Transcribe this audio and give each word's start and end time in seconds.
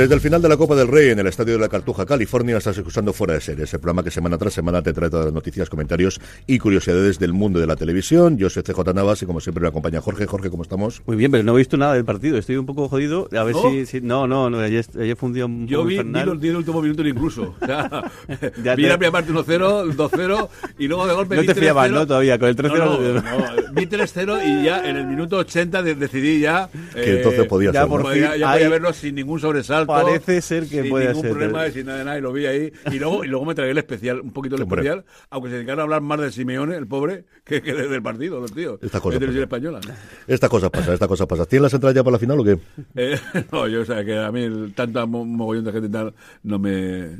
Desde 0.00 0.14
el 0.14 0.20
final 0.22 0.40
de 0.40 0.48
la 0.48 0.56
Copa 0.56 0.74
del 0.74 0.88
Rey 0.88 1.10
en 1.10 1.18
el 1.18 1.26
Estadio 1.26 1.52
de 1.54 1.60
la 1.60 1.68
Cartuja, 1.68 2.06
California, 2.06 2.56
estás 2.56 2.74
escuchando 2.78 3.12
Fuera 3.12 3.34
de 3.34 3.40
Series, 3.42 3.74
el 3.74 3.80
programa 3.80 4.02
que 4.02 4.10
semana 4.10 4.38
tras 4.38 4.54
semana 4.54 4.80
te 4.82 4.94
trae 4.94 5.10
todas 5.10 5.26
las 5.26 5.34
noticias, 5.34 5.68
comentarios 5.68 6.18
y 6.46 6.58
curiosidades 6.58 7.18
del 7.18 7.34
mundo 7.34 7.60
de 7.60 7.66
la 7.66 7.76
televisión. 7.76 8.38
Yo 8.38 8.48
soy 8.48 8.62
CJ 8.62 8.94
Navas 8.94 9.20
y 9.20 9.26
como 9.26 9.40
siempre 9.40 9.60
me 9.60 9.68
acompaña 9.68 10.00
Jorge. 10.00 10.24
Jorge, 10.26 10.48
¿cómo 10.48 10.62
estamos? 10.62 11.02
Muy 11.04 11.16
bien, 11.16 11.30
pero 11.30 11.44
no 11.44 11.54
he 11.54 11.58
visto 11.58 11.76
nada 11.76 11.92
del 11.92 12.06
partido, 12.06 12.38
estoy 12.38 12.56
un 12.56 12.64
poco 12.64 12.88
jodido. 12.88 13.28
A 13.38 13.44
ver 13.44 13.54
¿No? 13.54 13.70
si, 13.70 13.84
si- 13.84 14.00
No, 14.00 14.26
no, 14.26 14.48
no, 14.48 14.58
ayer, 14.60 14.86
ayer 14.98 15.16
fue 15.16 15.28
un 15.28 15.34
día 15.34 15.44
un 15.44 15.68
Yo 15.68 15.78
poco 15.80 15.88
vi, 15.88 15.94
vi 15.96 16.00
infernal. 16.00 16.26
los 16.28 16.40
10 16.40 16.54
últimos 16.56 16.82
minutos 16.82 17.06
incluso. 17.06 17.54
O 17.60 17.66
sea, 17.66 18.10
Ya 18.64 18.74
vi 18.76 18.84
te- 18.84 18.88
la 18.88 18.96
primera 18.96 19.12
parte 19.12 19.32
1-0, 19.32 19.92
2-0 19.96 20.48
y 20.78 20.88
luego 20.88 21.06
de 21.06 21.12
golpe 21.14 21.34
No 21.36 21.42
vi 21.42 21.46
te 21.48 21.54
fiabas, 21.54 21.90
3-0. 21.90 21.92
¿no? 21.94 22.06
Todavía, 22.06 22.38
con 22.38 22.48
el 22.48 22.56
3-0 22.56 22.78
No, 22.78 23.12
no- 23.20 23.72
vi 23.74 23.86
3-0 23.86 24.40
y 24.46 24.64
ya 24.64 24.88
en 24.88 24.96
el 24.96 25.06
minuto 25.06 25.36
80 25.36 25.82
de- 25.82 25.94
decidí 25.94 26.40
ya... 26.40 26.70
Que 26.94 27.18
entonces 27.18 27.44
podía 27.46 27.70
ya 27.70 27.80
ser, 27.82 27.88
por 27.90 28.02
¿no? 28.04 28.08
fin 28.10 28.22
ya, 28.22 28.36
ya 28.36 28.50
hay- 28.50 28.58
podía 28.60 28.68
verlo 28.70 28.92
sin 28.94 29.14
ningún 29.14 29.38
sobresalto. 29.40 29.89
Parece 29.92 30.40
ser 30.42 30.66
que 30.66 30.82
sin 30.82 30.90
puede 30.90 31.06
ningún 31.08 31.22
ser. 31.22 31.30
problema 31.32 31.66
y 31.68 31.72
sin 31.72 31.86
nada 31.86 31.98
de 31.98 32.04
nada 32.04 32.18
y 32.18 32.20
lo 32.20 32.32
vi 32.32 32.46
ahí. 32.46 32.72
Y 32.92 32.98
luego, 32.98 33.24
y 33.24 33.28
luego 33.28 33.44
me 33.44 33.54
tragué 33.54 33.70
el 33.72 33.78
especial, 33.78 34.20
un 34.20 34.32
poquito 34.32 34.56
el 34.56 34.62
Hombre. 34.62 34.80
especial, 34.82 35.04
aunque 35.30 35.50
se 35.50 35.56
dedicaron 35.56 35.80
a 35.80 35.82
hablar 35.84 36.00
más 36.02 36.20
de 36.20 36.30
Simeone, 36.32 36.76
el 36.76 36.86
pobre, 36.86 37.24
que, 37.44 37.62
que 37.62 37.72
del 37.74 38.02
partido, 38.02 38.40
los 38.40 38.52
tíos. 38.52 38.78
Esta 38.82 39.00
cosa 39.00 39.18
de 39.18 39.26
pasa. 39.26 39.38
española. 39.40 39.80
Estas 40.26 40.50
cosas 40.50 40.70
pasan, 40.70 40.94
estas 40.94 41.08
cosas 41.08 41.26
pasan. 41.26 41.46
¿Tienes 41.46 41.62
las 41.64 41.74
entradas 41.74 41.94
ya 41.94 42.02
para 42.04 42.12
la 42.12 42.18
final 42.18 42.40
o 42.40 42.44
qué? 42.44 42.58
Eh, 42.96 43.18
no, 43.52 43.66
yo, 43.68 43.82
o 43.82 43.84
sea, 43.84 44.04
que 44.04 44.18
a 44.18 44.30
mí 44.32 44.42
el, 44.42 44.72
tanta 44.74 45.06
mo- 45.06 45.24
mogollón 45.24 45.64
de 45.64 45.72
gente 45.72 45.88
y 45.88 45.90
tal, 45.90 46.14
no 46.42 46.58
me. 46.58 47.10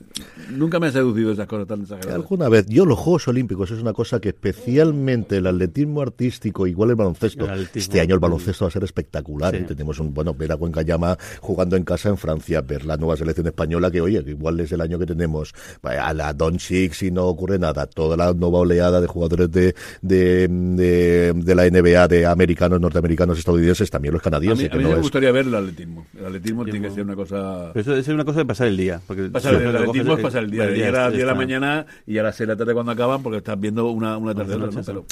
Nunca 0.50 0.78
me 0.80 0.86
han 0.88 0.92
seducido 0.92 1.32
esas 1.32 1.46
cosas 1.46 1.66
tan 1.66 1.82
exageradas. 1.82 2.14
Alguna 2.14 2.48
vez, 2.48 2.66
yo 2.66 2.84
los 2.86 2.98
Juegos 2.98 3.28
Olímpicos 3.28 3.70
es 3.70 3.80
una 3.80 3.92
cosa 3.92 4.20
que 4.20 4.28
especialmente 4.30 5.36
el 5.38 5.46
atletismo 5.46 6.02
artístico, 6.02 6.66
igual 6.66 6.90
el 6.90 6.96
baloncesto, 6.96 7.50
El 7.50 7.68
este 7.74 8.00
año 8.00 8.14
el 8.14 8.20
baloncesto 8.20 8.64
va 8.64 8.68
a 8.68 8.72
ser 8.72 8.84
espectacular. 8.84 9.54
Sí. 9.54 9.62
¿eh? 9.62 9.66
Tenemos 9.68 9.98
un, 10.00 10.12
bueno, 10.14 10.34
ver 10.34 10.52
a 10.52 10.56
Cuenca 10.56 10.82
Llama 10.82 11.16
jugando 11.40 11.76
en 11.76 11.84
casa 11.84 12.08
en 12.08 12.16
Francia, 12.16 12.49
ver 12.60 12.84
la 12.84 12.96
nueva 12.96 13.16
selección 13.16 13.46
española 13.46 13.90
que, 13.90 14.00
oye, 14.00 14.24
que 14.24 14.30
igual 14.30 14.58
es 14.60 14.72
el 14.72 14.80
año 14.80 14.98
que 14.98 15.06
tenemos 15.06 15.52
a 15.82 16.12
la 16.14 16.32
Doncic 16.34 16.92
si 16.94 17.10
no 17.10 17.26
ocurre 17.26 17.58
nada, 17.58 17.86
toda 17.86 18.16
la 18.16 18.32
nueva 18.32 18.58
oleada 18.58 19.00
de 19.00 19.06
jugadores 19.06 19.50
de, 19.50 19.74
de, 20.02 20.48
de, 20.48 21.32
de 21.34 21.54
la 21.54 21.68
NBA, 21.70 22.08
de 22.08 22.26
americanos, 22.26 22.80
norteamericanos, 22.80 23.38
estadounidenses, 23.38 23.90
también 23.90 24.12
los 24.14 24.20
A 24.20 24.24
canadienses. 24.24 24.68
mí, 24.68 24.74
a 24.74 24.76
mí 24.76 24.82
no 24.82 24.88
me 24.90 24.94
es- 24.96 25.00
gustaría 25.02 25.32
ver 25.32 25.46
el 25.46 25.54
atletismo. 25.54 26.06
El 26.18 26.26
atletismo 26.26 26.64
tiene 26.64 26.80
que 26.82 26.90
ser 26.90 27.04
una 27.04 27.14
cosa. 27.16 27.70
Pero 27.72 27.80
eso 27.82 27.96
es 27.96 28.08
una 28.08 28.24
cosa 28.24 28.38
de 28.40 28.46
pasar 28.46 28.66
el 28.68 28.76
día. 28.76 29.00
Porque 29.06 29.24
Pasar 29.30 29.54
el, 29.54 29.76
atletismo 29.76 30.14
es 30.16 30.20
pasar 30.22 30.44
el 30.44 30.50
día. 30.50 30.66
llegar 30.70 30.96
a 30.96 31.02
las 31.04 31.12
10 31.12 31.20
de 31.22 31.26
la 31.26 31.34
mañana 31.34 31.86
y 32.06 32.18
a 32.18 32.22
las 32.22 32.36
6 32.36 32.48
de 32.48 32.54
la 32.54 32.58
tarde 32.58 32.74
cuando 32.74 32.92
acaban 32.92 33.22
porque 33.22 33.38
estás 33.38 33.58
viendo 33.60 33.90
una, 33.90 34.16
una 34.16 34.34
tarde 34.34 34.56
¿no? 34.58 34.68
Pero- 34.84 35.04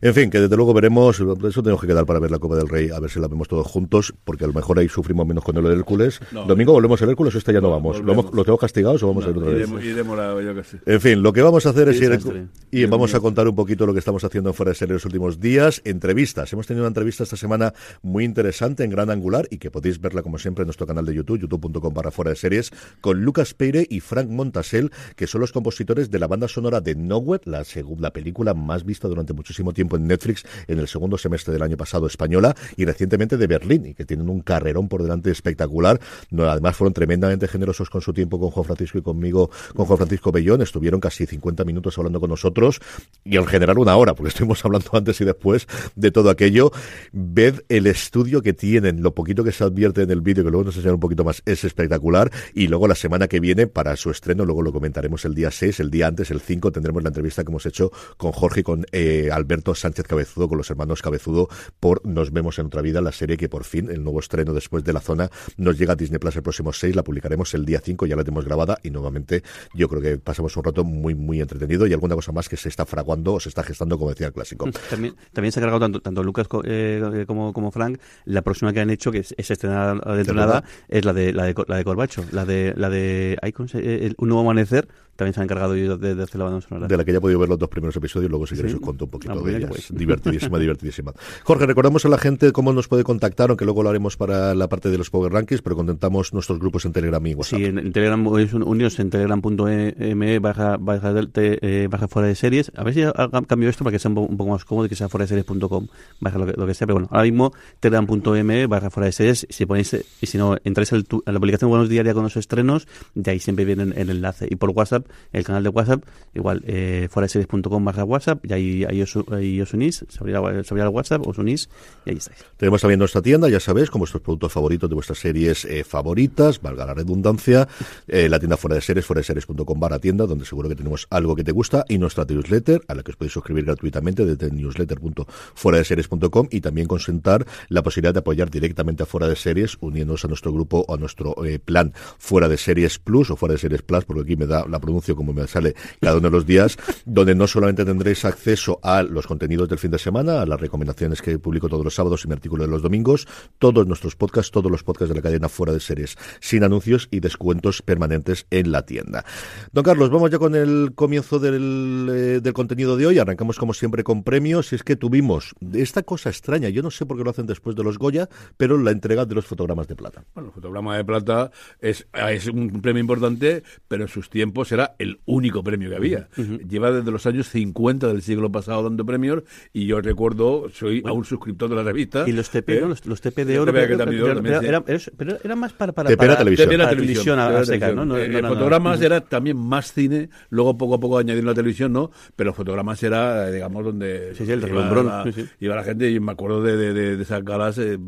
En 0.00 0.14
fin, 0.14 0.30
que 0.30 0.40
desde 0.40 0.56
luego 0.56 0.72
veremos, 0.74 1.20
eso 1.20 1.62
tenemos 1.62 1.80
que 1.80 1.86
quedar 1.86 2.06
para 2.06 2.18
ver 2.18 2.30
la 2.30 2.38
Copa 2.38 2.56
del 2.56 2.68
Rey, 2.68 2.90
a 2.90 2.98
ver 3.00 3.10
si 3.10 3.20
la 3.20 3.28
vemos 3.28 3.48
todos 3.48 3.66
juntos, 3.66 4.14
porque 4.24 4.44
a 4.44 4.46
lo 4.46 4.52
mejor 4.54 4.78
ahí 4.78 4.88
sufrimos 4.88 5.26
menos 5.26 5.44
con 5.44 5.56
el 5.56 5.66
Hércules. 5.66 6.20
No. 6.32 6.44
Domingo 6.46 6.72
volvemos 6.80 7.00
al 7.02 7.10
Hércules 7.10 7.34
o 7.34 7.38
este 7.38 7.52
ya 7.52 7.60
no, 7.60 7.70
vamos. 7.70 8.00
¿Lo, 8.00 8.12
hemos- 8.12 8.32
¿Lo 8.32 8.42
tenemos 8.42 8.60
castigados 8.60 9.02
o 9.02 9.08
vamos 9.08 9.24
a 9.26 9.30
ir 9.30 9.36
otra 9.36 9.50
vez? 9.50 9.58
iremos, 9.58 9.84
iremos 9.84 10.16
la- 10.18 10.40
yo 10.42 10.64
sé. 10.64 10.78
En 10.86 11.00
fin, 11.00 11.22
lo 11.22 11.32
que 11.32 11.42
vamos 11.42 11.66
a 11.66 11.70
hacer 11.70 11.88
es 11.88 12.00
ir 12.00 12.10
desastre. 12.10 12.46
y 12.70 12.84
vamos 12.86 13.14
a 13.14 13.20
contar 13.20 13.46
un 13.48 13.54
poquito 13.54 13.86
lo 13.86 13.92
que 13.92 13.98
estamos 13.98 14.24
haciendo 14.24 14.50
en 14.50 14.54
Fuera 14.54 14.70
de 14.70 14.74
Series 14.76 14.94
los 14.94 15.04
últimos 15.04 15.40
días. 15.40 15.82
Entrevistas. 15.84 16.52
Hemos 16.52 16.66
tenido 16.66 16.84
una 16.84 16.88
entrevista 16.88 17.22
esta 17.24 17.36
semana 17.36 17.72
muy 18.02 18.24
interesante 18.24 18.84
en 18.84 18.90
Gran 18.90 19.10
Angular 19.10 19.46
y 19.50 19.58
que 19.58 19.70
podéis 19.70 20.00
verla 20.00 20.22
como 20.22 20.38
siempre 20.38 20.62
en 20.62 20.66
nuestro 20.66 20.86
canal 20.86 21.04
de 21.04 21.14
YouTube, 21.14 21.38
youtube.com 21.40 21.92
barra 21.94 22.10
Fuera 22.10 22.30
de 22.30 22.36
Series, 22.36 22.70
con 23.00 23.22
Lucas 23.22 23.54
Peire 23.54 23.86
y 23.88 24.00
Frank 24.00 24.28
Montasel, 24.28 24.90
que 25.16 25.26
son 25.26 25.40
los 25.40 25.52
compositores 25.52 26.10
de 26.10 26.18
la 26.18 26.26
banda 26.26 26.48
sonora 26.48 26.80
de 26.80 26.94
Nowhere, 26.94 27.42
la, 27.46 27.60
segu- 27.62 27.98
la 27.98 28.12
película 28.12 28.54
más 28.54 28.84
vista 28.84 29.08
durante 29.08 29.32
muchísimo 29.32 29.72
tiempo 29.72 29.96
en 29.96 30.06
Netflix 30.06 30.44
en 30.68 30.78
el 30.78 30.88
segundo 30.88 31.18
semestre 31.18 31.52
del 31.52 31.62
año 31.62 31.76
pasado 31.76 32.06
española 32.06 32.54
y 32.76 32.84
recientemente 32.84 33.36
de 33.36 33.46
Berlín 33.46 33.86
y 33.86 33.94
que 33.94 34.04
tienen 34.04 34.28
un 34.28 34.40
carrerón 34.40 34.88
por 34.88 35.02
delante 35.02 35.30
espectacular. 35.30 36.00
No, 36.30 36.44
además 36.44 36.69
fueron 36.74 36.92
tremendamente 36.92 37.48
generosos 37.48 37.90
con 37.90 38.00
su 38.00 38.12
tiempo 38.12 38.38
con 38.38 38.50
Juan 38.50 38.64
Francisco 38.64 38.98
y 38.98 39.02
conmigo, 39.02 39.50
con 39.74 39.86
Juan 39.86 39.98
Francisco 39.98 40.32
Bellón. 40.32 40.62
Estuvieron 40.62 41.00
casi 41.00 41.26
50 41.26 41.64
minutos 41.64 41.96
hablando 41.98 42.20
con 42.20 42.30
nosotros 42.30 42.80
y 43.24 43.36
en 43.36 43.46
general 43.46 43.78
una 43.78 43.96
hora, 43.96 44.14
porque 44.14 44.28
estuvimos 44.30 44.64
hablando 44.64 44.90
antes 44.92 45.20
y 45.20 45.24
después 45.24 45.66
de 45.94 46.10
todo 46.10 46.30
aquello. 46.30 46.72
Ved 47.12 47.62
el 47.68 47.86
estudio 47.86 48.42
que 48.42 48.52
tienen, 48.52 49.02
lo 49.02 49.14
poquito 49.14 49.44
que 49.44 49.52
se 49.52 49.64
advierte 49.64 50.02
en 50.02 50.10
el 50.10 50.20
vídeo, 50.20 50.44
que 50.44 50.50
luego 50.50 50.64
nos 50.64 50.76
enseñan 50.76 50.94
un 50.94 51.00
poquito 51.00 51.24
más, 51.24 51.42
es 51.46 51.64
espectacular. 51.64 52.30
Y 52.54 52.68
luego 52.68 52.88
la 52.88 52.94
semana 52.94 53.28
que 53.28 53.40
viene, 53.40 53.66
para 53.66 53.96
su 53.96 54.10
estreno, 54.10 54.44
luego 54.44 54.62
lo 54.62 54.72
comentaremos 54.72 55.24
el 55.24 55.34
día 55.34 55.50
6, 55.50 55.80
el 55.80 55.90
día 55.90 56.06
antes, 56.06 56.30
el 56.30 56.40
5, 56.40 56.72
tendremos 56.72 57.02
la 57.02 57.08
entrevista 57.08 57.44
que 57.44 57.50
hemos 57.50 57.66
hecho 57.66 57.90
con 58.16 58.32
Jorge 58.32 58.60
y 58.60 58.62
con 58.62 58.86
eh, 58.92 59.30
Alberto 59.32 59.74
Sánchez 59.74 60.06
Cabezudo, 60.06 60.48
con 60.48 60.58
los 60.58 60.70
hermanos 60.70 61.02
Cabezudo, 61.02 61.48
por 61.78 62.04
Nos 62.06 62.32
vemos 62.32 62.58
en 62.58 62.66
otra 62.66 62.82
vida, 62.82 63.00
la 63.00 63.12
serie 63.12 63.36
que 63.36 63.48
por 63.48 63.64
fin, 63.64 63.90
el 63.90 64.02
nuevo 64.02 64.20
estreno 64.20 64.52
después 64.52 64.84
de 64.84 64.92
la 64.92 65.00
zona, 65.00 65.30
nos 65.56 65.78
llega 65.78 65.94
a 65.94 65.96
Disney 65.96 66.18
Plus 66.18 66.36
el 66.36 66.42
próximo 66.42 66.59
6, 66.72 66.94
la 66.96 67.02
publicaremos 67.02 67.52
el 67.54 67.64
día 67.64 67.80
5, 67.82 68.06
ya 68.06 68.16
la 68.16 68.24
tenemos 68.24 68.44
grabada 68.44 68.78
y 68.82 68.90
nuevamente 68.90 69.42
yo 69.74 69.88
creo 69.88 70.00
que 70.02 70.18
pasamos 70.18 70.56
un 70.56 70.64
rato 70.64 70.84
muy, 70.84 71.14
muy 71.14 71.40
entretenido 71.40 71.86
y 71.86 71.92
alguna 71.92 72.14
cosa 72.14 72.32
más 72.32 72.48
que 72.48 72.56
se 72.56 72.68
está 72.68 72.86
fraguando 72.86 73.34
o 73.34 73.40
se 73.40 73.48
está 73.48 73.62
gestando, 73.62 73.98
como 73.98 74.10
decía 74.10 74.26
el 74.28 74.32
clásico. 74.32 74.68
También, 74.88 75.14
también 75.32 75.52
se 75.52 75.60
ha 75.60 75.62
cargado 75.62 75.80
tanto, 75.80 76.00
tanto 76.00 76.22
Lucas 76.22 76.48
co- 76.48 76.62
eh, 76.64 77.24
como, 77.26 77.52
como 77.52 77.70
Frank. 77.70 77.98
La 78.24 78.42
próxima 78.42 78.72
que 78.72 78.80
han 78.80 78.90
hecho, 78.90 79.10
que 79.10 79.18
es, 79.18 79.34
es 79.36 79.50
estrenada 79.50 79.94
dentro 80.14 80.34
de 80.34 80.40
nada, 80.40 80.64
es 80.88 81.04
la 81.04 81.12
de 81.12 81.32
la 81.32 81.44
de, 81.44 81.54
la 81.66 81.76
de 81.76 81.84
Corbacho. 81.84 82.24
La 82.32 82.44
de, 82.44 82.74
la 82.76 82.88
de 82.90 83.38
ay, 83.42 83.52
¿cómo 83.52 83.68
se- 83.68 83.78
eh, 83.78 84.06
el- 84.06 84.14
Un 84.18 84.28
nuevo 84.28 84.42
amanecer. 84.42 84.88
También 85.20 85.34
se 85.34 85.40
han 85.40 85.44
encargado 85.44 85.74
ellos 85.74 86.00
de, 86.00 86.14
de 86.16 86.22
hacer 86.24 86.38
la 86.38 86.44
banda 86.46 86.60
sonora. 86.60 86.88
De 86.88 86.96
la 86.96 87.04
que 87.04 87.12
ya 87.12 87.18
he 87.18 87.20
podido 87.20 87.38
ver 87.38 87.48
los 87.48 87.58
dos 87.58 87.68
primeros 87.68 87.94
episodios, 87.96 88.28
luego 88.30 88.46
si 88.46 88.56
queréis 88.56 88.72
Sí. 88.72 88.78
os 88.78 88.84
cuento 88.84 89.04
un 89.04 89.10
poquito 89.10 89.32
Ah, 89.32 89.36
de 89.48 89.66
pues. 89.66 89.88
Divertidísima, 89.94 90.58
divertidísima. 90.58 91.12
Jorge, 91.44 91.66
recordamos 91.66 92.04
a 92.04 92.08
la 92.08 92.18
gente 92.18 92.52
cómo 92.52 92.72
nos 92.72 92.88
puede 92.88 93.04
contactar, 93.04 93.50
aunque 93.50 93.64
luego 93.64 93.82
lo 93.82 93.90
haremos 93.90 94.16
para 94.16 94.54
la 94.54 94.68
parte 94.68 94.90
de 94.90 94.98
los 94.98 95.10
Power 95.10 95.32
Rankings, 95.32 95.62
pero 95.62 95.76
contentamos 95.76 96.32
nuestros 96.34 96.58
grupos 96.58 96.84
en 96.84 96.92
Telegram 96.92 97.24
y 97.26 97.34
WhatsApp. 97.34 97.58
Sí, 97.58 97.64
en, 97.64 97.78
en 97.78 97.92
Telegram, 97.92 98.26
es 98.38 98.52
un- 98.54 98.62
unidos 98.62 98.98
en 98.98 99.10
telegram.me 99.10 100.38
barra, 100.38 100.78
del- 101.12 101.30
te- 101.30 101.84
eh, 101.84 101.88
barra 101.88 102.08
fuera 102.08 102.28
de 102.28 102.34
series. 102.34 102.72
A 102.76 102.84
ver 102.84 102.94
si 102.94 103.02
cambio 103.46 103.68
esto 103.68 103.84
para 103.84 103.92
que 103.92 103.98
sea 103.98 104.08
un, 104.08 104.14
po- 104.14 104.20
un 104.22 104.36
poco 104.36 104.50
más 104.50 104.64
cómodo 104.64 104.86
y 104.86 104.88
que 104.88 104.96
sea 104.96 105.08
fuera 105.08 105.24
de 105.24 105.28
series.com 105.28 105.86
barra 106.20 106.38
lo 106.38 106.46
que, 106.46 106.52
lo 106.56 106.66
que 106.66 106.74
sea. 106.74 106.86
Pero 106.86 106.94
bueno, 106.96 107.08
ahora 107.10 107.24
mismo 107.24 107.52
telegram.me 107.80 108.66
barra 108.66 108.90
fuera 108.90 109.06
de 109.06 109.12
series. 109.12 109.46
Si 109.50 109.66
ponéis, 109.66 109.96
y 110.20 110.26
si 110.26 110.38
no, 110.38 110.56
entráis 110.64 110.92
a 110.92 110.96
la 111.32 111.38
publicación 111.38 111.70
Buenos 111.70 111.88
Diaria 111.88 112.14
con 112.14 112.22
los 112.22 112.36
estrenos, 112.36 112.86
de 113.14 113.30
ahí 113.30 113.38
siempre 113.40 113.64
viene 113.64 113.92
el 113.96 114.10
enlace. 114.10 114.46
Y 114.50 114.56
por 114.56 114.70
WhatsApp, 114.70 115.06
el 115.32 115.44
canal 115.44 115.62
de 115.62 115.68
WhatsApp, 115.68 116.04
igual, 116.34 116.62
eh, 116.66 117.08
fuera 117.10 117.24
de 117.24 117.28
series.com 117.30 117.84
barra 117.84 118.04
WhatsApp, 118.04 118.44
y 118.44 118.52
ahí, 118.52 118.84
ahí, 118.84 119.02
os, 119.02 119.14
ahí 119.30 119.60
os 119.60 119.72
unís, 119.74 120.04
se 120.08 120.18
abrirá, 120.18 120.64
se 120.64 120.74
el 120.74 120.88
WhatsApp, 120.88 121.26
os 121.26 121.38
unís 121.38 121.68
y 122.06 122.10
ahí 122.10 122.16
estáis. 122.16 122.44
Tenemos 122.56 122.80
también 122.80 122.98
nuestra 122.98 123.22
tienda, 123.22 123.48
ya 123.48 123.60
sabéis, 123.60 123.90
con 123.90 124.00
vuestros 124.00 124.22
productos 124.22 124.52
favoritos 124.52 124.88
de 124.88 124.94
vuestras 124.94 125.18
series 125.18 125.64
eh, 125.64 125.84
favoritas, 125.84 126.60
valga 126.60 126.86
la 126.86 126.94
redundancia, 126.94 127.68
eh, 128.08 128.28
la 128.28 128.38
tienda 128.38 128.56
fuera 128.56 128.76
de 128.76 128.80
series, 128.80 129.04
fuera 129.04 129.20
de 129.20 129.24
series.com 129.24 129.80
barra 129.80 129.98
tienda, 129.98 130.26
donde 130.26 130.44
seguro 130.44 130.68
que 130.68 130.74
tenemos 130.74 131.06
algo 131.10 131.36
que 131.36 131.44
te 131.44 131.52
gusta, 131.52 131.84
y 131.88 131.98
nuestra 131.98 132.24
newsletter, 132.24 132.82
a 132.88 132.94
la 132.94 133.02
que 133.02 133.10
os 133.12 133.16
podéis 133.16 133.32
suscribir 133.32 133.64
gratuitamente 133.64 134.24
desde 134.24 134.50
newsletter.fueradeseries.com 134.50 136.48
y 136.50 136.60
también 136.60 136.86
consentar 136.86 137.46
la 137.68 137.82
posibilidad 137.82 138.14
de 138.14 138.20
apoyar 138.20 138.50
directamente 138.50 139.02
a 139.02 139.06
Fuera 139.06 139.28
de 139.28 139.36
Series, 139.36 139.76
uniéndonos 139.80 140.24
a 140.24 140.28
nuestro 140.28 140.52
grupo 140.52 140.84
o 140.86 140.94
a 140.94 140.96
nuestro 140.96 141.44
eh, 141.44 141.58
plan 141.58 141.92
Fuera 142.18 142.48
de 142.48 142.56
Series 142.56 142.98
Plus 142.98 143.30
o 143.30 143.36
Fuera 143.36 143.54
de 143.54 143.58
Series 143.58 143.82
Plus, 143.82 144.04
porque 144.04 144.22
aquí 144.22 144.36
me 144.36 144.46
da 144.46 144.66
la 144.66 144.80
pronuncio 144.90 145.14
como 145.14 145.32
me 145.32 145.46
sale 145.46 145.74
cada 146.00 146.16
uno 146.16 146.28
de 146.28 146.32
los 146.32 146.46
días, 146.46 146.76
donde 147.04 147.34
no 147.34 147.46
solamente 147.46 147.84
tendréis 147.84 148.24
acceso 148.24 148.80
a 148.82 149.02
los 149.02 149.26
contenidos 149.26 149.68
del 149.68 149.78
fin 149.78 149.90
de 149.90 149.98
semana, 149.98 150.42
a 150.42 150.46
las 150.46 150.60
recomendaciones 150.60 151.22
que 151.22 151.38
publico 151.38 151.68
todos 151.68 151.84
los 151.84 151.94
sábados 151.94 152.24
y 152.24 152.28
mi 152.28 152.34
artículo 152.34 152.64
de 152.64 152.70
los 152.70 152.82
domingos, 152.82 153.28
todos 153.58 153.86
nuestros 153.86 154.16
podcasts, 154.16 154.50
todos 154.50 154.70
los 154.70 154.82
podcasts 154.82 155.10
de 155.10 155.14
la 155.14 155.22
cadena 155.22 155.48
Fuera 155.48 155.72
de 155.72 155.80
Series, 155.80 156.16
sin 156.40 156.64
anuncios 156.64 157.08
y 157.10 157.20
descuentos 157.20 157.82
permanentes 157.82 158.46
en 158.50 158.72
la 158.72 158.84
tienda. 158.84 159.24
Don 159.72 159.84
Carlos, 159.84 160.10
vamos 160.10 160.30
ya 160.30 160.38
con 160.38 160.54
el 160.54 160.92
comienzo 160.94 161.38
del, 161.38 162.08
eh, 162.10 162.40
del 162.42 162.52
contenido 162.52 162.96
de 162.96 163.06
hoy. 163.06 163.18
Arrancamos 163.18 163.58
como 163.58 163.74
siempre 163.74 164.02
con 164.02 164.24
premios. 164.24 164.72
Y 164.72 164.76
es 164.76 164.82
que 164.82 164.96
tuvimos 164.96 165.54
esta 165.72 166.02
cosa 166.02 166.30
extraña, 166.30 166.68
yo 166.68 166.82
no 166.82 166.90
sé 166.90 167.06
por 167.06 167.16
qué 167.16 167.24
lo 167.24 167.30
hacen 167.30 167.46
después 167.46 167.76
de 167.76 167.84
los 167.84 167.98
Goya, 167.98 168.28
pero 168.56 168.76
la 168.78 168.90
entrega 168.90 169.24
de 169.24 169.34
los 169.34 169.46
fotogramas 169.46 169.86
de 169.86 169.94
plata. 169.94 170.24
Bueno, 170.34 170.48
el 170.48 170.54
fotograma 170.54 170.96
de 170.96 171.04
plata 171.04 171.50
es, 171.80 172.06
es 172.12 172.46
un 172.48 172.80
premio 172.80 173.00
importante, 173.00 173.62
pero 173.86 174.02
en 174.02 174.08
sus 174.08 174.30
tiempos 174.30 174.72
era 174.72 174.79
el 174.98 175.20
único 175.26 175.62
premio 175.62 175.90
que 175.90 175.96
había. 175.96 176.28
Lleva 176.68 176.90
desde 176.92 177.10
los 177.10 177.26
años 177.26 177.48
50 177.48 178.08
del 178.08 178.22
siglo 178.22 178.50
pasado 178.52 178.82
dando 178.82 179.04
premios 179.04 179.42
y 179.72 179.86
yo 179.86 180.00
recuerdo, 180.00 180.68
soy 180.72 181.02
aún 181.06 181.24
suscriptor 181.24 181.68
de 181.70 181.76
la 181.76 181.82
revista. 181.82 182.24
Y 182.28 182.32
los 182.32 182.50
TP, 182.50 182.68
¿eh? 182.78 182.80
¿no? 182.82 182.88
Los, 182.88 183.06
los 183.06 183.20
TP 183.20 183.44
de 183.44 183.54
Los 183.56 183.62
oro. 183.62 183.72
Pero, 183.72 184.60
era, 184.60 184.60
era- 184.62 184.84
pero 185.16 185.36
era 185.42 185.56
más 185.56 185.72
para, 185.72 185.92
para, 185.92 186.08
TP 186.10 186.22
era 186.24 186.32
para- 186.34 186.38
televisión. 186.38 186.64
También 186.66 186.78
la 186.80 186.84
para 186.86 186.96
televisión, 186.96 187.36
la 187.38 187.62
televisión. 187.62 187.96
¿no? 187.96 188.04
No- 188.04 188.16
Eh, 188.18 188.28
no 188.28 188.32
era 188.38 188.42
nada. 188.42 188.54
fotogramas 188.54 189.00
era 189.02 189.20
también 189.20 189.56
más 189.56 189.92
cine, 189.92 190.28
luego 190.50 190.76
poco 190.76 190.94
a 190.94 191.00
poco 191.00 191.18
añadieron 191.18 191.46
la 191.48 191.54
televisión, 191.54 191.92
¿no? 191.92 192.10
Pero 192.36 192.52
fotogramas 192.52 193.02
era, 193.02 193.48
eh, 193.48 193.52
digamos, 193.52 193.84
donde 193.84 194.34
Sí, 194.34 194.44
sí, 194.46 194.52
el 194.52 194.66
iba, 194.68 195.02
la, 195.02 195.24
sí, 195.24 195.32
sí. 195.32 195.46
iba 195.60 195.76
la 195.76 195.84
gente 195.84 196.10
y 196.10 196.20
me 196.20 196.32
acuerdo 196.32 196.62
de, 196.62 196.76
de, 196.76 196.92
de- 196.92 197.16
de 197.16 197.22
esas 197.22 197.44
galas 197.44 197.78
eh, 197.78 197.98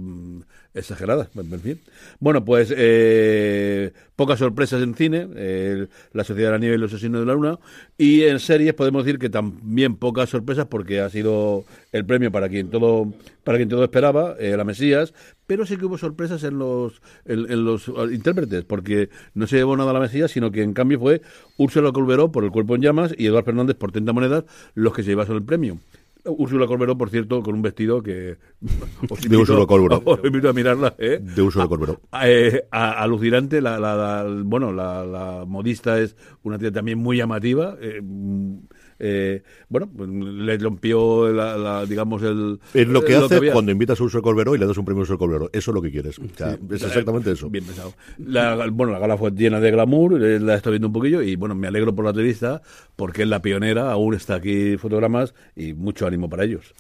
exageradas. 0.75 1.29
En 1.37 1.61
fin. 1.61 1.81
Bueno, 2.19 2.45
pues 2.45 2.73
eh, 2.77 3.93
pocas 4.17 4.39
sorpresas 4.39 4.83
en 4.83 4.95
cine, 4.95 5.29
eh, 5.37 5.87
La 6.13 6.25
Sociedad 6.25 6.49
de 6.49 6.53
la 6.53 6.59
Nieve 6.59 6.77
y 6.77 6.79
los 6.79 6.93
Asesinos 6.93 7.21
de 7.21 7.27
la 7.27 7.35
Luna, 7.35 7.59
y 7.99 8.23
en 8.23 8.39
series 8.39 8.75
podemos 8.75 9.05
decir 9.05 9.19
que 9.19 9.29
también 9.29 9.97
pocas 9.97 10.31
sorpresas 10.31 10.67
porque 10.67 11.01
ha 11.01 11.11
sido 11.11 11.65
el 11.93 12.05
premio 12.07 12.31
para 12.31 12.49
quien 12.49 12.71
todo 12.71 13.13
para 13.45 13.59
quien 13.59 13.69
todo 13.69 13.83
esperaba, 13.83 14.37
eh, 14.39 14.57
La 14.57 14.65
Mesías, 14.65 15.15
pero 15.47 15.67
sí 15.67 15.77
que 15.77 15.87
hubo 15.87 15.99
sorpresas 15.99 16.45
en 16.45 16.59
los 16.59 17.03
en, 17.27 17.65
los 17.65 17.89
eh, 17.89 17.93
intérpretes, 18.13 18.65
porque 18.65 19.11
no 19.35 19.47
se 19.47 19.57
llevó 19.57 19.77
nada 19.77 19.93
La 19.93 20.01
Mesías, 20.01 20.31
sino 20.31 20.51
que 20.53 20.63
en 20.63 20.73
cambio 20.73 21.01
fue 21.01 21.23
Úrsula 21.57 21.93
Colberó 21.93 22.31
por 22.31 22.45
El 22.45 22.51
Cuerpo 22.51 22.77
en 22.77 22.83
Llamas 22.83 23.15
y 23.19 23.27
Eduardo 23.27 23.47
Fernández 23.47 23.77
por 23.77 23.93
30 23.93 24.13
monedas 24.13 24.45
los 24.75 24.95
que 24.95 25.03
se 25.03 25.11
llevaron 25.11 25.37
el 25.37 25.43
premio. 25.43 25.79
Úrsula 26.25 26.67
Colberó, 26.67 26.97
por 26.97 27.11
cierto, 27.11 27.43
con 27.43 27.55
un 27.55 27.63
vestido 27.63 28.03
que 28.03 28.37
os 29.11 29.21
De 29.29 29.37
Úrsula 29.37 29.67
Colberó. 29.67 30.01
os 30.05 30.21
invito 30.25 30.49
a 30.49 30.53
mirarla, 30.53 30.95
¿eh? 30.99 31.19
De 31.21 31.43
Úrsula 31.43 31.67
Colberó. 31.67 32.01
Eh, 32.23 32.63
alucinante, 32.71 33.61
la, 33.61 33.79
la- 33.79 33.97
la- 33.97 34.43
bueno, 34.45 34.73
la, 34.73 35.05
la 35.05 35.45
modista 35.47 35.99
es 36.01 36.17
una 36.43 36.59
tía 36.59 36.71
también 36.71 36.99
muy 36.99 37.17
llamativa. 37.17 37.77
eh, 37.81 38.01
eh, 39.05 39.43
bueno, 39.69 39.91
pues, 39.95 40.09
le 40.09 40.57
rompió, 40.59 41.31
la, 41.33 41.57
la- 41.59 41.85
digamos, 41.87 42.23
el. 42.23 42.61
Es 42.73 42.87
lo 42.87 43.05
que 43.05 43.15
eh, 43.15 43.17
hace 43.17 43.51
cuando 43.51 43.73
invitas 43.73 44.01
a 44.01 44.05
Uso 44.05 44.23
Colberó 44.23 44.55
y 44.55 44.59
le 44.59 44.67
das 44.67 44.79
un 44.79 44.85
premio 44.85 45.01
a 45.01 45.05
Uso 45.05 45.19
Colberó. 45.19 45.51
Eso 45.53 45.71
es 45.73 45.75
lo 45.75 45.83
que 45.83 45.91
quieres. 45.91 46.19
O 46.21 46.23
sea, 46.37 46.57
es 46.71 46.83
exactamente 46.83 47.33
eso. 47.33 47.51
Bien 47.51 47.65
pensado. 47.65 47.93
La, 48.19 48.69
bueno, 48.71 48.93
la 48.93 49.01
gala 49.01 49.17
fue 49.19 49.33
llena 49.33 49.59
de 49.61 49.71
glamour, 49.73 50.23
eh, 50.23 50.39
la 50.41 50.55
he 50.55 50.57
estado 50.57 50.73
viendo 50.73 50.87
un 50.87 50.93
poquillo 50.95 51.21
y 51.21 51.35
bueno, 51.37 51.55
me 51.57 51.67
alegro 51.67 51.95
por 51.95 52.05
la 52.05 52.11
entrevista 52.13 52.63
porque 52.97 53.23
es 53.23 53.29
la 53.29 53.43
pionera, 53.43 53.91
aún 53.91 54.15
está 54.15 54.37
aquí 54.37 54.77
fotogramas 54.77 55.35
y 55.57 55.73
mucho 55.75 56.07
ánimo 56.07 56.29
para 56.31 56.45
ellos. 56.45 56.73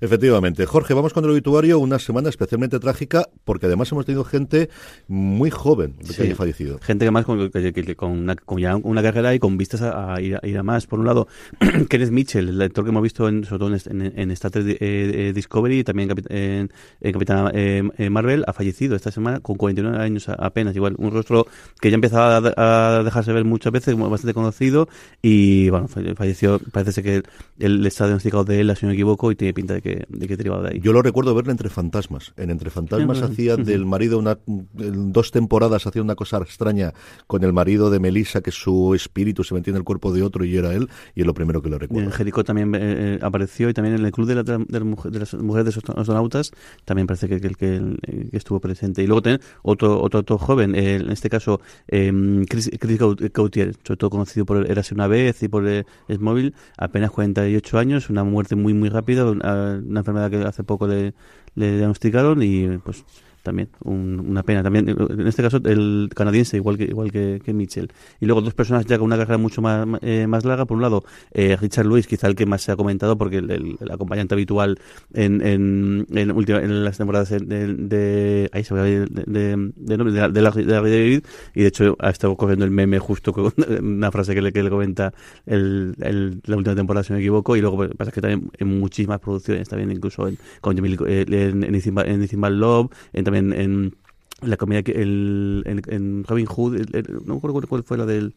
Efectivamente. 0.00 0.66
Jorge, 0.66 0.92
vamos 0.94 1.12
con 1.14 1.24
el 1.24 1.30
obituario. 1.30 1.78
Una 1.78 1.98
semana 1.98 2.28
especialmente 2.28 2.78
trágica 2.78 3.28
porque 3.44 3.66
además 3.66 3.90
hemos 3.92 4.04
tenido 4.04 4.24
gente 4.24 4.68
muy 5.08 5.50
joven 5.50 5.94
que 5.98 6.12
Sí. 6.12 6.22
haya 6.22 6.34
fallecido. 6.36 6.78
Gente 6.82 7.04
que 7.06 7.10
más 7.10 7.24
con, 7.24 7.50
que- 7.50 7.72
que- 7.72 7.96
con 7.96 8.10
una, 8.10 8.36
con 8.36 8.58
ya 8.58 8.76
una 8.76 9.02
carrera 9.02 9.34
y 9.34 9.38
con 9.38 9.56
vistas 9.56 9.80
a, 9.82 10.14
a 10.14 10.20
ir, 10.20 10.38
a 10.42 10.46
ir 10.46 10.58
a 10.58 10.62
más. 10.62 10.86
Por 10.86 10.98
un 11.00 11.06
lado, 11.06 11.28
Kenneth 11.88 12.10
Mitchell, 12.10 12.48
el 12.48 12.62
actor 12.62 12.84
que 12.84 12.90
hemos 12.90 13.02
visto 13.02 13.28
en, 13.28 13.44
sobre 13.44 13.58
todo 13.58 13.74
en, 13.74 14.02
en, 14.06 14.18
en 14.18 14.30
Star 14.32 14.50
Trek 14.50 14.66
eh, 14.68 14.76
eh, 14.80 15.32
Discovery 15.34 15.80
y 15.80 15.84
también 15.84 16.10
en, 16.10 16.16
Capit- 16.16 16.26
en, 16.30 16.70
en 17.00 17.12
Capitana 17.12 17.50
eh, 17.54 17.82
Marvel, 18.10 18.44
ha 18.46 18.52
fallecido 18.52 18.96
esta 18.96 19.10
semana 19.10 19.40
con 19.40 19.56
49 19.56 19.98
años 19.98 20.28
apenas. 20.28 20.74
Igual, 20.76 20.94
un 20.98 21.10
rostro 21.10 21.46
que 21.80 21.90
ya 21.90 21.94
empezaba 21.96 22.36
a, 22.56 22.98
a 22.98 23.02
dejarse 23.02 23.32
ver 23.32 23.44
muchas 23.44 23.72
veces, 23.72 23.96
bastante 23.96 24.34
conocido 24.34 24.88
y 25.22 25.68
bueno, 25.70 25.88
falle- 25.88 26.14
falleció. 26.14 26.60
Parece 26.72 26.92
ser 26.92 27.04
que 27.04 27.22
él 27.58 27.84
está 27.86 28.04
diagnosticado 28.04 28.44
de 28.44 28.60
él, 28.60 28.76
si 28.76 28.86
no 28.86 28.90
me 28.90 28.94
equivoco, 28.94 29.30
y 29.32 29.36
tiene 29.36 29.52
pinta 29.54 29.74
de 29.74 29.82
que, 29.82 30.04
de 30.08 30.28
que 30.28 30.36
derivado 30.36 30.62
de 30.62 30.70
ahí. 30.74 30.80
Yo 30.80 30.92
lo 30.92 31.02
recuerdo 31.02 31.34
verle 31.34 31.52
entre 31.52 31.68
fantasmas. 31.70 32.32
En 32.36 32.50
Entre 32.50 32.70
Fantasmas 32.70 33.18
Sí, 33.18 33.24
hacía 33.24 33.56
del 33.56 33.86
marido 33.86 34.18
una 34.18 34.38
dos 34.46 35.30
temporadas 35.30 35.86
hacía 35.86 36.02
una 36.02 36.14
cosa 36.14 36.38
extraña 36.38 36.92
con 37.26 37.42
el 37.44 37.52
marido 37.52 37.90
de 37.90 37.98
Melissa 37.98 38.40
que 38.40 38.50
su 38.50 38.94
espíritu 38.94 39.42
se 39.44 39.54
metía 39.54 39.72
en 39.72 39.76
el 39.78 39.84
cuerpo 39.84 40.12
de 40.12 40.22
otro 40.22 40.44
y 40.44 40.56
era 40.56 40.72
él 40.74 40.88
y 41.14 41.24
lo 41.24 41.34
primero 41.34 41.49
que 41.62 41.68
lo 41.68 41.76
en 41.76 41.80
recuerdo. 41.80 42.10
Jericó 42.12 42.44
también 42.44 42.74
eh, 42.74 42.78
eh, 42.82 43.18
apareció 43.22 43.68
y 43.68 43.74
también 43.74 43.96
en 43.96 44.04
el 44.04 44.12
club 44.12 44.26
de, 44.26 44.34
la- 44.36 44.42
de 44.42 44.58
las 44.70 44.82
mujer- 44.84 45.10
de 45.12 45.18
las 45.18 45.34
mujeres 45.34 45.64
de 45.74 45.80
los 45.80 45.98
astronautas 45.98 46.52
también 46.84 47.06
parece 47.06 47.28
que, 47.28 47.40
que, 47.40 47.48
que- 47.50 48.28
que 48.30 48.36
estuvo 48.36 48.60
presente. 48.60 49.02
Y 49.02 49.06
luego 49.06 49.22
también 49.22 49.40
otro 49.62 50.00
otro, 50.00 50.20
otro 50.20 50.38
joven, 50.38 50.74
eh, 50.74 50.96
en 50.96 51.10
este 51.10 51.28
caso 51.28 51.60
eh, 51.88 52.12
Chris, 52.48 52.70
Chris 52.78 52.98
Gaut- 53.00 53.30
Gautier, 53.34 53.74
sobre 53.84 53.96
todo 53.98 54.10
conocido 54.10 54.46
por 54.46 54.70
Érase 54.70 54.94
una 54.94 55.06
vez 55.08 55.42
y 55.42 55.48
por 55.48 55.66
eh, 55.68 55.84
Smóvil, 56.12 56.54
apenas 56.78 57.10
48 57.10 57.78
años, 57.78 58.10
una 58.10 58.22
muerte 58.24 58.54
muy 58.56 58.74
muy 58.74 58.88
rápida, 58.88 59.28
una, 59.30 59.80
una 59.84 60.00
enfermedad 60.00 60.30
que 60.30 60.36
hace 60.38 60.62
poco 60.64 60.86
le, 60.86 61.14
le 61.54 61.76
diagnosticaron 61.78 62.42
y 62.42 62.78
pues 62.78 63.04
también 63.42 63.68
un- 63.84 64.20
una 64.20 64.42
pena. 64.42 64.62
También 64.62 64.88
en 64.88 65.26
este 65.26 65.42
caso 65.42 65.58
el 65.64 66.10
canadiense 66.14 66.56
igual 66.56 66.76
que 66.78 66.84
igual 66.84 67.10
que, 67.12 67.40
que 67.44 67.52
Mitchell. 67.52 67.88
Y 68.20 68.26
luego 68.26 68.40
dos 68.42 68.54
personas 68.54 68.86
ya 68.86 68.98
con 68.98 69.06
una 69.06 69.16
carrera 69.16 69.38
mucho 69.38 69.62
más 69.62 69.86
eh, 70.02 70.26
más 70.26 70.44
larga. 70.44 70.66
Por 70.66 70.76
un 70.76 70.82
lado 70.82 71.04
eh, 71.32 71.56
Richard 71.60 71.86
Lewis 71.86 72.06
quizá 72.06 72.26
el 72.26 72.34
que 72.34 72.46
más 72.46 72.62
se 72.62 72.72
ha 72.72 72.76
comentado 72.76 73.16
porque 73.18 73.38
el, 73.38 73.76
acompañante 73.90 74.34
habitual 74.34 74.78
en 75.12 75.40
en, 75.46 76.06
en, 76.14 76.30
última- 76.32 76.60
en 76.62 76.84
las 76.84 76.96
temporadas 76.98 77.30
de, 77.30 77.38
de, 77.74 78.48
ahí 78.52 78.64
se 78.64 78.74
va 78.74 78.80
a 78.80 78.84
de, 78.84 79.06
de, 79.06 79.72
de, 79.76 79.96
la, 80.42 80.50
de 80.50 81.22
y 81.54 81.60
de 81.62 81.66
hecho 81.68 81.96
ha 82.00 82.10
estado 82.10 82.36
corriendo 82.36 82.64
el 82.64 82.70
meme 82.70 82.98
justo 82.98 83.32
con 83.32 83.52
una 83.82 84.10
frase 84.10 84.34
que 84.34 84.42
le, 84.42 84.52
que 84.52 84.62
le 84.62 84.70
comenta 84.70 85.12
el, 85.46 85.94
el- 86.00 86.40
la 86.44 86.56
última 86.56 86.74
temporada 86.74 87.04
si 87.04 87.12
no 87.12 87.16
me 87.16 87.22
equivoco. 87.22 87.56
Y 87.56 87.60
luego 87.60 87.76
pues, 87.76 87.90
pasa 87.96 88.10
que 88.12 88.20
también 88.20 88.50
en 88.58 88.78
muchísimas 88.80 89.20
producciones 89.20 89.68
también 89.68 89.90
incluso 89.92 90.26
en, 90.28 90.38
con 90.60 90.76
Jamie 90.76 90.90
Lee- 90.92 90.98
eh, 91.06 91.24
en, 91.28 91.64
en, 91.64 91.74
en 91.74 92.60
Love 92.60 92.90
en, 93.12 93.24
en 93.36 93.94
la 94.42 94.56
comedia 94.56 94.82
que 94.82 94.92
el, 94.92 95.62
en, 95.66 96.24
Robin 96.24 96.46
Hood 96.46 96.78
no 97.24 97.34
me 97.34 97.38
acuerdo 97.38 97.68
cuál 97.68 97.82
fue 97.82 97.98
la 97.98 98.06
del 98.06 98.34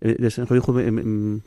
eh, 0.00 0.16
em, 0.86 0.98
em, 0.98 1.40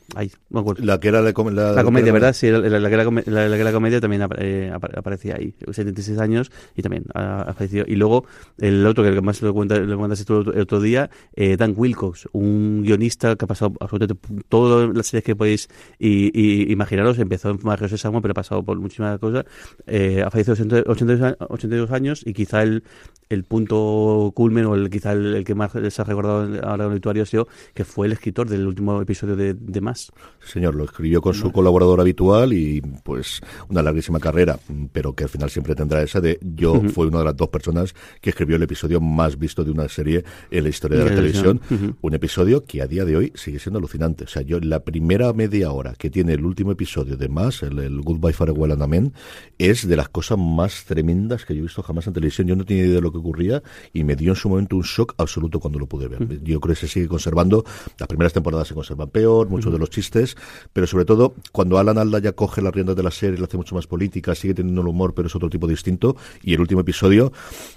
La 0.84 0.98
que 0.98 1.08
era 1.08 1.20
la, 1.22 1.32
com- 1.32 1.48
la- 1.50 1.72
la 1.72 1.84
comedia, 1.84 2.12
¿verdad? 2.12 2.32
Sí, 2.32 2.50
la, 2.50 2.88
que 2.88 2.94
era 2.94 3.72
comedia 3.72 4.00
también 4.00 4.22
eh, 4.38 4.70
apa- 4.74 4.90
aparecía 4.96 5.36
ahí. 5.36 5.54
76 5.70 6.18
años 6.18 6.50
y 6.74 6.82
también 6.82 7.04
ha, 7.14 7.42
ha 7.42 7.54
fallecido. 7.54 7.84
Y 7.86 7.94
luego 7.96 8.24
el 8.58 8.84
otro 8.86 9.04
que 9.04 9.20
más 9.20 9.40
lo 9.42 9.54
cuenta, 9.54 9.78
lo 9.78 9.96
cuentas 9.98 10.24
tú 10.24 10.34
el 10.34 10.60
otro, 10.60 10.78
el 10.78 10.82
día, 10.82 11.10
eh, 11.36 11.56
Dan 11.56 11.74
Wilcox, 11.76 12.28
un 12.32 12.82
guionista 12.82 13.36
que 13.36 13.44
ha 13.44 13.48
pasado 13.48 13.74
absolutamente 13.80 14.20
todas 14.48 14.94
las 14.96 15.06
series 15.06 15.24
que 15.24 15.36
podéis 15.36 15.68
y, 15.98 16.30
y 16.34 16.72
imaginaros. 16.72 17.18
Empezó 17.18 17.50
en 17.50 17.58
Mario 17.62 17.88
Sésamo, 17.88 18.20
pero 18.22 18.32
ha 18.32 18.34
pasado 18.34 18.62
por 18.64 18.78
muchísimas 18.78 19.18
cosas. 19.18 19.44
Eh, 19.86 20.22
ha 20.24 20.30
fallecido 20.30 20.54
a 20.86 20.90
82 20.90 21.22
a- 21.22 21.46
82 21.48 21.90
años 21.92 22.22
y 22.26 22.32
quizá 22.32 22.62
el, 22.62 22.82
el 23.28 23.44
punto 23.44 24.32
culmen 24.34 24.64
o 24.66 24.74
el, 24.74 24.90
quizá 24.90 25.12
el, 25.12 25.44
que 25.44 25.54
más 25.54 25.72
se 25.72 26.02
ha 26.02 26.04
recordado 26.04 26.48
ahora 26.66 26.86
en 26.86 26.92
el 26.92 27.00
ha 27.20 27.26
sido 27.26 27.48
que 27.74 27.84
fue 27.84 28.06
el 28.06 28.12
escritor 28.12 28.37
del 28.46 28.66
último 28.66 29.00
episodio 29.00 29.36
de, 29.36 29.54
de 29.54 29.80
Más. 29.80 30.12
Señor, 30.44 30.74
lo 30.74 30.84
escribió 30.84 31.20
con 31.20 31.34
su 31.34 31.50
colaborador 31.52 32.00
habitual 32.00 32.52
y 32.52 32.80
pues 33.02 33.40
una 33.68 33.82
larguísima 33.82 34.20
carrera, 34.20 34.58
pero 34.92 35.14
que 35.14 35.24
al 35.24 35.30
final 35.30 35.50
siempre 35.50 35.74
tendrá 35.74 36.02
esa 36.02 36.20
de 36.20 36.38
yo 36.42 36.80
fue 36.94 37.06
una 37.06 37.18
de 37.18 37.24
las 37.24 37.36
dos 37.36 37.48
personas 37.48 37.94
que 38.20 38.30
escribió 38.30 38.56
el 38.56 38.62
episodio 38.62 39.00
más 39.00 39.38
visto 39.38 39.64
de 39.64 39.70
una 39.70 39.88
serie 39.88 40.24
en 40.50 40.62
la 40.62 40.68
historia 40.68 40.98
de 40.98 41.04
la 41.04 41.14
televisión. 41.14 41.60
Un 42.00 42.14
episodio 42.14 42.64
que 42.64 42.82
a 42.82 42.86
día 42.86 43.04
de 43.04 43.16
hoy 43.16 43.32
sigue 43.34 43.58
siendo 43.58 43.78
alucinante. 43.78 44.24
O 44.24 44.28
sea, 44.28 44.42
yo 44.42 44.60
la 44.60 44.80
primera 44.84 45.32
media 45.32 45.72
hora 45.72 45.94
que 45.94 46.10
tiene 46.10 46.34
el 46.34 46.44
último 46.44 46.72
episodio 46.72 47.16
de 47.16 47.28
Más, 47.28 47.62
el, 47.62 47.78
el 47.78 48.00
Goodbye 48.00 48.32
Farewell 48.32 48.72
and 48.72 48.82
Amen, 48.82 49.12
es 49.58 49.86
de 49.86 49.96
las 49.96 50.08
cosas 50.08 50.38
más 50.38 50.84
tremendas 50.84 51.44
que 51.44 51.54
yo 51.54 51.60
he 51.60 51.62
visto 51.62 51.82
jamás 51.82 52.06
en 52.06 52.12
televisión. 52.12 52.46
Yo 52.46 52.56
no 52.56 52.64
tenía 52.64 52.84
idea 52.84 52.96
de 52.96 53.00
lo 53.00 53.12
que 53.12 53.18
ocurría 53.18 53.62
y 53.92 54.04
me 54.04 54.16
dio 54.16 54.32
en 54.32 54.36
su 54.36 54.48
momento 54.48 54.76
un 54.76 54.82
shock 54.82 55.14
absoluto 55.18 55.60
cuando 55.60 55.78
lo 55.78 55.86
pude 55.86 56.08
ver. 56.08 56.42
Yo 56.42 56.60
creo 56.60 56.74
que 56.74 56.80
se 56.80 56.88
sigue 56.88 57.08
conservando. 57.08 57.64
Las 57.98 58.08
primeras 58.08 58.27
temporadas 58.32 58.68
se 58.68 58.74
conservan 58.74 59.10
peor, 59.10 59.48
muchos 59.48 59.72
de 59.72 59.78
los 59.78 59.90
chistes, 59.90 60.36
pero 60.72 60.86
sobre 60.86 61.04
todo 61.04 61.34
cuando 61.52 61.78
Alan 61.78 61.98
Alda 61.98 62.18
ya 62.18 62.32
coge 62.32 62.62
las 62.62 62.74
riendas 62.74 62.96
de 62.96 63.02
la 63.02 63.10
serie, 63.10 63.38
lo 63.38 63.44
hace 63.44 63.56
mucho 63.56 63.74
más 63.74 63.86
política, 63.86 64.34
sigue 64.34 64.54
teniendo 64.54 64.82
el 64.82 64.88
humor, 64.88 65.14
pero 65.14 65.28
es 65.28 65.36
otro 65.36 65.50
tipo 65.50 65.66
distinto. 65.66 66.16
Y 66.42 66.54
el 66.54 66.60
último 66.60 66.80
episodio, 66.80 67.32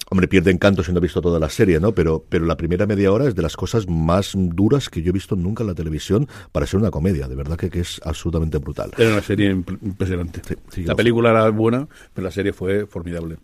hombre, 0.09 0.27
pierde 0.27 0.51
encanto 0.51 0.83
siendo 0.83 1.01
visto 1.01 1.21
toda 1.21 1.39
la 1.39 1.49
serie, 1.49 1.79
¿no? 1.79 1.93
Pero, 1.93 2.23
pero 2.27 2.45
la 2.45 2.57
primera 2.57 2.85
media 2.85 3.11
hora 3.11 3.27
es 3.27 3.35
de 3.35 3.41
las 3.41 3.55
cosas 3.55 3.87
más 3.87 4.33
duras 4.35 4.89
que 4.89 5.01
yo 5.01 5.09
he 5.09 5.13
visto 5.13 5.35
nunca 5.35 5.63
en 5.63 5.67
la 5.67 5.75
televisión 5.75 6.27
para 6.51 6.65
ser 6.65 6.79
una 6.79 6.91
comedia. 6.91 7.27
De 7.27 7.35
verdad 7.35 7.57
que, 7.57 7.69
que 7.69 7.81
es 7.81 8.01
absolutamente 8.03 8.57
brutal. 8.57 8.91
Era 8.97 9.13
una 9.13 9.21
serie 9.21 9.49
impresionante. 9.49 10.41
la 10.77 10.95
película 10.95 11.31
era 11.31 11.49
buena, 11.49 11.87
pero 12.13 12.25
la 12.25 12.31
serie 12.31 12.53
fue 12.53 12.85
formidable. 12.85 13.37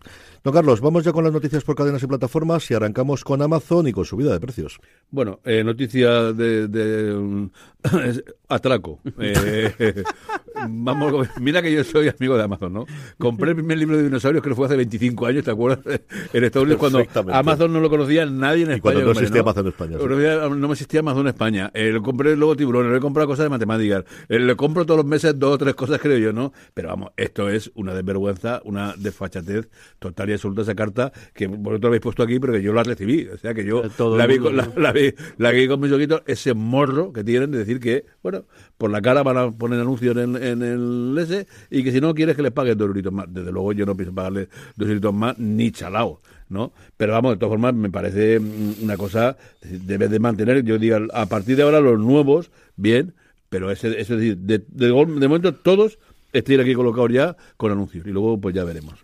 Don 0.43 0.53
Carlos, 0.53 0.81
vamos 0.81 1.03
ya 1.03 1.11
con 1.11 1.23
las 1.23 1.33
noticias 1.33 1.63
por 1.63 1.75
cadenas 1.75 2.03
y 2.03 2.07
plataformas 2.07 2.69
y 2.69 2.73
arrancamos 2.73 3.23
con 3.23 3.41
Amazon 3.41 3.87
y 3.87 3.91
con 3.91 4.05
subida 4.05 4.31
de 4.31 4.39
precios. 4.39 4.79
Bueno, 5.09 5.39
eh, 5.43 5.63
noticia 5.63 6.31
de, 6.33 6.67
de 6.67 7.49
atraco. 8.47 8.99
Eh, 9.19 10.03
vamos, 10.69 11.27
mira 11.39 11.61
que 11.61 11.71
yo 11.71 11.83
soy 11.83 12.09
amigo 12.09 12.37
de 12.37 12.43
Amazon, 12.43 12.71
¿no? 12.71 12.85
Compré 13.17 13.49
el 13.49 13.55
primer 13.55 13.77
libro 13.77 13.97
de 13.97 14.03
dinosaurios 14.03 14.43
que 14.43 14.49
lo 14.49 14.55
fue 14.55 14.67
hace 14.67 14.75
25 14.75 15.25
años, 15.25 15.43
¿te 15.43 15.51
acuerdas? 15.51 15.79
En 16.33 16.43
Estados 16.43 16.65
Unidos 16.65 16.79
cuando 16.79 17.33
Amazon 17.33 17.73
no 17.73 17.79
lo 17.79 17.89
conocía 17.89 18.25
nadie 18.25 18.63
en 18.63 18.71
España. 18.71 18.95
cuando 18.95 19.13
no 19.13 19.19
existía 19.19 19.41
Amazon 19.41 19.65
en 19.65 19.69
España. 19.69 19.97
No 19.97 20.67
me 20.67 20.73
existía 20.73 20.99
Amazon 20.99 21.21
en 21.21 21.27
España. 21.27 21.71
Eh, 21.73 21.91
lo 21.91 22.01
compré 22.01 22.35
luego 22.35 22.55
tiburones, 22.55 22.91
le 22.91 22.97
he 22.97 23.01
comprado 23.01 23.27
cosas 23.27 23.45
de 23.45 23.49
matemáticas. 23.49 24.03
Eh, 24.29 24.39
le 24.39 24.55
compro 24.55 24.85
todos 24.85 24.99
los 24.99 25.05
meses 25.05 25.37
dos 25.37 25.55
o 25.55 25.57
tres 25.57 25.75
cosas, 25.75 25.99
creo 25.99 26.17
yo, 26.17 26.33
¿no? 26.33 26.53
Pero 26.73 26.89
vamos, 26.89 27.11
esto 27.17 27.49
es 27.49 27.71
una 27.75 27.93
desvergüenza, 27.93 28.61
una 28.65 28.93
desfachatez 28.97 29.69
total 29.99 30.26
y 30.31 30.33
absoluta 30.33 30.61
esa 30.61 30.75
carta 30.75 31.11
que 31.33 31.47
vosotros 31.47 31.89
habéis 31.89 32.01
puesto 32.01 32.23
aquí, 32.23 32.39
pero 32.39 32.53
que 32.53 32.61
yo 32.61 32.73
la 32.73 32.83
recibí. 32.83 33.27
O 33.27 33.37
sea, 33.37 33.53
que 33.53 33.65
yo 33.65 33.83
la 34.15 34.27
vi, 34.27 34.37
con, 34.39 34.55
la, 34.55 34.91
vi, 34.91 35.13
la 35.37 35.51
vi 35.51 35.67
con 35.67 35.79
mis 35.79 35.91
ojitos, 35.91 36.23
ese 36.25 36.53
morro 36.53 37.13
que 37.13 37.23
tienen 37.23 37.51
de 37.51 37.59
decir 37.59 37.79
que, 37.79 38.05
bueno, 38.21 38.45
por 38.77 38.91
la 38.91 39.01
cara 39.01 39.23
van 39.23 39.37
a 39.37 39.51
poner 39.51 39.79
anuncios 39.79 40.15
en, 40.17 40.35
en 40.41 40.61
el 40.61 41.17
S 41.19 41.47
y 41.69 41.83
que 41.83 41.91
si 41.91 42.01
no 42.01 42.13
quieres 42.13 42.35
que 42.35 42.41
les 42.41 42.51
paguen 42.51 42.77
dos 42.77 42.87
euritos 42.87 43.13
más. 43.13 43.25
Desde 43.29 43.51
luego 43.51 43.73
yo 43.73 43.85
no 43.85 43.95
pienso 43.95 44.13
pagarle 44.13 44.49
dos 44.75 44.87
euritos 44.87 45.13
más 45.13 45.37
ni 45.37 45.71
chalao. 45.71 46.19
¿no? 46.49 46.71
Pero 46.95 47.13
vamos, 47.13 47.33
de 47.33 47.37
todas 47.37 47.51
formas, 47.51 47.73
me 47.73 47.89
parece 47.89 48.39
mm, 48.39 48.83
una 48.83 48.97
cosa, 48.97 49.37
debes 49.61 50.09
de 50.09 50.19
mantener, 50.19 50.63
yo 50.63 50.77
digo, 50.77 50.97
a 51.13 51.25
partir 51.25 51.57
de 51.57 51.63
ahora 51.63 51.81
los 51.81 51.99
nuevos, 51.99 52.51
bien, 52.75 53.13
pero 53.49 53.71
ese, 53.71 53.99
es 53.99 54.07
decir, 54.07 54.37
de, 54.37 54.59
de, 54.59 54.87
de 54.87 54.93
momento 54.93 55.53
todos 55.53 55.99
estén 56.33 56.59
aquí 56.59 56.73
colocados 56.73 57.11
ya 57.11 57.37
con 57.55 57.71
anuncios 57.71 58.05
y 58.05 58.11
luego 58.11 58.39
pues 58.39 58.55
ya 58.55 58.63
veremos. 58.63 58.95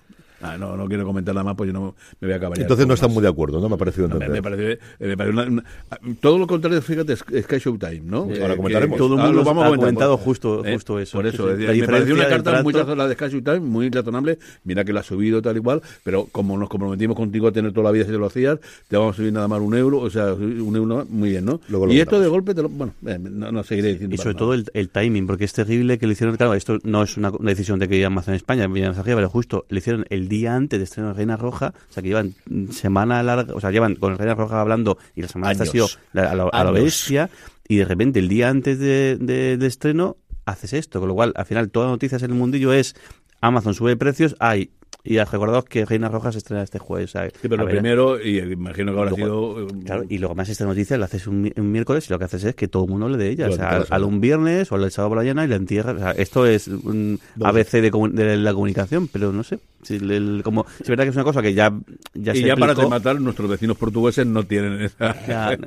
Ah, 0.43 0.57
no, 0.57 0.75
no 0.75 0.87
quiero 0.87 1.05
comentar 1.05 1.33
nada 1.33 1.45
más, 1.45 1.55
pues 1.55 1.67
yo 1.67 1.73
no 1.73 1.95
me 2.19 2.27
voy 2.27 2.33
a 2.33 2.35
acabar. 2.35 2.59
Entonces 2.59 2.85
no 2.85 2.93
están 2.95 3.11
muy 3.11 3.23
de 3.23 3.29
acuerdo, 3.29 3.61
¿no? 3.61 3.69
Me 3.69 3.75
ha 3.75 3.77
parecido 3.77 4.09
no, 4.09 4.19
me, 4.19 4.41
parece, 4.41 4.77
me 4.99 5.15
parece 5.15 5.37
una, 5.39 5.63
todo 6.19 6.37
lo 6.37 6.47
contrario, 6.47 6.81
fíjate, 6.81 7.13
es 7.13 7.19
Sky 7.19 7.59
Showtime, 7.59 8.01
¿no? 8.01 8.27
Sí, 8.29 8.41
ahora 8.41 8.57
comentaremos. 8.57 8.97
Todo 8.97 9.15
el 9.15 9.21
mundo 9.21 9.29
ah, 9.29 9.33
lo 9.33 9.43
vamos 9.45 9.65
ha 9.65 9.75
comentado 9.77 10.17
justo, 10.17 10.65
¿eh? 10.65 10.73
justo 10.73 10.99
eso. 10.99 11.17
Por 11.17 11.27
eso, 11.27 11.55
sí, 11.55 11.65
sí. 11.65 11.81
me 11.81 11.87
pareció 11.87 12.13
una 12.13 12.27
carta 12.27 12.61
muy 12.61 12.73
la 12.73 13.07
de 13.07 13.13
Sky 13.13 13.29
Showtime, 13.29 13.61
muy 13.61 13.89
razonable. 13.89 14.37
Mira 14.65 14.83
que 14.83 14.91
la 14.91 14.99
ha 14.99 15.03
subido 15.03 15.41
tal 15.41 15.55
y 15.55 15.61
cual, 15.61 15.81
pero 16.03 16.27
como 16.31 16.57
nos 16.57 16.67
comprometimos 16.67 17.15
contigo 17.15 17.47
a 17.47 17.51
tener 17.53 17.71
toda 17.71 17.85
la 17.85 17.91
vida 17.91 18.03
si 18.03 18.11
te 18.11 18.17
lo 18.17 18.25
hacías, 18.25 18.59
te 18.89 18.97
vamos 18.97 19.15
a 19.15 19.17
subir 19.17 19.31
nada 19.31 19.47
más 19.47 19.61
un 19.61 19.75
euro, 19.75 19.99
o 19.99 20.09
sea, 20.09 20.33
un 20.33 20.75
euro 20.75 21.05
muy 21.09 21.29
bien, 21.29 21.45
¿no? 21.45 21.61
y 21.89 21.99
esto 21.99 22.19
de 22.19 22.27
golpe, 22.27 22.53
te 22.53 22.61
lo, 22.61 22.69
bueno, 22.69 22.93
eh, 23.05 23.17
no, 23.17 23.51
no, 23.51 23.63
seguiré 23.63 23.93
diciendo. 23.93 24.15
Y 24.15 24.17
sobre 24.17 24.35
todo 24.35 24.53
el, 24.53 24.65
el, 24.73 24.89
timing, 24.89 25.25
porque 25.25 25.45
es 25.45 25.53
terrible 25.53 25.97
que 25.97 26.05
lo 26.05 26.11
hicieron, 26.11 26.35
claro, 26.35 26.53
esto 26.53 26.79
no 26.83 27.03
es 27.03 27.17
una, 27.17 27.29
una 27.29 27.49
decisión 27.49 27.79
de 27.79 27.87
que 27.87 28.03
Amazon 28.03 28.33
en 28.33 28.37
España, 28.37 28.67
pero 29.03 29.29
justo 29.29 29.65
le 29.69 29.79
hicieron 29.79 30.05
el 30.09 30.27
día 30.33 30.55
antes 30.55 30.79
de 30.79 30.83
estrenar 30.83 31.15
Reina 31.15 31.37
Roja, 31.37 31.73
o 31.89 31.93
sea 31.93 32.03
que 32.03 32.09
llevan 32.09 32.35
semana 32.71 33.21
larga, 33.23 33.53
o 33.53 33.59
sea, 33.59 33.71
llevan 33.71 33.95
con 33.95 34.17
Reina 34.17 34.35
Roja 34.35 34.61
hablando 34.61 34.97
y 35.15 35.21
la 35.21 35.27
semana 35.27 35.51
ha 35.51 35.65
sido 35.65 35.87
a, 36.13 36.63
la 36.63 36.71
bestia 36.71 37.29
y 37.67 37.77
de 37.77 37.85
repente 37.85 38.19
el 38.19 38.27
día 38.27 38.49
antes 38.49 38.79
de, 38.79 39.17
de, 39.19 39.65
estreno 39.65 40.17
haces 40.45 40.73
esto, 40.73 40.99
con 40.99 41.07
lo 41.07 41.15
cual 41.15 41.33
al 41.35 41.45
final 41.45 41.69
todas 41.69 41.87
las 41.87 41.93
noticias 41.93 42.23
en 42.23 42.31
el 42.31 42.37
mundillo 42.37 42.73
es 42.73 42.95
Amazon 43.41 43.73
sube 43.73 43.95
precios, 43.95 44.35
hay 44.39 44.71
y 45.05 45.17
recordados 45.17 45.65
que 45.65 45.85
Reina 45.85 46.07
Roja 46.07 46.31
se 46.31 46.37
estrena 46.37 46.63
este 46.63 46.79
jueves. 46.79 47.11
sí, 47.11 47.47
pero 47.49 47.57
lo 47.57 47.65
primero, 47.65 48.21
y 48.21 48.39
imagino 48.39 48.93
que 48.93 48.99
habrá 48.99 49.11
sido. 49.11 49.67
Claro, 49.85 50.03
y 50.07 50.17
luego 50.17 50.33
más 50.33 50.47
esta 50.47 50.65
noticia 50.65 50.97
la 50.97 51.05
haces 51.05 51.27
un, 51.27 51.51
miércoles 51.57 52.07
y 52.07 52.13
lo 52.13 52.19
que 52.19 52.25
haces 52.25 52.43
es 52.45 52.55
que 52.55 52.69
todo 52.69 52.85
el 52.85 52.89
mundo 52.89 53.09
le 53.09 53.17
de 53.17 53.29
ella. 53.29 53.49
o 53.49 53.51
sea, 53.51 53.83
al, 53.89 54.03
un 54.03 54.21
viernes 54.21 54.71
o 54.71 54.75
al 54.75 54.91
sábado 54.91 55.09
por 55.09 55.17
la 55.17 55.23
mañana 55.23 55.43
y 55.43 55.47
la 55.49 55.57
entierra. 55.57 55.91
O 55.91 55.99
sea, 55.99 56.11
esto 56.11 56.45
es 56.45 56.67
un 56.69 57.19
ABC 57.41 57.71
de, 57.81 57.91
de, 58.13 58.37
la 58.37 58.53
comunicación, 58.53 59.09
pero 59.09 59.33
no 59.33 59.43
sé. 59.43 59.59
Si 59.81 59.99
como, 60.43 60.65
es 60.79 60.87
verdad 60.87 61.03
que 61.03 61.09
es 61.09 61.15
una 61.15 61.25
cosa 61.25 61.41
que 61.41 61.53
ya, 61.53 61.73
ya 62.13 62.33
y 62.33 62.45
ya 62.45 62.55
para 62.55 62.73
matar, 62.87 63.19
nuestros 63.19 63.49
vecinos 63.49 63.75
portugueses 63.75 64.25
no 64.25 64.43
tienen 64.43 64.81
esa. 64.81 65.13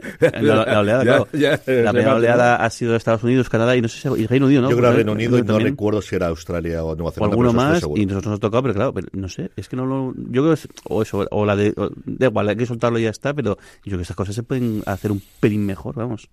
la, 0.41 0.81
oleada, 0.81 1.03
claro. 1.03 1.29
la 1.33 1.93
primera 1.93 2.15
oleada 2.15 2.57
ha 2.57 2.71
sido 2.71 2.97
Estados 2.97 3.23
Unidos, 3.23 3.51
Canadá 3.51 3.77
y 3.77 3.83
no 3.83 3.89
sé 3.89 4.01
si 4.01 4.23
y 4.23 4.27
Reino 4.27 4.47
Unido, 4.47 4.63
¿no? 4.63 4.71
Yo 4.71 4.77
creo 4.79 4.93
Reino 4.93 5.13
Unido 5.13 5.39
y 5.39 5.43
no 5.43 5.59
recuerdo 5.59 6.01
si 6.01 6.17
era 6.17 6.29
Australia 6.29 6.83
o 6.83 6.95
Nueva 6.95 7.13
Zelanda. 7.13 7.37
O 7.37 7.41
alguno 7.41 7.53
más 7.53 7.83
y 7.95 8.07
nosotros 8.07 8.31
nos 8.31 8.39
ha 8.39 8.41
tocado, 8.41 8.63
pero 8.63 8.75
claro, 8.75 8.95
no 9.13 9.26
sé, 9.29 9.51
es 9.57 9.69
que 9.69 9.77
no 9.77 9.87
lo. 9.87 10.15
Yo 10.17 10.43
creo 10.43 10.49
que 10.49 10.55
es, 10.55 10.69
o 10.89 11.03
eso, 11.03 11.27
o 11.31 11.47
la 11.47 11.57
de. 11.57 11.75
da 12.05 12.27
igual, 12.27 12.49
hay 12.49 12.57
que 12.57 12.67
soltarlo 12.67 12.99
y 12.99 13.03
ya 13.03 13.11
está, 13.11 13.35
pero 13.35 13.57
yo 13.57 13.83
creo 13.83 13.99
que 13.99 14.03
esas 14.03 14.17
cosas 14.17 14.35
se 14.35 14.43
pueden 14.43 14.83
hacer 14.87 15.13
un 15.13 15.23
pelín 15.41 15.67
mejor, 15.67 15.95
vamos. 15.95 16.29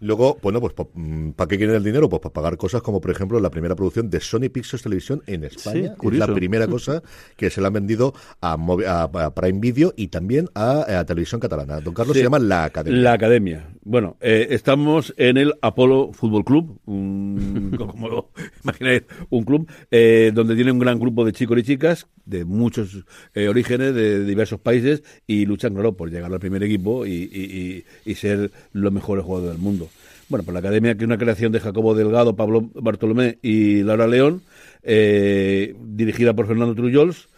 Luego, 0.00 0.38
bueno, 0.42 0.60
pues 0.60 0.74
mm, 0.94 1.30
¿para 1.30 1.48
qué 1.48 1.56
quieren 1.58 1.76
el 1.76 1.84
dinero? 1.84 2.08
Pues 2.08 2.20
para 2.20 2.32
pagar 2.32 2.56
cosas 2.56 2.82
como, 2.82 3.00
por 3.00 3.10
ejemplo, 3.10 3.40
la 3.40 3.50
primera 3.50 3.74
producción 3.74 4.10
de 4.10 4.20
Sony 4.20 4.48
Pictures 4.52 4.82
Televisión 4.82 5.22
en 5.26 5.44
España. 5.44 5.94
Sí, 6.00 6.08
es 6.08 6.18
la 6.18 6.26
primera 6.26 6.66
cosa 6.68 7.02
que 7.36 7.50
se 7.50 7.60
la 7.60 7.68
han 7.68 7.74
vendido 7.74 8.14
a, 8.40 8.52
a, 8.54 9.34
Prime 9.34 9.60
Video 9.60 9.92
y 9.96 10.08
también 10.08 10.48
a, 10.54 11.04
Televisión 11.06 11.40
Catalana. 11.40 11.80
Don 11.80 11.94
Carlos 11.94 12.16
se 12.16 12.22
llama 12.22 12.38
La 12.38 12.64
Academia. 12.64 13.00
La 13.00 13.12
Academia. 13.12 13.68
Bueno, 13.90 14.18
eh, 14.20 14.48
estamos 14.50 15.14
en 15.16 15.38
el 15.38 15.54
Apolo 15.62 16.10
Fútbol 16.12 16.44
Club, 16.44 16.78
un, 16.84 17.74
como 17.78 18.28
imagináis, 18.62 19.04
un 19.30 19.44
club 19.44 19.66
eh, 19.90 20.30
donde 20.34 20.54
tiene 20.56 20.72
un 20.72 20.78
gran 20.78 20.98
grupo 21.00 21.24
de 21.24 21.32
chicos 21.32 21.58
y 21.58 21.62
chicas 21.62 22.06
de 22.26 22.44
muchos 22.44 23.06
eh, 23.34 23.48
orígenes, 23.48 23.94
de, 23.94 24.26
diversos 24.26 24.60
países, 24.60 25.02
y 25.26 25.46
luchan, 25.46 25.72
claro, 25.72 25.96
por 25.96 26.10
llegar 26.10 26.30
al 26.30 26.38
primer 26.38 26.62
equipo 26.64 27.06
y, 27.06 27.82
y, 28.04 28.14
ser 28.14 28.50
los 28.74 28.92
mejores 28.92 29.24
jugadores 29.24 29.54
del 29.54 29.62
mundo. 29.62 29.88
Bueno, 30.28 30.44
pues 30.44 30.52
la 30.52 30.60
academia, 30.60 30.94
que 30.94 31.04
es 31.04 31.06
una 31.06 31.16
creación 31.16 31.50
de 31.52 31.60
Jacobo 31.60 31.94
Delgado, 31.94 32.36
Pablo 32.36 32.68
Bartolomé 32.74 33.38
y 33.40 33.84
Laura 33.84 34.06
León, 34.06 34.42
eh, 34.82 35.74
dirigida 35.82 36.34
por 36.34 36.46
Fernando 36.46 36.74
Trullols, 36.74 37.28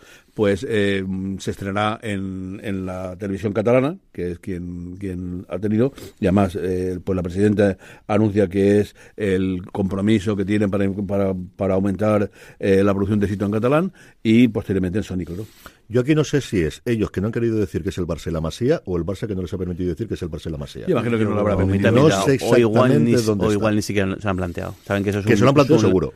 pues 0.40 0.64
eh, 0.66 1.04
se 1.37 1.50
estrenará 1.50 2.00
en, 2.02 2.62
en, 2.64 2.87
la 2.87 3.14
televisión 3.18 3.52
catalana, 3.52 3.99
que 4.11 4.30
es 4.30 4.38
quien, 4.38 4.97
quien 4.97 5.44
ha 5.50 5.59
tenido, 5.59 5.92
y 6.18 6.25
además 6.25 6.56
eh, 6.59 6.99
pues 7.04 7.14
la 7.14 7.23
presidenta 7.23 7.76
anuncia 8.06 8.49
que 8.49 8.80
es 8.80 8.97
el 9.18 9.61
compromiso 9.70 10.35
que 10.37 10.47
tienen 10.47 10.70
para, 10.70 10.90
para, 11.06 11.35
para 11.56 11.75
aumentar 11.75 12.30
eh, 12.59 12.82
la 12.82 12.94
producción 12.94 13.20
de 13.20 13.28
sitio 13.28 13.44
en 13.44 13.52
catalán 13.52 13.92
y 14.23 14.49
posteriormente 14.49 14.97
en 14.97 15.04
Sónico. 15.04 15.35
¿no? 15.35 15.44
Yo 15.90 16.00
aquí 16.00 16.14
no 16.14 16.25
sé 16.25 16.40
si 16.40 16.62
es 16.62 16.80
ellos 16.87 17.11
que 17.11 17.20
no 17.20 17.26
han 17.26 17.32
querido 17.32 17.59
decir 17.59 17.82
que 17.82 17.90
es 17.90 17.99
el 17.99 18.06
Barça 18.06 18.30
la 18.30 18.40
Masía 18.40 18.80
o 18.87 18.97
el 18.97 19.04
Barça 19.04 19.26
que 19.26 19.35
no 19.35 19.42
les 19.42 19.52
ha 19.52 19.59
permitido 19.59 19.90
decir 19.90 20.09
que 20.09 20.14
es 20.14 20.23
el 20.23 20.30
Barça 20.30 20.49
la 20.49 20.56
Masía. 20.56 20.87
Yo 20.87 20.92
imagino 20.92 21.18
que 21.18 21.25
no 21.25 21.35
lo 21.35 21.40
habrá 21.40 21.59
permitido. 21.59 21.92
No 21.92 22.09
sé 22.09 22.37
exactamente 22.37 22.64
o 22.64 22.70
igual 22.70 23.04
ni, 23.04 23.12
dónde 23.12 23.44
o 23.44 23.52
igual 23.52 23.76
ni 23.76 23.82
siquiera 23.82 24.16
se 24.18 24.26
han 24.26 24.38
planteado. 24.38 24.75
Saben 24.87 25.04
que 25.04 25.11
eso 25.11 25.18
es 25.18 25.26
que 25.26 25.32
un, 25.32 25.38
se 25.38 25.44
lo 25.44 25.50
han 25.50 25.54
planteado 25.54 25.82
seguro. 25.82 26.14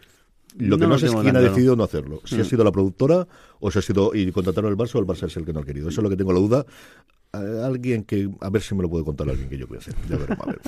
Lo 0.56 0.78
que 0.78 0.84
no, 0.84 0.90
No, 0.90 0.98
sé 0.98 1.06
es 1.06 1.14
quién 1.14 1.36
ha 1.36 1.40
decidido 1.40 1.74
no 1.76 1.82
hacerlo. 1.84 2.20
Si 2.24 2.36
ha 2.36 2.38
Mm. 2.40 2.44
sido 2.44 2.62
la 2.64 2.70
productora 2.70 3.26
o 3.60 3.70
si 3.70 3.78
ha 3.78 3.82
sido 3.82 4.14
y 4.14 4.30
contrataron 4.30 4.70
el 4.70 4.76
Barça 4.78 4.94
o 4.96 4.98
el 5.00 5.06
Barça 5.06 5.26
es 5.26 5.36
el 5.36 5.44
que 5.44 5.52
no 5.52 5.60
ha 5.60 5.64
querido. 5.64 5.88
Eso 5.88 6.00
es 6.00 6.04
lo 6.04 6.10
que 6.10 6.16
tengo 6.16 6.32
la 6.32 6.38
duda. 6.38 6.64
A 7.34 7.66
alguien 7.66 8.04
que, 8.04 8.28
a 8.40 8.50
ver 8.50 8.62
si 8.62 8.74
me 8.74 8.82
lo 8.82 8.88
puede 8.90 9.04
contar 9.04 9.28
alguien 9.28 9.48
que 9.48 9.58
yo 9.58 9.66
voy 9.66 9.78
a 9.78 9.80
ser. 9.80 9.94
Ya 10.08 10.16
veremos, 10.16 10.46
a 10.46 10.50
ver. 10.50 10.60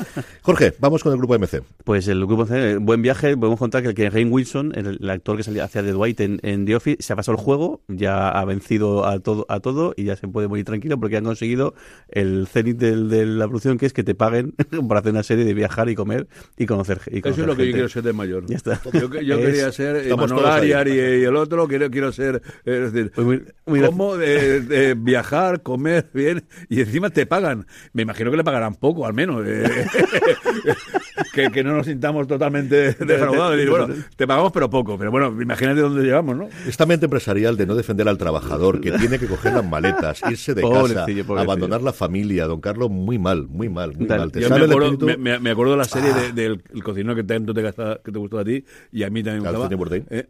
Jorge, 0.42 0.74
vamos 0.78 1.02
con 1.02 1.12
el 1.12 1.18
grupo 1.18 1.38
MC. 1.38 1.62
Pues 1.84 2.08
el 2.08 2.24
grupo 2.26 2.44
MC, 2.46 2.78
buen 2.80 3.02
viaje, 3.02 3.36
podemos 3.36 3.58
contar 3.58 3.82
que 3.82 3.88
el 3.88 3.94
que 3.94 4.10
Rain 4.10 4.32
Wilson, 4.32 4.72
el, 4.74 4.98
el 5.00 5.10
actor 5.10 5.36
que 5.36 5.42
salía 5.42 5.64
hacia 5.64 5.82
de 5.82 5.92
Dwight 5.92 6.20
en, 6.20 6.40
en, 6.42 6.64
The 6.66 6.76
Office, 6.76 7.02
se 7.02 7.12
ha 7.12 7.16
pasado 7.16 7.36
el 7.38 7.42
juego, 7.42 7.80
ya 7.88 8.28
ha 8.28 8.44
vencido 8.44 9.06
a 9.06 9.18
todo, 9.20 9.46
a 9.48 9.60
todo 9.60 9.94
y 9.96 10.04
ya 10.04 10.16
se 10.16 10.28
puede 10.28 10.48
morir 10.48 10.64
tranquilo 10.64 10.98
porque 10.98 11.16
han 11.16 11.24
conseguido 11.24 11.74
el 12.08 12.46
cenit 12.46 12.76
de 12.78 13.26
la 13.26 13.46
producción 13.46 13.78
que 13.78 13.86
es 13.86 13.92
que 13.92 14.04
te 14.04 14.14
paguen 14.14 14.54
para 14.88 15.00
hacer 15.00 15.12
una 15.12 15.22
serie 15.22 15.44
de 15.44 15.54
viajar 15.54 15.88
y 15.88 15.94
comer 15.94 16.26
y 16.56 16.66
conocer, 16.66 17.00
y 17.06 17.20
conocer 17.20 17.32
Eso 17.32 17.40
es 17.42 17.46
lo 17.46 17.56
que 17.56 17.66
yo 17.66 17.72
quiero 17.72 17.88
ser 17.88 18.02
de 18.02 18.12
mayor. 18.12 18.44
Ya 18.46 18.56
está. 18.56 18.80
Yo, 18.92 19.08
yo 19.20 19.36
Es- 19.38 19.44
quería 19.46 19.72
ser 19.72 19.96
Estamos 19.96 20.30
Manuel. 20.32 20.46
Arias 20.46 20.86
y, 20.86 20.90
y 20.90 21.24
el 21.24 21.36
otro, 21.36 21.66
quiero, 21.68 21.90
quiero 21.90 22.12
ser, 22.12 22.42
eh, 22.64 22.82
es 22.86 22.92
decir, 22.92 23.12
muy- 23.16 23.42
muy 23.66 23.80
cómo 23.80 24.16
de, 24.16 24.60
de 24.60 24.94
viajar, 24.94 25.62
comer 25.62 26.08
bien 26.14 26.44
y 26.68 26.80
encima 26.80 27.10
te 27.10 27.26
pagan. 27.26 27.66
Me 27.92 28.02
imagino 28.02 28.30
que 28.30 28.36
le 28.36 28.44
pagarán 28.44 28.74
poco, 28.74 29.06
al 29.06 29.14
menos. 29.14 29.44
eh, 31.16 31.22
que, 31.32 31.50
que 31.50 31.64
no 31.64 31.74
nos 31.76 31.86
sintamos 31.86 32.26
totalmente 32.26 32.92
defraudados. 33.04 33.56
Bueno, 33.68 33.88
te 34.16 34.26
pagamos 34.26 34.52
pero 34.52 34.70
poco, 34.70 34.98
pero 34.98 35.10
bueno, 35.10 35.34
imagínate 35.40 35.80
dónde 35.80 36.02
llegamos, 36.02 36.36
¿no? 36.36 36.48
Esta 36.66 36.86
mente 36.86 37.06
empresarial 37.06 37.56
de 37.56 37.66
no 37.66 37.74
defender 37.74 38.08
al 38.08 38.18
trabajador, 38.18 38.80
que 38.80 38.92
tiene 38.98 39.18
que 39.18 39.26
coger 39.26 39.52
las 39.54 39.64
maletas, 39.64 40.22
irse 40.30 40.54
de 40.54 40.62
casa, 40.62 41.04
Pobrecillo, 41.04 41.38
abandonar 41.38 41.82
la 41.82 41.92
familia, 41.92 42.46
don 42.46 42.60
Carlos, 42.60 42.90
muy 42.90 43.18
mal, 43.18 43.46
muy 43.48 43.68
mal, 43.68 43.94
muy 43.96 44.06
Dale, 44.06 44.20
mal. 44.20 44.32
¿Te 44.32 44.40
Yo 44.40 44.48
sale 44.48 44.66
me 44.66 44.72
acuerdo, 44.72 44.92
espíritu? 44.92 45.06
me, 45.06 45.16
me- 45.16 45.38
me 45.38 45.50
acuerdo 45.50 45.72
de 45.72 45.78
la 45.78 45.84
serie 45.84 46.12
de- 46.12 46.32
del 46.32 46.62
el 46.74 46.82
cocinero 46.82 47.14
que 47.14 47.24
tanto 47.24 47.52
te, 47.54 47.62
que 47.62 48.12
te 48.12 48.18
gustó 48.18 48.38
a 48.38 48.44
ti 48.44 48.64
y 48.92 49.02
a 49.02 49.10
mí 49.10 49.22
también 49.22 49.42
me 49.42 49.50
gustaba, 49.50 50.04
eh, 50.10 50.26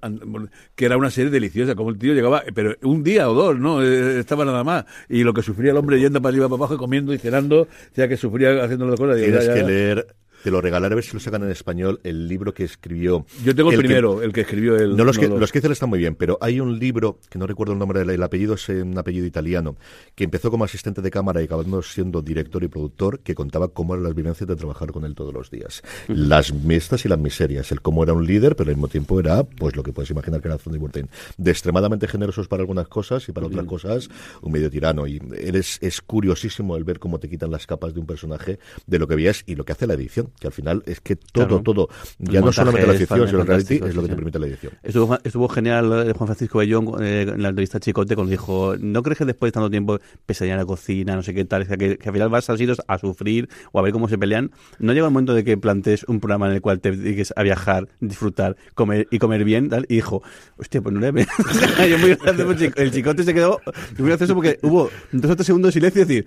que 0.74 0.84
era 0.84 0.96
una 0.96 1.10
serie 1.10 1.30
deliciosa, 1.30 1.74
como 1.74 1.90
el 1.90 1.98
tío 1.98 2.14
llegaba, 2.14 2.42
pero 2.54 2.74
un 2.82 3.02
día 3.02 3.28
o 3.30 3.34
dos, 3.34 3.58
¿no? 3.58 3.82
Eh, 3.82 4.18
estaba 4.18 4.44
nada 4.44 4.64
más. 4.64 4.84
Y 5.08 5.24
lo 5.24 5.32
que 5.34 5.42
sufría 5.42 5.70
el 5.72 5.76
hombre 5.76 5.98
yendo 6.00 6.20
para 6.20 6.30
arriba, 6.32 6.48
para 6.48 6.56
abajo, 6.58 6.74
y 6.74 6.78
comiendo 6.78 7.12
y 7.12 7.18
cenando, 7.18 7.68
decía 7.90 8.08
que 8.08 8.16
sufría 8.16 8.62
haciendo 8.64 8.86
las 8.86 8.98
cosas. 8.98 9.16
Tienes 9.16 9.44
ya, 9.46 9.48
ya, 9.48 9.54
que 9.54 9.60
ya. 9.60 9.66
leer, 9.66 10.06
te 10.42 10.50
lo 10.50 10.60
regalaré 10.60 10.92
a 10.92 10.96
ver 10.96 11.04
si 11.04 11.12
lo 11.12 11.20
sacan 11.20 11.42
en 11.42 11.50
español, 11.50 12.00
el 12.04 12.28
libro 12.28 12.54
que 12.54 12.64
escribió. 12.64 13.26
Yo 13.44 13.54
tengo 13.54 13.70
el, 13.70 13.78
primero, 13.78 14.22
el 14.22 14.32
que 14.32 14.42
escribió 14.42 14.76
el... 14.76 14.96
No, 14.96 15.04
los 15.04 15.18
que, 15.18 15.28
no, 15.28 15.38
los 15.38 15.52
que 15.52 15.58
hice 15.58 15.72
están 15.72 15.88
muy 15.88 15.98
bien, 15.98 16.14
pero 16.14 16.38
hay 16.40 16.60
un 16.60 16.78
libro, 16.78 17.18
que 17.28 17.38
no 17.38 17.46
recuerdo 17.46 17.72
el 17.72 17.78
nombre, 17.78 18.00
del 18.00 18.10
el 18.10 18.22
apellido 18.22 18.54
es 18.54 18.68
un 18.68 18.96
apellido 18.98 19.26
italiano, 19.26 19.76
que 20.14 20.24
empezó 20.24 20.50
como 20.50 20.64
asistente 20.64 21.02
de 21.02 21.10
cámara 21.10 21.40
y 21.40 21.44
acabando 21.44 21.82
siendo 21.82 22.22
director 22.22 22.62
y 22.64 22.68
productor, 22.68 23.20
que 23.20 23.34
contaba 23.34 23.68
cómo 23.68 23.94
eran 23.94 24.04
las 24.04 24.14
vivencias 24.14 24.48
de 24.48 24.56
trabajar 24.56 24.92
con 24.92 25.04
él 25.04 25.14
todos 25.14 25.32
los 25.32 25.50
días. 25.50 25.82
Las 26.08 26.52
mistas 26.52 27.04
y 27.04 27.08
las 27.08 27.18
miserias, 27.18 27.72
el 27.72 27.80
cómo 27.80 28.02
era 28.02 28.12
un 28.12 28.26
líder, 28.26 28.56
pero 28.56 28.70
al 28.70 28.76
mismo 28.76 28.88
tiempo 28.88 29.20
era, 29.20 29.44
pues 29.44 29.76
lo 29.76 29.82
que 29.82 29.92
puedes 29.92 30.10
imaginar 30.10 30.40
que 30.40 30.48
era 30.48 30.54
Anthony 30.54 30.78
Bourdain, 30.78 31.08
de 31.36 31.50
extremadamente 31.50 32.08
generosos 32.08 32.48
para 32.48 32.62
algunas 32.62 32.88
cosas 32.88 33.28
y 33.28 33.32
para 33.32 33.46
otras 33.46 33.64
cosas 33.66 34.08
un 34.42 34.52
medio 34.52 34.70
tirano. 34.70 35.06
Y 35.06 35.20
eres, 35.38 35.78
es 35.80 36.00
curiosísimo 36.00 36.76
el 36.76 36.84
ver 36.84 36.98
cómo 36.98 37.18
te 37.18 37.28
quitan 37.28 37.50
las 37.50 37.66
capas 37.66 37.94
de 37.94 38.00
un 38.00 38.06
personaje 38.06 38.58
de 38.86 38.98
lo 38.98 39.06
que 39.06 39.16
veías 39.16 39.42
y 39.46 39.54
lo 39.54 39.64
que 39.64 39.72
hace 39.72 39.86
la 39.86 39.94
edición, 39.94 40.25
que 40.40 40.46
al 40.46 40.52
final 40.52 40.82
es 40.86 41.00
que 41.00 41.16
todo, 41.16 41.46
Claro. 41.46 41.62
todo, 41.62 41.88
ya 42.18 42.40
no 42.40 42.52
solamente 42.52 42.86
la 42.86 42.94
ficción, 42.94 43.26
sino 43.28 43.40
el 43.40 43.46
reality, 43.46 43.74
es 43.76 43.94
lo 43.94 44.02
que 44.02 44.08
sí, 44.08 44.08
te 44.08 44.14
permite 44.16 44.38
la 44.38 44.46
edición. 44.46 44.72
Estuvo, 44.82 45.18
estuvo 45.24 45.48
genial 45.48 46.08
eh, 46.08 46.12
Juan 46.12 46.26
Francisco 46.28 46.58
Bellón 46.58 46.88
eh, 47.02 47.26
en 47.34 47.42
la 47.42 47.48
entrevista 47.50 47.78
a 47.78 47.80
Chicote 47.80 48.14
cuando 48.14 48.30
dijo, 48.30 48.74
¿no 48.78 49.02
crees 49.02 49.18
que 49.18 49.24
después 49.24 49.48
de 49.48 49.52
tanto 49.52 49.70
tiempo 49.70 49.98
pesadilla 50.26 50.56
la 50.56 50.64
cocina, 50.66 51.14
no 51.16 51.22
sé 51.22 51.34
qué 51.34 51.44
tal, 51.44 51.66
que, 51.66 51.98
que 51.98 52.08
al 52.08 52.12
final 52.12 52.28
vas 52.28 52.48
a 52.50 52.56
sitios 52.56 52.80
a 52.86 52.98
sufrir 52.98 53.48
o 53.72 53.78
a 53.78 53.82
ver 53.82 53.92
cómo 53.92 54.08
se 54.08 54.18
pelean? 54.18 54.50
¿No 54.78 54.92
llega 54.92 55.06
el 55.06 55.12
momento 55.12 55.34
de 55.34 55.44
que 55.44 55.56
plantees 55.56 56.04
un 56.04 56.20
programa 56.20 56.46
en 56.48 56.54
el 56.54 56.60
cual 56.60 56.80
te 56.80 56.90
dediques 56.90 57.32
a 57.36 57.42
viajar, 57.42 57.88
disfrutar, 58.00 58.56
comer 58.74 59.06
y 59.10 59.18
comer 59.18 59.44
bien? 59.44 59.68
Tal? 59.68 59.86
Y 59.88 59.96
dijo, 59.96 60.22
hostia, 60.58 60.80
pues 60.80 60.94
no 60.94 61.00
le... 61.00 61.06
Yo 61.90 61.98
muy 61.98 62.14
gracioso, 62.14 62.50
el 62.50 62.56
chico- 62.58 62.80
el 62.80 62.90
Chicote 62.90 63.22
se 63.24 63.34
quedó 63.34 63.60
muy 63.98 64.08
gracioso 64.08 64.34
porque 64.34 64.58
hubo 64.62 64.90
dos 65.12 65.30
o 65.30 65.36
tres 65.36 65.46
segundos 65.46 65.68
de 65.68 65.72
silencio 65.80 66.02
y 66.02 66.04
decir... 66.04 66.26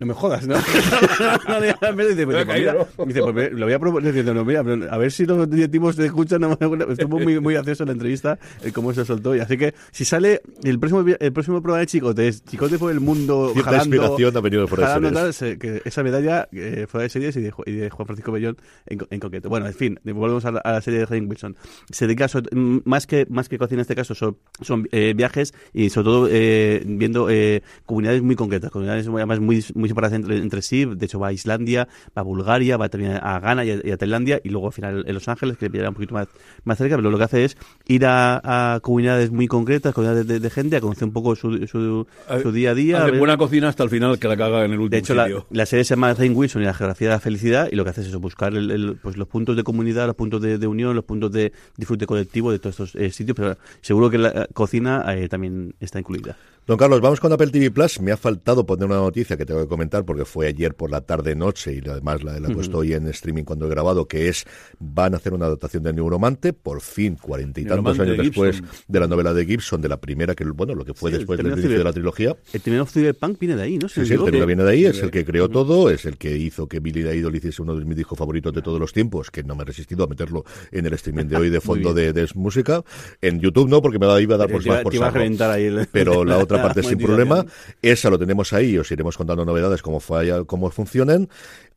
No 0.00 0.06
me 0.06 0.14
jodas, 0.14 0.46
¿no? 0.46 0.54
No, 1.48 1.60
dice, 1.60 1.74
pues, 1.80 2.16
Me 2.16 2.26
pues, 2.26 2.46
mira, 2.46 2.86
dice, 3.06 3.20
pues 3.22 3.34
me- 3.34 3.50
lo 3.50 3.66
voy 3.66 3.72
a 3.72 3.78
proponer 3.80 4.12
diciendo, 4.14 4.44
mira, 4.44 4.60
a 4.60 4.96
ver 4.98 5.10
si 5.10 5.26
los 5.26 5.50
directivos 5.50 5.96
te 5.96 6.06
escuchan. 6.06 6.40
no 6.40 6.50
me- 6.60 6.92
Estuvo 6.92 7.18
muy, 7.18 7.40
muy 7.40 7.54
gracioso 7.54 7.84
la 7.84 7.92
entrevista, 7.92 8.38
eh, 8.62 8.70
cómo 8.72 8.92
se 8.94 9.04
soltó. 9.04 9.34
Y 9.34 9.40
así 9.40 9.56
que, 9.58 9.74
si 9.90 10.04
sale 10.04 10.40
el 10.62 10.78
próximo 10.78 11.04
el 11.18 11.32
próximo 11.32 11.60
programa 11.60 11.80
de 11.80 11.86
Chicote, 11.86 12.28
es 12.28 12.44
Chicote 12.44 12.78
por 12.78 12.92
el 12.92 13.00
mundo 13.00 13.50
Cierta 13.52 13.70
jalando, 13.72 13.96
inspiración 13.96 14.36
ha 14.36 14.40
venido 14.40 14.66
de 14.66 14.68
jalando 14.76 15.12
tal, 15.12 15.34
se- 15.34 15.58
que 15.58 15.82
esa 15.84 16.02
medalla 16.04 16.48
eh, 16.52 16.86
fuera 16.88 17.02
de 17.02 17.08
series 17.08 17.36
y 17.36 17.40
de, 17.40 17.52
y 17.66 17.72
de 17.72 17.90
Juan 17.90 18.06
Francisco 18.06 18.30
Bellón 18.32 18.56
en, 18.86 19.00
en 19.10 19.20
concreto. 19.20 19.48
Bueno, 19.48 19.66
en 19.66 19.74
fin, 19.74 19.98
volvemos 20.04 20.44
a 20.44 20.52
la, 20.52 20.60
a 20.60 20.72
la 20.72 20.80
serie 20.80 21.00
de 21.00 21.06
Rain 21.06 21.28
Wilson. 21.28 21.56
Se 21.90 22.06
dedica, 22.06 22.28
so- 22.28 22.40
mm, 22.52 22.78
más 22.84 23.06
que 23.08 23.26
más 23.30 23.48
que 23.48 23.58
cocina 23.58 23.78
en 23.78 23.82
este 23.82 23.96
caso, 23.96 24.14
son, 24.14 24.36
son 24.60 24.88
eh, 24.92 25.12
viajes 25.16 25.54
y 25.72 25.90
sobre 25.90 26.04
todo 26.04 26.28
eh, 26.30 26.82
viendo 26.86 27.28
eh, 27.30 27.62
comunidades 27.84 28.22
muy 28.22 28.36
concretas, 28.36 28.70
comunidades 28.70 29.08
además 29.08 29.40
muy, 29.40 29.64
muy 29.74 29.87
separadas 29.88 30.16
entre, 30.16 30.36
entre 30.38 30.62
sí. 30.62 30.84
De 30.84 31.06
hecho, 31.06 31.18
va 31.18 31.28
a 31.28 31.32
Islandia, 31.32 31.88
va 32.16 32.20
a 32.20 32.22
Bulgaria, 32.22 32.76
va 32.76 32.88
también 32.88 33.18
a 33.20 33.40
Ghana 33.40 33.64
y 33.64 33.70
a, 33.70 33.80
y 33.84 33.90
a 33.90 33.96
Tailandia 33.96 34.40
y 34.44 34.48
luego 34.50 34.66
al 34.68 34.72
final 34.72 35.04
en 35.06 35.14
Los 35.14 35.28
Ángeles, 35.28 35.56
que 35.58 35.66
le 35.66 35.70
pillará 35.70 35.88
un 35.88 35.94
poquito 35.94 36.14
más, 36.14 36.28
más 36.64 36.78
cerca, 36.78 36.96
pero 36.96 37.10
lo 37.10 37.18
que 37.18 37.24
hace 37.24 37.44
es 37.44 37.56
ir 37.86 38.06
a, 38.06 38.74
a 38.74 38.80
comunidades 38.80 39.30
muy 39.30 39.46
concretas, 39.46 39.94
comunidades 39.94 40.26
de, 40.26 40.40
de 40.40 40.50
gente, 40.50 40.76
a 40.76 40.80
conocer 40.80 41.04
un 41.04 41.12
poco 41.12 41.34
su, 41.36 41.66
su, 41.66 42.06
su 42.42 42.52
día 42.52 42.70
a 42.70 42.74
día. 42.74 43.04
ver- 43.04 43.18
buena 43.18 43.36
cocina 43.36 43.68
hasta 43.68 43.82
el 43.84 43.90
final 43.90 44.18
que 44.18 44.28
la 44.28 44.36
caga 44.36 44.64
en 44.64 44.72
el 44.72 44.78
último 44.80 44.90
de 44.90 44.98
hecho, 44.98 45.14
la, 45.14 45.24
sitio. 45.24 45.46
la 45.50 45.66
serie 45.66 45.84
se 45.84 45.94
llama 45.94 46.14
Rain 46.14 46.32
Wilson 46.36 46.62
y 46.62 46.64
la 46.64 46.74
geografía 46.74 47.08
de 47.08 47.14
la 47.14 47.20
felicidad 47.20 47.68
y 47.70 47.76
lo 47.76 47.84
que 47.84 47.90
hace 47.90 48.02
es 48.02 48.08
eso, 48.08 48.20
buscar 48.20 48.54
el- 48.54 48.70
el- 48.70 48.96
pues 49.02 49.16
los 49.16 49.28
puntos 49.28 49.56
de 49.56 49.62
comunidad, 49.64 50.06
los 50.06 50.16
puntos 50.16 50.40
de, 50.42 50.58
de 50.58 50.66
unión, 50.66 50.94
los 50.94 51.04
puntos 51.04 51.32
de 51.32 51.52
disfrute 51.76 52.06
colectivo 52.06 52.50
de 52.52 52.58
todos 52.58 52.80
estos 52.80 52.94
eh, 53.00 53.10
sitios, 53.10 53.36
pero 53.36 53.56
seguro 53.80 54.10
que 54.10 54.18
la 54.18 54.28
eh, 54.28 54.46
cocina 54.52 55.04
eh, 55.16 55.28
también 55.28 55.74
está 55.80 55.98
incluida. 55.98 56.36
Don 56.66 56.76
Carlos, 56.76 57.00
vamos 57.00 57.18
con 57.18 57.32
Apple 57.32 57.46
TV 57.46 57.70
Plus. 57.70 57.98
Me 58.00 58.12
ha 58.12 58.16
faltado 58.18 58.66
poner 58.66 58.84
una 58.84 58.96
noticia 58.96 59.38
que 59.38 59.46
tengo 59.46 59.60
que 59.62 59.68
comentar 59.68 59.77
porque 60.04 60.24
fue 60.24 60.46
ayer 60.48 60.74
por 60.74 60.90
la 60.90 61.00
tarde 61.02 61.34
noche 61.36 61.80
y 61.84 61.88
además 61.88 62.22
la, 62.24 62.38
la 62.40 62.48
he 62.48 62.54
puesto 62.54 62.78
hoy 62.78 62.92
en 62.94 63.06
streaming 63.08 63.44
cuando 63.44 63.66
he 63.66 63.70
grabado, 63.70 64.06
que 64.08 64.28
es 64.28 64.44
van 64.78 65.14
a 65.14 65.18
hacer 65.18 65.32
una 65.34 65.46
adaptación 65.46 65.82
de 65.84 65.92
Neuromante, 65.92 66.52
por 66.52 66.80
fin, 66.80 67.16
cuarenta 67.16 67.60
y 67.60 67.64
tantos 67.64 67.98
años 67.98 68.16
de 68.16 68.22
después 68.24 68.60
de 68.88 69.00
la 69.00 69.06
novela 69.06 69.32
de 69.34 69.46
Gibson, 69.46 69.80
de 69.80 69.88
la 69.88 70.00
primera 70.00 70.34
que 70.34 70.44
bueno, 70.44 70.74
lo 70.74 70.84
que 70.84 70.94
fue 70.94 71.10
Sí, 71.10 71.18
después 71.18 71.36
del 71.36 71.46
término 71.46 71.60
inicio 71.62 71.78
de 71.78 71.84
la 71.84 71.92
trilogía. 71.92 72.36
El 72.52 72.60
terminal 72.60 72.82
of 72.82 72.92
Cyberpunk 72.92 73.38
viene 73.38 73.56
de 73.56 73.62
ahí, 73.62 73.78
¿no? 73.78 73.88
Si 73.88 74.00
Sí, 74.00 74.06
sí, 74.06 74.14
el 74.14 74.24
término 74.24 74.46
viene 74.46 74.64
de 74.64 74.70
ahí, 74.70 74.84
es 74.86 75.02
el 75.02 75.10
que 75.10 75.24
creó 75.24 75.48
todo, 75.48 75.90
es 75.90 76.04
el 76.04 76.16
que 76.18 76.36
hizo 76.36 76.66
que 76.66 76.80
Billy 76.80 77.08
Idol 77.08 77.34
hiciese 77.36 77.62
uno 77.62 77.76
de 77.76 77.84
mis 77.84 77.96
discos 77.96 78.18
favoritos 78.18 78.52
de 78.52 78.62
todos 78.62 78.80
los 78.80 78.92
tiempos, 78.92 79.30
que 79.30 79.42
no 79.44 79.54
me 79.54 79.62
he 79.62 79.66
resistido 79.66 80.04
a 80.04 80.06
meterlo 80.06 80.44
en 80.72 80.86
el 80.86 80.92
streaming 80.94 81.26
de 81.26 81.36
hoy 81.36 81.50
de 81.50 81.60
fondo 81.68 81.94
de, 81.94 82.12
de 82.12 82.28
música. 82.34 82.82
En 83.20 83.40
YouTube 83.40 83.68
no, 83.68 83.80
porque 83.82 83.98
me 83.98 84.06
iba 84.20 84.34
a 84.34 84.38
dar 84.38 84.50
por, 84.50 84.62
Te 84.62 84.68
iba- 84.68 84.82
por 84.82 84.90
te 84.90 84.96
iba 84.96 85.06
a 85.08 85.52
ahí 85.52 85.64
el- 85.66 85.86
Pero 85.92 86.24
la 86.24 86.38
otra 86.38 86.62
parte 86.62 86.82
sin 86.82 86.98
problema. 86.98 87.44
Esa 87.82 88.10
lo 88.10 88.18
tenemos 88.18 88.52
ahí, 88.52 88.78
os 88.78 88.90
iremos 88.90 89.16
contando 89.16 89.44
novedades, 89.44 89.67
cómo, 89.82 90.00
falla, 90.00 90.44
cómo 90.44 90.70
funcionan. 90.70 91.28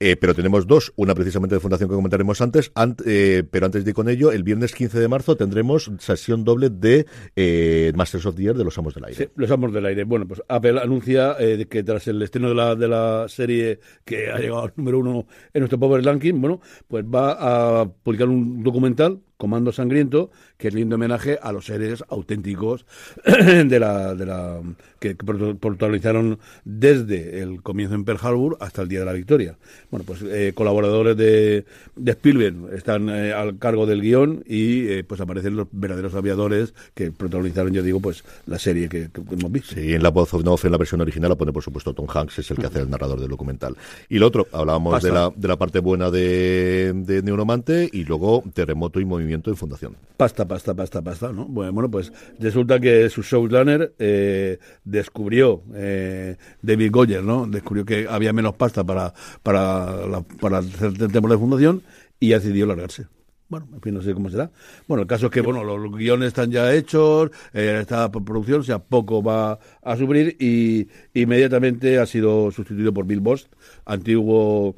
Eh, 0.04 0.16
pero 0.16 0.34
tenemos 0.34 0.66
dos, 0.66 0.92
una 0.96 1.14
precisamente 1.14 1.54
de 1.56 1.60
Fundación 1.62 1.88
que 1.88 1.96
comentaremos 1.96 2.42
antes, 2.42 2.74
ant- 2.74 3.04
eh, 3.06 3.44
pero 3.52 3.68
antes 3.68 3.84
de 3.86 3.92
ir 3.92 3.96
con 3.96 4.10
ello, 4.10 4.32
el 4.32 4.42
viernes 4.42 4.74
15 4.74 5.00
de 5.00 5.08
marzo 5.08 5.36
tendremos 5.36 5.92
sesión 6.00 6.44
doble 6.44 6.72
de 6.72 7.06
eh, 7.36 7.92
Masters 7.96 8.26
of 8.26 8.36
the 8.36 8.46
Air 8.46 8.56
de 8.58 8.64
los 8.64 8.76
Amos 8.80 8.96
del 8.96 9.06
Aire. 9.06 9.30
Los 9.36 9.52
amos 9.52 9.72
del 9.72 9.86
aire. 9.86 10.04
Bueno, 10.06 10.28
pues 10.28 10.42
Apple 10.48 10.80
anuncia 10.82 11.36
eh, 11.40 11.68
que 11.70 11.84
tras 11.84 12.08
el 12.08 12.20
estreno 12.24 12.50
de 12.50 12.56
la, 12.56 12.74
de 12.76 12.88
la 12.88 13.26
serie 13.28 13.80
que 14.04 14.32
ha 14.32 14.40
llegado 14.40 14.64
al 14.64 14.74
número 14.76 14.98
uno 15.00 15.28
en 15.54 15.60
nuestro 15.60 15.80
Power 15.80 16.04
Ranking, 16.04 16.42
bueno, 16.42 16.62
pues 16.88 17.06
va 17.06 17.82
a 17.82 17.86
publicar 17.88 18.28
un 18.28 18.64
documental, 18.64 19.20
Comando 19.38 19.72
Sangriento, 19.72 20.32
que 20.62 20.68
es 20.68 20.76
lindo 20.76 20.96
homenaje 20.96 21.40
a 21.42 21.52
los 21.52 21.66
seres 21.66 22.04
auténticos 22.08 22.86
de 23.26 23.80
la, 23.80 24.14
de 24.14 24.26
la 24.28 24.62
que, 25.00 25.16
protagonizaron 25.16 26.38
desde 26.64 27.42
el 27.42 27.64
comienzo 27.64 27.96
en 27.96 28.06
Pearl 28.06 28.20
Harbor 28.22 28.58
hasta 28.60 28.84
el 28.84 28.88
día 28.88 29.00
de 29.00 29.06
la 29.06 29.14
victoria. 29.14 29.58
Bueno, 29.90 30.06
pues 30.06 30.22
eh, 30.22 30.52
colaboradores 30.54 31.18
de, 31.18 31.66
de 31.96 32.12
Spielberg 32.12 32.76
están 32.76 33.10
eh, 33.10 33.34
al 33.34 33.58
cargo 33.58 33.88
del 33.88 34.02
guion 34.02 34.44
y 34.46 34.88
eh, 34.88 35.04
pues 35.04 35.20
aparecen 35.20 35.56
los 35.56 35.68
verdaderos 35.72 36.14
aviadores 36.14 36.76
que 36.94 37.12
protagonizaron, 37.12 37.74
yo 37.74 37.82
digo, 37.82 38.00
pues 38.00 38.24
la 38.46 38.60
serie 38.60 38.88
que, 38.88 39.10
que 39.10 39.22
hemos 39.32 39.52
visto. 39.52 39.74
Sí, 39.74 39.94
en 39.94 40.04
la 40.04 40.10
voz 40.10 40.32
of 40.36 40.44
North, 40.44 40.64
en 40.64 40.72
la 40.72 40.78
versión 40.78 41.02
original, 41.02 41.30
la 41.30 41.36
pone 41.36 41.52
por 41.52 41.64
supuesto 41.64 41.96
Tom 41.96 42.06
Hanks, 42.08 42.38
es 42.38 42.52
el 42.52 42.58
que 42.58 42.68
hace 42.68 42.82
el 42.82 42.90
narrador 42.92 43.20
del 43.20 43.30
documental. 43.30 43.76
Y 44.10 44.20
lo 44.20 44.28
otro, 44.28 44.48
hablábamos 44.52 45.02
de 45.02 45.12
la, 45.12 45.34
de 45.36 45.48
la 45.48 45.58
parte 45.58 45.80
buena 45.80 46.12
de, 46.12 46.94
de 46.94 47.24
Neuromante 47.24 47.90
y 47.92 48.04
luego 48.04 48.44
Terremoto 48.54 49.00
y 49.00 49.06
Movimiento 49.06 49.50
en 49.50 49.58
Fundación. 49.58 49.96
Pasta, 50.18 50.48
pasta, 50.52 50.74
pasta, 50.74 51.02
pasta, 51.02 51.32
¿no? 51.32 51.46
Bueno, 51.46 51.90
pues 51.90 52.12
resulta 52.38 52.78
que 52.78 53.10
su 53.10 53.22
showrunner 53.22 53.94
eh, 53.98 54.60
descubrió, 54.84 55.64
eh, 55.74 56.36
David 56.62 56.92
Goyer, 56.92 57.24
¿no? 57.24 57.48
Descubrió 57.48 57.86
que 57.86 58.06
había 58.10 58.34
menos 58.34 58.56
pasta 58.56 58.84
para, 58.84 59.14
para, 59.44 60.24
para 60.42 60.58
hacer 60.58 60.92
temporada 60.98 61.36
de 61.36 61.40
fundación 61.40 61.84
y 62.20 62.32
decidió 62.32 62.66
largarse. 62.66 63.08
Bueno, 63.48 63.70
en 63.74 63.82
fin, 63.82 63.94
no 63.94 64.02
sé 64.02 64.14
cómo 64.14 64.30
será. 64.30 64.52
Bueno, 64.90 65.04
el 65.04 65.08
caso 65.08 65.28
es 65.28 65.32
que, 65.32 65.40
bueno, 65.40 65.64
los, 65.64 65.90
guiones 65.96 66.28
están 66.28 66.52
ya 66.52 66.74
hechos, 66.74 67.32
eh, 67.54 67.86
por 68.12 68.26
producción, 68.26 68.60
o 68.60 68.64
sea, 68.64 68.80
poco 68.80 69.24
va 69.24 69.58
a 69.82 69.96
sufrir 69.96 70.36
y 70.38 70.90
inmediatamente 71.14 71.98
ha 71.98 72.06
sido 72.06 72.52
sustituido 72.52 72.94
por 72.94 73.06
Bill 73.06 73.22
Bost, 73.22 73.48
antiguo 73.86 74.76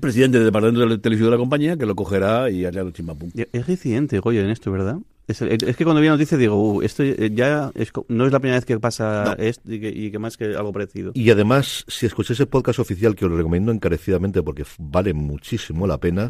presidente 0.00 0.38
del 0.38 0.46
departamento 0.46 0.86
de 0.86 0.98
televisión 0.98 1.28
de 1.30 1.36
la 1.36 1.38
compañía, 1.38 1.76
que 1.76 1.86
lo 1.86 1.94
cogerá 1.94 2.50
y 2.50 2.64
hará 2.64 2.84
un 2.84 2.92
chimpapum. 2.92 3.30
Y 3.34 3.42
Es 3.52 3.66
reincidente, 3.66 4.18
Goyo, 4.20 4.40
en 4.42 4.50
esto, 4.50 4.70
¿verdad? 4.70 4.98
Es, 5.26 5.42
es 5.42 5.76
que 5.76 5.84
cuando 5.84 6.00
vi 6.00 6.06
la 6.06 6.14
noticia 6.14 6.38
digo, 6.38 6.56
uh, 6.56 6.80
esto 6.80 7.04
ya 7.04 7.70
es, 7.74 7.92
no 8.08 8.24
es 8.24 8.32
la 8.32 8.40
primera 8.40 8.56
vez 8.56 8.64
que 8.64 8.78
pasa 8.80 9.36
No. 9.36 9.44
esto 9.44 9.70
y 9.70 9.78
que, 9.78 9.90
y 9.90 10.10
que 10.10 10.18
más 10.18 10.38
que 10.38 10.46
algo 10.56 10.72
parecido. 10.72 11.10
Y 11.14 11.28
además, 11.28 11.84
si 11.86 12.06
escucháis 12.06 12.40
el 12.40 12.46
podcast 12.48 12.78
oficial, 12.78 13.14
que 13.14 13.26
os 13.26 13.30
lo 13.30 13.36
recomiendo 13.36 13.70
encarecidamente 13.70 14.42
porque 14.42 14.64
vale 14.78 15.12
muchísimo 15.12 15.86
la 15.86 15.98
pena, 15.98 16.28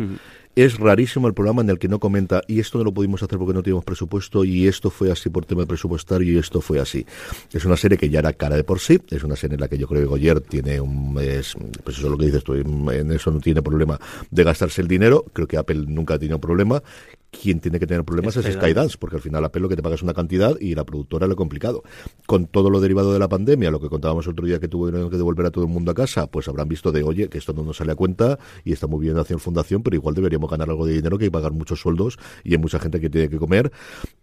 es 0.64 0.78
rarísimo 0.78 1.28
el 1.28 1.34
programa 1.34 1.62
en 1.62 1.70
el 1.70 1.78
que 1.78 1.88
no 1.88 2.00
comenta, 2.00 2.42
y 2.46 2.58
esto 2.58 2.78
no 2.78 2.84
lo 2.84 2.92
pudimos 2.92 3.22
hacer 3.22 3.38
porque 3.38 3.54
no 3.54 3.62
teníamos 3.62 3.84
presupuesto, 3.84 4.44
y 4.44 4.66
esto 4.66 4.90
fue 4.90 5.12
así 5.12 5.30
por 5.30 5.44
tema 5.44 5.64
presupuestario, 5.66 6.32
y 6.32 6.38
esto 6.38 6.60
fue 6.60 6.80
así. 6.80 7.06
Es 7.52 7.64
una 7.64 7.76
serie 7.76 7.96
que 7.96 8.08
ya 8.08 8.18
era 8.18 8.32
cara 8.32 8.56
de 8.56 8.64
por 8.64 8.80
sí, 8.80 8.98
es 9.10 9.22
una 9.22 9.36
serie 9.36 9.54
en 9.54 9.60
la 9.60 9.68
que 9.68 9.78
yo 9.78 9.86
creo 9.86 10.02
que 10.02 10.06
Goyer 10.06 10.40
tiene 10.40 10.80
un... 10.80 11.16
Es, 11.20 11.54
pues 11.84 11.98
eso 11.98 12.06
es 12.06 12.10
lo 12.10 12.18
que 12.18 12.26
dices 12.26 12.42
tú, 12.42 12.54
en 12.54 13.12
eso 13.12 13.30
no 13.30 13.40
tiene 13.40 13.62
problema 13.62 14.00
de 14.30 14.44
gastarse 14.44 14.82
el 14.82 14.88
dinero, 14.88 15.24
creo 15.32 15.46
que 15.46 15.56
Apple 15.56 15.84
nunca 15.86 16.14
ha 16.14 16.18
tenido 16.18 16.40
problema. 16.40 16.82
Quien 17.30 17.60
tiene 17.60 17.78
que 17.78 17.86
tener 17.86 18.04
problemas 18.04 18.38
es, 18.38 18.46
Skydance. 18.46 18.66
Skydance, 18.66 18.96
porque 18.98 19.16
al 19.16 19.22
final 19.22 19.44
Apple 19.44 19.60
lo 19.60 19.68
que 19.68 19.76
te 19.76 19.82
paga 19.82 19.96
es 19.96 20.02
una 20.02 20.14
cantidad 20.14 20.58
y 20.58 20.74
la 20.74 20.84
productora 20.84 21.26
lo 21.26 21.36
complicado. 21.36 21.82
Con 22.24 22.46
todo 22.46 22.70
lo 22.70 22.80
derivado 22.80 23.12
de 23.12 23.18
la 23.18 23.28
pandemia, 23.28 23.70
lo 23.70 23.80
que 23.80 23.90
contábamos 23.90 24.26
otro 24.26 24.46
día 24.46 24.58
que 24.58 24.66
tuvieron 24.66 25.10
que 25.10 25.18
devolver 25.18 25.44
a 25.44 25.50
todo 25.50 25.64
el 25.64 25.70
mundo 25.70 25.90
a 25.90 25.94
casa, 25.94 26.26
pues 26.26 26.48
habrán 26.48 26.68
visto 26.68 26.90
de, 26.90 27.02
oye, 27.02 27.28
que 27.28 27.36
esto 27.36 27.52
no 27.52 27.62
nos 27.64 27.76
sale 27.76 27.92
a 27.92 27.96
cuenta 27.96 28.38
y 28.64 28.72
está 28.72 28.86
muy 28.86 29.04
bien 29.04 29.18
hacer 29.18 29.38
fundación, 29.40 29.82
pero 29.82 29.94
igual 29.94 30.14
deberíamos 30.14 30.47
ganar 30.48 30.68
algo 30.70 30.86
de 30.86 30.94
dinero 30.94 31.18
que 31.18 31.24
hay 31.24 31.28
que 31.28 31.32
pagar 31.32 31.52
muchos 31.52 31.80
sueldos 31.80 32.18
y 32.44 32.52
hay 32.52 32.58
mucha 32.58 32.78
gente 32.78 33.00
que 33.00 33.08
tiene 33.10 33.28
que 33.28 33.36
comer. 33.38 33.70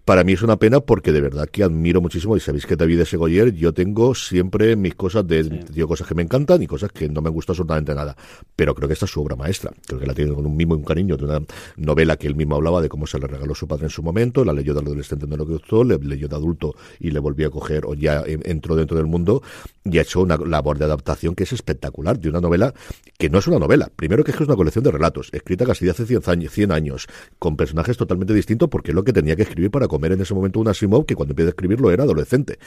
Para 0.03 0.23
mí 0.23 0.33
es 0.33 0.43
una 0.43 0.57
pena 0.57 0.81
porque 0.81 1.11
de 1.11 1.19
verdad 1.19 1.49
que 1.49 1.63
admiro 1.63 1.99
muchísimo 1.99 2.37
y 2.37 2.39
sabéis 2.39 2.67
que 2.67 2.75
David 2.75 3.03
Segoyer, 3.05 3.53
yo 3.55 3.73
tengo 3.73 4.13
siempre 4.13 4.75
mis 4.75 4.93
cosas 4.93 5.25
de, 5.27 5.41
digo, 5.71 5.87
cosas 5.87 6.07
que 6.07 6.13
me 6.13 6.21
encantan 6.21 6.61
y 6.61 6.67
cosas 6.67 6.91
que 6.91 7.09
no 7.09 7.21
me 7.21 7.29
gusta 7.31 7.53
absolutamente 7.53 7.95
nada. 7.95 8.15
Pero 8.55 8.75
creo 8.75 8.87
que 8.87 8.93
esta 8.93 9.05
es 9.05 9.11
su 9.11 9.21
obra 9.21 9.35
maestra. 9.35 9.71
Creo 9.87 9.99
que 9.99 10.05
la 10.05 10.13
tiene 10.13 10.31
con 10.33 10.45
un 10.45 10.55
mimo 10.55 10.75
y 10.75 10.77
un 10.77 10.83
cariño 10.83 11.17
de 11.17 11.25
una 11.25 11.39
novela 11.77 12.17
que 12.17 12.27
él 12.27 12.35
mismo 12.35 12.55
hablaba 12.55 12.81
de 12.83 12.89
cómo 12.89 13.07
se 13.07 13.17
le 13.17 13.25
regaló 13.25 13.55
su 13.55 13.67
padre 13.67 13.85
en 13.85 13.89
su 13.89 14.03
momento, 14.03 14.45
la 14.45 14.53
leyó 14.53 14.75
de 14.75 14.81
adolescente, 14.81 15.25
no 15.25 15.37
lo 15.37 15.45
que 15.47 15.53
gustó, 15.53 15.83
le 15.83 15.97
leyó 15.97 16.27
de 16.27 16.35
adulto 16.35 16.75
y 16.99 17.09
le 17.09 17.19
volvió 17.19 17.47
a 17.47 17.49
coger 17.51 17.85
o 17.87 17.95
ya 17.95 18.21
en- 18.27 18.41
entró 18.45 18.75
dentro 18.75 18.97
del 18.97 19.07
mundo 19.07 19.41
y 19.83 19.97
ha 19.97 20.01
hecho 20.03 20.21
una 20.21 20.37
labor 20.37 20.77
de 20.77 20.85
adaptación 20.85 21.33
que 21.33 21.43
es 21.45 21.53
espectacular 21.53 22.19
de 22.19 22.29
una 22.29 22.41
novela 22.41 22.73
que 23.17 23.29
no 23.29 23.39
es 23.39 23.47
una 23.47 23.57
novela. 23.59 23.89
Primero 23.95 24.23
que 24.23 24.31
es 24.31 24.37
que 24.37 24.43
es 24.43 24.47
una 24.49 24.55
colección 24.57 24.83
de 24.83 24.91
relatos, 24.91 25.29
escrita 25.33 25.65
casi 25.65 25.85
de 25.85 25.91
hace 25.91 26.05
100 26.05 26.14
años, 26.14 26.14
100 26.21 26.71
años, 26.71 27.07
con 27.39 27.57
personajes 27.57 27.97
totalmente 27.97 28.33
distintos 28.33 28.69
porque 28.69 28.91
es 28.91 28.95
lo 28.95 29.03
que 29.03 29.13
tenía 29.13 29.35
que 29.35 29.43
escribir 29.43 29.71
para 29.71 29.87
comer 29.87 30.13
en 30.13 30.21
ese 30.21 30.33
momento 30.33 30.59
un 30.59 30.67
Asimov 30.67 31.05
que 31.05 31.15
cuando 31.15 31.33
empieza 31.33 31.49
a 31.49 31.51
escribirlo 31.51 31.91
era 31.91 32.03
adolescente 32.03 32.59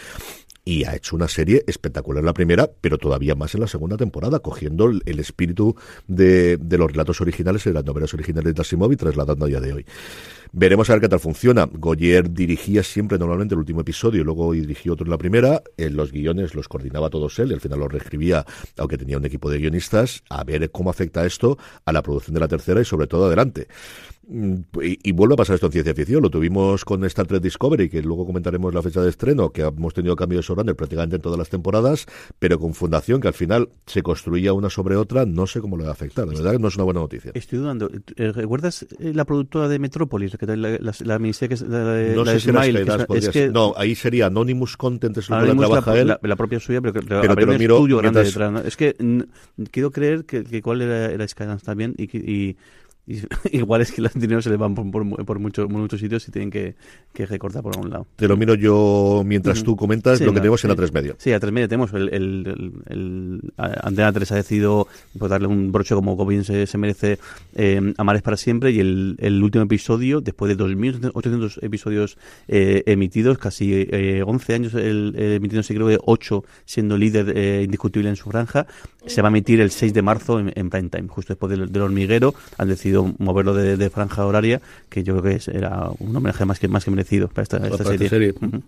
y 0.64 0.84
ha 0.84 0.94
hecho 0.94 1.16
una 1.16 1.28
serie 1.28 1.64
espectacular 1.66 2.22
la 2.22 2.34
primera, 2.34 2.68
pero 2.80 2.98
todavía 2.98 3.34
más 3.34 3.54
en 3.54 3.62
la 3.62 3.66
segunda 3.68 3.96
temporada, 3.96 4.40
cogiendo 4.40 4.90
el, 4.90 5.18
espíritu 5.18 5.74
de, 6.06 6.58
de 6.58 6.78
los 6.78 6.92
relatos 6.92 7.22
originales 7.22 7.64
y 7.64 7.70
de 7.70 7.74
las 7.74 7.86
novelas 7.86 8.12
originales 8.12 8.54
de 8.54 8.60
Asimov 8.60 8.92
y 8.92 8.96
trasladando 8.96 9.46
a 9.46 9.48
día 9.48 9.60
de 9.60 9.72
hoy. 9.72 9.86
Veremos 10.52 10.88
a 10.88 10.94
ver 10.94 11.02
qué 11.02 11.08
tal 11.08 11.20
funciona. 11.20 11.68
Goyer 11.70 12.32
dirigía 12.32 12.82
siempre 12.82 13.18
normalmente 13.18 13.54
el 13.54 13.58
último 13.58 13.82
episodio 13.82 14.24
luego 14.24 14.52
dirigió 14.52 14.94
otro 14.94 15.04
en 15.04 15.10
la 15.10 15.18
primera. 15.18 15.62
En 15.76 15.96
los 15.96 16.10
guiones 16.12 16.54
los 16.54 16.68
coordinaba 16.68 17.10
todos 17.10 17.38
él 17.38 17.50
y 17.50 17.54
al 17.54 17.60
final 17.60 17.80
los 17.80 17.92
reescribía, 17.92 18.44
aunque 18.78 18.96
tenía 18.96 19.18
un 19.18 19.24
equipo 19.24 19.50
de 19.50 19.58
guionistas. 19.58 20.22
A 20.30 20.44
ver 20.44 20.70
cómo 20.70 20.90
afecta 20.90 21.26
esto 21.26 21.58
a 21.84 21.92
la 21.92 22.02
producción 22.02 22.34
de 22.34 22.40
la 22.40 22.48
tercera 22.48 22.80
y 22.80 22.84
sobre 22.84 23.06
todo 23.06 23.26
adelante. 23.26 23.68
Mm, 24.30 24.54
Y, 24.82 24.98
y 25.08 25.12
vuelve 25.12 25.34
a 25.34 25.36
pasar 25.38 25.54
esto 25.54 25.66
en 25.66 25.72
ciencia 25.72 25.94
ficción. 25.94 26.22
Lo 26.22 26.28
tuvimos 26.30 26.84
con 26.84 27.02
Star 27.04 27.26
Trek 27.26 27.42
Discovery, 27.42 27.88
que 27.88 28.02
luego 28.02 28.26
comentaremos 28.26 28.74
la 28.74 28.82
fecha 28.82 29.00
de 29.00 29.08
estreno, 29.08 29.50
que 29.50 29.62
hemos 29.62 29.94
tenido 29.94 30.14
cambios 30.16 30.44
de 30.44 30.48
showrunner 30.48 30.76
prácticamente 30.76 31.16
en 31.16 31.22
todas 31.22 31.38
las 31.38 31.48
temporadas, 31.48 32.06
pero 32.38 32.58
con 32.58 32.74
Fundación, 32.74 33.20
que 33.22 33.28
al 33.28 33.34
final 33.34 33.70
se 33.86 34.02
construía 34.02 34.52
una 34.52 34.68
sobre 34.68 34.96
otra, 34.96 35.24
no 35.24 35.46
sé 35.46 35.60
cómo 35.60 35.76
le 35.78 35.84
va 35.84 35.90
a 35.90 35.92
afectar. 35.92 36.26
La 36.28 36.34
verdad 36.34 36.52
que 36.52 36.58
no 36.58 36.68
es 36.68 36.74
una 36.76 36.84
buena 36.84 37.00
noticia. 37.00 37.30
Estoy 37.34 37.58
dudando. 37.58 37.90
Eh, 38.16 38.32
¿Recuerdas 38.32 38.86
eh, 38.98 39.12
la 39.14 39.24
productora 39.24 39.66
de 39.68 39.78
Metrópolis? 39.78 40.36
La, 40.40 40.56
la, 40.56 40.92
la 41.00 41.18
miniserie 41.18 41.48
que 41.48 41.54
es 41.54 41.62
la, 41.62 41.84
de- 41.84 42.14
No 42.14 42.24
la 42.24 42.32
sé 42.32 42.40
si 42.40 42.50
Smile, 42.50 42.84
que 42.84 43.18
es- 43.18 43.28
que. 43.30 43.48
No, 43.48 43.72
ahí 43.76 43.94
sería 43.94 44.26
Anonymous 44.26 44.76
Content, 44.76 45.16
es 45.16 45.30
lo 45.30 45.40
que 45.40 45.54
trabaja 45.54 45.94
la, 45.94 46.00
él. 46.00 46.18
la- 46.22 46.36
propia 46.36 46.60
suya, 46.60 46.80
pero, 46.82 46.92
que- 46.92 47.00
te 47.00 47.14
habría 47.14 47.46
lo 47.46 47.52
un 47.52 47.58
miro 47.58 47.76
estudio 47.76 47.96
grande 47.98 48.20
mientras- 48.22 48.34
detrás. 48.34 48.52
¿no? 48.52 48.68
Es 48.68 48.76
que 48.76 48.94
quiero 49.70 49.90
creer 49.90 50.24
que, 50.26 50.44
que 50.44 50.60
cuál 50.60 50.82
era, 50.82 51.10
era 51.10 51.26
Skydance 51.26 51.64
también 51.64 51.94
y, 51.96 52.56
y 53.08 53.22
igual 53.56 53.80
es 53.80 53.90
que 53.92 54.02
los 54.02 54.12
dineros 54.14 54.44
se 54.44 54.50
le 54.50 54.56
van 54.56 54.74
por, 54.74 54.90
por, 54.90 55.24
por 55.24 55.38
muchos, 55.38 55.68
muchos 55.68 55.98
sitios 55.98 56.28
y 56.28 56.30
tienen 56.30 56.50
que, 56.50 56.74
que 57.12 57.24
recortar 57.26 57.62
por 57.62 57.74
algún 57.74 57.90
lado. 57.90 58.06
Te 58.16 58.28
lo 58.28 58.36
miro 58.36 58.54
yo 58.54 59.22
mientras 59.24 59.62
tú 59.62 59.74
comentas 59.76 60.18
Sí, 60.18 60.24
lo 60.24 60.30
que 60.32 60.36
no, 60.36 60.42
tenemos 60.42 60.62
en 60.64 60.68
la 60.70 60.76
3 60.76 60.92
medio. 60.92 61.16
Sí, 61.18 61.32
a 61.32 61.40
tres 61.40 61.52
media 61.52 61.66
tenemos 61.68 61.92
el, 61.94 62.08
el, 62.10 62.46
el, 62.46 62.72
el- 62.86 63.52
Antena 63.56 64.12
3 64.12 64.32
ha 64.32 64.36
decidido 64.36 64.86
pues, 65.18 65.30
darle 65.30 65.48
un 65.48 65.72
broche 65.72 65.94
como, 65.94 66.24
bien 66.26 66.44
se, 66.44 66.66
se 66.66 66.76
merece 66.78 67.18
eh, 67.54 67.94
Amar 67.96 68.16
es 68.16 68.22
para 68.22 68.36
siempre 68.36 68.70
y 68.72 68.80
el, 68.80 69.16
el 69.18 69.42
último 69.42 69.64
episodio, 69.64 70.20
después 70.20 70.54
de 70.56 70.62
2.800 70.62 71.62
episodios 71.62 72.18
eh, 72.48 72.82
emitidos, 72.86 73.38
casi 73.38 73.72
eh, 73.90 74.22
11 74.26 74.54
años 74.54 74.74
el, 74.74 75.14
el 75.16 75.32
emitiéndose, 75.34 75.74
creo 75.74 75.88
que 75.88 75.98
8 76.04 76.44
siendo 76.64 76.96
líder 76.98 77.32
eh, 77.36 77.62
indiscutible 77.64 78.08
en 78.08 78.16
su 78.16 78.30
franja, 78.30 78.66
se 79.06 79.22
va 79.22 79.28
a 79.28 79.30
emitir 79.30 79.60
el 79.60 79.70
6 79.70 79.94
de 79.94 80.02
marzo 80.02 80.38
en, 80.40 80.52
en 80.54 80.68
prime 80.70 80.88
time, 80.90 81.08
justo 81.08 81.32
después 81.32 81.50
del, 81.50 81.72
del 81.72 81.82
hormiguero, 81.82 82.34
han 82.58 82.68
decidido 82.68 82.97
moverlo 83.18 83.54
de, 83.54 83.76
de 83.76 83.90
franja 83.90 84.24
horaria, 84.26 84.60
que 84.88 85.02
yo 85.04 85.14
creo 85.18 85.22
que 85.30 85.36
es- 85.38 85.48
era 85.48 85.88
un 85.98 86.14
homenaje 86.16 86.44
más 86.44 86.58
que, 86.58 86.68
más 86.68 86.84
que 86.84 86.90
merecido 86.90 87.28
para 87.28 87.42
esta, 87.42 87.56
esta 87.58 87.70
Para 87.70 87.84
serie. 87.90 88.06
esta 88.06 88.16
serie. 88.16 88.34
Ujú. 88.40 88.62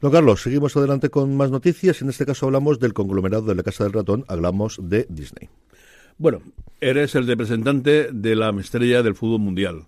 Don 0.00 0.12
Carlos, 0.12 0.42
seguimos 0.42 0.76
adelante 0.76 1.08
con 1.10 1.36
más 1.36 1.50
noticias. 1.50 2.02
En 2.02 2.08
este 2.08 2.24
caso 2.24 2.46
hablamos 2.46 2.78
del 2.78 2.92
conglomerado 2.94 3.42
de 3.46 3.54
la 3.56 3.62
Casa 3.64 3.84
del 3.84 3.92
Ratón, 3.92 4.24
hablamos 4.28 4.78
de 4.82 5.06
Disney. 5.08 5.48
Bueno, 6.18 6.40
eres 6.80 7.14
el 7.14 7.26
representante 7.26 8.10
de 8.12 8.36
la 8.36 8.50
estrella 8.60 9.02
del 9.02 9.14
fútbol 9.14 9.40
mundial. 9.40 9.84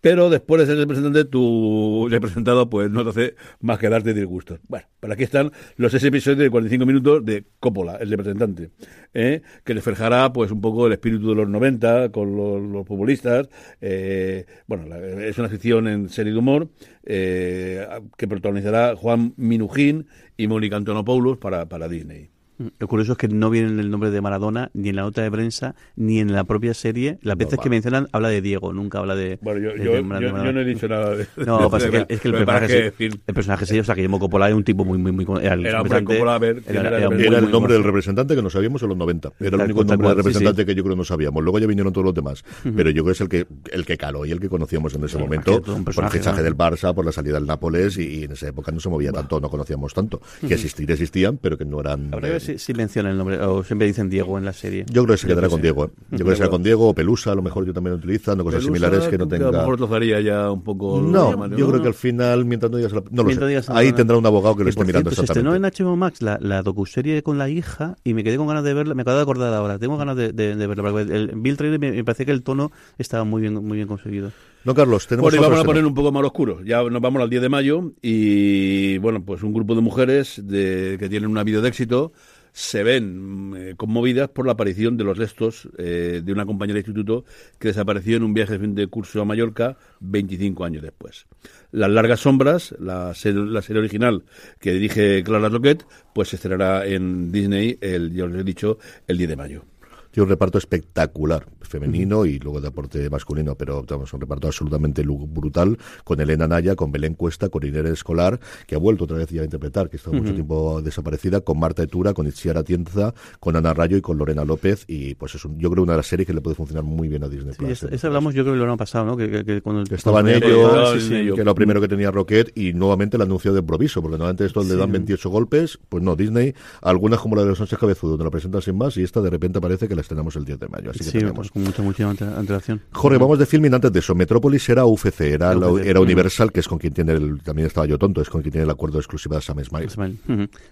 Pero 0.00 0.30
después 0.30 0.60
de 0.60 0.66
ser 0.66 0.78
representante, 0.78 1.24
tu 1.26 2.08
representado 2.10 2.70
pues 2.70 2.90
no 2.90 3.04
te 3.04 3.10
hace 3.10 3.34
más 3.60 3.78
que 3.78 3.88
darte 3.90 4.14
disgustos. 4.14 4.58
Bueno, 4.66 4.86
pues 4.98 5.12
aquí 5.12 5.24
están 5.24 5.52
los 5.76 5.92
seis 5.92 6.04
episodios 6.04 6.38
de 6.38 6.48
45 6.50 6.86
minutos 6.86 7.24
de 7.24 7.44
Coppola, 7.60 7.96
el 7.96 8.08
representante, 8.10 8.70
¿eh? 9.12 9.42
que 9.62 9.74
reflejará 9.74 10.32
pues 10.32 10.50
un 10.52 10.60
poco 10.62 10.86
el 10.86 10.94
espíritu 10.94 11.28
de 11.28 11.34
los 11.34 11.48
90 11.48 12.10
con 12.12 12.34
los, 12.34 12.86
futbolistas. 12.86 13.48
eh, 13.82 14.46
bueno, 14.66 14.86
la- 14.86 14.98
es 15.26 15.36
una 15.38 15.48
ficción 15.50 15.86
en 15.86 16.08
serie 16.08 16.32
de 16.32 16.38
humor 16.38 16.68
eh, 17.04 17.86
que 18.16 18.26
protagonizará 18.26 18.96
Juan 18.96 19.34
Minujín 19.36 20.06
y 20.36 20.46
Mónica 20.46 20.76
Antonopoulos 20.76 21.36
para, 21.36 21.68
para 21.68 21.88
Disney. 21.88 22.30
Lo 22.78 22.88
curioso 22.88 23.12
es 23.12 23.18
que 23.18 23.28
no 23.28 23.48
viene 23.50 23.80
el 23.80 23.90
nombre 23.90 24.10
de 24.10 24.20
Maradona 24.20 24.70
ni 24.74 24.90
en 24.90 24.96
la 24.96 25.02
nota 25.02 25.22
de 25.22 25.30
prensa 25.30 25.74
ni 25.96 26.18
en 26.20 26.32
la 26.32 26.44
propia 26.44 26.74
serie. 26.74 27.18
Las 27.22 27.36
veces 27.38 27.58
va. 27.58 27.62
que 27.62 27.70
mencionan 27.70 28.08
habla 28.12 28.28
de 28.28 28.40
Diego, 28.42 28.72
nunca 28.72 28.98
habla 28.98 29.14
de. 29.14 29.38
Bueno, 29.40 29.60
yo, 29.60 29.72
de- 29.74 29.84
yo, 29.84 29.92
de 29.92 30.02
Maradona. 30.02 30.44
yo 30.44 30.52
no 30.52 30.60
he 30.60 30.64
dicho 30.64 30.86
nada 30.88 31.16
de 31.16 31.26
No, 31.46 31.58
de- 31.64 31.70
pasa 31.70 31.86
de- 31.88 32.06
que, 32.06 32.14
es 32.14 32.20
que 32.20 32.28
el 32.28 32.34
personaje, 32.34 32.66
que 32.66 32.82
decir- 32.92 33.20
el 33.26 33.34
personaje 33.34 33.66
sí, 33.66 33.78
o 33.78 33.84
sea, 33.84 33.94
que 33.94 34.00
Guillermo 34.02 34.18
Coppola 34.18 34.46
era 34.48 34.56
un 34.56 34.64
tipo 34.64 34.84
muy, 34.84 34.98
muy, 34.98 35.12
muy. 35.12 35.24
Era, 35.42 35.54
el 35.54 35.64
Era, 35.66 35.80
hombre, 35.80 35.98
representante- 36.00 36.14
Coppola, 36.14 36.34
a 36.34 36.38
ver, 36.38 36.62
¿quién 36.62 36.76
era 36.86 36.98
el 36.98 37.10
muy, 37.10 37.22
Era 37.26 37.36
el 37.38 37.42
muy 37.44 37.52
nombre 37.52 37.72
del 37.74 37.84
representante 37.84 38.34
que 38.36 38.42
no 38.42 38.50
sabíamos 38.50 38.82
en 38.82 38.88
los 38.88 38.98
90. 38.98 39.32
Era 39.40 39.56
el 39.56 39.62
único 39.62 39.84
nombre 39.84 40.08
del 40.08 40.16
sí, 40.16 40.18
representante 40.18 40.62
sí. 40.62 40.66
que 40.66 40.74
yo 40.74 40.82
creo 40.82 40.94
que 40.94 40.98
no 40.98 41.04
sabíamos. 41.04 41.42
Luego 41.42 41.58
ya 41.58 41.66
vinieron 41.66 41.92
todos 41.92 42.04
los 42.04 42.14
demás. 42.14 42.44
Pero 42.62 42.90
yo 42.90 43.02
creo 43.02 43.06
que 43.06 43.12
es 43.12 43.20
el 43.20 43.28
que, 43.28 43.46
el 43.72 43.86
que 43.86 43.96
caló 43.96 44.26
y 44.26 44.32
el 44.32 44.40
que 44.40 44.48
conocíamos 44.48 44.94
en 44.94 45.04
ese 45.04 45.16
Sí, 45.16 45.22
momento. 45.22 45.62
Por 45.62 45.78
el 45.78 45.84
personaje, 45.84 46.18
fichaje 46.18 46.38
¿no? 46.38 46.42
del 46.44 46.56
Barça, 46.56 46.94
por 46.94 47.04
la 47.06 47.12
salida 47.12 47.34
del 47.34 47.46
Nápoles 47.46 47.96
y, 47.98 48.20
y 48.20 48.24
en 48.24 48.32
esa 48.32 48.48
época 48.48 48.70
no 48.72 48.80
se 48.80 48.88
movía 48.88 49.12
tanto, 49.12 49.40
no 49.40 49.48
conocíamos 49.48 49.94
tanto. 49.94 50.20
Que 50.46 50.54
existir 50.54 50.90
existían, 50.90 51.38
pero 51.38 51.56
que 51.56 51.64
no 51.64 51.80
eran... 51.80 52.10
Si, 52.58 52.66
si 52.66 52.74
menciona 52.74 53.10
el 53.10 53.16
nombre, 53.18 53.38
o 53.40 53.62
siempre 53.64 53.86
dicen 53.86 54.08
Diego 54.10 54.38
en 54.38 54.44
la 54.44 54.52
serie. 54.52 54.84
Yo 54.90 55.04
creo 55.04 55.14
que 55.14 55.20
se 55.20 55.26
quedará 55.26 55.46
que 55.48 55.52
con. 55.52 55.62
Diego. 55.62 55.84
¿eh? 55.84 55.90
Yo 56.12 56.18
creo 56.18 56.28
que 56.30 56.36
será 56.36 56.48
con 56.48 56.62
Diego 56.62 56.88
o 56.88 56.94
Pelusa, 56.94 57.32
a 57.32 57.34
lo 57.34 57.42
mejor 57.42 57.64
yo 57.66 57.72
también 57.72 57.92
lo 57.92 57.98
utilizan, 57.98 58.40
o 58.40 58.44
cosas 58.44 58.60
Pelusa, 58.64 58.74
similares 58.78 59.08
que 59.08 59.18
no 59.18 59.28
que 59.28 59.36
A 59.36 59.38
lo 59.38 59.44
tenga... 59.46 59.58
mejor 59.60 59.76
trozaría 59.76 60.20
ya 60.20 60.50
un 60.50 60.62
poco. 60.62 61.00
No, 61.00 61.48
yo 61.56 61.68
creo 61.68 61.82
que 61.82 61.88
al 61.88 61.94
final, 61.94 62.44
mientras 62.44 62.70
no 62.70 62.78
digas... 62.78 62.92
la- 62.92 63.02
No 63.10 63.22
lo 63.22 63.30
sé. 63.30 63.46
digas 63.46 63.68
Ahí 63.70 63.92
tendrá 63.92 64.16
un 64.16 64.26
abogado 64.26 64.56
que 64.56 64.64
lo 64.64 64.70
esté 64.70 64.84
mirando 64.84 65.10
cierto, 65.10 65.20
se 65.26 65.32
estrenó 65.32 65.54
en 65.54 65.64
exactamente. 65.64 65.84
HBO 65.90 65.96
Max 65.96 66.22
la, 66.22 66.38
la 66.40 66.62
docuserie 66.62 67.22
con 67.22 67.38
la 67.38 67.48
hija 67.48 67.96
y 68.04 68.14
me 68.14 68.24
quedé 68.24 68.36
con 68.36 68.46
ganas 68.46 68.64
de 68.64 68.74
verla. 68.74 68.94
Me 68.94 69.02
acabo 69.02 69.16
de 69.16 69.22
acordar 69.22 69.52
ahora. 69.54 69.78
Tengo 69.78 69.96
ganas 69.96 70.16
de, 70.16 70.32
de, 70.32 70.56
de 70.56 70.66
verla. 70.66 70.82
porque 70.90 71.14
El, 71.14 71.32
vi 71.36 71.50
el 71.50 71.56
trailer 71.56 71.78
me, 71.80 71.92
me 71.92 72.04
parecía 72.04 72.26
que 72.26 72.32
el 72.32 72.42
tono 72.42 72.70
estaba 72.98 73.24
muy 73.24 73.40
bien, 73.42 73.54
muy 73.54 73.76
bien 73.76 73.88
conseguido. 73.88 74.30
No, 74.62 74.74
Carlos, 74.74 75.06
tenemos 75.06 75.30
Bueno, 75.30 75.38
y 75.38 75.48
vamos 75.48 75.60
a 75.60 75.64
poner 75.64 75.86
un 75.86 75.94
poco 75.94 76.12
más 76.12 76.22
oscuro. 76.22 76.62
Ya 76.62 76.82
nos 76.82 77.00
vamos 77.00 77.22
al 77.22 77.30
10 77.30 77.40
de 77.42 77.48
mayo 77.48 77.92
y, 78.02 78.98
bueno, 78.98 79.24
pues 79.24 79.42
un 79.42 79.54
grupo 79.54 79.74
de 79.74 79.80
mujeres 79.80 80.40
de, 80.44 80.96
que 80.98 81.08
tienen 81.08 81.30
una 81.30 81.44
vida 81.44 81.62
de 81.62 81.68
éxito 81.68 82.12
se 82.52 82.82
ven 82.82 83.50
mm, 83.50 83.56
eh, 83.56 83.74
conmovidas 83.76 84.28
por 84.28 84.46
la 84.46 84.52
aparición 84.52 84.96
de 84.96 85.04
los 85.04 85.18
restos 85.18 85.68
eh, 85.78 86.22
de 86.24 86.32
una 86.32 86.46
compañera 86.46 86.74
de 86.74 86.80
instituto 86.80 87.24
que 87.58 87.68
desapareció 87.68 88.16
en 88.16 88.22
un 88.22 88.34
viaje 88.34 88.58
de 88.58 88.86
curso 88.86 89.20
a 89.20 89.24
Mallorca 89.24 89.76
25 90.00 90.64
años 90.64 90.82
después. 90.82 91.26
Las 91.72 91.90
largas 91.90 92.20
sombras, 92.20 92.74
la 92.78 93.14
serie, 93.14 93.78
original 93.78 94.24
que 94.58 94.72
dirige 94.72 95.22
Clara 95.22 95.48
Roquette, 95.48 95.86
pues 96.14 96.28
se 96.28 96.36
estrenará 96.36 96.86
en 96.86 97.30
Disney, 97.30 97.78
el, 97.80 98.12
ya 98.12 98.24
os 98.24 98.34
he 98.34 98.44
dicho, 98.44 98.78
el 99.06 99.18
10 99.18 99.30
de 99.30 99.36
mayo. 99.36 99.64
Tiene 100.10 100.24
un 100.24 100.30
reparto 100.30 100.58
espectacular, 100.58 101.46
femenino 101.60 102.26
y 102.26 102.38
luego 102.38 102.60
de 102.60 102.68
aporte 102.68 103.08
masculino, 103.10 103.54
pero 103.54 103.82
tenemos 103.84 104.12
un 104.12 104.20
reparto 104.20 104.48
absolutamente 104.48 105.04
brutal 105.06 105.78
con 106.04 106.20
Elena 106.20 106.48
Naya, 106.48 106.74
con 106.74 106.90
Belén 106.90 107.14
Cuesta, 107.14 107.48
con 107.48 107.64
Inés 107.64 107.86
Escolar, 107.86 108.40
que 108.66 108.74
ha 108.74 108.78
vuelto 108.78 109.04
otra 109.04 109.18
vez 109.18 109.28
ya 109.28 109.42
a 109.42 109.44
interpretar, 109.44 109.88
que 109.88 109.96
está 109.96 110.10
mucho 110.10 110.34
tiempo 110.34 110.82
desaparecida, 110.82 111.40
con 111.40 111.58
Marta 111.58 111.82
Etura, 111.82 112.12
con 112.12 112.26
Itziara 112.26 112.64
Tienza, 112.64 113.14
con 113.38 113.56
Ana 113.56 113.72
Rayo 113.72 113.96
y 113.96 114.00
con 114.00 114.18
Lorena 114.18 114.44
López. 114.44 114.84
Y 114.88 115.14
pues 115.14 115.34
es 115.34 115.44
un, 115.44 115.58
yo 115.58 115.70
creo 115.70 115.84
una 115.84 115.92
de 115.92 115.98
las 115.98 116.06
series 116.06 116.26
que 116.26 116.34
le 116.34 116.40
puede 116.40 116.56
funcionar 116.56 116.84
muy 116.84 117.08
bien 117.08 117.22
a 117.24 117.28
Disney 117.28 117.54
Plus. 117.54 117.84
Esa, 117.84 118.06
hablamos 118.08 118.34
yo 118.34 118.42
creo 118.42 118.54
que 118.54 118.60
lo 118.60 118.70
han 118.70 118.78
pasado, 118.78 119.06
¿no? 119.06 119.16
Que, 119.16 119.60
cuando, 119.62 119.82
estaba 119.94 120.20
en 120.20 120.28
ello, 120.28 121.34
que 121.34 121.44
lo 121.44 121.54
primero 121.54 121.80
que 121.80 121.88
tenía 121.88 122.10
Rocket 122.10 122.56
y 122.56 122.72
nuevamente 122.72 123.16
el 123.16 123.22
anuncio 123.22 123.52
de 123.52 123.60
improviso, 123.60 124.02
porque 124.02 124.16
normalmente 124.16 124.46
esto 124.46 124.62
le 124.62 124.76
dan 124.76 124.90
28 124.90 125.30
golpes, 125.30 125.78
pues 125.88 126.02
no, 126.02 126.16
Disney, 126.16 126.54
algunas 126.82 127.20
como 127.20 127.36
la 127.36 127.42
de 127.42 127.48
los 127.48 127.58
Sánchez 127.58 127.78
Cabezudo, 127.78 128.12
donde 128.12 128.24
la 128.24 128.30
presentan 128.30 128.62
sin 128.62 128.76
más 128.76 128.96
y 128.96 129.02
esta 129.02 129.20
de 129.20 129.30
repente 129.30 129.60
parece 129.60 129.88
que 129.88 129.99
la 130.00 130.02
estrenamos 130.02 130.36
el 130.36 130.44
10 130.44 130.58
de 130.58 130.68
mayo. 130.68 130.90
Así 130.90 131.00
que 131.00 131.20
sí, 131.20 131.26
pues 131.34 131.50
con 131.50 131.62
mucha, 131.62 131.82
mucha 131.82 132.10
antelación. 132.10 132.80
Jorge, 132.92 133.18
vamos 133.18 133.38
de 133.38 133.46
filming 133.46 133.74
antes 133.74 133.92
de 133.92 133.98
eso. 133.98 134.14
Metrópolis 134.14 134.68
era 134.68 134.84
UFC, 134.84 135.20
era, 135.20 135.52
era 135.84 136.00
Universal, 136.00 136.52
que 136.52 136.60
es 136.60 136.68
con 136.68 136.78
quien 136.78 136.92
tiene 136.92 137.12
el, 137.12 137.42
también 137.42 137.66
estaba 137.66 137.86
yo 137.86 137.98
tonto, 137.98 138.20
es 138.20 138.30
con 138.30 138.42
quien 138.42 138.52
tiene 138.52 138.64
el 138.64 138.70
acuerdo 138.70 138.94
de 138.94 139.00
exclusiva 139.00 139.36
de 139.36 139.42
Sam 139.42 139.62
Smile. 139.64 140.18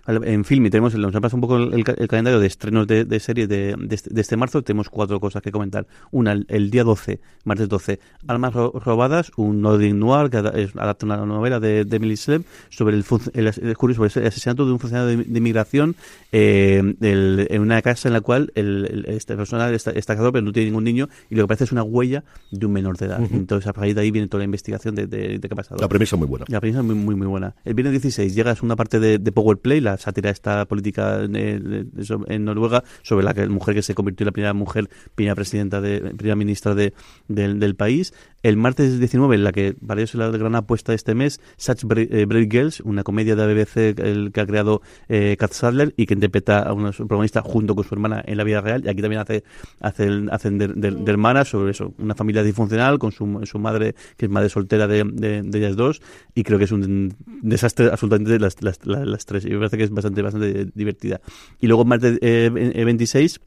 En 0.07 0.45
filming 0.45 0.71
tenemos, 0.71 0.95
nos 0.95 1.15
ha 1.15 1.21
pasado 1.21 1.37
un 1.37 1.41
poco 1.41 1.57
el, 1.57 1.85
calendario 1.85 2.41
de 2.41 2.47
estrenos 2.47 2.87
de, 2.87 3.05
de 3.05 3.21
series 3.21 3.49
de, 3.49 3.77
este, 3.91 4.13
de, 4.13 4.21
este 4.21 4.37
marzo, 4.37 4.63
tenemos 4.63 4.89
cuatro 4.89 5.21
cosas 5.21 5.43
que 5.43 5.53
comentar. 5.53 5.87
Una, 6.11 6.33
el, 6.49 6.71
día 6.71 6.85
12, 6.85 7.21
martes 7.45 7.69
12, 7.69 8.01
Almas 8.27 8.55
robadas, 8.55 9.31
un 9.37 9.61
Nordin 9.61 9.99
Noir 9.99 10.31
que 10.31 10.39
adapta 10.39 11.07
una 11.07 11.17
novela 11.19 11.61
de, 11.61 11.85
de 11.85 11.97
Emily 11.97 12.17
sobre 12.17 12.97
el, 12.97 13.05
el, 13.35 13.53
sobre 13.55 13.95
el 13.95 14.27
asesinato 14.27 14.67
de 14.67 14.73
un 14.73 14.79
funcionario 14.79 15.17
de, 15.17 15.39
inmigración 15.39 15.97
eh, 16.33 16.83
en 17.01 17.61
una 17.61 17.81
casa 17.83 18.09
en 18.09 18.15
la 18.15 18.21
cual 18.21 18.53
el, 18.55 19.07
esta 19.19 19.37
persona 19.37 19.71
está, 19.71 19.93
casado 19.93 20.33
pero 20.33 20.45
no 20.45 20.53
tiene 20.53 20.71
ningún 20.71 20.85
niño 20.85 21.09
y 21.29 21.35
lo 21.35 21.45
que 21.45 21.49
parece 21.49 21.65
es 21.65 21.73
una 21.73 21.83
huella 21.83 22.25
de 22.51 22.67
un 22.67 22.73
menor 22.73 22.97
de 22.97 23.07
edad. 23.07 23.21
Entonces 23.31 23.67
a 23.69 23.73
partir 23.73 23.95
de 23.95 24.01
ahí 24.01 24.11
viene 24.11 24.29
toda 24.29 24.39
la 24.39 24.45
investigación 24.47 24.95
de, 24.95 25.07
de, 25.07 25.41
qué 25.41 25.49
ha 25.51 25.57
pasado. 25.57 25.81
La 25.81 25.89
premisa 25.89 26.17
muy 26.17 26.27
buena. 26.27 26.45
La 26.49 26.61
premisa 26.61 26.83
muy, 26.83 26.95
muy, 26.95 27.15
muy 27.15 27.27
buena. 27.27 27.55
El 27.65 27.75
viernes 27.75 27.93
16 27.93 28.35
llega 28.35 28.53
a 28.53 28.57
una 28.63 28.77
parte 28.77 28.99
de, 29.01 29.19
Power 29.33 29.59
Play, 29.59 29.81
la 29.81 29.99
sátira 29.99 30.31
esta 30.31 30.65
política 30.65 31.23
en, 31.23 32.45
Noruega 32.45 32.83
sobre 33.03 33.25
la 33.25 33.35
que, 33.35 33.47
mujer 33.49 33.75
que 33.75 33.83
se 33.83 33.95
convirtió 33.95 34.25
en 34.25 34.29
la 34.29 34.33
primera 34.33 34.55
mujer, 34.55 34.89
primera 35.15 35.35
presidenta, 35.35 35.81
de, 35.81 36.01
primera 36.17 36.35
ministra 36.35 36.75
de, 36.75 36.93
del 37.29 37.77
país. 37.77 38.15
El 38.43 38.57
martes 38.57 39.01
19, 39.01 39.35
en 39.35 39.45
la 39.45 39.51
que 39.51 39.75
para 39.75 40.01
ellos 40.01 40.11
es 40.11 40.17
la 40.17 40.31
gran 40.31 40.55
apuesta 40.55 40.93
de 40.93 40.97
este 40.97 41.15
mes, 41.15 41.41
Such 41.57 41.85
eh, 41.97 42.25
Brave 42.25 42.49
Girls, 42.49 42.81
una 42.81 43.03
comedia 43.03 43.35
de 43.35 43.53
BBC 43.53 43.99
el, 43.99 44.31
que 44.33 44.41
ha 44.41 44.47
creado 44.47 44.81
eh, 45.09 45.37
Kat 45.39 45.53
Sadler 45.53 45.93
y 45.97 46.07
que 46.07 46.15
interpreta 46.15 46.63
a 46.63 46.73
una 46.73 46.93
protagonista 46.93 47.43
junto 47.43 47.75
con 47.75 47.85
su 47.85 47.95
hermana 47.95 48.23
en 48.25 48.37
la 48.37 48.45
vida 48.45 48.61
real. 48.61 48.85
Y 48.85 48.89
aquí 48.89 49.03
también 49.03 49.23
hace, 49.23 49.43
hace 49.81 50.09
hacen 50.31 50.59
de, 50.59 50.69
de, 50.69 51.45
sobre 51.45 51.73
eso, 51.73 51.95
una 51.99 52.15
familia 52.15 52.45
disfuncional 52.45 53.01
con 53.01 53.11
su, 53.11 53.27
madre, 53.59 53.97
que 54.17 54.27
es 54.27 54.31
madre 54.31 54.49
soltera 54.49 54.87
de, 54.87 55.03
de, 55.05 55.59
ellas 55.59 55.75
dos. 55.75 56.01
Y 56.35 56.45
creo 56.45 56.59
que 56.59 56.65
es 56.65 56.73
un 56.73 57.17
desastre 57.43 57.87
absolutamente 57.91 58.39
las, 58.39 58.57
las, 58.63 59.27
tres. 59.27 59.45
Y 59.47 59.51
me 59.51 59.59
parece 59.59 59.79
que 59.79 59.85
es 59.85 59.91
bastante, 59.91 60.23
bastante 60.23 60.69
divertida. 60.75 61.21
Y 61.61 61.67
luego 61.67 61.85
martes 61.85 62.19
eh, 62.23 62.51
26 62.51 63.41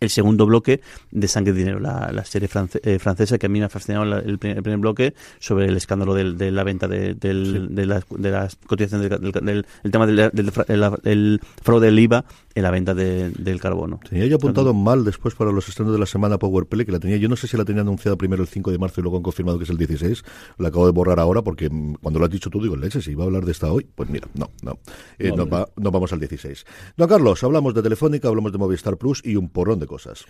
el 0.00 0.10
segundo 0.10 0.46
bloque 0.46 0.80
de 1.10 1.28
Sangre 1.28 1.52
y 1.52 1.56
Dinero, 1.56 1.78
la, 1.78 2.24
serie 2.24 2.48
eh, 2.82 2.98
francesa 2.98 3.38
que 3.38 3.46
a 3.46 3.48
mí 3.48 3.58
me 3.58 3.66
ha 3.66 3.68
fascinado 3.68 4.04
el, 4.18 4.38
primer, 4.38 4.78
bloque 4.78 5.14
sobre 5.38 5.66
el 5.66 5.76
escándalo 5.76 6.14
de 6.14 6.50
la 6.50 6.64
venta 6.64 6.88
de, 6.88 7.14
de, 7.14 7.86
las, 7.86 8.04
de 8.08 8.30
las 8.30 8.56
cotizaciones 8.56 9.10
del, 9.10 9.66
el 9.82 9.90
tema 9.90 10.06
del 10.06 11.40
fraude 11.62 11.86
del 11.86 11.98
IVA 11.98 12.24
en 12.54 12.62
la 12.62 12.70
venta 12.70 12.94
del 12.94 13.60
carbono. 13.60 14.00
Tenía 14.08 14.26
yo 14.26 14.36
apuntado 14.36 14.74
mal 14.74 15.04
después 15.04 15.34
para 15.34 15.52
los 15.52 15.68
estrenos 15.68 15.92
de 15.92 15.98
la 16.00 16.06
semana 16.06 16.38
Powerplay, 16.38 16.84
que 16.84 16.92
la 16.92 16.98
tenía, 16.98 17.16
yo 17.16 17.28
no 17.28 17.36
sé 17.36 17.46
si 17.46 17.56
la 17.56 17.64
tenía 17.64 17.82
anunciada 17.82 18.16
primero 18.16 18.42
el 18.42 18.48
5 18.48 18.70
de 18.72 18.78
marzo 18.78 19.00
y 19.00 19.02
luego 19.02 19.18
han 19.18 19.22
confirmado 19.22 19.58
que 19.58 19.64
es 19.64 19.70
el 19.70 19.76
16, 19.76 20.24
la 20.58 20.68
acabo 20.68 20.86
de 20.86 20.92
borrar 20.92 21.20
ahora 21.20 21.42
porque 21.42 21.70
mm, 21.70 21.94
cuando 22.02 22.18
lo 22.18 22.24
has 22.24 22.30
dicho 22.30 22.50
tú 22.50 22.60
digo, 22.60 22.76
leche, 22.76 23.00
si 23.00 23.12
iba 23.12 23.22
a 23.24 23.26
hablar 23.26 23.44
de 23.44 23.52
esta 23.52 23.72
hoy, 23.72 23.86
pues 23.94 24.08
mira, 24.08 24.28
no, 24.34 24.50
no, 24.62 24.78
eh, 25.18 25.32
no, 25.34 25.46
no 25.46 25.90
vamos 25.90 26.12
al 26.12 26.18
16. 26.18 26.64
No, 26.96 27.06
Carlos, 27.06 27.42
hablamos 27.44 27.74
de 27.74 27.82
Telefónica, 27.82 28.28
hablamos 28.28 28.52
de 28.52 28.58
Movistar 28.58 28.96
Plus 28.96 29.22
y 29.24 29.36
un 29.36 29.48
porrón 29.48 29.78
de 29.78 29.86
cosas. 29.86 30.24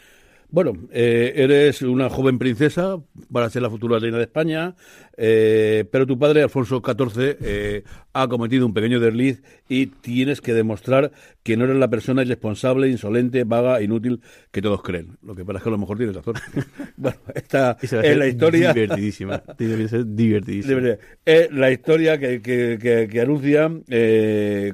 Bueno, 0.52 0.72
eh, 0.90 1.32
eres 1.36 1.82
una 1.82 2.10
joven 2.10 2.38
princesa 2.38 2.98
para 3.32 3.48
ser 3.50 3.62
la 3.62 3.70
futura 3.70 4.00
reina 4.00 4.16
de 4.16 4.24
España, 4.24 4.74
eh, 5.16 5.84
pero 5.92 6.06
tu 6.06 6.18
padre, 6.18 6.42
Alfonso 6.42 6.82
XIV, 6.84 7.36
eh, 7.40 7.84
ha 8.12 8.26
cometido 8.26 8.66
un 8.66 8.74
pequeño 8.74 8.98
desliz 8.98 9.42
y 9.68 9.86
tienes 9.86 10.40
que 10.40 10.52
demostrar 10.52 11.12
que 11.44 11.56
no 11.56 11.64
eres 11.64 11.76
la 11.76 11.88
persona 11.88 12.22
irresponsable, 12.22 12.88
insolente, 12.88 13.44
vaga, 13.44 13.80
inútil 13.80 14.22
que 14.50 14.60
todos 14.60 14.82
creen. 14.82 15.18
Lo 15.22 15.36
que 15.36 15.44
parece 15.44 15.62
que 15.62 15.68
a 15.68 15.72
lo 15.72 15.78
mejor 15.78 15.98
tienes 15.98 16.16
razón. 16.16 16.34
bueno, 16.96 17.18
esta 17.32 17.76
es 17.80 18.16
la 18.16 18.26
historia... 18.26 18.72
Divertidísima. 18.72 19.42
Que 19.56 19.88
ser 19.88 20.04
divertidísima. 20.06 20.96
Es 21.24 21.52
la 21.52 21.70
historia 21.70 22.18
que, 22.18 22.42
que, 22.42 23.08
que, 23.08 23.20
anuncia 23.20 23.70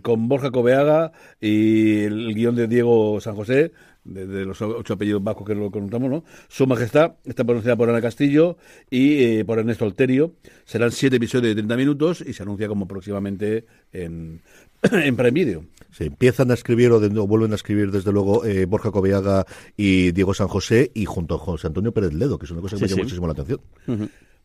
con 0.00 0.28
Borja 0.28 0.50
Cobeaga 0.50 1.12
y 1.38 2.04
el 2.04 2.34
guion 2.34 2.56
de 2.56 2.66
Diego 2.66 3.20
San 3.20 3.34
José, 3.34 3.72
de, 4.06 4.44
los 4.44 4.60
ocho 4.62 4.94
apellidos 4.94 5.22
vascos 5.22 5.46
que 5.46 5.54
lo 5.54 5.70
contamos, 5.70 6.10
¿no? 6.10 6.24
Su 6.48 6.66
Majestad 6.66 7.14
está 7.24 7.44
pronunciada 7.44 7.76
por 7.76 7.90
Ana 7.90 8.00
Castillo 8.00 8.56
y 8.90 9.22
eh, 9.22 9.44
por 9.44 9.58
Ernesto 9.58 9.84
Alterio. 9.84 10.34
Serán 10.64 10.92
siete 10.92 11.16
episodios 11.16 11.48
de 11.48 11.54
30 11.54 11.76
minutos 11.76 12.24
y 12.26 12.32
se 12.32 12.42
anuncia 12.42 12.68
como 12.68 12.86
próximamente 12.86 13.66
en, 13.92 14.42
en 14.82 15.16
Prime 15.16 15.30
Video. 15.30 15.64
Se 15.90 16.04
empiezan 16.04 16.50
a 16.50 16.54
escribir 16.54 16.90
o, 16.92 17.26
vuelven 17.26 17.52
a 17.52 17.56
escribir 17.56 17.90
desde 17.90 18.12
luego 18.12 18.44
eh, 18.44 18.66
Borja 18.66 18.90
Cobeaga 18.90 19.46
y 19.76 20.12
Diego 20.12 20.34
San 20.34 20.48
José 20.48 20.90
y 20.94 21.04
junto 21.04 21.36
a 21.36 21.38
José 21.38 21.66
Antonio 21.68 21.92
Pérez 21.92 22.12
Ledo, 22.12 22.38
que 22.38 22.46
es 22.46 22.50
una 22.50 22.60
cosa 22.60 22.76
que 22.76 22.82
me 22.82 22.88
llama 22.88 23.02
muchísimo 23.02 23.26
la 23.26 23.32
atención. 23.32 23.60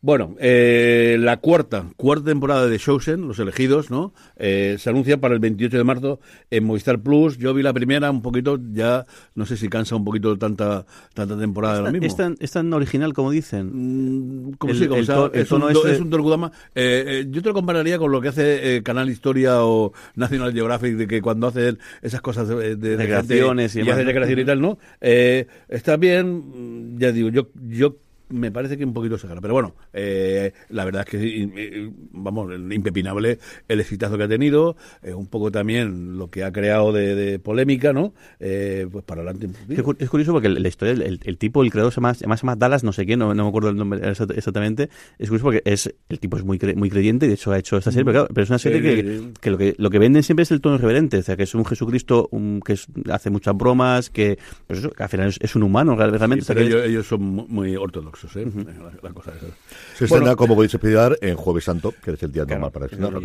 Bueno, 0.04 0.34
eh, 0.40 1.16
la 1.20 1.36
cuarta, 1.36 1.86
cuarta 1.96 2.24
temporada 2.24 2.66
de 2.66 2.76
Showsen, 2.76 3.28
Los 3.28 3.38
Elegidos, 3.38 3.88
¿no? 3.88 4.12
Eh, 4.36 4.74
se 4.80 4.90
anuncia 4.90 5.20
para 5.20 5.34
el 5.34 5.38
28 5.38 5.78
de 5.78 5.84
marzo 5.84 6.18
en 6.50 6.64
Movistar 6.64 7.00
Plus. 7.00 7.38
Yo 7.38 7.54
vi 7.54 7.62
la 7.62 7.72
primera 7.72 8.10
un 8.10 8.20
poquito, 8.20 8.58
ya 8.72 9.06
no 9.36 9.46
sé 9.46 9.56
si 9.56 9.68
cansa 9.68 9.94
un 9.94 10.04
poquito 10.04 10.36
tanta 10.36 10.86
tanta 11.14 11.38
temporada 11.38 11.76
de 11.76 11.82
lo 11.82 11.92
mismo. 11.92 12.08
¿Es 12.08 12.16
tan, 12.16 12.36
¿Es 12.40 12.50
tan 12.50 12.72
original 12.72 13.12
como 13.12 13.30
dicen? 13.30 14.48
Mm, 14.48 14.52
como 14.54 14.74
sí, 14.74 14.88
como 14.88 15.04
sea, 15.04 15.30
es, 15.32 15.52
un, 15.52 15.70
es, 15.70 16.00
un 16.00 16.12
eh, 16.42 16.50
eh, 16.74 17.26
yo 17.30 17.40
te 17.40 17.48
lo 17.50 17.54
compararía 17.54 17.96
con 17.96 18.10
lo 18.10 18.20
que 18.20 18.26
hace 18.26 18.82
Canal 18.82 19.08
Historia 19.08 19.64
o 19.64 19.92
National 20.16 20.52
Geographic, 20.52 20.96
de 20.96 21.06
que 21.06 21.22
cuando 21.22 21.46
hacen 21.46 21.78
esas 22.02 22.20
cosas 22.20 22.48
de, 22.48 22.74
de, 22.74 22.96
declaraciones 22.96 23.76
y, 23.76 23.82
y, 23.82 23.82
y, 23.82 24.40
y 24.40 24.44
tal, 24.44 24.60
¿no? 24.60 24.78
está 25.00 25.96
bien, 25.96 26.98
ya 26.98 27.12
digo, 27.12 27.28
yo 27.28 27.50
yo 27.68 28.01
me 28.32 28.50
parece 28.50 28.76
que 28.76 28.84
un 28.84 28.92
poquito 28.92 29.18
se 29.18 29.28
gana. 29.28 29.40
Pero 29.40 29.54
bueno, 29.54 29.74
eh, 29.92 30.52
la 30.70 30.84
verdad 30.84 31.04
es 31.06 31.10
que, 31.10 31.92
vamos, 32.12 32.52
impepinable 32.70 33.38
el 33.68 33.80
exitazo 33.80 34.16
que 34.16 34.24
ha 34.24 34.28
tenido, 34.28 34.76
eh, 35.02 35.14
un 35.14 35.26
poco 35.26 35.50
también 35.50 36.16
lo 36.16 36.30
que 36.30 36.44
ha 36.44 36.52
creado 36.52 36.92
de, 36.92 37.38
polémica, 37.38 37.92
¿no? 37.92 38.14
Eh, 38.40 38.86
pues 38.90 39.04
para 39.04 39.22
adelante. 39.22 39.48
Es 39.68 40.10
curioso 40.10 40.32
porque 40.32 40.48
la 40.48 40.68
historia, 40.68 40.92
el, 40.92 41.38
tipo, 41.38 41.62
el 41.62 41.70
creador 41.70 41.92
se 41.92 41.96
llama, 41.96 42.14
se 42.14 42.26
llama 42.26 42.56
Dallas, 42.56 42.84
no 42.84 42.92
sé 42.92 43.06
quién, 43.06 43.18
no, 43.18 43.34
me 43.34 43.48
acuerdo 43.48 43.70
el 43.70 43.76
nombre 43.76 44.00
exactamente. 44.08 44.88
Es 45.18 45.28
curioso 45.28 45.44
porque 45.44 45.62
es 45.64 45.92
el 46.08 46.18
tipo 46.18 46.36
es 46.36 46.44
muy 46.44 46.58
muy 46.76 46.90
creyente 46.90 47.26
y 47.26 47.28
de 47.28 47.34
hecho 47.34 47.52
ha 47.52 47.58
hecho 47.58 47.76
esta 47.76 47.90
serie, 47.90 48.04
pero, 48.04 48.20
claro, 48.20 48.28
pero 48.34 48.44
es 48.44 48.50
una 48.50 48.58
serie 48.58 48.80
que, 49.40 49.50
lo 49.50 49.58
que 49.58 49.74
lo 49.78 49.90
que 49.90 49.98
venden 49.98 50.22
siempre 50.22 50.42
es 50.42 50.50
el 50.50 50.60
tono 50.60 50.76
irreverente, 50.76 51.18
o 51.18 51.22
sea, 51.22 51.36
que 51.36 51.42
es 51.42 51.54
un 51.54 51.64
Jesucristo 51.64 52.30
que 52.64 52.76
hace 53.10 53.30
muchas 53.30 53.56
bromas, 53.56 54.10
que, 54.10 54.38
pues 54.66 54.78
eso, 54.80 54.92
al 54.96 55.08
final 55.08 55.34
es, 55.38 55.56
un 55.56 55.62
humano 55.62 55.96
realmente. 55.96 56.44
pero 56.46 56.60
ellos, 56.60 56.84
ellos, 56.84 57.06
son 57.06 57.22
muy 57.22 57.76
ortodoxos. 57.76 58.21
¿Eh? 58.36 58.46
Se 59.94 60.04
estrena, 60.04 60.36
como 60.36 60.54
podéis 60.54 60.74
explicar, 60.74 61.16
en 61.20 61.36
Jueves 61.36 61.64
Santo, 61.64 61.94
que 62.02 62.12
es 62.12 62.22
el 62.22 62.32
día 62.32 62.44
normal 62.44 62.70
para 62.70 62.86
estrenarlo. 62.86 63.20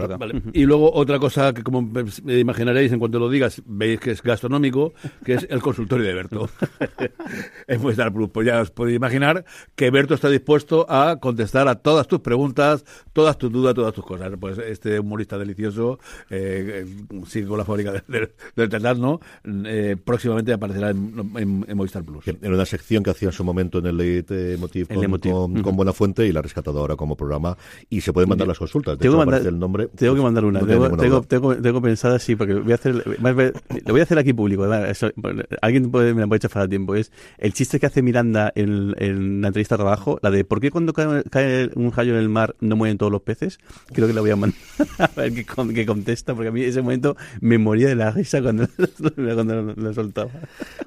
Y 0.53 0.65
luego 0.65 0.93
otra 0.93 1.19
cosa 1.19 1.53
que, 1.53 1.63
como 1.63 1.81
me 1.81 2.39
imaginaréis, 2.39 2.91
en 2.91 2.99
cuanto 2.99 3.19
lo 3.19 3.29
digas, 3.29 3.62
veis 3.65 3.99
que 3.99 4.12
es 4.12 4.21
gastronómico, 4.21 4.93
que 5.23 5.33
es 5.33 5.47
el 5.49 5.62
consultorio 5.62 6.05
de 6.05 6.13
Berto. 6.13 6.49
en 7.67 7.81
Movistar 7.81 8.13
Plus. 8.13 8.29
Pues 8.29 8.47
ya 8.47 8.62
os 8.62 8.71
podéis 8.71 8.97
imaginar 8.97 9.45
que 9.75 9.89
Berto 9.91 10.13
está 10.13 10.29
dispuesto 10.29 10.86
a 10.89 11.17
contestar 11.19 11.67
a 11.67 11.75
todas 11.75 12.07
tus 12.07 12.19
preguntas, 12.19 12.86
todas 13.13 13.38
tus 13.38 13.51
dudas, 13.51 13.73
todas 13.73 13.93
tus 13.93 14.05
cosas. 14.05 14.31
Pues 14.39 14.57
este 14.57 14.99
humorista 14.99 15.38
delicioso 15.38 15.99
eh, 16.29 16.86
sigue 17.27 17.47
con 17.47 17.57
la 17.57 17.65
fábrica 17.65 17.91
del 18.07 18.31
de, 18.55 18.95
¿no? 18.95 19.19
Eh, 19.45 19.95
próximamente 20.03 20.53
aparecerá 20.53 20.89
en, 20.89 21.75
Movistar 21.75 22.03
Plus. 22.03 22.27
En 22.27 22.53
una 22.53 22.65
sección 22.65 23.03
que 23.03 23.12
hacía 23.12 23.29
en 23.29 23.33
su 23.33 23.43
momento 23.43 23.79
en 23.79 23.88
el 23.88 23.97
Late 23.97 24.57
Motive 24.95 25.34
con, 25.34 25.54
con, 25.54 25.63
con 25.63 25.76
Buena 25.76 25.93
Fuente 25.93 26.26
y 26.28 26.32
la 26.32 26.39
ha 26.39 26.43
rescatado 26.43 26.80
ahora 26.80 26.95
como 26.95 27.15
programa 27.15 27.58
y 27.89 28.02
se 28.02 28.13
pueden 28.13 28.30
mandar 28.30 28.47
las 28.47 28.58
consultas. 28.60 28.97
De 28.97 29.02
Tengo 29.04 29.15
hecho, 29.15 29.26
que 29.26 29.32
mandar- 29.32 29.47
el 29.47 29.60
nombre. 29.60 29.88
Tengo 29.88 30.13
que 30.13 30.21
pues, 30.21 30.23
mandar 30.23 30.45
una. 30.45 30.60
no 30.62 30.65
tengo, 30.67 30.89
tengo, 30.97 31.21
tengo, 31.23 31.56
tengo 31.56 31.82
pensada, 31.82 32.19
sí, 32.19 32.36
porque 32.36 32.54
voy 32.56 32.71
a 32.71 32.76
hacer. 32.76 32.95
más 33.19 33.36
Lo 33.36 33.91
voy 33.93 34.00
a 34.00 34.04
hacer 34.04 34.17
aquí 34.17 34.34
público. 34.34 34.71
eso- 34.86 35.12
alguien 35.62 35.91
puede, 35.91 36.13
me 36.13 36.21
la 36.21 36.28
puede 36.28 36.38
echar 36.38 36.52
fuera 36.52 36.65
de 36.65 36.69
tiempo. 36.69 36.95
Es 36.95 37.12
el 37.38 37.54
chiste 37.54 37.80
que 37.80 37.86
hace 37.86 38.02
Miranda 38.02 38.52
en, 38.56 38.95
en 39.00 39.41
la 39.41 39.47
entrevista 39.47 39.76
de 39.76 39.80
trabajo, 39.84 40.19
la 40.21 40.32
de 40.32 40.43
¿por 40.45 40.60
qué 40.60 40.71
cuando 40.71 40.93
cae, 40.93 41.23
cae 41.30 41.69
un 41.76 41.91
rayo 41.91 42.13
en 42.13 42.19
el 42.19 42.30
mar 42.30 42.56
no 42.60 42.76
mueren 42.76 42.97
todos 42.97 43.12
los 43.12 43.21
peces? 43.21 43.60
Creo 43.93 44.08
que 44.08 44.13
la 44.13 44.21
voy 44.21 44.30
a 44.32 44.36
mandar 44.36 44.60
a 45.00 45.08
ver 45.15 45.34
qué, 45.34 45.45
con- 45.45 45.73
qué 45.73 45.86
contesta, 45.86 46.34
porque 46.36 46.50
a 46.50 46.52
mí 46.52 46.62
ese 46.62 46.82
momento 46.82 47.15
me 47.41 47.58
moría 47.58 47.88
de 47.88 47.95
la 47.95 48.12
risa 48.12 48.41
cuando, 48.41 48.67
cuando 49.15 49.93
soltaba. 49.93 50.30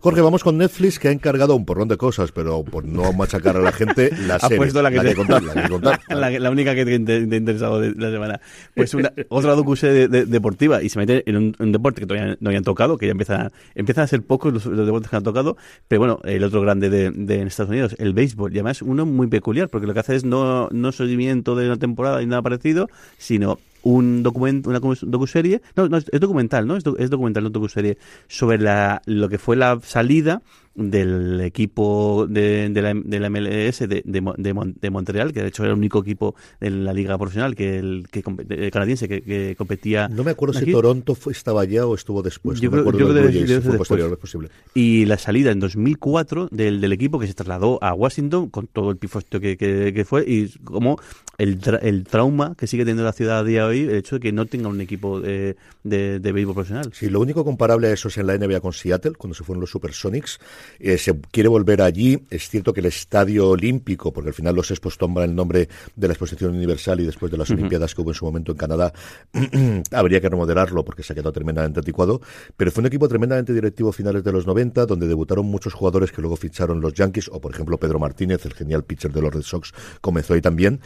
Jorge, 0.00 0.20
vamos 0.20 0.42
con 0.44 0.58
Netflix 0.58 0.98
que 0.98 1.08
ha 1.08 1.12
encargado 1.12 1.54
un 1.54 1.64
porrón 1.64 1.88
de 1.88 1.96
cosas, 1.96 2.32
pero 2.32 2.62
por 2.64 2.84
no 2.84 3.12
machacar 3.12 3.56
a 3.56 3.60
la 3.60 3.72
gente, 3.72 3.89
la 4.26 4.34
Ha 4.36 4.40
serie. 4.40 4.56
puesto 4.56 4.82
la 4.82 4.90
que, 4.90 5.00
te- 5.00 5.14
contar, 5.14 5.42
la 5.42 5.54
que 5.62 5.68
contar. 5.68 6.00
la, 6.08 6.30
la 6.30 6.50
única 6.50 6.74
que 6.74 6.84
te, 6.84 6.92
ha 6.94 7.18
interesado 7.18 7.80
de 7.80 7.92
la 7.96 8.10
semana. 8.10 8.40
Pues 8.74 8.94
una, 8.94 9.12
otra 9.28 9.54
docuserie 9.54 10.08
de, 10.08 10.08
de- 10.08 10.26
deportiva 10.26 10.82
y 10.82 10.88
se 10.88 10.98
mete 10.98 11.22
en 11.28 11.36
un, 11.36 11.56
un 11.58 11.72
deporte 11.72 12.00
que 12.00 12.06
todavía 12.06 12.36
no 12.40 12.48
habían 12.50 12.64
tocado, 12.64 12.96
que 12.98 13.06
ya 13.06 13.12
empieza, 13.12 13.50
empiezan 13.74 14.04
a 14.04 14.06
ser 14.06 14.22
pocos 14.22 14.52
los, 14.52 14.66
los 14.66 14.86
deportes 14.86 15.10
que 15.10 15.16
han 15.16 15.22
tocado, 15.22 15.56
pero 15.88 16.00
bueno, 16.00 16.20
el 16.24 16.44
otro 16.44 16.60
grande 16.60 16.90
de, 16.90 17.10
de 17.10 17.40
en 17.40 17.46
Estados 17.48 17.70
Unidos, 17.70 17.94
el 17.98 18.12
béisbol, 18.12 18.52
y 18.52 18.56
además 18.58 18.82
uno 18.82 19.06
muy 19.06 19.26
peculiar, 19.26 19.68
porque 19.68 19.86
lo 19.86 19.94
que 19.94 20.00
hace 20.00 20.16
es 20.16 20.24
no, 20.24 20.68
no 20.70 20.92
seguimiento 20.92 21.56
de 21.56 21.66
una 21.66 21.76
temporada 21.76 22.20
ni 22.20 22.26
nada 22.26 22.42
parecido, 22.42 22.88
sino 23.18 23.58
un 23.82 24.22
documento, 24.22 24.68
una 24.68 24.78
docuserie, 24.78 25.62
no, 25.74 25.88
no, 25.88 25.96
es, 25.96 26.04
documental, 26.20 26.66
¿no? 26.66 26.76
Es 26.76 26.84
documental, 27.10 27.44
no 27.44 27.48
docuserie, 27.50 27.96
sobre 28.28 28.58
la, 28.58 29.00
lo 29.06 29.30
que 29.30 29.38
fue 29.38 29.56
la 29.56 29.78
salida 29.82 30.42
del 30.80 31.40
equipo 31.42 32.26
de, 32.28 32.68
de 32.70 32.82
la, 32.82 32.94
de 32.94 33.20
la 33.20 33.30
MLS 33.30 33.80
de, 33.80 34.02
de, 34.04 34.20
Mo- 34.20 34.34
de 34.36 34.54
Mon- 34.54 34.74
de 34.80 34.90
Montreal, 34.90 35.32
que 35.32 35.42
de 35.42 35.48
hecho 35.48 35.62
era 35.64 35.72
el 35.72 35.78
único 35.78 36.00
equipo 36.00 36.34
en 36.60 36.84
la 36.84 36.92
liga 36.92 37.16
profesional 37.18 37.54
que 37.54 37.78
el, 37.78 38.06
que 38.10 38.22
eh, 38.48 38.70
canadiense 38.72 39.08
que, 39.08 39.22
que 39.22 39.54
competía. 39.56 40.08
No 40.08 40.24
me 40.24 40.30
acuerdo 40.32 40.54
si. 40.58 40.70
Toronto 40.72 41.14
fue- 41.14 41.32
estaba 41.32 41.62
allá 41.62 41.86
o 41.86 41.94
estuvo 41.94 42.22
después. 42.22 42.60
Yo 42.60 42.70
no 42.70 42.82
creo- 42.84 42.98
yo 42.98 43.30
Jays, 43.30 43.62
fue 43.64 43.76
posterior, 43.78 44.18
posible. 44.18 44.48
Y 44.74 45.04
la 45.04 45.18
salida 45.18 45.50
en 45.50 45.60
2004 45.60 46.48
del, 46.50 46.80
del 46.80 46.92
equipo 46.92 47.18
que 47.18 47.26
se 47.26 47.34
trasladó 47.34 47.78
a 47.82 47.92
Washington 47.94 48.48
con 48.48 48.66
todo 48.66 48.90
el 48.90 48.96
pifostio 48.96 49.40
que, 49.40 49.56
que, 49.56 50.04
fue 50.04 50.24
y 50.26 50.48
como 50.64 50.98
el, 51.38 51.60
tra- 51.60 51.78
el 51.82 52.04
trauma 52.04 52.54
que 52.56 52.66
sigue 52.66 52.82
teniendo 52.84 53.04
la 53.04 53.12
ciudad 53.12 53.38
a 53.40 53.44
día 53.44 53.62
de 53.62 53.68
hoy, 53.68 53.80
el 53.82 53.94
hecho 53.96 54.16
de 54.16 54.20
que 54.20 54.32
no 54.32 54.46
tenga 54.46 54.68
un 54.68 54.80
equipo 54.80 55.20
de, 55.20 55.56
de, 55.84 56.20
de 56.20 56.32
béisbol 56.32 56.54
profesional. 56.54 56.90
Sí, 56.92 57.08
lo 57.08 57.20
único 57.20 57.44
comparable 57.44 57.88
a 57.88 57.92
eso 57.92 58.08
es 58.08 58.18
en 58.18 58.26
la 58.26 58.36
NBA 58.36 58.60
con 58.60 58.72
Seattle, 58.72 59.12
cuando 59.12 59.34
se 59.34 59.44
fueron 59.44 59.60
los 59.60 59.70
Supersonics. 59.70 60.38
Eh, 60.78 60.98
se 60.98 61.18
quiere 61.32 61.48
volver 61.48 61.82
allí. 61.82 62.24
Es 62.30 62.48
cierto 62.48 62.72
que 62.72 62.80
el 62.80 62.86
Estadio 62.86 63.48
Olímpico, 63.48 64.12
porque 64.12 64.28
al 64.28 64.34
final 64.34 64.54
los 64.54 64.70
Expos 64.70 64.98
toman 64.98 65.24
el 65.24 65.34
nombre 65.34 65.68
de 65.96 66.08
la 66.08 66.12
Exposición 66.12 66.54
Universal 66.54 67.00
y 67.00 67.06
después 67.06 67.30
de 67.32 67.38
las 67.38 67.50
Olimpiadas 67.50 67.94
que 67.94 68.02
hubo 68.02 68.10
en 68.10 68.14
su 68.14 68.24
momento 68.24 68.52
en 68.52 68.58
Canadá, 68.58 68.92
habría 69.92 70.20
que 70.20 70.28
remodelarlo 70.28 70.84
porque 70.84 71.02
se 71.02 71.12
ha 71.12 71.16
quedado 71.16 71.32
tremendamente 71.32 71.80
anticuado. 71.80 72.20
Pero 72.56 72.70
fue 72.70 72.82
un 72.82 72.86
equipo 72.86 73.08
tremendamente 73.08 73.52
directivo 73.52 73.90
a 73.90 73.92
finales 73.92 74.24
de 74.24 74.32
los 74.32 74.46
90, 74.46 74.86
donde 74.86 75.06
debutaron 75.06 75.46
muchos 75.46 75.74
jugadores 75.74 76.12
que 76.12 76.20
luego 76.20 76.36
ficharon 76.36 76.80
los 76.80 76.94
Yankees, 76.94 77.28
o 77.32 77.40
por 77.40 77.52
ejemplo 77.52 77.78
Pedro 77.78 77.98
Martínez, 77.98 78.44
el 78.46 78.54
genial 78.54 78.84
pitcher 78.84 79.12
de 79.12 79.22
los 79.22 79.32
Red 79.32 79.42
Sox, 79.42 79.72
comenzó 80.00 80.34
ahí 80.34 80.40
también. 80.40 80.80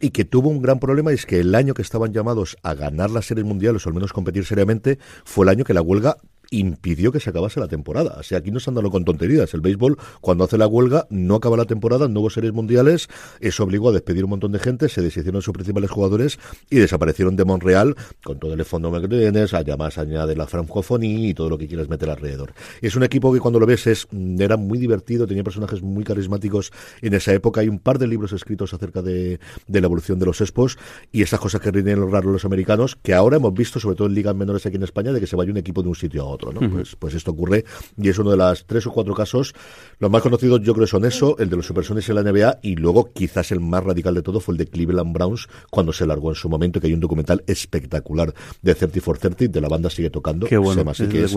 Y 0.00 0.10
que 0.10 0.24
tuvo 0.24 0.48
un 0.48 0.62
gran 0.62 0.78
problema, 0.78 1.12
es 1.12 1.26
que 1.26 1.40
el 1.40 1.54
año 1.54 1.74
que 1.74 1.82
estaban 1.82 2.12
llamados 2.12 2.56
a 2.62 2.74
ganar 2.74 3.10
las 3.10 3.26
series 3.26 3.46
mundiales, 3.46 3.84
o 3.84 3.90
al 3.90 3.94
menos 3.94 4.12
competir 4.12 4.44
seriamente, 4.44 4.98
fue 5.24 5.44
el 5.44 5.50
año 5.50 5.64
que 5.64 5.74
la 5.74 5.82
huelga 5.82 6.16
impidió 6.50 7.12
que 7.12 7.20
se 7.20 7.30
acabase 7.30 7.60
la 7.60 7.68
temporada. 7.68 8.16
O 8.18 8.22
sea, 8.22 8.38
aquí 8.38 8.50
no 8.50 8.60
se 8.60 8.70
andando 8.70 8.90
con 8.90 9.04
tonterías. 9.04 9.54
El 9.54 9.60
béisbol, 9.60 9.96
cuando 10.20 10.44
hace 10.44 10.58
la 10.58 10.66
huelga, 10.66 11.06
no 11.10 11.36
acaba 11.36 11.56
la 11.56 11.64
temporada, 11.64 12.08
no 12.08 12.20
hubo 12.20 12.30
series 12.30 12.52
mundiales, 12.52 13.08
eso 13.40 13.64
obligó 13.64 13.90
a 13.90 13.92
despedir 13.92 14.24
un 14.24 14.30
montón 14.30 14.52
de 14.52 14.58
gente, 14.58 14.88
se 14.88 15.00
deshicieron 15.00 15.42
sus 15.42 15.54
principales 15.54 15.90
jugadores 15.90 16.38
y 16.68 16.76
desaparecieron 16.76 17.36
de 17.36 17.44
Monreal 17.44 17.96
con 18.22 18.38
todo 18.38 18.52
el 18.54 18.64
fondo 18.64 18.90
que 19.00 19.08
tienes, 19.08 19.54
además 19.54 19.98
añade 19.98 20.34
la 20.34 20.46
francofonía 20.46 21.28
y 21.28 21.34
todo 21.34 21.48
lo 21.48 21.58
que 21.58 21.68
quieras 21.68 21.88
meter 21.88 22.10
alrededor. 22.10 22.52
Es 22.82 22.96
un 22.96 23.04
equipo 23.04 23.32
que 23.32 23.40
cuando 23.40 23.60
lo 23.60 23.66
ves 23.66 23.86
es, 23.86 24.08
mm, 24.10 24.40
era 24.40 24.56
muy 24.56 24.78
divertido, 24.78 25.26
tenía 25.26 25.44
personajes 25.44 25.82
muy 25.82 26.02
carismáticos 26.04 26.72
en 27.00 27.14
esa 27.14 27.32
época. 27.32 27.60
Hay 27.60 27.68
un 27.68 27.78
par 27.78 27.98
de 27.98 28.06
libros 28.06 28.32
escritos 28.32 28.74
acerca 28.74 29.02
de, 29.02 29.38
de 29.68 29.80
la 29.80 29.86
evolución 29.86 30.18
de 30.18 30.26
los 30.26 30.40
expos 30.40 30.78
y 31.12 31.22
esas 31.22 31.38
cosas 31.38 31.60
que 31.60 31.70
rinden 31.70 32.00
los 32.00 32.10
raros 32.10 32.32
los 32.32 32.44
americanos, 32.44 32.96
que 33.02 33.14
ahora 33.14 33.36
hemos 33.36 33.54
visto, 33.54 33.78
sobre 33.78 33.96
todo 33.96 34.08
en 34.08 34.14
ligas 34.14 34.34
menores 34.34 34.66
aquí 34.66 34.76
en 34.76 34.82
España, 34.82 35.12
de 35.12 35.20
que 35.20 35.26
se 35.26 35.36
vaya 35.36 35.50
un 35.50 35.58
equipo 35.58 35.82
de 35.82 35.88
un 35.88 35.94
sitio 35.94 36.22
a 36.22 36.26
otro. 36.26 36.39
¿No? 36.52 36.60
pues, 36.70 36.96
pues 36.96 37.14
esto 37.14 37.30
ocurre 37.32 37.64
y 37.96 38.08
es 38.08 38.18
uno 38.18 38.30
de 38.30 38.36
las 38.36 38.64
tres 38.66 38.86
o 38.86 38.92
cuatro 38.92 39.14
casos. 39.14 39.54
Los 39.98 40.10
más 40.10 40.22
conocidos 40.22 40.60
yo 40.62 40.74
creo 40.74 40.86
son 40.86 41.04
eso, 41.04 41.36
el 41.38 41.50
de 41.50 41.56
los 41.56 41.66
Supersonics 41.66 42.08
en 42.08 42.14
la 42.16 42.22
NBA 42.22 42.60
y 42.62 42.76
luego 42.76 43.12
quizás 43.12 43.52
el 43.52 43.60
más 43.60 43.84
radical 43.84 44.14
de 44.14 44.22
todo 44.22 44.40
fue 44.40 44.54
el 44.54 44.58
de 44.58 44.66
Cleveland 44.66 45.12
Browns 45.12 45.48
cuando 45.70 45.92
se 45.92 46.06
largó 46.06 46.30
en 46.30 46.36
su 46.36 46.48
momento, 46.48 46.80
que 46.80 46.86
hay 46.86 46.94
un 46.94 47.00
documental 47.00 47.44
espectacular 47.46 48.34
de 48.62 48.74
30 48.74 49.00
for 49.00 49.18
30, 49.18 49.48
de 49.48 49.60
la 49.60 49.68
banda 49.68 49.90
sigue 49.90 50.10
tocando. 50.10 50.46
Qué 50.46 50.56
bueno, 50.56 50.90
así, 50.90 51.06
que 51.06 51.24
es, 51.24 51.36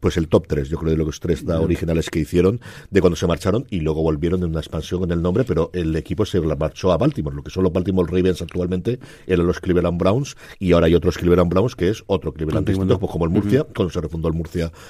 pues 0.00 0.16
el 0.16 0.28
top 0.28 0.46
3, 0.46 0.68
yo 0.68 0.78
creo, 0.78 0.90
de 0.90 1.04
los 1.04 1.20
tres 1.20 1.44
originales 1.48 2.10
que 2.10 2.18
hicieron, 2.18 2.60
de 2.90 3.00
cuando 3.00 3.16
se 3.16 3.26
marcharon 3.26 3.66
y 3.70 3.80
luego 3.80 4.02
volvieron 4.02 4.42
en 4.42 4.50
una 4.50 4.60
expansión 4.60 5.00
con 5.00 5.12
el 5.12 5.22
nombre, 5.22 5.44
pero 5.44 5.70
el 5.72 5.94
equipo 5.96 6.24
se 6.24 6.40
marchó 6.40 6.92
a 6.92 6.96
Baltimore. 6.96 7.34
Lo 7.34 7.42
que 7.42 7.50
son 7.50 7.64
los 7.64 7.72
Baltimore 7.72 8.10
Ravens 8.10 8.42
actualmente 8.42 8.98
eran 9.26 9.46
los 9.46 9.60
Cleveland 9.60 9.98
Browns 9.98 10.36
y 10.58 10.72
ahora 10.72 10.86
hay 10.86 10.94
otros 10.94 11.18
Cleveland 11.18 11.50
Browns 11.50 11.76
que 11.76 11.88
es 11.88 12.04
otro 12.06 12.32
Cleveland 12.32 12.66
distinto, 12.66 12.98
pues 12.98 13.10
como 13.10 13.24
el 13.24 13.30
Murcia, 13.30 13.64
cuando 13.74 13.92
se 13.92 14.00
refundó 14.00 14.28
el 14.28 14.34
Murcia 14.34 14.41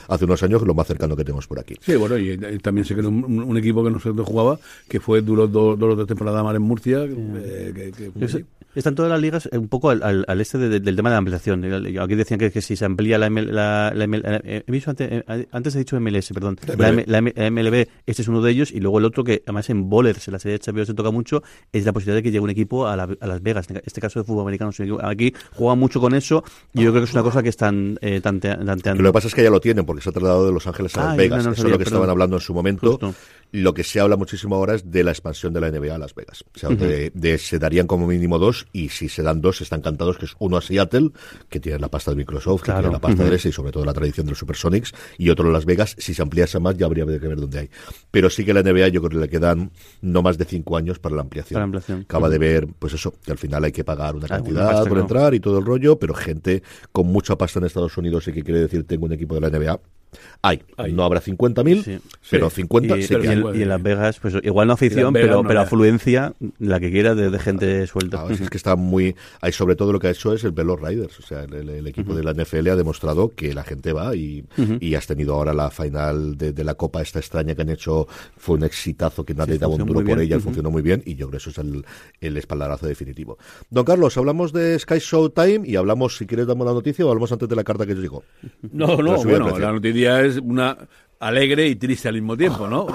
hace 0.09 0.25
unos 0.25 0.43
años, 0.43 0.63
lo 0.63 0.75
más 0.75 0.87
cercano 0.87 1.17
que 1.17 1.25
tenemos 1.25 1.47
por 1.47 1.59
aquí. 1.59 1.75
Sí, 1.81 1.97
bueno, 1.97 2.17
y, 2.19 2.31
eh, 2.31 2.59
también 2.63 2.85
se 2.85 2.95
creó 2.95 3.09
un, 3.09 3.43
un- 3.43 3.57
equipo 3.57 3.85
que 3.85 3.91
nosotros 3.91 4.27
jugaba, 4.27 4.59
que 4.89 4.99
fue 5.01 5.21
duró 5.23 5.47
dos 5.47 5.79
o 5.81 5.95
tres 5.97 6.07
temporadas 6.09 6.43
más 6.43 6.55
en 6.57 6.63
Murcia. 6.63 7.05
eh, 7.05 7.73
que- 7.75 8.11
que- 8.11 8.25
Es- 8.25 8.39
Están 8.75 8.95
todas 8.95 9.11
las 9.11 9.21
ligas 9.21 9.49
eh, 9.53 9.59
un 9.59 9.69
poco 9.69 9.91
al, 9.91 10.03
al- 10.03 10.25
al 10.27 10.41
este 10.41 10.57
de- 10.59 10.81
del 10.81 10.97
tema 10.97 11.11
de 11.11 11.15
la 11.15 11.19
ampliación. 11.19 11.65
El- 11.65 11.99
Aquí 11.99 12.15
decían 12.15 12.39
que, 12.41 12.51
que 12.51 12.63
si 12.63 12.75
se 12.77 12.85
amplía 12.85 13.19
la, 13.19 13.29
ML 13.29 13.53
la, 13.53 13.93
la 13.95 14.07
ML 14.07 14.23
eh, 14.25 14.65
he 14.67 14.73
visto 14.73 14.91
antes, 14.91 15.09
eh, 15.11 15.47
antes 15.53 15.75
he 15.75 15.79
dicho 15.81 16.01
MLS, 16.01 16.33
perdón. 16.33 16.59
La, 17.07 17.21
MLB, 17.21 17.87
este 18.07 18.23
es 18.23 18.29
uno 18.29 18.41
de 18.41 18.51
ellos, 18.51 18.73
y 18.73 18.81
luego 18.81 18.99
el 18.99 19.05
otro 19.05 19.25
que 19.25 19.43
además 19.47 19.69
en 19.71 19.89
bowlers, 19.91 20.27
en 20.29 20.33
la 20.33 20.39
serie 20.39 20.55
de 20.55 20.65
Champions 20.65 20.89
se 20.89 20.95
toca 20.95 21.11
mucho, 21.11 21.43
es 21.73 21.85
la 21.85 21.93
posibilidad 21.93 22.17
de 22.17 22.23
que 22.23 22.31
llegue 22.31 22.41
un 22.41 22.51
equipo 22.51 22.87
a, 22.87 22.97
la- 22.97 23.09
a 23.21 23.27
Las 23.27 23.43
Vegas. 23.43 23.69
En 23.71 23.83
este 23.85 24.01
caso 24.01 24.21
de 24.21 24.25
fútbol 24.25 24.43
americano. 24.43 24.71
Aquí 25.03 25.35
juegan 25.55 25.79
mucho 25.79 26.01
con 26.01 26.15
eso 26.15 26.43
y 26.73 26.83
yo 26.83 26.91
creo 26.93 27.03
que 27.03 27.09
es 27.09 27.13
una 27.15 27.23
cosa 27.23 27.43
que 27.43 27.49
están 27.51 27.99
eh, 28.01 28.21
tanteando. 28.23 29.03
lo 29.03 29.09
que 29.11 29.13
pasa 29.13 29.29
es 29.29 29.35
que 29.35 29.43
ya 29.43 29.51
lo 29.51 29.61
tienen, 29.61 29.85
porque 29.85 30.03
se 30.03 30.09
ha 30.09 30.13
trasladado 30.13 30.47
de 30.47 30.53
Los 30.53 30.67
Ángeles 30.67 30.97
a 30.97 31.03
Ah, 31.03 31.05
Las 31.09 31.17
yo 31.17 31.19
Vegas. 31.19 31.39
no, 31.39 31.51
no 31.51 31.53
Eso 31.53 31.63
es 31.67 31.71
lo 31.71 31.79
que 31.79 31.85
perdón. 31.85 31.95
estaban 31.99 32.11
hablando 32.11 32.37
en 32.37 32.41
su 32.41 32.55
momento. 32.55 32.91
Justo. 32.93 33.15
Lo 33.53 33.75
que 33.75 33.85
se 33.85 34.01
habla 34.01 34.17
muchísimo 34.17 34.55
ahora 34.57 34.75
es 34.77 34.91
de 34.91 35.05
la 35.05 35.11
expansión 35.11 35.53
de 35.53 35.61
la 35.61 35.71
NBA 35.71 35.95
a 35.95 35.99
Las 35.99 36.15
Vegas. 36.15 36.43
O 36.55 36.59
sea, 36.59 36.71
de, 36.71 37.11
de- 37.15 37.37
se 37.39 37.59
darían 37.59 37.87
como 37.87 38.07
mínimo 38.07 38.39
dos, 38.39 38.62
y 38.73 38.89
si 38.89 39.09
se 39.09 39.23
dan 39.23 39.41
dos, 39.41 39.61
están 39.61 39.83
cantados, 39.83 40.19
que 40.19 40.25
es 40.25 40.35
uno 40.39 40.57
a 40.57 40.63
Seattle, 40.63 41.11
que 41.49 41.61
tiene 41.61 41.79
la 41.79 41.89
pasta 41.89 42.11
de 42.11 42.17
Microsoft, 42.17 42.63
que 42.63 42.73
tiene 42.73 42.91
la 42.91 43.01
pasta 43.01 43.25
de 43.25 43.35
ese 43.35 43.51
y 43.51 43.53
sobre 43.53 43.73
todo 43.73 43.85
la 43.85 43.93
tradición 43.93 44.27
de 44.27 44.33
los 44.33 44.39
Supersonics, 44.39 44.95
y 45.19 45.29
otro 45.29 45.47
en 45.47 45.53
Las 45.53 45.65
Vegas. 45.65 45.95
Si 45.99 46.15
se 46.15 46.23
ampliase 46.23 46.59
más, 46.59 46.77
ya 46.77 46.87
habría 46.87 47.05
que 47.05 47.29
ver 47.29 47.39
dónde 47.39 47.59
hay. 47.59 47.71
Pero 48.11 48.31
sí 48.31 48.45
que 48.45 48.55
la 48.55 48.63
NBA 48.63 48.89
yo 48.89 49.01
creo 49.03 49.21
que 49.21 49.27
le 49.27 49.29
quedan 49.29 49.71
no 50.01 50.23
más 50.23 50.39
de 50.39 50.47
cinco 50.47 50.77
años 50.77 50.99
para 50.99 51.15
la 51.17 51.23
ampliación. 51.23 51.55
Para 51.55 51.63
la 51.63 51.65
ampliación. 51.65 52.01
Acaba 52.03 52.29
de 52.29 52.39
ver, 52.39 52.67
pues 52.79 52.95
eso, 52.95 53.15
que 53.23 53.33
al 53.33 53.39
final 53.39 53.65
hay 53.65 53.73
que 53.73 53.85
pagar 53.85 54.17
una 54.17 54.23
Ah, 54.23 54.27
una 54.27 54.29
cantidad 54.29 54.87
por 54.87 54.99
entrar 54.99 55.35
y 55.35 55.41
todo 55.41 55.59
el 55.59 55.65
rollo, 55.65 55.99
pero 55.99 56.15
gente 56.15 56.63
con 56.91 57.07
mucha 57.07 57.37
pasta 57.37 57.59
en 57.59 57.67
Estados 57.67 57.97
Unidos 57.97 58.27
y 58.29 58.33
que 58.33 58.43
quiere 58.43 58.61
decir 58.61 58.87
tengo 58.87 59.07
un 59.07 59.13
equipo 59.13 59.35
de 59.35 59.41
la 59.41 59.51
NBA. 59.51 59.81
Hay. 60.43 60.63
Hay. 60.77 60.93
No 60.93 61.05
habrá 61.05 61.21
50.000, 61.21 61.85
Sí. 61.85 61.99
pero 62.31 62.51
Sí. 62.51 62.57
50 62.57 62.99
y, 62.99 63.03
sí 63.03 63.17
que 63.17 63.29
hay. 63.29 63.41
puede. 63.41 63.59
y 63.59 63.63
en 63.63 63.69
Las 63.69 63.83
Vegas, 63.83 64.19
pues 64.21 64.35
igual 64.43 64.67
no 64.69 64.75
afición, 64.75 65.13
Vegas 65.13 65.29
pero, 65.29 65.43
no 65.43 65.49
pero 65.49 65.61
afluencia, 65.61 66.35
la 66.59 66.81
que 66.81 66.91
quiera, 66.91 67.15
de, 67.15 67.31
de 67.31 67.39
gente 67.39 67.87
suelta. 67.87 68.25
Ah, 68.29 68.33
es 68.33 68.51
que 68.51 68.57
está 68.57 68.77
muy. 68.77 69.15
Hay 69.41 69.53
sobre 69.53 69.77
todo 69.77 69.93
lo 69.93 69.99
que 69.99 70.09
ha 70.09 70.11
hecho 70.11 70.33
es 70.35 70.45
el 70.45 70.53
Velo 70.53 70.77
Riders. 70.77 71.19
O 71.19 71.23
sea, 71.23 71.45
el, 71.45 71.87
equipo 71.87 72.15
de 72.15 72.23
la 72.25 72.33
NFL 72.33 72.69
ha 72.69 72.77
demostrado 72.77 73.33
que 73.35 73.55
la 73.55 73.65
gente 73.65 73.93
va 73.93 74.15
y, 74.17 74.45
y 74.81 74.95
has 74.95 75.07
tenido 75.07 75.35
ahora 75.35 75.53
la 75.55 75.71
final 75.71 76.37
de, 76.37 76.53
de 76.53 76.65
la 76.65 76.75
Copa 76.75 77.03
esta 77.03 77.19
extraña 77.19 77.55
que 77.55 77.63
han 77.63 77.71
hecho. 77.71 78.07
Fue 78.37 78.57
un 78.57 78.65
exitazo 78.65 79.25
que 79.25 79.35
nadie 79.35 79.55
Sí, 79.55 79.59
daba 79.59 79.75
un 79.75 79.85
duro 79.87 80.05
por 80.05 80.21
ella, 80.21 80.39
funcionó 80.41 80.71
muy 80.71 80.83
bien 80.83 81.03
y 81.07 81.15
yo 81.15 81.27
creo 81.29 81.33
que 81.33 81.37
eso 81.39 81.51
es 81.51 81.59
el, 81.59 81.85
el 82.21 82.37
espaldarazo 82.37 82.87
definitivo. 82.87 83.39
Don 83.71 83.85
Carlos, 83.85 84.17
hablamos 84.17 84.53
de 84.53 84.79
Sky 84.79 84.99
Showtime 84.99 85.63
y 85.69 85.77
hablamos, 85.77 86.17
si 86.17 86.27
quieres, 86.27 86.47
damos 86.47 86.67
la 86.67 86.73
noticia 86.73 87.05
o 87.07 87.09
hablamos 87.09 87.31
antes 87.33 87.49
de 87.49 87.57
la 87.57 87.65
carta 87.65 87.87
que 87.87 87.93
os 87.93 88.01
digo. 88.03 88.25
No, 88.73 88.97
no, 88.97 89.23
bueno, 89.23 89.59
la 89.59 89.73
noticia 89.73 90.02
es 90.05 90.37
una 90.39 90.89
alegre 91.23 91.69
y 91.69 91.77
triste 91.77 92.09
al 92.09 92.15
mismo 92.15 92.37
tiempo, 92.37 92.67
¿no? 92.69 92.87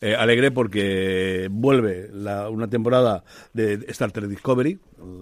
Eh, 0.00 0.14
alegre 0.14 0.50
porque 0.50 1.48
vuelve 1.50 2.08
la- 2.12 2.48
una 2.48 2.66
temporada 2.68 3.22
de 3.52 3.84
Star 3.88 4.10
Trek 4.10 4.26
Discovery, 4.26 4.78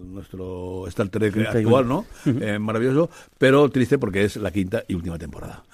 nuestro 0.06 0.86
Star 0.88 1.08
Trek 1.08 1.34
actual, 1.58 1.88
¿no? 1.88 2.06
Eh, 2.24 2.58
maravilloso, 2.60 3.10
pero 3.36 3.68
triste 3.68 3.98
porque 3.98 4.24
es 4.24 4.36
la 4.36 4.50
quinta 4.52 4.84
y 4.86 4.94
última 4.94 5.18
temporada. 5.18 5.64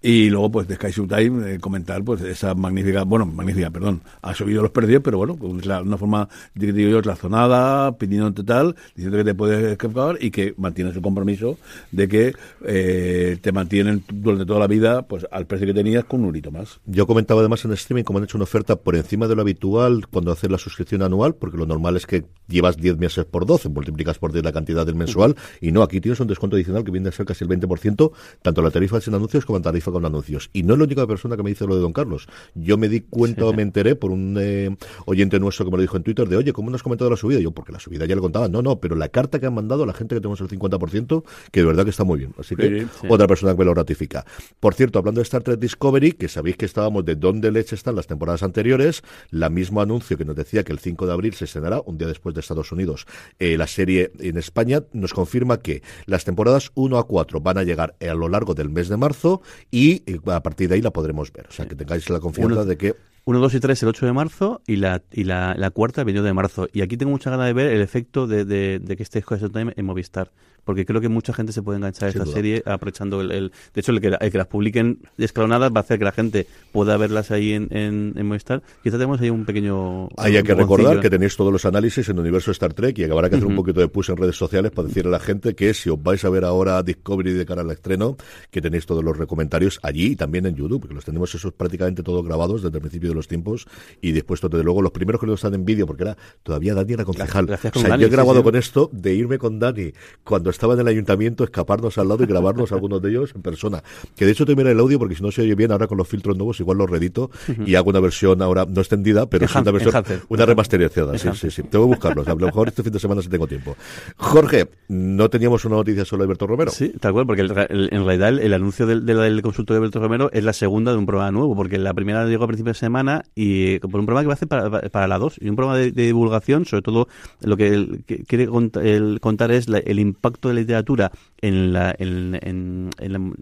Y 0.00 0.30
luego, 0.30 0.50
pues, 0.50 0.68
de 0.68 0.76
Sky 0.76 0.90
Showtime, 0.90 1.54
eh, 1.54 1.58
comentar, 1.58 2.02
pues, 2.02 2.22
esa 2.22 2.54
magnífica, 2.54 3.02
bueno, 3.04 3.26
magnífica, 3.26 3.70
perdón, 3.70 4.00
ha 4.22 4.34
subido 4.34 4.62
los 4.62 4.70
precios, 4.70 5.02
pero 5.04 5.18
bueno, 5.18 5.36
con 5.36 5.60
la- 5.64 5.82
una 5.82 5.98
forma, 5.98 6.28
digo 6.54 6.72
yo, 6.90 7.02
razonada, 7.02 7.92
pidiendo 7.98 8.32
total, 8.32 8.74
diciendo 8.94 9.18
que 9.18 9.24
te 9.24 9.34
puedes 9.34 9.62
escapar 9.72 10.16
y 10.20 10.30
que 10.30 10.54
mantienes 10.56 10.96
el 10.96 11.02
compromiso 11.02 11.58
de 11.92 12.08
que 12.08 12.32
eh, 12.64 13.38
te 13.40 13.52
mantienen 13.52 14.02
durante 14.12 14.46
toda 14.46 14.60
la 14.60 14.66
vida, 14.66 15.02
pues, 15.02 15.26
al 15.30 15.46
precio 15.46 15.66
que 15.66 15.74
tenías 15.74 16.04
con 16.04 16.24
un 16.24 16.34
más. 16.50 16.80
Yo 16.86 17.06
comentaba 17.06 17.40
además 17.40 17.64
en 17.64 17.72
streaming 17.72 18.04
cómo 18.04 18.18
han 18.18 18.24
hecho 18.24 18.38
una 18.38 18.44
oferta 18.44 18.76
por 18.76 18.96
encima 18.96 19.28
de 19.28 19.34
lo 19.34 19.42
habitual 19.42 20.06
cuando 20.08 20.32
haces 20.32 20.50
la 20.50 20.58
suscripción 20.58 21.02
anual, 21.02 21.34
porque 21.34 21.56
lo 21.56 21.66
normal 21.66 21.96
es 21.96 22.06
que 22.06 22.24
llevas 22.46 22.76
10 22.76 22.98
meses 22.98 23.24
por 23.24 23.44
12, 23.44 23.68
multiplicas 23.68 24.18
por 24.18 24.32
10 24.32 24.44
la 24.44 24.52
cantidad 24.52 24.86
del 24.86 24.94
mensual, 24.94 25.36
y 25.60 25.72
no, 25.72 25.82
aquí 25.82 26.00
tienes 26.00 26.20
un 26.20 26.26
descuento 26.26 26.56
adicional 26.56 26.84
que 26.84 26.90
viene 26.90 27.08
a 27.08 27.12
ser 27.12 27.26
casi 27.26 27.44
el 27.44 27.50
20%, 27.50 28.12
tanto 28.42 28.62
la 28.62 28.70
tarifa 28.70 29.00
sin 29.00 29.14
anuncios 29.14 29.44
como 29.44 29.58
la 29.58 29.64
tarifa 29.64 29.90
con 29.90 30.04
anuncios. 30.04 30.50
Y 30.52 30.62
no 30.62 30.74
es 30.74 30.78
la 30.78 30.84
única 30.84 31.06
persona 31.06 31.36
que 31.36 31.42
me 31.42 31.50
dice 31.50 31.66
lo 31.66 31.74
de 31.74 31.80
Don 31.80 31.92
Carlos. 31.92 32.28
Yo 32.54 32.78
me 32.78 32.88
di 32.88 33.00
cuenta 33.00 33.44
o 33.44 33.52
me 33.52 33.62
enteré 33.62 33.96
por 33.96 34.10
un 34.10 34.36
eh, 34.40 34.76
oyente 35.06 35.38
nuestro 35.40 35.64
que 35.64 35.70
me 35.70 35.76
lo 35.76 35.82
dijo 35.82 35.96
en 35.96 36.02
Twitter 36.02 36.28
de, 36.28 36.36
oye, 36.36 36.52
¿cómo 36.52 36.70
no 36.70 36.76
has 36.76 36.82
comentado 36.82 37.10
la 37.10 37.16
subida? 37.16 37.40
Yo, 37.40 37.50
porque 37.52 37.72
la 37.72 37.80
subida 37.80 38.06
ya 38.06 38.14
le 38.14 38.20
contaba. 38.20 38.48
No, 38.48 38.62
no, 38.62 38.80
pero 38.80 38.96
la 38.96 39.08
carta 39.08 39.38
que 39.38 39.46
han 39.46 39.54
mandado 39.54 39.82
a 39.82 39.86
la 39.86 39.92
gente 39.92 40.14
que 40.14 40.20
tenemos 40.20 40.40
el 40.40 40.48
50%, 40.48 41.24
que 41.50 41.60
de 41.60 41.66
verdad 41.66 41.84
que 41.84 41.90
está 41.90 42.04
muy 42.04 42.18
bien. 42.18 42.34
Así 42.38 42.56
que 42.56 42.86
otra 43.08 43.26
persona 43.26 43.52
que 43.52 43.58
me 43.58 43.64
lo 43.64 43.74
ratifica. 43.74 44.24
Por 44.60 44.74
cierto, 44.74 44.98
hablando 44.98 45.20
de 45.20 45.22
Star 45.24 45.42
Trek 45.42 45.58
Discovery, 45.58 46.12
que 46.12 46.27
sabéis 46.28 46.56
que 46.56 46.66
estábamos 46.66 47.04
de 47.04 47.16
dónde 47.16 47.50
leche 47.50 47.74
están 47.74 47.96
las 47.96 48.06
temporadas 48.06 48.42
anteriores, 48.42 49.02
la 49.30 49.48
mismo 49.48 49.80
anuncio 49.80 50.16
que 50.16 50.24
nos 50.24 50.36
decía 50.36 50.64
que 50.64 50.72
el 50.72 50.78
5 50.78 51.06
de 51.06 51.12
abril 51.12 51.34
se 51.34 51.44
estrenará, 51.44 51.80
un 51.84 51.98
día 51.98 52.08
después 52.08 52.34
de 52.34 52.40
Estados 52.40 52.72
Unidos, 52.72 53.06
eh, 53.38 53.56
la 53.56 53.66
serie 53.66 54.12
en 54.20 54.36
España, 54.36 54.82
nos 54.92 55.12
confirma 55.12 55.58
que 55.58 55.82
las 56.06 56.24
temporadas 56.24 56.70
1 56.74 56.98
a 56.98 57.06
4 57.06 57.40
van 57.40 57.58
a 57.58 57.62
llegar 57.62 57.96
a 58.00 58.14
lo 58.14 58.28
largo 58.28 58.54
del 58.54 58.70
mes 58.70 58.88
de 58.88 58.96
marzo 58.96 59.42
y 59.70 60.02
eh, 60.06 60.20
a 60.26 60.42
partir 60.42 60.68
de 60.68 60.76
ahí 60.76 60.82
la 60.82 60.92
podremos 60.92 61.32
ver. 61.32 61.46
O 61.48 61.52
sea, 61.52 61.66
que 61.66 61.74
tengáis 61.74 62.08
la 62.10 62.20
confianza 62.20 62.64
de 62.64 62.76
que 62.76 62.94
1, 63.24 63.40
2 63.40 63.54
y 63.54 63.60
3 63.60 63.82
el 63.82 63.88
8 63.90 64.06
de 64.06 64.12
marzo 64.12 64.62
y 64.66 64.76
la, 64.76 65.02
y 65.12 65.24
la, 65.24 65.54
la 65.54 65.70
cuarta 65.70 66.00
el 66.00 66.06
21 66.06 66.26
de 66.26 66.32
marzo. 66.32 66.68
Y 66.72 66.80
aquí 66.80 66.96
tengo 66.96 67.12
mucha 67.12 67.28
ganas 67.28 67.46
de 67.46 67.52
ver 67.52 67.66
el 67.70 67.82
efecto 67.82 68.26
de, 68.26 68.46
de, 68.46 68.78
de 68.78 68.96
que 68.96 69.02
esté 69.02 69.20
Square 69.20 69.50
Time 69.50 69.74
en 69.76 69.84
Movistar. 69.84 70.30
Porque 70.68 70.84
creo 70.84 71.00
que 71.00 71.08
mucha 71.08 71.32
gente 71.32 71.54
se 71.54 71.62
puede 71.62 71.78
enganchar 71.78 72.08
a 72.08 72.10
esta 72.10 72.24
duda. 72.24 72.34
serie 72.34 72.62
aprovechando 72.66 73.22
el, 73.22 73.30
el- 73.32 73.52
De 73.72 73.80
hecho, 73.80 73.90
el 73.92 74.02
que, 74.02 74.08
el 74.08 74.30
que 74.30 74.36
las 74.36 74.48
publiquen 74.48 74.98
escalonadas 75.16 75.72
va 75.72 75.78
a 75.78 75.80
hacer 75.80 75.98
que 75.98 76.04
la 76.04 76.12
gente 76.12 76.46
pueda 76.72 76.94
verlas 76.98 77.30
ahí 77.30 77.54
en, 77.54 77.68
en, 77.74 78.12
en 78.16 78.26
Movistar. 78.26 78.62
Quizá 78.82 78.96
tenemos 78.98 79.18
ahí 79.22 79.30
un 79.30 79.46
pequeño... 79.46 80.10
Hay 80.18 80.42
que 80.42 80.54
recordar 80.54 81.00
que 81.00 81.08
tenéis 81.08 81.36
todos 81.38 81.50
los 81.50 81.64
análisis 81.64 82.06
en 82.10 82.16
el 82.16 82.20
universo 82.20 82.50
Star 82.50 82.74
Trek 82.74 82.98
y 82.98 83.06
que 83.06 83.10
habrá 83.10 83.30
que 83.30 83.36
hacer 83.36 83.48
un 83.48 83.56
poquito 83.56 83.80
de 83.80 83.88
push 83.88 84.10
en 84.10 84.18
redes 84.18 84.36
sociales 84.36 84.70
para 84.70 84.88
decirle 84.88 85.08
a 85.08 85.12
la 85.12 85.20
gente 85.20 85.54
que 85.54 85.72
si 85.72 85.88
os 85.88 86.02
vais 86.02 86.22
a 86.26 86.28
ver 86.28 86.44
ahora 86.44 86.82
Discovery 86.82 87.32
de 87.32 87.46
cara 87.46 87.62
al 87.62 87.70
estreno, 87.70 88.18
que 88.50 88.60
tenéis 88.60 88.84
todos 88.84 89.02
los 89.02 89.16
comentarios 89.26 89.80
allí 89.82 90.08
y 90.08 90.16
también 90.16 90.44
en 90.44 90.54
YouTube, 90.54 90.80
porque 90.82 90.94
los 90.94 91.06
tenemos 91.06 91.34
esos 91.34 91.50
prácticamente 91.54 92.02
todos 92.02 92.22
grabados 92.26 92.62
desde 92.62 92.76
el 92.76 92.82
principio 92.82 93.08
de 93.08 93.14
los 93.14 93.26
tiempos 93.26 93.66
y 94.02 94.12
después, 94.12 94.42
desde 94.42 94.62
luego, 94.62 94.82
los 94.82 94.92
primeros 94.92 95.18
que 95.18 95.26
no 95.26 95.32
están 95.32 95.54
en 95.54 95.64
vídeo, 95.64 95.86
porque 95.86 96.02
era 96.02 96.16
todavía 96.42 96.74
Dani 96.74 96.92
era 96.92 97.06
concejal. 97.06 97.46
Gracias 97.46 97.70
o 97.70 97.72
con 97.72 97.80
sea, 97.80 97.88
Dani, 97.92 98.02
yo 98.02 98.06
he 98.08 98.10
sí, 98.10 98.16
grabado 98.16 98.40
sí. 98.40 98.44
con 98.44 98.54
esto 98.56 98.90
de 98.92 99.14
irme 99.14 99.38
con 99.38 99.58
Dani 99.58 99.92
cuando 100.24 100.50
estaba 100.58 100.74
en 100.74 100.80
el 100.80 100.88
ayuntamiento, 100.88 101.44
escaparnos 101.44 101.98
al 101.98 102.08
lado 102.08 102.24
y 102.24 102.26
grabarnos 102.26 102.72
algunos 102.72 103.00
de 103.00 103.10
ellos 103.10 103.32
en 103.32 103.42
persona. 103.42 103.80
Que 104.16 104.26
de 104.26 104.32
hecho 104.32 104.44
te 104.44 104.56
mira 104.56 104.72
el 104.72 104.80
audio 104.80 104.98
porque 104.98 105.14
si 105.14 105.22
no 105.22 105.30
se 105.30 105.42
oye 105.42 105.54
bien 105.54 105.70
ahora 105.70 105.86
con 105.86 105.96
los 105.98 106.08
filtros 106.08 106.36
nuevos 106.36 106.58
igual 106.58 106.78
lo 106.78 106.86
redito 106.88 107.30
y 107.64 107.76
hago 107.76 107.90
una 107.90 108.00
versión 108.00 108.42
ahora 108.42 108.66
no 108.68 108.80
extendida, 108.80 109.26
pero 109.30 109.44
es 109.44 109.54
una 109.54 109.70
versión, 109.70 109.92
una 110.28 110.46
remasterizada. 110.46 111.16
Sí, 111.16 111.28
sí, 111.34 111.50
sí. 111.52 111.62
Tengo 111.62 111.84
que 111.84 111.94
buscarlos. 111.94 112.26
A 112.26 112.34
lo 112.34 112.46
mejor 112.46 112.66
este 112.68 112.82
fin 112.82 112.92
de 112.92 112.98
semana 112.98 113.22
si 113.22 113.28
tengo 113.28 113.46
tiempo. 113.46 113.76
Jorge, 114.16 114.68
no 114.88 115.30
teníamos 115.30 115.64
una 115.64 115.76
noticia 115.76 116.04
solo 116.04 116.22
de 116.22 116.26
Alberto 116.26 116.46
Romero. 116.48 116.70
Sí, 116.72 116.92
tal 117.00 117.12
cual, 117.12 117.24
porque 117.26 117.42
el- 117.42 117.52
el- 117.70 117.88
en 117.92 118.04
realidad 118.04 118.30
el, 118.30 118.40
el 118.40 118.52
anuncio 118.52 118.84
del, 118.86 119.06
del, 119.06 119.18
del 119.18 119.42
consultorio 119.42 119.80
de 119.80 119.84
Alberto 119.84 120.00
Romero 120.00 120.30
es 120.32 120.42
la 120.42 120.52
segunda 120.52 120.90
de 120.92 120.98
un 120.98 121.06
programa 121.06 121.30
nuevo, 121.30 121.54
porque 121.54 121.78
la 121.78 121.94
primera 121.94 122.26
llegó 122.26 122.44
a 122.44 122.46
principios 122.48 122.76
de 122.76 122.80
semana 122.80 123.22
y 123.36 123.74
eh, 123.74 123.80
por 123.80 124.00
un 124.00 124.06
programa 124.06 124.22
que 124.22 124.26
va 124.26 124.32
a 124.32 124.34
hacer 124.34 124.48
para, 124.48 124.70
para 124.90 125.06
la 125.06 125.18
2 125.18 125.36
y 125.40 125.48
un 125.48 125.54
programa 125.56 125.78
de, 125.78 125.92
de 125.92 126.02
divulgación, 126.06 126.64
sobre 126.64 126.82
todo 126.82 127.06
lo 127.42 127.56
que, 127.56 128.00
quiere 128.26 128.48
cont- 128.48 128.80
el 128.82 129.20
contar 129.20 129.50
es 129.52 129.68
la- 129.68 129.78
el 129.78 129.98
impacto 130.00 130.37
de 130.46 130.54
la 130.54 130.60
literatura 130.60 131.10
en 131.40 131.72
la, 131.72 131.92
en, 131.98 132.38
en- 132.42 132.90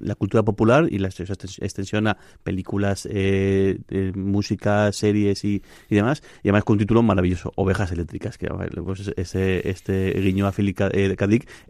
la, 0.01 0.15
cultura 0.15 0.43
popular 0.43 0.87
y 0.91 0.99
la 0.99 1.09
extensión 1.09 2.07
a 2.07 2.17
películas, 2.43 3.07
eh, 3.11 3.79
música, 4.15 4.91
series 4.93 5.45
y, 5.45 5.63
y 5.91 5.95
demás, 5.95 6.23
y 6.43 6.49
además 6.49 6.65
con 6.65 6.75
un 6.75 6.79
título 6.79 7.03
maravilloso, 7.03 7.53
Ovejas 7.57 7.93
Eléctricas, 7.93 8.39
que 8.39 8.49
pues, 8.49 9.13
ese, 9.17 9.69
este 9.69 10.13
guiño 10.21 10.47
a 10.47 10.53
Philip 10.53 10.77
K- 10.77 10.91
eh, 10.93 11.15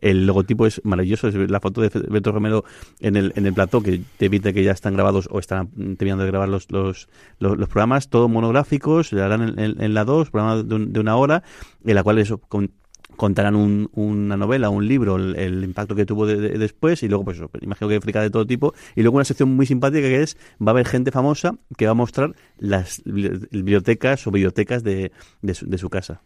el 0.01 0.27
logotipo 0.27 0.67
es 0.67 0.81
maravilloso, 0.85 1.29
es 1.29 1.35
la 1.51 1.59
foto 1.61 1.81
de 1.81 1.91
Beto 2.09 2.31
Romero 2.31 2.65
en 3.01 3.17
el, 3.17 3.33
en 3.37 3.47
el 3.47 3.55
plató, 3.55 3.81
que 3.83 4.01
te 4.19 4.27
evita 4.27 4.53
que 4.53 4.63
ya 4.63 4.73
están 4.73 4.95
grabados 4.95 5.29
o 5.31 5.39
están 5.39 5.69
terminando 5.97 6.25
de 6.25 6.31
grabar 6.31 6.49
los, 6.49 6.71
los, 6.71 7.09
los, 7.41 7.57
los 7.59 7.69
programas, 7.69 8.09
todos 8.11 8.31
monográficos, 8.31 9.09
se 9.09 9.21
harán 9.21 9.59
en, 9.59 9.95
la 9.95 10.05
2, 10.05 10.31
programa 10.31 10.63
de, 10.63 10.87
de 10.87 11.01
una 11.01 11.17
hora, 11.17 11.43
en 11.85 11.95
la 11.95 12.03
cual 12.03 12.19
eso, 12.19 12.39
con- 12.39 12.71
contarán 13.17 13.57
un- 13.57 13.91
una 13.95 14.37
novela, 14.37 14.71
un 14.71 14.87
libro, 14.87 15.17
el, 15.17 15.65
impacto 15.65 15.95
que 15.95 16.07
tuvo 16.07 16.27
de- 16.27 16.37
de- 16.37 16.59
después 16.59 17.03
y 17.03 17.09
luego 17.09 17.25
pues 17.25 17.41
imagino 17.63 17.89
que 17.89 18.01
frica 18.01 18.21
de 18.23 18.31
todo 18.31 18.47
tipo 18.47 18.75
y 18.95 19.03
luego 19.03 19.17
una 19.17 19.25
sección 19.25 19.55
muy 19.57 19.67
simpática 19.67 20.03
que 20.09 20.23
es 20.23 20.37
va 20.61 20.69
a 20.69 20.71
haber 20.71 20.87
gente 20.87 21.11
famosa 21.11 21.57
que 21.77 21.87
va 21.87 21.93
a 21.93 21.95
mostrar 21.95 22.35
las 22.59 23.03
bibli- 23.05 23.49
bibliotecas 23.51 24.27
o 24.27 24.31
bibliotecas 24.31 24.83
de, 24.85 25.13
de 25.43 25.79
su 25.79 25.89
casa. 25.91 26.21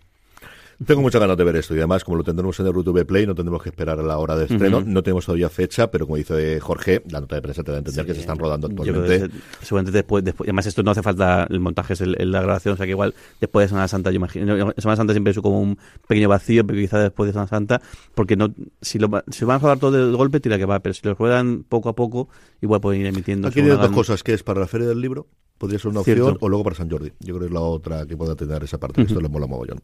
Tengo 0.87 1.03
muchas 1.03 1.21
ganas 1.21 1.37
de 1.37 1.45
ver 1.45 1.57
esto 1.57 1.75
y 1.75 1.79
además, 1.79 2.05
como 2.05 2.17
lo 2.17 2.25
tendremos 2.25 2.59
en 2.59 2.67
el 2.67 2.73
YouTube 2.73 3.05
Play, 3.05 3.27
no 3.27 3.35
tendremos 3.35 3.63
que 3.63 3.69
esperar 3.69 3.99
a 3.99 4.03
la 4.03 4.17
hora 4.17 4.35
de 4.35 4.47
estreno. 4.47 4.79
Ujú. 4.79 4.89
No 4.89 5.03
tenemos 5.03 5.27
todavía 5.27 5.51
fecha, 5.51 5.91
pero 5.91 6.07
como 6.07 6.17
dice 6.17 6.59
Jorge, 6.59 7.03
la 7.11 7.21
nota 7.21 7.35
de 7.37 7.43
prensa 7.43 7.63
te 7.63 7.71
da 7.71 7.77
a 7.77 7.81
entender 7.81 8.07
que 8.07 8.15
se 8.15 8.21
están 8.21 8.39
rodando 8.39 8.67
actualmente. 8.69 9.29
que 9.29 9.65
seguramente 9.67 9.93
después, 9.93 10.25
después, 10.25 10.49
además 10.49 10.65
esto 10.67 10.83
no 10.83 10.91
hace 10.93 11.03
falta 11.03 11.47
el 11.51 11.61
montaje, 11.61 11.93
es 11.93 12.01
el- 12.01 12.17
el- 12.19 12.33
la 12.33 12.41
grabación, 12.41 12.75
o 12.75 12.77
sea 12.79 12.87
que 12.87 12.93
igual 12.93 13.15
después 13.41 13.65
de 13.65 13.69
Semana 13.69 13.89
Santa, 13.89 14.11
yo 14.11 14.17
imagino, 14.17 14.73
Semana 14.79 14.97
Santa 14.97 15.13
siempre 15.13 15.33
es 15.33 15.39
como 15.39 15.61
un 15.61 15.77
pequeño 16.09 16.31
vacío, 16.31 16.67
pero 16.67 16.79
quizás 16.79 17.03
después 17.03 17.27
de 17.29 17.33
Semana 17.33 17.49
Santa, 17.49 17.83
porque 18.15 18.37
no, 18.37 18.55
si 18.81 18.99
lo, 18.99 19.11
si 19.31 19.45
van 19.45 19.57
a 19.57 19.59
rodar 19.59 19.79
todo 19.79 19.91
del 19.93 20.17
golpe, 20.17 20.41
tira 20.41 20.57
que 20.57 20.65
va, 20.65 20.81
pero 20.81 20.95
si 20.95 21.03
lo 21.07 21.15
ruedan 21.15 21.63
poco 21.69 21.91
a 21.91 21.95
poco, 21.95 22.29
igual 22.63 22.81
pueden 22.81 23.03
ir 23.03 23.07
emitiendo. 23.07 23.49
Aquí 23.49 23.61
hay 23.61 23.67
dos 23.69 23.91
cosas, 23.91 24.23
que 24.23 24.33
es 24.33 24.43
para 24.43 24.61
la 24.61 24.67
Feria 24.67 24.87
del 24.89 25.01
Libro, 25.03 25.27
podría 25.61 25.79
ser 25.79 25.91
una 25.91 26.01
opción, 26.01 26.17
Cierto. 26.17 26.39
o 26.41 26.49
luego 26.49 26.65
para 26.65 26.75
San 26.75 26.91
Jordi. 26.91 27.11
Yo 27.21 27.35
creo 27.35 27.41
que 27.41 27.47
es 27.47 27.53
la 27.53 27.61
otra 27.61 28.07
que 28.07 28.17
pueda 28.17 28.35
tener 28.35 28.65
esa 28.65 28.79
parte, 28.79 29.03
esto 29.03 29.21
le 29.21 29.29
mola 29.29 29.47
mogollón. 29.47 29.79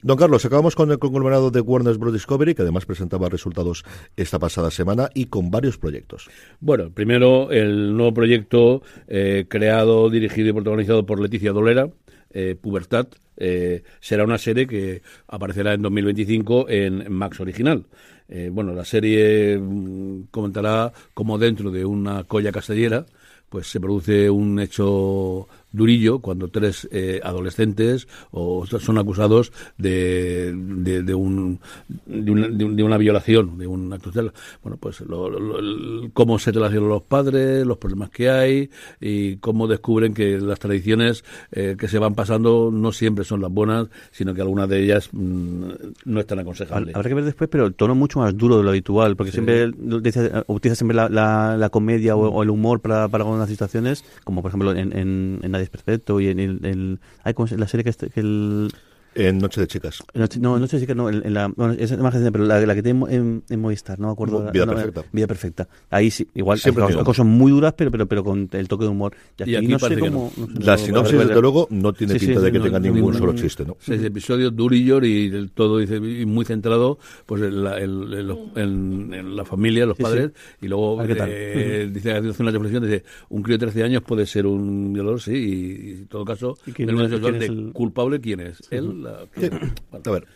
Don 0.00 0.16
Carlos, 0.16 0.42
acabamos 0.46 0.74
con 0.74 0.90
el 0.90 0.98
conglomerado 0.98 1.50
de 1.50 1.60
Warner 1.60 1.98
Bros. 1.98 2.14
Discovery, 2.14 2.54
que 2.54 2.62
además 2.62 2.86
presentaba 2.86 3.28
resultados 3.28 3.84
esta 4.16 4.38
pasada 4.38 4.70
semana 4.70 5.10
y 5.14 5.26
con 5.26 5.50
varios 5.50 5.76
proyectos. 5.76 6.30
Bueno, 6.58 6.90
primero 6.90 7.50
el 7.50 7.94
nuevo 7.94 8.14
proyecto 8.14 8.82
eh, 9.08 9.44
creado, 9.46 10.08
dirigido 10.08 10.48
y 10.48 10.52
protagonizado 10.54 11.04
por 11.04 11.20
Leticia 11.20 11.52
Dolera, 11.52 11.90
eh, 12.30 12.56
Pubertad, 12.58 13.08
eh, 13.36 13.82
será 14.00 14.24
una 14.24 14.38
serie 14.38 14.66
que 14.66 15.02
aparecerá 15.28 15.74
en 15.74 15.82
2025 15.82 16.66
en 16.70 17.12
Max 17.12 17.40
Original. 17.40 17.84
Eh, 18.26 18.48
bueno, 18.50 18.72
la 18.72 18.84
serie 18.86 19.58
mm, 19.58 20.28
comentará 20.30 20.92
cómo 21.12 21.36
dentro 21.36 21.70
de 21.70 21.84
una 21.84 22.24
colla 22.24 22.52
castellera 22.52 23.04
pues 23.50 23.66
se 23.66 23.80
produce 23.80 24.30
un 24.30 24.58
hecho 24.60 25.48
durillo 25.72 26.18
cuando 26.20 26.48
tres 26.48 26.88
eh, 26.92 27.20
adolescentes 27.22 28.08
o 28.30 28.66
son 28.66 28.98
acusados 28.98 29.52
de, 29.78 30.52
de, 30.54 31.02
de 31.02 31.14
un, 31.14 31.60
de, 32.06 32.30
una, 32.30 32.48
de 32.48 32.64
un- 32.64 32.76
de 32.76 32.82
una 32.82 32.96
violación, 32.98 33.58
de 33.58 33.66
un 33.66 33.92
acto 33.92 34.10
sexual. 34.12 34.32
Bueno, 34.62 34.76
pues 34.78 35.00
lo- 35.02 35.28
lo- 35.30 35.58
el- 35.58 36.10
cómo 36.12 36.38
se 36.38 36.52
relacionan 36.52 36.88
los 36.88 37.02
padres, 37.02 37.66
los 37.66 37.78
problemas 37.78 38.10
que 38.10 38.30
hay 38.30 38.70
y 39.00 39.36
cómo 39.36 39.66
descubren 39.68 40.14
que 40.14 40.38
las 40.40 40.58
tradiciones 40.58 41.24
eh, 41.52 41.76
que 41.78 41.88
se 41.88 41.98
van 41.98 42.14
pasando 42.14 42.70
no 42.72 42.92
siempre 42.92 43.24
son 43.24 43.40
las 43.40 43.50
buenas, 43.50 43.88
sino 44.10 44.34
que 44.34 44.40
algunas 44.40 44.68
de 44.68 44.82
ellas 44.82 45.08
mm, 45.12 45.70
no 46.04 46.20
están 46.20 46.38
aconsejables. 46.40 46.94
Habrá 46.94 47.08
que 47.08 47.14
ver 47.14 47.24
después, 47.24 47.48
pero 47.50 47.70
tono 47.72 47.94
mucho 47.94 48.18
más 48.20 48.36
duro 48.36 48.58
de 48.58 48.64
lo 48.64 48.70
habitual, 48.70 49.16
porque 49.16 49.32
siempre 49.32 49.68
lo 49.68 50.00
dice- 50.00 50.30
utiliza 50.46 50.74
siempre 50.76 50.96
la, 50.96 51.08
la, 51.08 51.56
la 51.56 51.68
comedia 51.70 52.16
o, 52.16 52.28
o 52.28 52.42
el 52.42 52.50
humor 52.50 52.80
para, 52.80 53.08
para 53.08 53.24
algunas 53.24 53.48
situaciones, 53.48 54.04
como 54.24 54.42
por 54.42 54.50
ejemplo 54.50 54.72
en, 54.72 54.96
en, 54.96 55.38
en 55.42 55.54
Perfecto 55.68 56.20
y 56.20 56.28
en 56.28 56.40
el... 56.40 56.64
el- 56.64 57.00
ay, 57.24 57.34
¿cómo 57.34 57.46
se- 57.46 57.58
la 57.58 57.68
serie 57.68 57.84
que, 57.84 57.90
este- 57.90 58.10
que 58.10 58.20
el... 58.20 58.72
En 59.14 59.38
Noche 59.38 59.60
de 59.60 59.66
Chicas. 59.66 60.02
Noche- 60.14 60.38
No, 60.40 60.58
no 60.58 60.66
sé 60.66 60.78
si 60.78 60.86
que 60.86 60.94
no, 60.94 61.08
en, 61.08 61.24
en 61.26 61.34
la, 61.34 61.48
bueno, 61.48 61.74
es 61.78 61.90
más 61.98 62.12
reciente, 62.12 62.30
pero 62.32 62.44
la, 62.44 62.60
la 62.64 62.74
que 62.74 62.82
tiene 62.82 63.04
en, 63.14 63.42
en 63.48 63.60
Movistar, 63.60 63.98
no 63.98 64.06
me 64.08 64.12
acuerdo. 64.12 64.50
Vida 64.52 64.66
no, 64.66 64.74
Perfecta. 64.74 65.04
Vida 65.12 65.26
Perfecta. 65.26 65.68
Ahí 65.90 66.10
sí, 66.10 66.28
igual, 66.34 66.58
Siempre 66.58 66.84
hay 66.84 66.90
cosas, 66.92 67.04
cosas 67.04 67.26
muy 67.26 67.50
duras, 67.50 67.74
pero, 67.76 67.90
pero, 67.90 68.06
pero 68.06 68.22
con 68.22 68.48
el 68.52 68.68
toque 68.68 68.84
de 68.84 68.90
humor. 68.90 69.14
Y 69.38 69.42
aquí, 69.42 69.52
Y 69.52 69.56
aquí 69.56 69.66
no 69.68 69.78
sé 69.78 69.84
parece 69.86 70.00
que 70.02 70.10
cómo... 70.10 70.32
no. 70.36 70.46
no 70.46 70.52
sé, 70.54 70.64
La 70.64 70.72
no- 70.72 70.78
sinopsis, 70.78 71.14
no- 71.14 71.24
desde 71.26 71.40
luego, 71.40 71.66
no 71.70 71.92
tiene 71.92 72.12
Sí, 72.14 72.18
sí, 72.20 72.26
pinta 72.26 72.40
de 72.40 72.46
sí, 72.46 72.52
que 72.52 72.58
no, 72.58 72.64
tenga 72.64 72.78
no, 72.80 72.94
ningún 72.94 73.14
solo 73.14 73.34
chiste, 73.34 73.64
¿no? 73.64 73.76
Seis 73.80 74.02
episodios 74.02 74.54
durillos 74.54 75.02
y 75.04 75.26
el 75.26 75.50
todo 75.50 75.78
dice 75.78 75.98
muy 76.00 76.44
centrado 76.44 76.98
pues 77.26 77.42
en 77.42 77.64
la, 77.64 77.78
en- 77.80 78.12
en 78.12 78.26
los- 78.28 78.38
en- 78.56 79.12
en 79.14 79.36
la 79.36 79.44
familia, 79.44 79.86
los 79.86 79.96
Sí, 79.96 80.02
padres 80.04 80.30
y 80.62 80.68
luego 80.68 81.02
eh, 81.04 81.90
dice 81.92 82.12
hace 82.12 82.42
una 82.42 82.50
reflexión 82.52 82.82
dice 82.84 83.04
un 83.28 83.42
crío 83.42 83.58
de 83.58 83.66
13 83.66 83.82
años 83.82 84.02
puede 84.02 84.24
ser 84.26 84.46
un 84.46 84.92
violador 84.92 85.20
sí 85.20 85.32
y, 85.32 85.88
y 85.88 85.92
en 85.92 86.06
todo 86.06 86.24
caso 86.24 86.56
¿Y 86.66 86.72
quién 86.72 86.88
el 86.90 86.96
de 87.10 87.46
el- 87.46 87.72
culpable 87.72 88.20
quién 88.20 88.40
es 88.40 88.58
él 88.70 88.99
la- 89.00 89.26
Sí. 89.36 89.48
bueno. 89.90 90.04
A 90.06 90.10
ver, 90.10 90.26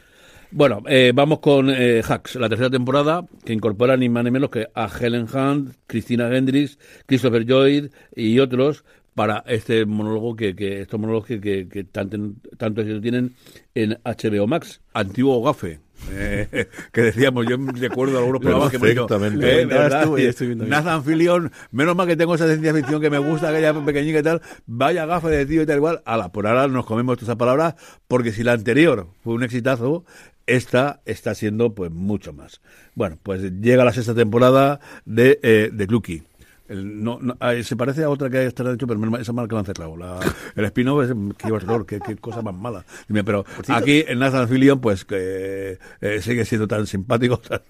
Bueno, 0.51 0.83
eh, 0.87 1.11
vamos 1.13 1.41
con 1.41 1.69
eh, 1.69 2.01
Hacks, 2.09 2.37
la 2.37 2.49
tercera 2.49 2.71
temporada, 2.71 3.27
que 3.45 3.53
incorpora 3.53 3.97
ni 3.97 4.09
más 4.09 4.23
ni 4.23 4.31
menos 4.31 4.51
que 4.51 4.69
a 4.75 4.89
Helen 4.89 5.27
Hunt, 5.33 5.75
Christina 5.89 6.29
Hendricks, 6.35 6.79
Christopher 7.07 7.45
Lloyd 7.45 7.87
y 8.15 8.39
otros 8.39 8.85
para 9.15 9.43
este 9.49 9.85
monólogo 9.85 10.37
que, 10.37 10.55
que 10.55 10.83
estos 10.83 11.01
monólogos 11.01 11.27
que, 11.27 11.41
que, 11.41 11.69
que 11.69 11.83
tanto, 11.85 12.17
tanto 12.57 12.85
tienen 13.01 13.35
en 13.75 13.99
HBO 14.05 14.47
Max. 14.47 14.81
Antiguo 14.93 15.43
gafe. 15.43 15.81
Eh, 16.11 16.69
que 16.93 17.01
decíamos, 17.03 17.47
yo 17.49 17.57
recuerdo 17.57 18.19
algunos 18.19 18.41
programas 18.41 18.71
que 18.71 18.79
me 18.79 18.89
Perfectamente. 18.95 19.63
eh, 19.63 19.67
¿verdad? 19.67 20.05
Tú, 20.05 20.19
y 20.19 20.25
estoy 20.25 20.49
viendo 20.49 20.65
bien. 20.65 20.71
Nathan 20.71 21.05
Fillion, 21.05 21.53
menos 21.71 21.97
mal 21.97 22.07
que 22.07 22.17
tengo 22.17 22.35
esa 22.35 22.47
ciencia 22.47 22.75
ficción 22.75 23.01
que 23.01 23.11
me 23.11 23.19
gusta, 23.19 23.49
aquella 23.49 23.75
pequeñita 23.85 24.19
y 24.19 24.23
tal, 24.23 24.43
vaya 24.67 25.07
gafe 25.07 25.29
de 25.29 25.47
tío 25.47 25.63
y 25.63 25.67
tal 25.67 25.77
igual, 25.77 26.03
ala, 26.05 26.31
por 26.33 26.47
ahora 26.47 26.69
nos 26.69 26.87
comemos 26.87 27.17
todas 27.17 27.29
esas 27.29 27.37
palabras, 27.37 27.75
porque 28.09 28.33
si 28.33 28.43
la 28.43 28.53
anterior 28.53 29.09
fue 29.23 29.35
un 29.35 29.43
exitazo, 29.43 30.05
esta 30.47 31.01
está 31.07 31.35
siendo 31.35 31.75
pues 31.75 31.91
mucho 31.91 32.33
más. 32.33 32.61
Bueno, 32.95 33.19
pues 33.23 33.43
llega 33.61 33.85
la 33.85 33.93
sexta 33.93 34.15
temporada 34.15 34.81
de, 35.05 35.41
eh, 35.43 35.71
de 35.73 35.87
Clucky. 35.87 36.23
El- 36.67 37.03
no, 37.05 37.19
no, 37.21 37.37
ah, 37.41 37.53
se 37.63 37.77
parece 37.77 38.05
a 38.05 38.09
otra 38.09 38.31
que 38.31 38.47
estará 38.47 38.73
hecho, 38.73 38.87
pero 38.87 39.17
esa 39.19 39.33
marca 39.35 39.53
lo 39.55 39.59
han 39.59 39.67
cerrado. 39.67 39.97
La, 39.97 40.19
el 40.57 40.65
spin-off 40.65 41.05
es 41.05 41.15
qué 41.37 41.53
horror, 41.53 41.85
qué, 41.85 42.01
qué 42.01 42.17
cosa 42.17 42.41
más 42.41 42.55
mala. 42.55 42.85
Dime, 43.07 43.23
Pero 43.23 43.45
aquí 43.69 44.05
en 44.09 44.19
Nathan 44.19 44.49
Fillion, 44.49 44.81
pues 44.81 45.05
que 45.05 45.79
eh, 46.01 46.21
sigue 46.23 46.45
siendo 46.47 46.67
tan 46.67 46.87
simpático, 46.87 47.37
tan, 47.49 47.61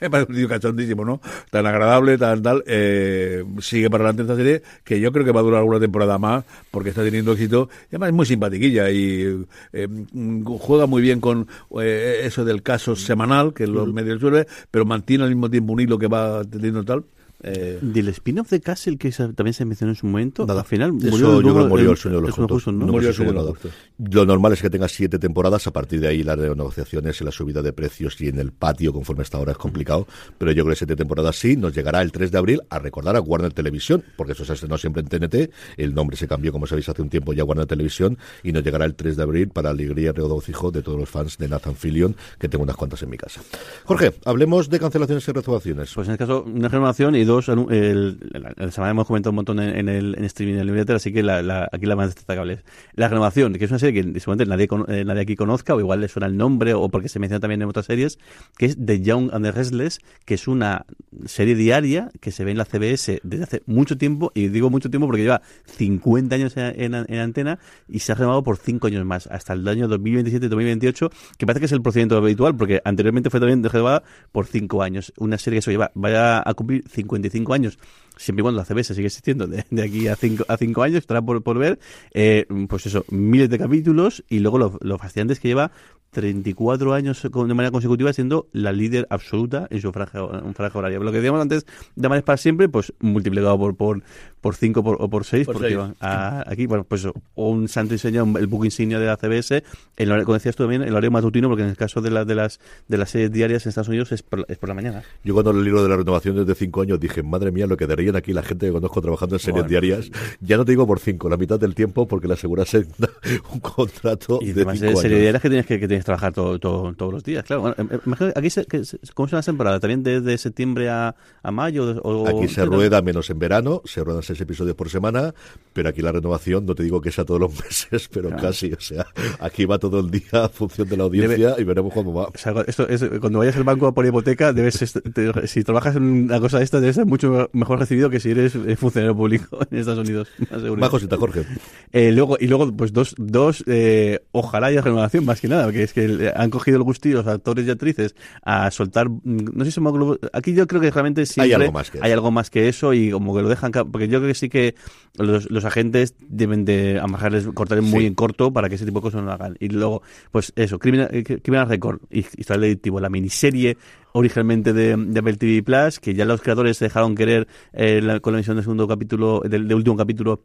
me 0.00 0.08
parece 0.08 0.32
un 0.32 0.38
tío 0.38 0.48
cachondísimo, 0.48 1.04
¿no? 1.04 1.20
Tan 1.50 1.66
agradable, 1.66 2.16
tan 2.16 2.42
tal. 2.42 2.64
eh, 2.66 3.44
sigue 3.60 3.90
para 3.90 4.04
adelante 4.04 4.22
esta 4.22 4.36
serie, 4.36 4.62
que 4.82 4.98
yo 4.98 5.12
creo 5.12 5.24
que 5.26 5.32
va 5.32 5.40
a 5.40 5.42
durar 5.44 5.58
alguna 5.60 5.80
temporada 5.80 6.16
más, 6.18 6.44
porque 6.70 6.88
está 6.88 7.02
teniendo 7.04 7.32
éxito. 7.32 7.68
Y 7.84 7.96
además 7.96 8.08
es 8.08 8.14
muy 8.14 8.26
simpatiquilla 8.26 8.90
y 8.90 9.44
eh, 9.74 9.88
mm, 9.88 10.44
juega 10.44 10.86
muy 10.86 11.02
bien 11.02 11.20
con 11.20 11.46
eh, 11.80 12.20
eso 12.24 12.44
del 12.46 12.62
caso 12.62 12.96
semanal, 12.96 13.52
que 13.52 13.66
los 13.66 13.92
medios 13.92 14.14
resuelve, 14.22 14.46
pero 14.70 14.86
mantiene 14.86 15.24
al 15.24 15.30
mismo 15.30 15.50
tiempo 15.50 15.74
un 15.74 15.80
hilo 15.80 15.98
que 15.98 16.06
va 16.06 16.42
teniendo 16.44 16.82
tal. 16.84 17.04
Eh, 17.42 17.78
Del 17.80 18.08
spin-off 18.08 18.50
de 18.50 18.60
Castle, 18.60 18.96
que 18.96 19.10
también 19.12 19.54
se 19.54 19.64
mencionó 19.64 19.92
en 19.92 19.96
su 19.96 20.06
momento, 20.06 20.44
Nada. 20.44 20.60
al 20.62 20.66
final 20.66 20.94
Eso 20.98 21.08
murió, 21.10 21.40
yo 21.40 21.54
creo 21.54 21.68
murió 21.68 21.84
el- 21.86 21.90
el 21.92 21.96
sueño 21.96 22.16
de 22.16 22.22
los 22.22 22.28
el 22.30 22.34
justos. 22.34 22.54
justo, 22.56 22.72
¿no? 22.72 22.86
No 22.86 22.92
Murió 22.92 23.08
el 23.10 23.14
sueño 23.14 23.30
de 23.32 23.36
los 23.38 23.48
justos. 23.50 23.72
Lo 23.98 24.26
normal 24.26 24.52
es 24.54 24.62
que 24.62 24.70
tenga 24.70 24.88
siete 24.88 25.18
temporadas, 25.20 25.66
a 25.68 25.72
partir 25.72 26.00
de 26.00 26.08
ahí 26.08 26.24
las 26.24 26.36
renegociaciones 26.36 27.20
y 27.20 27.24
la 27.24 27.30
subida 27.30 27.62
de 27.62 27.72
precios 27.72 28.20
y 28.20 28.26
en 28.28 28.38
el 28.40 28.50
patio, 28.52 28.92
conforme 28.92 29.22
está 29.22 29.38
ahora, 29.38 29.52
es 29.52 29.58
complicado, 29.58 30.06
pero 30.36 30.50
yo 30.50 30.64
creo 30.64 30.72
que 30.74 30.78
siete 30.78 30.96
temporadas 30.96 31.36
sí, 31.36 31.56
nos 31.56 31.72
llegará 31.74 32.02
el 32.02 32.10
3 32.10 32.32
de 32.32 32.38
abril 32.38 32.60
a 32.70 32.78
recordar 32.80 33.14
a 33.14 33.20
Warner 33.20 33.52
Televisión, 33.52 34.02
porque 34.16 34.32
eso 34.32 34.44
se 34.44 34.54
estrenó 34.54 34.76
siempre 34.76 35.02
en 35.02 35.08
TNT, 35.08 35.50
el 35.76 35.94
nombre 35.94 36.16
se 36.16 36.26
cambió, 36.26 36.50
como 36.50 36.66
sabéis, 36.66 36.88
hace 36.88 37.02
un 37.02 37.08
tiempo 37.08 37.32
ya 37.32 37.42
a 37.42 37.44
Warner 37.44 37.66
Televisión, 37.66 38.18
y 38.42 38.50
nos 38.50 38.64
llegará 38.64 38.84
el 38.84 38.96
3 38.96 39.16
de 39.16 39.22
abril 39.22 39.48
para 39.48 39.70
alegría 39.70 40.08
y 40.08 40.12
regocijo 40.12 40.72
de 40.72 40.82
todos 40.82 40.98
los 40.98 41.08
fans 41.08 41.38
de 41.38 41.46
Nathan 41.48 41.76
Fillion, 41.76 42.16
que 42.38 42.48
tengo 42.48 42.64
unas 42.64 42.76
cuantas 42.76 43.00
en 43.02 43.10
mi 43.10 43.16
casa. 43.16 43.40
Jorge, 43.84 44.12
hablemos 44.24 44.68
de 44.68 44.80
cancelaciones 44.80 45.26
y 45.28 45.32
renovaciones. 45.32 45.92
Pues 45.94 46.08
en 46.08 46.14
este 46.14 46.24
caso, 46.24 46.42
una 46.42 46.66
renovación 46.68 47.14
y 47.14 47.27
dos, 47.28 47.48
el, 47.48 48.18
la, 48.32 48.52
la 48.56 48.70
semana 48.72 48.90
hemos 48.90 49.06
comentado 49.06 49.30
un 49.30 49.36
montón 49.36 49.60
en, 49.60 49.88
el 49.88 50.16
en 50.18 50.24
streaming 50.24 50.54
en 50.54 50.60
el 50.60 50.66
newsletter, 50.66 50.96
así 50.96 51.12
que 51.12 51.22
la, 51.22 51.68
aquí 51.70 51.86
la 51.86 51.94
más 51.94 52.14
destacable 52.14 52.54
es 52.54 52.64
la 52.94 53.06
renovación, 53.08 53.52
que 53.54 53.64
es 53.66 53.70
una 53.70 53.78
serie 53.78 54.02
que 54.02 54.18
seguramente 54.20 54.46
nadie, 54.46 54.68
eh, 54.88 55.04
nadie 55.04 55.22
aquí 55.22 55.36
conozca, 55.36 55.74
o 55.74 55.80
igual 55.80 56.00
le 56.00 56.08
suena 56.08 56.26
el 56.26 56.36
nombre, 56.36 56.74
o 56.74 56.88
porque 56.88 57.08
se 57.08 57.20
menciona 57.20 57.38
también 57.40 57.62
en 57.62 57.68
otras 57.68 57.86
series, 57.86 58.18
que 58.56 58.66
es 58.66 58.76
The 58.84 59.00
Young 59.00 59.30
and 59.32 59.44
the 59.44 59.52
Restless, 59.52 60.00
que 60.24 60.34
es 60.34 60.48
una 60.48 60.84
serie 61.26 61.54
diaria 61.54 62.10
que 62.20 62.32
se 62.32 62.44
ve 62.44 62.50
en 62.50 62.58
la 62.58 62.64
CBS 62.64 63.20
desde 63.22 63.44
hace 63.44 63.62
mucho 63.66 63.96
tiempo, 63.96 64.32
y 64.34 64.48
digo 64.48 64.70
mucho 64.70 64.90
tiempo 64.90 65.06
porque 65.06 65.22
lleva 65.22 65.42
50 65.66 66.34
años 66.34 66.56
en, 66.56 66.94
en- 66.94 67.06
en 67.08 67.18
antena 67.20 67.58
y 67.88 68.00
se 68.00 68.12
ha 68.12 68.14
renovado 68.14 68.42
por 68.42 68.56
5 68.56 68.86
años 68.88 69.04
más, 69.04 69.26
hasta 69.28 69.52
el 69.52 69.68
año 69.68 69.86
2027-2028, 69.88 71.10
que 71.36 71.46
parece 71.46 71.60
que 71.60 71.66
es 71.66 71.72
el 71.72 71.82
procedimiento 71.82 72.16
habitual, 72.16 72.56
porque 72.56 72.80
anteriormente 72.84 73.30
fue 73.30 73.40
también 73.40 73.62
renovada 73.62 74.02
por 74.32 74.46
5 74.46 74.82
años. 74.82 75.12
Una 75.18 75.38
serie 75.38 75.58
que 75.58 75.62
se 75.62 75.70
lleva, 75.72 75.90
vaya 75.94 76.42
a 76.48 76.54
cumplir 76.54 76.84
55 77.22 77.54
años 77.54 77.78
siempre 78.18 78.42
y 78.42 78.44
cuando 78.44 78.58
la 78.58 78.64
CBS 78.64 78.94
sigue 78.94 79.06
existiendo 79.06 79.46
de, 79.46 79.82
aquí 79.82 80.08
a 80.08 80.16
cinco, 80.16 80.44
a 80.48 80.56
cinco 80.56 80.82
años, 80.82 80.98
estará 80.98 81.22
por, 81.22 81.42
por 81.42 81.58
ver, 81.58 81.78
eh, 82.12 82.46
pues 82.68 82.86
eso, 82.86 83.04
miles 83.10 83.48
de 83.48 83.58
capítulos 83.58 84.24
y 84.28 84.40
luego 84.40 84.58
lo, 84.58 84.98
fascinante 84.98 85.32
es 85.32 85.40
que 85.40 85.48
lleva 85.48 85.70
34 86.10 86.94
años 86.94 87.22
de 87.22 87.54
manera 87.54 87.70
consecutiva 87.70 88.12
siendo 88.12 88.48
la 88.52 88.72
líder 88.72 89.06
absoluta 89.10 89.66
en 89.70 89.80
su 89.80 89.92
franja, 89.92 90.24
un 90.24 90.54
franja 90.54 90.78
horaria. 90.78 90.98
Lo 90.98 91.12
que 91.12 91.18
decíamos 91.18 91.40
antes, 91.40 91.66
de 91.94 92.06
Amares 92.06 92.24
para 92.24 92.38
siempre, 92.38 92.68
pues 92.68 92.92
multiplicado 92.98 93.58
por 93.58 93.76
por 93.76 94.02
por 94.40 94.54
5 94.54 94.82
por, 94.82 94.96
o 95.00 95.08
por 95.08 95.24
6, 95.24 95.46
Por 95.46 95.54
porque 95.56 95.68
seis. 95.74 95.80
a- 96.00 96.44
aquí, 96.46 96.66
bueno, 96.66 96.84
pues 96.84 97.06
un 97.34 97.68
santo 97.68 97.94
un- 98.22 98.36
el 98.38 98.46
book 98.46 98.64
insignia 98.64 98.98
de 98.98 99.06
la 99.06 99.16
CBS, 99.16 99.62
el 99.96 100.24
como 100.24 100.34
decías 100.34 100.54
tú 100.56 100.62
también, 100.64 100.82
el 100.82 100.90
horario 100.92 101.10
matutino, 101.10 101.48
porque 101.48 101.62
en 101.64 101.70
el 101.70 101.76
caso 101.76 102.00
de, 102.00 102.10
las 102.10 102.26
de 102.26 102.34
las 102.34 102.60
de 102.86 102.98
las 102.98 103.10
series 103.10 103.32
diarias 103.32 103.64
en 103.66 103.70
Estados 103.70 103.88
Unidos 103.88 104.12
es 104.12 104.22
por, 104.22 104.44
es 104.48 104.58
por 104.58 104.68
la 104.68 104.74
mañana. 104.74 105.02
Yo 105.24 105.34
cuando 105.34 105.50
el 105.50 105.64
libro 105.64 105.82
de 105.82 105.88
la 105.88 105.96
renovación 105.96 106.36
desde 106.36 106.54
cinco 106.54 106.82
años 106.82 107.00
dije, 107.00 107.22
madre 107.22 107.50
mía, 107.50 107.66
lo 107.66 107.76
que 107.76 107.86
darían 107.86 108.16
aquí 108.16 108.32
la 108.32 108.42
gente 108.42 108.66
que 108.66 108.72
conozco 108.72 109.00
trabajando 109.00 109.36
en 109.36 109.40
series 109.40 109.54
Bueno. 109.64 109.68
diarias, 109.68 110.10
ya 110.40 110.56
no 110.56 110.64
te 110.64 110.72
digo 110.72 110.86
por 110.86 111.00
cinco, 111.00 111.28
la 111.28 111.36
mitad 111.36 111.58
del 111.58 111.74
tiempo 111.74 112.06
porque 112.06 112.28
le 112.28 112.34
asegurase 112.34 112.86
un 113.52 113.60
contrato 113.60 114.38
Y 114.42 114.46
de 114.46 114.52
además 114.62 114.78
cinco 114.78 114.90
de 114.90 114.96
serie 114.96 115.16
años. 115.16 115.22
diaria 115.22 115.40
que 115.40 115.48
tienes 115.48 115.66
que, 115.66 115.80
que 115.80 115.88
tienes 115.88 116.04
que 116.04 116.06
trabajar 116.06 116.32
todo, 116.32 116.58
todo- 116.58 116.94
todos 116.94 117.12
los 117.12 117.24
días. 117.24 117.44
Claro, 117.44 117.62
bueno, 117.62 117.76
em- 117.78 117.88
em- 117.92 118.32
aquí, 118.34 118.50
se, 118.50 118.64
que 118.66 118.84
se- 118.84 118.98
¿cómo 119.14 119.26
es 119.26 119.32
la 119.32 119.42
temporada? 119.42 119.80
¿También 119.80 120.02
desde 120.02 120.38
septiembre 120.38 120.88
a, 120.88 121.14
a 121.42 121.50
mayo? 121.50 122.00
O, 122.02 122.28
Aquí 122.28 122.48
se 122.48 122.64
rueda 122.64 123.02
menos 123.02 123.30
en 123.30 123.38
verano, 123.38 123.82
se 123.84 124.02
ruedan 124.04 124.22
seis 124.28 124.40
episodios 124.40 124.76
por 124.76 124.88
semana, 124.88 125.34
pero 125.72 125.88
aquí 125.88 126.00
la 126.02 126.12
renovación, 126.12 126.64
no 126.66 126.74
te 126.74 126.82
digo 126.84 127.00
que 127.00 127.10
sea 127.10 127.24
todos 127.24 127.40
los 127.40 127.52
meses, 127.64 128.08
pero 128.12 128.30
casi, 128.36 128.72
o 128.72 128.80
sea, 128.80 129.06
aquí 129.40 129.64
va 129.64 129.78
todo 129.78 130.00
el 130.00 130.10
día 130.10 130.44
a 130.44 130.48
función 130.48 130.88
de 130.88 130.96
la 130.96 131.04
audiencia 131.04 131.56
y 131.58 131.64
veremos 131.64 131.92
cómo 131.92 132.12
va. 132.14 132.24
O 132.28 132.32
sea, 132.36 132.54
esto 132.66 132.88
es, 132.88 133.04
cuando 133.20 133.40
vayas 133.40 133.56
al 133.56 133.64
banco 133.64 133.86
a 133.86 133.92
por 133.92 134.06
hipoteca, 134.06 134.52
debes 134.52 134.78
te- 134.78 135.46
si 135.46 135.64
trabajas 135.64 135.96
en 135.96 136.02
una 136.02 136.40
cosa 136.40 136.58
de 136.58 136.64
esta, 136.64 136.80
debes 136.80 136.96
ser 136.96 137.06
mucho 137.06 137.50
mejor 137.52 137.78
recibido 137.78 138.10
que 138.10 138.20
si 138.20 138.30
eres 138.30 138.54
eh, 138.54 138.76
funcionario 138.76 139.16
público 139.16 139.58
en 139.70 139.78
Estados 139.78 140.06
Unidos. 140.06 140.28
más 140.76 140.90
cosita, 140.90 141.16
Jorge. 141.16 141.44
Eh, 141.92 142.12
luego, 142.12 142.36
y 142.40 142.46
luego, 142.46 142.70
pues 142.76 142.92
dos, 142.92 143.14
dos 143.18 143.64
eh, 143.66 144.20
ojalá 144.32 144.68
haya 144.68 144.80
renovación 144.82 145.24
más 145.24 145.40
que 145.40 145.48
nada, 145.48 145.64
porque 145.64 145.82
es 145.82 145.92
que 145.92 146.04
eh, 146.04 146.32
han 146.34 146.50
cogido 146.50 146.76
el 146.76 146.82
gustillo 146.82 147.16
los 147.18 147.26
actores 147.26 147.66
y 147.66 147.70
actrices 147.70 148.14
a 148.42 148.70
soltar, 148.70 149.08
mm, 149.08 149.20
no 149.54 149.64
sé 149.64 149.70
si 149.70 149.74
somos 149.74 150.18
aquí 150.32 150.54
yo 150.54 150.66
creo 150.66 150.80
que 150.80 150.90
realmente 150.90 151.26
siempre 151.26 151.54
algo 151.54 151.72
más 151.72 151.90
que 151.90 151.98
hay 152.02 152.12
algo 152.12 152.30
más 152.30 152.50
que 152.50 152.68
eso 152.68 152.92
y 152.94 153.10
como 153.10 153.34
que 153.34 153.42
lo 153.42 153.48
dejan, 153.48 153.72
porque 153.72 154.08
yo 154.08 154.17
creo 154.18 154.28
que 154.30 154.34
sí 154.34 154.48
que 154.48 154.74
los, 155.18 155.50
los 155.50 155.64
agentes 155.64 156.14
deben 156.28 156.64
de 156.64 156.98
amajarles, 157.00 157.46
cortar 157.54 157.80
muy 157.82 158.00
Sí. 158.00 158.06
en 158.06 158.14
corto 158.14 158.52
para 158.52 158.68
que 158.68 158.76
ese 158.76 158.84
tipo 158.86 159.00
de 159.00 159.02
cosas 159.02 159.20
no 159.20 159.26
lo 159.26 159.32
hagan. 159.32 159.56
Y 159.60 159.68
luego, 159.68 160.02
pues 160.30 160.52
eso, 160.56 160.78
Criminal, 160.78 161.08
eh, 161.12 161.22
Criminal 161.24 161.68
Record, 161.68 162.00
y 162.10 162.20
Historial 162.20 162.60
Delictivo, 162.62 163.00
la 163.00 163.08
miniserie 163.10 163.76
originalmente 164.12 164.72
de, 164.72 164.96
de 164.96 165.20
Apple 165.20 165.34
TV 165.36 165.62
Plus, 165.62 166.00
que 166.00 166.14
ya 166.14 166.24
los 166.24 166.40
creadores 166.40 166.76
se 166.78 166.86
dejaron 166.86 167.14
querer 167.14 167.46
eh, 167.72 168.00
la- 168.02 168.20
con 168.20 168.32
la 168.32 168.38
emisión 168.38 168.56
del 168.56 168.64
segundo 168.64 168.88
capítulo, 168.88 169.40
del, 169.44 169.68
del 169.68 169.76
último 169.76 169.96
capítulo 169.96 170.44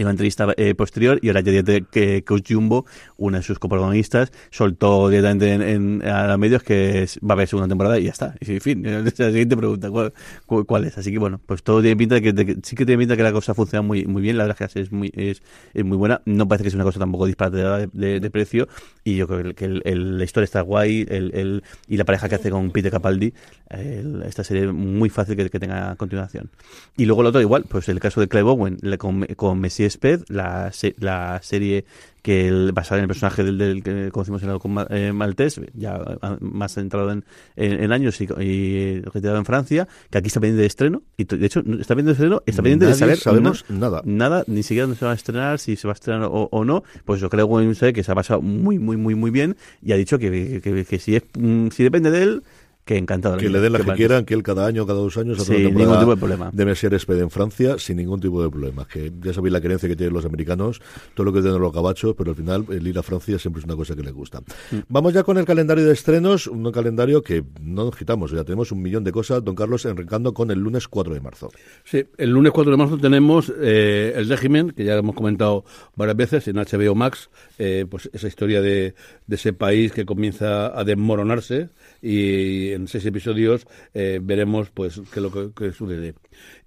en 0.00 0.06
una 0.06 0.12
entrevista 0.12 0.52
eh, 0.56 0.74
posterior 0.74 1.18
y 1.22 1.28
ahora 1.28 1.40
ya 1.40 1.50
directamente 1.52 1.88
que 1.90 2.24
Coach 2.24 2.52
Jumbo, 2.52 2.86
una 3.16 3.38
de 3.38 3.44
sus 3.44 3.58
coprotagonistas, 3.58 4.32
soltó 4.50 5.08
directamente 5.08 5.52
en, 5.54 5.62
en- 6.02 6.08
a 6.08 6.26
los 6.28 6.38
medios 6.38 6.62
que 6.62 7.02
es- 7.02 7.18
va 7.18 7.30
a 7.30 7.32
haber 7.34 7.48
segunda 7.48 7.68
temporada 7.68 7.98
y 7.98 8.04
ya 8.04 8.10
está. 8.10 8.34
Y 8.40 8.52
en 8.54 8.60
fin, 8.60 8.82
la 9.04 9.10
siguiente 9.10 9.56
pregunta, 9.56 9.90
¿cuál, 9.90 10.12
cu- 10.46 10.64
cuál 10.64 10.84
es? 10.84 10.98
Así 10.98 11.12
que 11.12 11.18
bueno, 11.18 11.40
pues 11.44 11.62
todo 11.62 11.80
tiene 11.80 11.96
pinta 11.96 12.14
de 12.16 12.22
que, 12.22 12.32
de 12.32 12.58
sí 12.62 12.76
que 12.76 12.86
tiene 12.86 12.98
pinta 12.98 13.12
de 13.12 13.18
que 13.18 13.22
la 13.22 13.32
cosa 13.32 13.54
funciona 13.54 13.82
muy 13.82 14.06
muy 14.06 14.22
bien, 14.22 14.36
la 14.38 14.44
verdad 14.44 14.56
es 14.62 14.72
que 14.72 14.78
la 14.80 14.84
es 14.84 14.92
muy, 14.92 15.12
es, 15.14 15.42
es 15.74 15.84
muy 15.84 15.96
buena, 15.96 16.22
no 16.24 16.48
parece 16.48 16.64
que 16.64 16.70
sea 16.70 16.76
una 16.78 16.84
cosa 16.84 16.98
tampoco 16.98 17.26
disparatada 17.26 17.78
de, 17.78 17.88
de- 17.92 18.20
de 18.20 18.30
precio 18.30 18.68
y 19.04 19.16
yo 19.16 19.26
creo 19.28 19.54
que 19.54 19.64
el- 19.64 19.82
el- 19.84 20.18
la 20.18 20.24
historia 20.24 20.44
está 20.44 20.60
guay 20.62 21.06
el, 21.08 21.34
el- 21.34 21.62
y 21.88 21.96
la 21.96 22.04
pareja 22.04 22.28
que 22.28 22.34
hace 22.36 22.50
con 22.50 22.70
Peter 22.70 22.90
Capaldi, 22.90 23.32
el- 23.68 24.22
esta 24.26 24.44
serie 24.44 24.72
muy 24.72 25.08
fácil 25.10 25.36
que, 25.36 25.50
que 25.50 25.60
tenga 25.60 25.94
continuación. 25.96 26.50
Y 26.96 27.04
luego 27.06 27.22
lo 27.22 27.28
otro 27.30 27.40
igual, 27.40 27.64
pues 27.68 27.88
el 27.88 28.00
caso 28.00 28.20
de 28.20 28.28
Clive 28.28 28.48
Owen 28.48 28.78
la- 28.82 28.96
con, 28.98 29.24
con 29.36 29.60
Messi 29.60 29.84
Sped, 29.90 30.22
la, 30.28 30.72
se- 30.72 30.94
la 30.98 31.40
serie 31.42 31.84
que 32.22 32.48
el, 32.48 32.72
basada 32.72 32.98
en 32.98 33.04
el 33.04 33.08
personaje 33.08 33.42
del, 33.42 33.56
del 33.56 33.82
que 33.82 34.10
conocimos 34.12 34.42
en 34.42 34.50
el 34.50 34.58
Ma- 34.68 34.86
eh, 34.90 35.10
maltés, 35.12 35.58
ya 35.72 35.98
ah, 36.20 36.36
más 36.40 36.74
centrado 36.74 37.10
en, 37.12 37.24
en- 37.56 37.82
en 37.82 37.92
años 37.92 38.20
y, 38.20 38.24
y 38.42 39.00
retirado 39.00 39.38
en 39.38 39.46
Francia, 39.46 39.88
que 40.10 40.18
aquí 40.18 40.26
está 40.26 40.38
pendiente 40.38 40.60
de 40.60 40.66
estreno, 40.66 41.02
y 41.16 41.24
de 41.24 41.46
hecho 41.46 41.60
está 41.60 41.94
pendiente 41.96 42.08
de 42.08 42.12
estreno, 42.12 42.42
está 42.44 42.62
pendiente 42.62 42.84
de 42.86 42.94
saber 42.94 43.16
sabemos 43.16 43.64
na- 43.70 43.78
nada. 43.78 44.02
nada, 44.04 44.44
ni 44.48 44.62
siquiera 44.62 44.82
dónde 44.84 44.98
se 44.98 45.04
va 45.06 45.12
a 45.12 45.14
estrenar, 45.14 45.58
si 45.58 45.76
se 45.76 45.88
va 45.88 45.92
a 45.92 45.94
estrenar 45.94 46.24
o, 46.24 46.48
o 46.52 46.64
no, 46.66 46.84
pues 47.06 47.20
yo 47.22 47.30
creo 47.30 47.48
que 47.48 47.92
que 47.94 48.02
se 48.04 48.12
ha 48.12 48.14
pasado 48.14 48.42
muy, 48.42 48.78
muy, 48.78 48.98
muy, 48.98 49.14
muy 49.14 49.30
bien 49.30 49.56
y 49.82 49.92
ha 49.92 49.96
dicho 49.96 50.18
que, 50.18 50.60
que, 50.62 50.84
que 50.84 50.98
si, 50.98 51.16
es, 51.16 51.22
mm, 51.38 51.68
si 51.68 51.82
depende 51.84 52.10
de 52.10 52.22
él, 52.22 52.42
que 52.90 52.98
encantado. 52.98 53.36
Que 53.36 53.48
le 53.48 53.60
den 53.60 53.72
la 53.72 53.78
que 53.78 53.92
quieran, 53.92 54.24
que 54.24 54.34
él 54.34 54.42
cada 54.42 54.66
año, 54.66 54.84
cada 54.84 54.98
dos 54.98 55.16
años, 55.16 55.38
hace 55.38 55.54
Sin 55.54 55.66
una 55.68 55.78
ningún 55.78 55.98
tipo 56.00 56.10
de 56.10 56.16
problema. 56.16 56.50
de 56.52 56.64
Messier 56.64 56.98
Sped 56.98 57.20
en 57.20 57.30
Francia 57.30 57.78
sin 57.78 57.98
ningún 57.98 58.18
tipo 58.18 58.42
de 58.42 58.50
problema. 58.50 58.84
Que 58.84 59.12
ya 59.22 59.32
sabéis 59.32 59.52
la 59.52 59.60
creencia 59.60 59.88
que 59.88 59.94
tienen 59.94 60.12
los 60.12 60.24
americanos, 60.24 60.80
todo 61.14 61.24
lo 61.26 61.32
que 61.32 61.40
tienen 61.40 61.60
los 61.60 61.72
gabachos, 61.72 62.16
pero 62.18 62.30
al 62.30 62.36
final 62.36 62.66
el 62.68 62.84
ir 62.84 62.98
a 62.98 63.04
Francia 63.04 63.38
siempre 63.38 63.60
es 63.60 63.64
una 63.64 63.76
cosa 63.76 63.94
que 63.94 64.02
les 64.02 64.12
gusta. 64.12 64.40
Mm. 64.40 64.78
Vamos 64.88 65.12
ya 65.12 65.22
con 65.22 65.38
el 65.38 65.44
calendario 65.44 65.84
de 65.84 65.92
estrenos, 65.92 66.48
un 66.48 66.72
calendario 66.72 67.22
que 67.22 67.44
no 67.60 67.84
nos 67.84 67.96
quitamos, 67.96 68.32
ya 68.32 68.42
tenemos 68.42 68.72
un 68.72 68.82
millón 68.82 69.04
de 69.04 69.12
cosas. 69.12 69.44
Don 69.44 69.54
Carlos, 69.54 69.84
enriquando 69.84 70.34
con 70.34 70.50
el 70.50 70.58
lunes 70.58 70.88
4 70.88 71.14
de 71.14 71.20
marzo. 71.20 71.52
Sí, 71.84 72.04
el 72.18 72.30
lunes 72.30 72.50
4 72.50 72.72
de 72.72 72.76
marzo 72.76 72.98
tenemos 72.98 73.52
eh, 73.60 74.14
El 74.16 74.28
régimen, 74.28 74.70
que 74.72 74.84
ya 74.84 74.96
hemos 74.96 75.14
comentado 75.14 75.64
varias 75.94 76.16
veces 76.16 76.48
en 76.48 76.56
HBO 76.56 76.96
Max, 76.96 77.30
eh, 77.56 77.86
pues 77.88 78.10
esa 78.12 78.26
historia 78.26 78.60
de, 78.60 78.94
de 79.28 79.36
ese 79.36 79.52
país 79.52 79.92
que 79.92 80.04
comienza 80.04 80.76
a 80.76 80.82
desmoronarse 80.82 81.68
y 82.02 82.70
en 82.72 82.88
seis 82.88 83.04
episodios 83.06 83.66
eh, 83.94 84.20
veremos 84.22 84.70
pues 84.70 85.00
qué 85.12 85.20
es 85.20 85.22
lo 85.22 85.30
que, 85.30 85.50
que 85.54 85.72
sucede. 85.72 86.14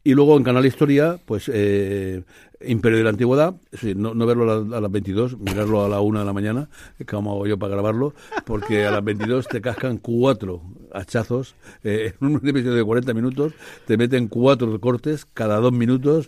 Y 0.03 0.13
luego 0.13 0.37
en 0.37 0.43
Canal 0.43 0.65
Historia, 0.65 1.17
pues 1.25 1.49
eh, 1.53 2.23
Imperio 2.65 2.97
de 2.99 3.03
la 3.03 3.09
Antigüedad, 3.11 3.55
sí, 3.73 3.93
no, 3.95 4.13
no 4.13 4.25
verlo 4.25 4.51
a, 4.51 4.57
la- 4.63 4.77
a 4.77 4.81
las 4.81 4.91
22, 4.91 5.37
mirarlo 5.39 5.83
a 5.83 5.89
la 5.89 5.99
1 6.01 6.19
de 6.19 6.25
la 6.25 6.33
mañana, 6.33 6.69
como 7.09 7.31
hago 7.33 7.47
yo 7.47 7.57
para 7.59 7.73
grabarlo, 7.73 8.13
porque 8.45 8.85
a 8.85 8.91
las 8.91 9.03
22 9.03 9.47
te 9.47 9.61
cascan 9.61 9.97
cuatro 9.97 10.61
hachazos, 10.93 11.55
eh, 11.83 12.13
en 12.21 12.27
un 12.27 12.35
episodio 12.47 12.75
de 12.75 12.83
40 12.83 13.13
minutos, 13.13 13.53
te 13.87 13.97
meten 13.97 14.27
cuatro 14.27 14.79
cortes 14.79 15.25
cada 15.33 15.57
dos 15.57 15.71
minutos, 15.73 16.27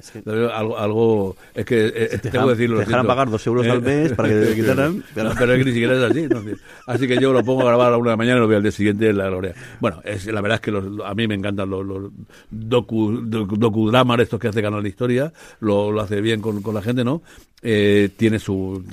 algo, 0.54 0.78
algo 0.78 1.36
es 1.54 1.66
que 1.66 1.86
eh, 1.88 2.18
te 2.22 2.30
tengo 2.32 2.46
que 2.48 2.52
decirlo. 2.54 2.80
te 2.80 2.86
siento. 2.86 3.08
pagar 3.08 3.30
dos 3.30 3.46
euros 3.48 3.68
al 3.68 3.82
mes 3.82 4.12
para 4.14 4.30
que 4.30 4.36
te 4.36 4.56
quitaran. 4.62 4.98
No, 5.16 5.32
pero 5.38 5.54
es 5.54 5.60
que 5.60 5.66
ni 5.66 5.72
siquiera 5.72 5.94
es 5.96 6.12
así. 6.12 6.28
¿no? 6.28 6.42
Así 6.88 7.08
que 7.08 7.18
yo 7.20 7.32
lo 7.32 7.44
pongo 7.44 7.62
a 7.62 7.66
grabar 7.66 7.88
a 7.88 7.92
la 7.92 7.98
una 7.98 8.10
de 8.12 8.14
la 8.14 8.18
mañana 8.18 8.38
y 8.38 8.40
lo 8.42 8.48
veo 8.48 8.58
al 8.58 8.64
día 8.64 8.72
siguiente 8.72 9.10
en 9.10 9.18
la 9.18 9.28
gloria. 9.30 9.54
Bueno, 9.80 10.02
es, 10.04 10.26
la 10.26 10.42
verdad 10.42 10.56
es 10.56 10.62
que 10.62 10.72
los- 10.72 10.86
a 11.06 11.14
mí 11.14 11.28
me 11.28 11.36
encantan 11.36 11.70
los, 11.70 11.86
los 11.86 12.12
docu, 12.50 13.12
docu- 13.22 13.58
docudramas 13.58 14.20
estos 14.20 14.40
que 14.40 14.48
hace 14.48 14.62
Canal 14.62 14.82
de 14.84 14.90
Historia, 14.90 15.32
lo, 15.60 15.92
lo 15.92 16.02
hace 16.02 16.22
bien 16.26 16.42
con, 16.42 16.62
con 16.62 16.76
la 16.76 16.82
gente, 16.82 17.04
¿no? 17.06 17.22
Eh, 17.62 18.10
tiene 18.18 18.38
su 18.38 18.84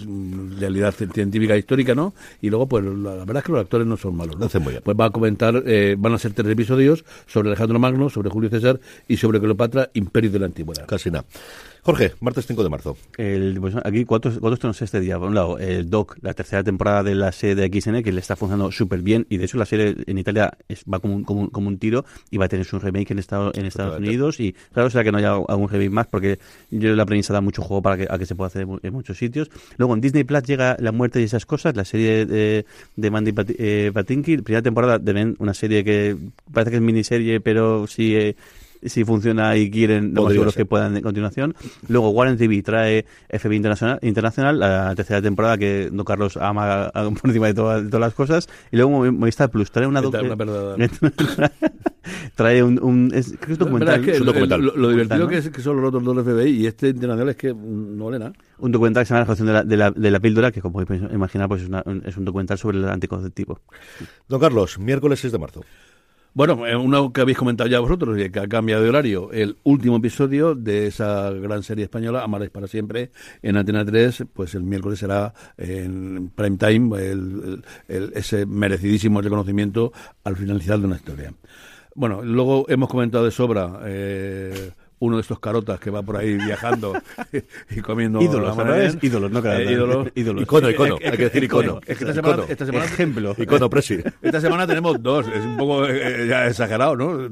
realidad 0.59 0.95
científica 0.95 1.55
e 1.55 1.59
histórica, 1.59 1.95
¿no? 1.95 2.14
Y 2.41 2.49
luego, 2.49 2.68
pues 2.68 2.85
la, 2.85 3.16
la 3.16 3.24
verdad 3.24 3.39
es 3.39 3.45
que 3.45 3.53
los 3.53 3.61
actores 3.61 3.87
no 3.87 3.97
son 3.97 4.16
malos, 4.16 4.37
¿no? 4.37 4.41
Lo 4.41 4.47
hacen 4.47 4.62
muy 4.62 4.72
bien. 4.72 4.83
Pues 4.85 4.97
va 4.99 5.07
a 5.07 5.11
comentar, 5.11 5.62
eh, 5.66 5.97
van 5.99 6.14
a 6.14 6.18
ser 6.18 6.33
tres 6.33 6.49
episodios 6.51 7.05
sobre 7.26 7.49
Alejandro 7.49 7.78
Magno, 7.78 8.09
sobre 8.09 8.30
Julio 8.30 8.49
César 8.49 8.80
y 9.09 9.16
sobre 9.16 9.41
Cleopatra, 9.41 9.91
Imperio 9.95 10.30
de 10.30 10.39
la 10.39 10.47
Antigüedad. 10.47 10.87
Casi 10.87 11.11
nada. 11.11 11.24
Jorge, 11.85 12.12
martes 12.20 12.47
5 12.47 12.62
de 12.62 12.68
marzo. 12.68 12.97
El, 13.18 13.59
pues, 13.61 13.74
aquí, 13.83 14.05
cuatro, 14.05 14.30
cuatro 14.39 14.55
estrenos 14.55 14.80
este 14.83 15.01
día. 15.01 15.18
Por 15.18 15.26
un 15.30 15.35
lado, 15.35 15.59
el 15.59 15.91
Doc, 15.91 16.16
la 16.22 16.33
tercera 16.33 16.62
temporada 16.62 17.03
de 17.03 17.16
la 17.16 17.33
serie 17.33 17.57
de 17.57 17.66
XN, 17.80 18.05
que 18.05 18.12
le 18.12 18.20
está 18.20 18.37
funcionando 18.37 18.70
súper 18.70 19.01
bien. 19.01 19.26
Y 19.28 19.39
de 19.39 19.47
hecho, 19.47 19.59
la 19.59 19.66
serie 19.66 19.97
en 20.07 20.16
Italia 20.16 20.57
es- 20.68 20.85
va 20.85 21.01
como 21.01 21.16
un, 21.16 21.24
como, 21.24 21.41
un, 21.41 21.47
como 21.49 21.66
un 21.66 21.78
tiro 21.78 22.05
y 22.30 22.39
va 22.39 22.45
a 22.45 22.49
tener 22.49 22.64
su 22.66 22.78
remake 22.78 23.11
en, 23.11 23.18
Estado, 23.18 23.51
en 23.57 23.66
Estados. 23.66 23.99
Unidos. 23.99 24.39
Y 24.39 24.53
claro, 24.72 24.91
será 24.91 25.03
que 25.03 25.11
no 25.11 25.18
haya 25.18 25.33
algún 25.33 25.68
remake 25.68 25.91
más, 25.91 26.07
porque 26.07 26.39
yo 26.70 26.95
la 26.95 27.05
premisa 27.05 27.33
da 27.33 27.41
mucho 27.41 27.62
juego 27.62 27.83
para 27.83 27.97
que, 27.97 28.07
a 28.09 28.16
que 28.16 28.26
se 28.26 28.37
pueda 28.37 28.47
hacer 28.47 28.62
en 28.62 28.68
mu- 28.68 28.78
en 28.80 28.93
muchos 28.93 29.18
sitios. 29.18 29.51
Luego, 29.76 29.95
en 29.95 30.01
Disney 30.01 30.22
Plus 30.22 30.45
llega 30.45 30.76
La 30.78 30.93
muerte 30.93 31.20
y 31.20 31.24
esas 31.24 31.47
cosas, 31.47 31.74
la 31.74 31.85
serie 31.85 32.26
de, 32.26 32.64
de 32.95 33.11
Mandy 33.11 33.33
Pat- 33.33 33.51
eh, 33.59 33.91
Patinkin. 33.93 34.45
Primera 34.45 34.62
temporada 34.62 35.01
de 35.01 35.12
Ben, 35.12 35.35
una 35.41 35.53
serie 35.53 35.83
que 35.83 36.16
parece 36.53 36.70
que 36.70 36.76
es 36.76 36.83
miniserie, 36.83 37.41
pero 37.41 37.89
sí. 37.89 38.14
eh, 38.14 38.37
si 38.85 39.05
funciona 39.05 39.57
y 39.57 39.70
quieren, 39.70 40.09
lo 40.09 40.11
más 40.11 40.16
Podría 40.22 40.35
seguro 40.35 40.49
es 40.51 40.55
ser. 40.55 40.62
que 40.62 40.66
puedan 40.68 40.95
de 40.95 41.03
continuación. 41.03 41.55
Luego 41.89 42.11
Warren 42.11 42.37
TV 42.37 42.62
trae 42.62 43.05
FB 43.30 43.53
Internacional, 43.55 43.99
Internacional 44.03 44.59
la 44.59 44.95
tercera 44.95 45.22
temporada 45.22 45.59
que 45.59 45.89
Don 45.93 46.05
Carlos 46.05 46.37
ama 46.37 46.85
a- 46.95 47.11
por 47.11 47.26
encima 47.30 47.47
de, 47.49 47.55
todas- 47.55 47.85
de 47.85 47.89
todas 47.91 48.01
las 48.01 48.14
cosas. 48.14 48.49
Y 48.70 48.76
luego 48.76 48.91
Movi- 48.91 49.12
Movistar 49.16 49.51
Plus 49.51 49.70
trae 49.70 49.87
una... 49.87 50.03
trae 52.35 52.62
un... 52.62 52.78
un 52.83 53.11
es, 53.14 53.35
creo 53.41 53.41
que 53.41 53.53
es 53.53 53.59
La 53.59 53.64
documental. 53.66 54.01
es 54.01 54.05
que 54.07 54.12
es 54.12 54.20
un 54.20 54.26
lo- 54.26 54.33
documental. 54.33 54.62
Lo, 54.62 54.76
lo 54.76 54.91
divertido 54.91 55.18
¿no? 55.20 55.28
que, 55.28 55.39
es, 55.39 55.51
que 55.51 55.61
son 55.62 55.76
los 55.80 55.89
otros 55.95 56.05
dos 56.05 56.24
FBI 56.24 56.51
y 56.62 56.66
este 56.66 56.89
internacional 56.89 57.28
es 57.30 57.37
que 57.37 57.55
mm, 57.55 57.97
no 57.97 58.07
vale 58.07 58.18
nada. 58.18 58.33
Un 58.59 58.72
documental 58.72 59.03
que 59.03 59.07
se 59.07 59.14
llama 59.14 59.20
La 59.20 59.26
gestión 59.26 59.47
de 59.49 59.53
la, 59.55 59.64
de 59.64 59.76
la, 59.76 59.91
de 59.91 60.11
la 60.11 60.20
píldora, 60.20 60.53
que 60.53 60.61
como 60.61 60.85
podéis 60.85 61.03
imaginar 61.12 61.49
pues 61.49 61.62
es, 61.62 61.68
una- 61.68 61.83
un- 61.87 62.03
es 62.05 62.16
un 62.16 62.24
documental 62.24 62.59
sobre 62.59 62.78
el 62.78 62.89
anticonceptivo. 62.89 63.61
Don 64.28 64.41
Carlos, 64.41 64.78
miércoles 64.78 65.20
6 65.20 65.33
de 65.33 65.39
marzo. 65.39 65.64
Bueno, 66.35 66.66
eh, 66.66 66.74
uno 66.74 67.12
que 67.12 67.20
habéis 67.20 67.37
comentado 67.37 67.68
ya 67.68 67.78
vosotros, 67.80 68.18
y 68.18 68.30
que 68.30 68.41
ha 68.41 68.49
cambiado 68.49 68.83
de 68.83 68.89
horario, 68.89 69.30
el 69.33 69.59
último 69.64 69.97
episodio 69.99 70.55
de 70.55 70.87
esa 70.87 71.30
gran 71.30 71.62
serie 71.62 71.85
española, 71.85 72.22
Amaréis 72.22 72.51
para 72.51 72.66
siempre, 72.66 73.11
en 73.43 73.59
Antena 73.59 73.85
3, 73.85 74.24
pues 74.33 74.55
el 74.55 74.62
miércoles 74.62 74.99
será 74.99 75.35
en 75.59 76.30
prime 76.30 76.57
time 76.57 77.61
ese 77.87 78.47
merecidísimo 78.47 79.20
reconocimiento 79.20 79.93
al 80.24 80.37
finalizar 80.37 80.78
de 80.78 80.87
una 80.87 80.97
historia. 80.97 81.35
Bueno, 81.95 82.22
luego 82.22 82.64
hemos 82.70 82.89
comentado 82.89 83.26
de 83.26 83.30
sobra 83.30 83.80
eh, 83.85 84.72
uno 85.05 85.16
de 85.16 85.22
estos 85.22 85.40
carotas 85.40 85.80
que 85.80 85.90
va 85.90 86.00
por 86.03 86.16
ahí 86.16 86.36
viajando 86.36 86.94
y 87.70 87.80
comiendo 87.80 88.20
Ídolos, 88.22 88.57
la 88.57 88.62
¿verdad? 88.64 88.76
maravilla. 88.76 88.98
Ídolos, 89.03 89.30
no 89.32 89.42
carotas. 89.42 89.66
Eh, 89.68 89.72
ídolos. 89.72 90.09
Ídolos. 90.14 90.42
Icono, 90.42 90.70
icono, 90.70 90.96
Es 91.00 91.11
hay 91.11 91.16
que 91.16 91.24
decir 91.24 91.44
icono. 91.44 91.80
es 91.86 91.98
que 91.98 92.05
esta 92.05 92.14
semana, 92.14 92.34
Icono. 92.34 92.48
esta 92.53 92.66
semana 92.66 92.84
Ejemplo. 92.84 93.34
Icono 93.36 93.68
Presi. 93.70 93.98
esta 94.22 94.40
semana 94.40 94.66
tenemos 94.66 95.03
dos, 95.03 95.26
es 95.26 95.44
un 95.44 95.57
poco 95.57 95.86
eh, 95.88 96.26
ya 96.28 96.46
exagerado, 96.46 96.96
¿no? 96.96 97.28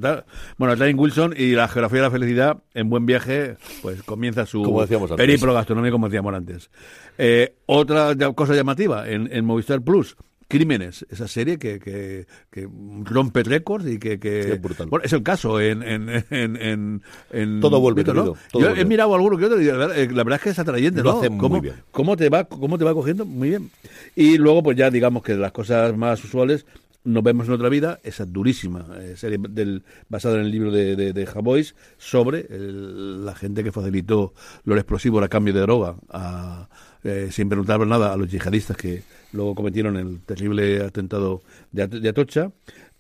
Bueno, 0.59 0.77
Jane 0.77 0.95
Wilson 0.95 1.35
y 1.37 1.53
la 1.53 1.68
geografía 1.68 1.99
de 1.99 2.03
la 2.07 2.11
felicidad 2.11 2.59
en 2.75 2.91
buen 2.91 3.07
viaje, 3.07 3.57
pues 3.83 4.03
comienza 4.03 4.47
su 4.47 4.62
Como 4.62 4.81
decíamos 4.83 5.11
antes. 5.12 5.25
periplo 5.25 5.55
gastronómico, 5.55 5.93
como 5.95 6.09
decíamos 6.09 6.35
antes. 6.35 6.71
Eh, 7.18 7.55
otra 7.66 8.14
cosa 8.35 8.55
llamativa 8.55 9.09
en, 9.09 9.29
en 9.33 9.45
Movistar 9.45 9.81
Plus. 9.81 10.16
Crímenes, 10.51 11.07
esa 11.09 11.29
serie 11.29 11.59
que, 11.59 11.79
que, 11.79 12.27
que 12.51 12.69
rompe 13.05 13.43
récords 13.45 13.87
y 13.87 13.99
que... 13.99 14.19
que 14.19 14.41
es 14.55 14.61
brutal. 14.61 14.89
Bueno, 14.89 15.05
es 15.05 15.13
el 15.13 15.23
caso 15.23 15.61
en... 15.61 15.83
en, 15.83 16.09
en, 16.31 16.57
en- 16.57 17.03
en- 17.31 17.61
Todo 17.61 17.81
vuelve, 17.81 18.03
¿no? 18.03 18.35
todo 18.51 18.61
Yo 18.61 18.75
he 18.75 18.85
mirado 18.85 19.15
alguno 19.15 19.37
que 19.39 19.45
otro 19.45 19.61
y 19.61 19.67
la 19.67 19.77
verdad, 19.77 19.97
eh, 19.99 20.11
la 20.11 20.25
verdad 20.25 20.37
es 20.39 20.43
que 20.43 20.51
es 20.51 20.59
atrayente, 20.59 21.03
Lo 21.03 21.13
¿no? 21.13 21.19
hacen 21.19 21.33
muy 21.35 21.41
¿Cómo, 21.41 21.61
bien. 21.61 21.75
¿Cómo 21.93 22.17
te 22.17 22.29
va 22.29 22.45
cómo 22.45 22.77
te 22.79 22.85
va 22.85 22.93
cogiendo? 22.95 23.25
Muy 23.25 23.49
bien. 23.51 23.71
Y 24.17 24.39
luego, 24.39 24.63
pues 24.65 24.77
ya 24.77 24.91
digamos 24.91 25.23
que 25.23 25.35
las 25.37 25.53
cosas 25.53 25.97
más 25.97 26.23
usuales, 26.25 26.67
nos 27.05 27.23
vemos 27.23 27.47
en 27.47 27.55
otra 27.55 27.69
vida, 27.71 27.99
esa 28.03 28.27
durísima 28.27 28.87
eh, 28.99 29.15
serie 29.17 29.39
del, 29.49 29.85
basada 30.09 30.35
en 30.35 30.43
el 30.43 30.51
libro 30.51 30.71
de, 30.71 30.97
de, 30.97 31.13
de 31.13 31.27
Javois 31.27 31.75
sobre 31.97 32.41
el- 32.51 33.25
la 33.25 33.35
gente 33.35 33.63
que 33.65 33.73
facilitó 33.73 34.35
los 34.65 34.77
explosivos 34.77 35.23
a 35.23 35.29
cambio 35.29 35.55
de 35.55 35.61
droga, 35.61 35.95
a, 36.11 36.69
eh, 37.05 37.29
sin 37.31 37.49
preguntar 37.49 37.85
nada 37.87 38.13
a 38.13 38.17
los 38.17 38.31
yihadistas 38.31 38.77
que 38.77 39.03
luego 39.33 39.55
cometieron 39.55 39.97
el 39.97 40.21
terrible 40.21 40.83
atentado 40.83 41.43
de, 41.73 41.83
At- 41.83 41.91
de 41.91 42.09
Atocha. 42.09 42.51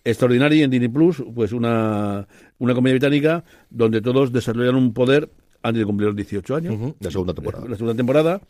Extraordinaria 0.02 0.64
en 0.64 0.70
Disney 0.70 0.88
Plus, 0.88 1.22
pues 1.34 1.52
una, 1.52 2.26
una 2.58 2.74
comedia 2.74 2.94
británica 2.94 3.44
donde 3.68 4.00
todos 4.00 4.32
desarrollan 4.32 4.74
un 4.76 4.94
poder 4.94 5.28
antes 5.62 5.80
de 5.80 5.84
cumplir 5.84 6.06
los 6.06 6.16
18 6.16 6.56
años 6.56 6.94
La 7.00 7.10
segunda 7.10 7.34
temporada. 7.34 7.66
la 7.68 7.76
segunda 7.76 7.94
temporada 7.94 8.40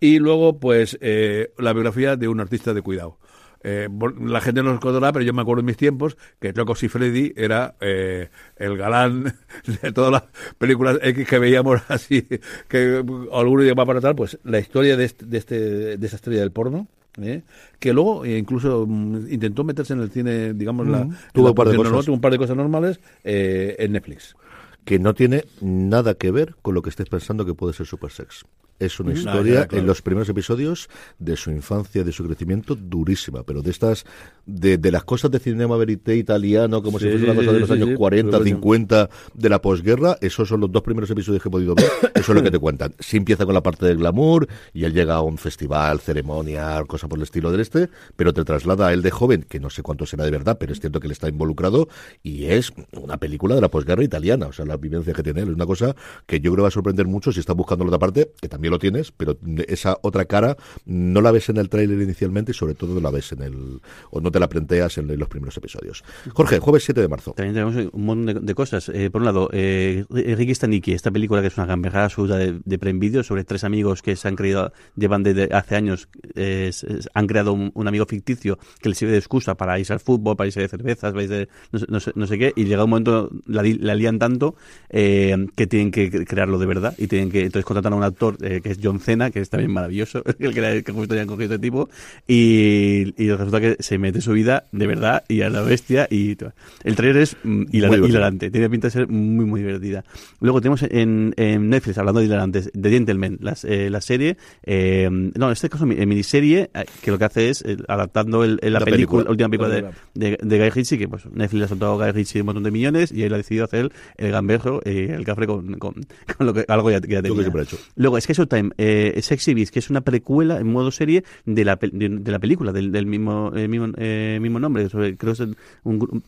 y 0.00 0.18
luego 0.18 0.58
pues 0.58 0.98
eh, 1.00 1.52
la 1.58 1.72
biografía 1.72 2.16
de 2.16 2.26
un 2.26 2.40
artista 2.40 2.74
de 2.74 2.82
cuidado 2.82 3.18
Eh, 3.62 3.88
la 4.20 4.40
gente 4.40 4.62
no 4.62 4.70
lo 4.70 4.74
recordará 4.74 5.12
pero 5.12 5.24
yo 5.24 5.32
me 5.32 5.42
acuerdo 5.42 5.60
en 5.60 5.66
mis 5.66 5.76
tiempos 5.76 6.16
que 6.38 6.52
Rocco 6.52 6.74
Freddy 6.74 7.32
era 7.36 7.74
eh, 7.80 8.28
el 8.56 8.76
galán 8.76 9.34
de 9.82 9.92
todas 9.92 10.12
las 10.12 10.24
películas 10.58 10.98
X 11.02 11.26
que 11.26 11.38
veíamos 11.38 11.80
así 11.88 12.26
que 12.68 13.04
alguno 13.32 13.62
llegaba 13.62 13.86
para 13.86 14.00
tal 14.00 14.14
pues 14.14 14.38
la 14.44 14.58
historia 14.58 14.96
de, 14.96 15.04
este, 15.04 15.26
de, 15.26 15.38
este, 15.38 15.96
de 15.96 16.06
estrella 16.06 16.40
del 16.40 16.52
porno 16.52 16.86
¿eh? 17.22 17.42
que 17.78 17.92
luego 17.92 18.24
eh, 18.24 18.38
incluso 18.38 18.86
mm, 18.86 19.32
intentó 19.32 19.64
meterse 19.64 19.92
en 19.92 20.00
el 20.00 20.10
cine 20.10 20.54
digamos 20.54 20.86
la, 20.86 21.08
Tuvo 21.32 21.44
la 21.44 21.50
un 21.50 21.54
par 21.54 21.68
de 21.68 21.76
cosas. 21.76 22.04
tuvo 22.04 22.14
un 22.14 22.20
par 22.20 22.32
de 22.32 22.38
cosas 22.38 22.56
normales 22.56 23.00
eh, 23.24 23.76
en 23.78 23.92
Netflix 23.92 24.36
que 24.84 24.98
no 24.98 25.14
tiene 25.14 25.44
nada 25.60 26.14
que 26.14 26.30
ver 26.30 26.54
con 26.62 26.74
lo 26.74 26.82
que 26.82 26.90
estés 26.90 27.08
pensando 27.08 27.44
que 27.44 27.54
puede 27.54 27.72
ser 27.72 27.86
Super 27.86 28.12
Sex. 28.12 28.44
Es 28.78 29.00
una 29.00 29.14
historia 29.14 29.66
claro. 29.66 29.78
en 29.78 29.86
los 29.86 30.02
primeros 30.02 30.28
episodios 30.28 30.88
de 31.18 31.36
su 31.36 31.50
infancia, 31.50 32.04
de 32.04 32.12
su 32.12 32.24
crecimiento, 32.24 32.74
durísima, 32.74 33.42
pero 33.42 33.62
de 33.62 33.70
estas, 33.70 34.04
de, 34.44 34.76
de 34.76 34.90
las 34.90 35.04
cosas 35.04 35.30
de 35.30 35.38
cinema 35.38 35.78
verité 35.78 36.14
italiano, 36.16 36.82
como 36.82 36.98
si 36.98 37.08
fuese 37.08 37.24
una 37.24 37.34
cosa 37.34 37.52
de 37.52 37.60
los 37.60 37.68
sí, 37.68 37.74
años 37.74 37.88
sí, 37.88 37.94
40, 37.94 38.30
pero 38.30 38.42
bueno. 38.42 38.56
50 38.56 39.10
de 39.32 39.48
la 39.48 39.62
posguerra, 39.62 40.18
esos 40.20 40.48
son 40.48 40.60
los 40.60 40.70
dos 40.70 40.82
primeros 40.82 41.10
episodios 41.10 41.42
que 41.42 41.48
he 41.48 41.52
podido 41.52 41.74
ver, 41.74 41.86
eso 42.14 42.32
es 42.32 42.36
lo 42.36 42.42
que 42.42 42.50
te 42.50 42.58
cuentan. 42.58 42.94
Sí 42.98 43.16
empieza 43.16 43.46
con 43.46 43.54
la 43.54 43.62
parte 43.62 43.86
del 43.86 43.96
glamour, 43.96 44.46
y 44.74 44.84
él 44.84 44.92
llega 44.92 45.14
a 45.14 45.22
un 45.22 45.38
festival, 45.38 46.00
ceremonia, 46.00 46.84
cosa 46.86 47.08
por 47.08 47.18
el 47.18 47.22
estilo 47.22 47.50
del 47.50 47.60
este, 47.60 47.88
pero 48.14 48.34
te 48.34 48.44
traslada 48.44 48.88
a 48.88 48.92
él 48.92 49.00
de 49.00 49.10
joven, 49.10 49.46
que 49.48 49.58
no 49.58 49.70
sé 49.70 49.82
cuánto 49.82 50.04
será 50.04 50.24
de 50.24 50.30
verdad, 50.30 50.58
pero 50.60 50.74
es 50.74 50.80
cierto 50.80 51.00
que 51.00 51.06
él 51.06 51.12
está 51.12 51.30
involucrado, 51.30 51.88
y 52.22 52.44
es 52.44 52.74
una 52.92 53.16
película 53.16 53.54
de 53.54 53.62
la 53.62 53.70
posguerra 53.70 54.04
italiana, 54.04 54.48
o 54.48 54.52
sea, 54.52 54.66
la 54.66 54.76
vivencia 54.76 55.14
que 55.14 55.22
tiene 55.22 55.40
él, 55.40 55.48
es 55.48 55.54
una 55.54 55.66
cosa 55.66 55.96
que 56.26 56.40
yo 56.40 56.52
creo 56.52 56.62
va 56.62 56.68
a 56.68 56.72
sorprender 56.72 57.06
mucho 57.06 57.32
si 57.32 57.40
estás 57.40 57.56
buscando 57.56 57.84
la 57.84 57.88
otra 57.88 57.98
parte, 57.98 58.32
que 58.38 58.48
también 58.48 58.65
lo 58.70 58.78
tienes, 58.78 59.12
pero 59.12 59.38
esa 59.68 59.96
otra 60.02 60.24
cara 60.24 60.56
no 60.84 61.20
la 61.20 61.30
ves 61.30 61.48
en 61.48 61.56
el 61.58 61.68
tráiler 61.68 62.00
inicialmente 62.00 62.52
y 62.52 62.54
sobre 62.54 62.74
todo 62.74 62.94
no 62.94 63.00
la 63.00 63.10
ves 63.10 63.32
en 63.32 63.42
el, 63.42 63.80
o 64.10 64.20
no 64.20 64.30
te 64.30 64.40
la 64.40 64.48
planteas 64.48 64.98
en, 64.98 65.06
los 65.18 65.28
primeros 65.28 65.56
episodios. 65.56 66.04
Jorge, 66.32 66.58
jueves 66.58 66.84
7 66.84 67.00
de 67.00 67.08
marzo. 67.08 67.32
También 67.32 67.54
tenemos 67.54 67.90
un 67.92 68.04
montón 68.04 68.44
de, 68.44 68.54
cosas. 68.54 68.88
Eh, 68.88 69.10
por 69.10 69.20
un 69.22 69.26
lado, 69.26 69.48
eh, 69.52 70.04
Ricky 70.10 70.54
Staniki, 70.54 70.92
esta 70.92 71.10
película 71.10 71.40
que 71.40 71.48
es 71.48 71.56
una 71.56 71.66
gamberrada 71.66 72.06
absoluta 72.06 72.36
de, 72.36 72.58
de 72.64 72.78
Prime 72.78 72.98
Video 72.98 73.22
sobre 73.22 73.44
tres 73.44 73.64
amigos 73.64 74.02
que 74.02 74.16
se 74.16 74.28
han 74.28 74.36
creído, 74.36 74.72
llevan 74.96 75.22
desde 75.22 75.48
hace 75.54 75.76
años, 75.76 76.08
eh, 76.34 76.70
han 77.14 77.26
creado 77.26 77.52
un, 77.52 77.86
amigo 77.88 78.04
ficticio 78.06 78.58
que 78.80 78.88
les 78.88 78.98
sirve 78.98 79.12
de 79.12 79.18
excusa 79.18 79.54
para 79.54 79.78
irse 79.78 79.92
al 79.92 80.00
fútbol, 80.00 80.36
para 80.36 80.48
irse 80.48 80.60
de 80.60 80.68
cervezas, 80.68 81.12
para 81.12 81.22
irse 81.22 81.34
de 81.34 81.48
no, 81.72 81.80
no 81.88 82.00
sé- 82.00 82.12
no 82.14 82.26
sé 82.26 82.38
qué, 82.38 82.52
y 82.56 82.64
llega 82.64 82.84
un 82.84 82.90
momento, 82.90 83.30
la, 83.46 83.62
la 83.62 83.94
lían 83.94 84.18
tanto 84.18 84.56
eh, 84.90 85.36
que 85.54 85.66
tienen 85.66 85.90
que 85.90 86.10
cre- 86.10 86.26
crearlo 86.26 86.58
de 86.58 86.66
verdad 86.66 86.94
y 86.98 87.06
tienen 87.06 87.30
que, 87.30 87.42
entonces 87.42 87.64
contratan 87.64 87.92
a 87.92 87.96
un 87.96 88.02
actor, 88.02 88.36
eh, 88.42 88.55
que, 88.56 88.60
que 88.62 88.70
es 88.70 88.78
John 88.82 89.00
Cena, 89.00 89.30
que 89.30 89.40
es 89.40 89.50
también 89.50 89.70
maravilloso, 89.72 90.22
el 90.38 90.52
que, 90.52 90.58
era- 90.58 90.82
que 90.82 90.92
justo 90.92 91.14
habían 91.14 91.26
cogido 91.26 91.54
este 91.54 91.58
tipo, 91.58 91.88
y, 92.26 93.14
y 93.22 93.30
resulta 93.30 93.60
que 93.60 93.76
se 93.80 93.98
mete 93.98 94.20
su 94.20 94.32
vida 94.32 94.64
de 94.72 94.86
verdad 94.86 95.24
y 95.28 95.42
a 95.42 95.50
la 95.50 95.62
bestia, 95.62 96.06
y 96.10 96.36
el 96.84 96.96
trailer 96.96 97.22
es 97.22 97.36
mm, 97.42 97.62
hilar- 97.72 98.08
hilarante, 98.08 98.50
tiene 98.50 98.68
pinta 98.70 98.88
de 98.88 98.90
ser 98.92 99.08
muy, 99.08 99.44
muy 99.44 99.60
divertida. 99.60 100.04
Luego 100.40 100.60
tenemos 100.60 100.82
en, 100.82 101.34
en 101.36 101.68
Netflix, 101.70 101.98
hablando 101.98 102.20
de 102.20 102.26
hilarantes, 102.26 102.70
The 102.80 102.90
Gentleman, 102.90 103.38
las, 103.40 103.64
eh, 103.64 103.90
la 103.90 104.00
serie, 104.00 104.36
eh, 104.64 105.08
no, 105.10 105.46
en 105.46 105.52
este 105.52 105.68
caso 105.68 105.84
eh, 105.86 106.06
miniserie, 106.06 106.70
eh, 106.74 106.84
que 107.02 107.10
lo 107.10 107.18
que 107.18 107.24
hace 107.24 107.48
es 107.50 107.62
eh, 107.62 107.76
adaptando 107.88 108.44
el, 108.44 108.58
el- 108.62 108.72
la, 108.72 108.80
La 108.80 108.84
película, 108.84 109.24
película. 109.24 109.24
la 109.24 109.30
última 109.30 109.48
película 109.48 109.68
de, 109.68 109.82
Película. 109.82 110.00
de, 110.14 110.38
de 110.56 110.58
Guy 110.58 110.70
Ritchie, 110.70 110.98
que 110.98 111.08
pues 111.08 111.26
Netflix 111.26 111.58
le 111.58 111.64
ha 111.64 111.68
soltado 111.68 111.92
a 112.02 112.06
Guy 112.06 112.12
Ritchie 112.12 112.40
un 112.40 112.46
montón 112.46 112.62
de 112.64 112.70
millones 112.70 113.12
y 113.12 113.22
él 113.22 113.32
ha 113.34 113.36
decidido 113.38 113.64
hacer 113.64 113.90
el 114.16 114.30
gamberro, 114.32 114.80
eh, 114.84 115.14
el 115.16 115.24
cafre 115.24 115.46
con, 115.46 115.74
con, 115.74 115.94
con 116.36 116.46
lo 116.46 116.52
que, 116.54 116.64
algo 116.68 116.90
ya, 116.90 117.00
que 117.00 117.08
ya 117.08 117.16
Lo 117.16 117.22
que 117.22 117.28
tenía. 117.28 117.42
siempre 117.42 117.60
ha 117.60 117.64
hecho. 117.64 117.78
Luego, 117.96 118.20
Sky 118.20 118.34
Showtime, 118.46 118.70
eh, 118.78 119.18
Sexy 119.22 119.54
Beast, 119.54 119.72
que 119.72 119.78
es 119.80 119.90
una 119.90 120.00
precuela 120.00 120.58
en 120.58 120.70
modo 120.72 120.90
serie 120.90 121.24
de 121.44 121.64
la, 121.64 121.76
de, 121.76 122.08
de 122.08 122.32
la 122.32 122.38
película, 122.38 122.72
del, 122.72 122.92
del 122.92 123.06
mismo, 123.06 123.52
eh, 123.54 123.68
mismo, 123.68 123.88
eh, 123.96 124.38
mismo 124.40 124.58
nombre. 124.58 124.88
Creo 124.88 125.16
que 125.16 125.30
es 125.30 125.40
un, 125.84 126.00
gru- 126.00 126.22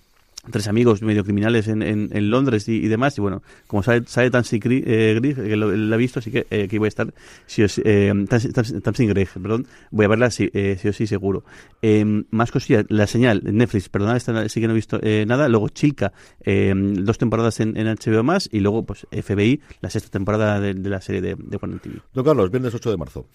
tres 0.51 0.67
amigos 0.69 1.03
medio 1.03 1.25
criminales 1.25 1.69
en, 1.69 1.83
en, 1.83 2.09
en 2.13 2.31
Londres 2.31 2.69
y, 2.69 2.77
y 2.77 2.89
demás. 2.89 3.19
Y 3.19 3.21
bueno, 3.21 3.43
como 3.67 3.83
sale, 3.83 4.05
sale 4.07 4.31
Tansy 4.31 4.59
Gri- 4.61 4.83
eh, 4.87 5.15
Grigg, 5.21 5.37
que 5.37 5.57
lo, 5.57 5.71
lo 5.75 5.95
ha 5.95 5.99
visto, 5.99 6.21
así 6.21 6.31
que 6.31 6.47
eh, 6.51 6.63
aquí 6.65 6.79
voy 6.79 6.87
a 6.87 6.89
estar, 6.89 7.13
sí 7.47 7.63
o 7.63 7.69
sí, 7.69 7.83
eh, 7.85 8.13
Tansy- 8.15 8.53
Tansy- 8.53 8.81
Tansy 8.81 9.07
Grigg, 9.07 9.29
perdón, 9.43 9.67
voy 9.91 10.05
a 10.07 10.09
verla 10.09 10.31
sí, 10.31 10.49
eh, 10.55 10.79
sí 10.81 10.89
o 10.89 10.93
sí 10.93 11.07
seguro. 11.07 11.45
Eh, 11.83 12.05
más 12.31 12.51
cosillas, 12.51 12.85
La 12.89 13.07
Señal, 13.07 13.43
Netflix, 13.45 13.89
perdón, 13.89 14.17
esta 14.17 14.49
sí 14.49 14.61
que 14.61 14.67
no 14.69 14.73
he 14.73 14.77
visto 14.77 14.99
eh, 15.03 15.25
nada. 15.27 15.49
Luego 15.49 15.69
Chilca, 15.69 16.13
eh, 16.45 16.73
dos 16.75 17.19
temporadas 17.19 17.61
en, 17.61 17.77
en 17.77 17.87
HBO 17.89 18.23
más 18.23 18.49
y 18.53 18.61
luego 18.61 18.85
pues 18.87 19.07
FBI, 19.11 19.61
la 19.81 19.91
sexta 19.91 20.11
temporada 20.11 20.61
de, 20.61 20.75
de 20.75 20.89
la 20.91 21.01
serie 21.01 21.21
de, 21.21 21.37
de 21.37 21.57
Juan 21.59 21.79
TV. 21.81 21.97
Don 22.15 22.25
Carlos, 22.25 22.51
viernes 22.51 22.75
8 22.75 22.91
de 22.91 22.97
marzo. 22.97 23.27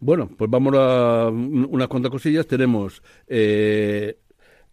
Bueno, 0.00 0.28
pues 0.36 0.50
vamos 0.50 0.74
a 0.76 1.28
un- 1.28 1.66
unas 1.70 1.86
cuantas 1.88 2.10
cosillas. 2.10 2.46
Tenemos, 2.46 3.02
eh, 3.28 4.18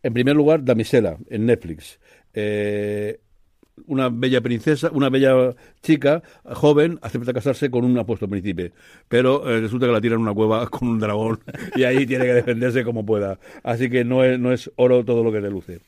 en 0.04 0.14
primer 0.14 0.36
lugar, 0.36 0.64
Damisela, 0.64 1.18
en 1.30 1.46
Netflix. 1.46 2.00
Eh, 2.34 3.20
una 3.88 4.10
bella 4.10 4.42
princesa, 4.42 4.90
una 4.94 5.10
bella 5.10 5.56
chica, 5.82 6.22
joven, 6.44 7.00
acepta 7.02 7.34
casarse 7.34 7.72
con 7.72 7.86
un 7.86 7.98
apuesto 7.98 8.28
príncipe, 8.28 8.74
pero 9.08 9.50
eh, 9.50 9.62
resulta 9.62 9.86
que 9.86 9.94
la 9.94 10.02
tiran 10.02 10.18
en 10.18 10.24
una 10.24 10.34
cueva 10.34 10.68
con 10.68 10.88
un 10.88 11.00
dragón 11.00 11.40
y 11.76 11.84
ahí 11.84 12.06
tiene 12.06 12.26
que 12.26 12.34
defenderse 12.34 12.84
como 12.84 13.06
pueda. 13.06 13.40
Así 13.64 13.90
que 13.90 14.04
no 14.04 14.24
es, 14.24 14.40
no 14.40 14.52
es 14.52 14.72
oro 14.76 15.04
todo 15.06 15.24
lo 15.24 15.32
que 15.32 15.42
le 15.42 15.50
luce. 15.50 15.80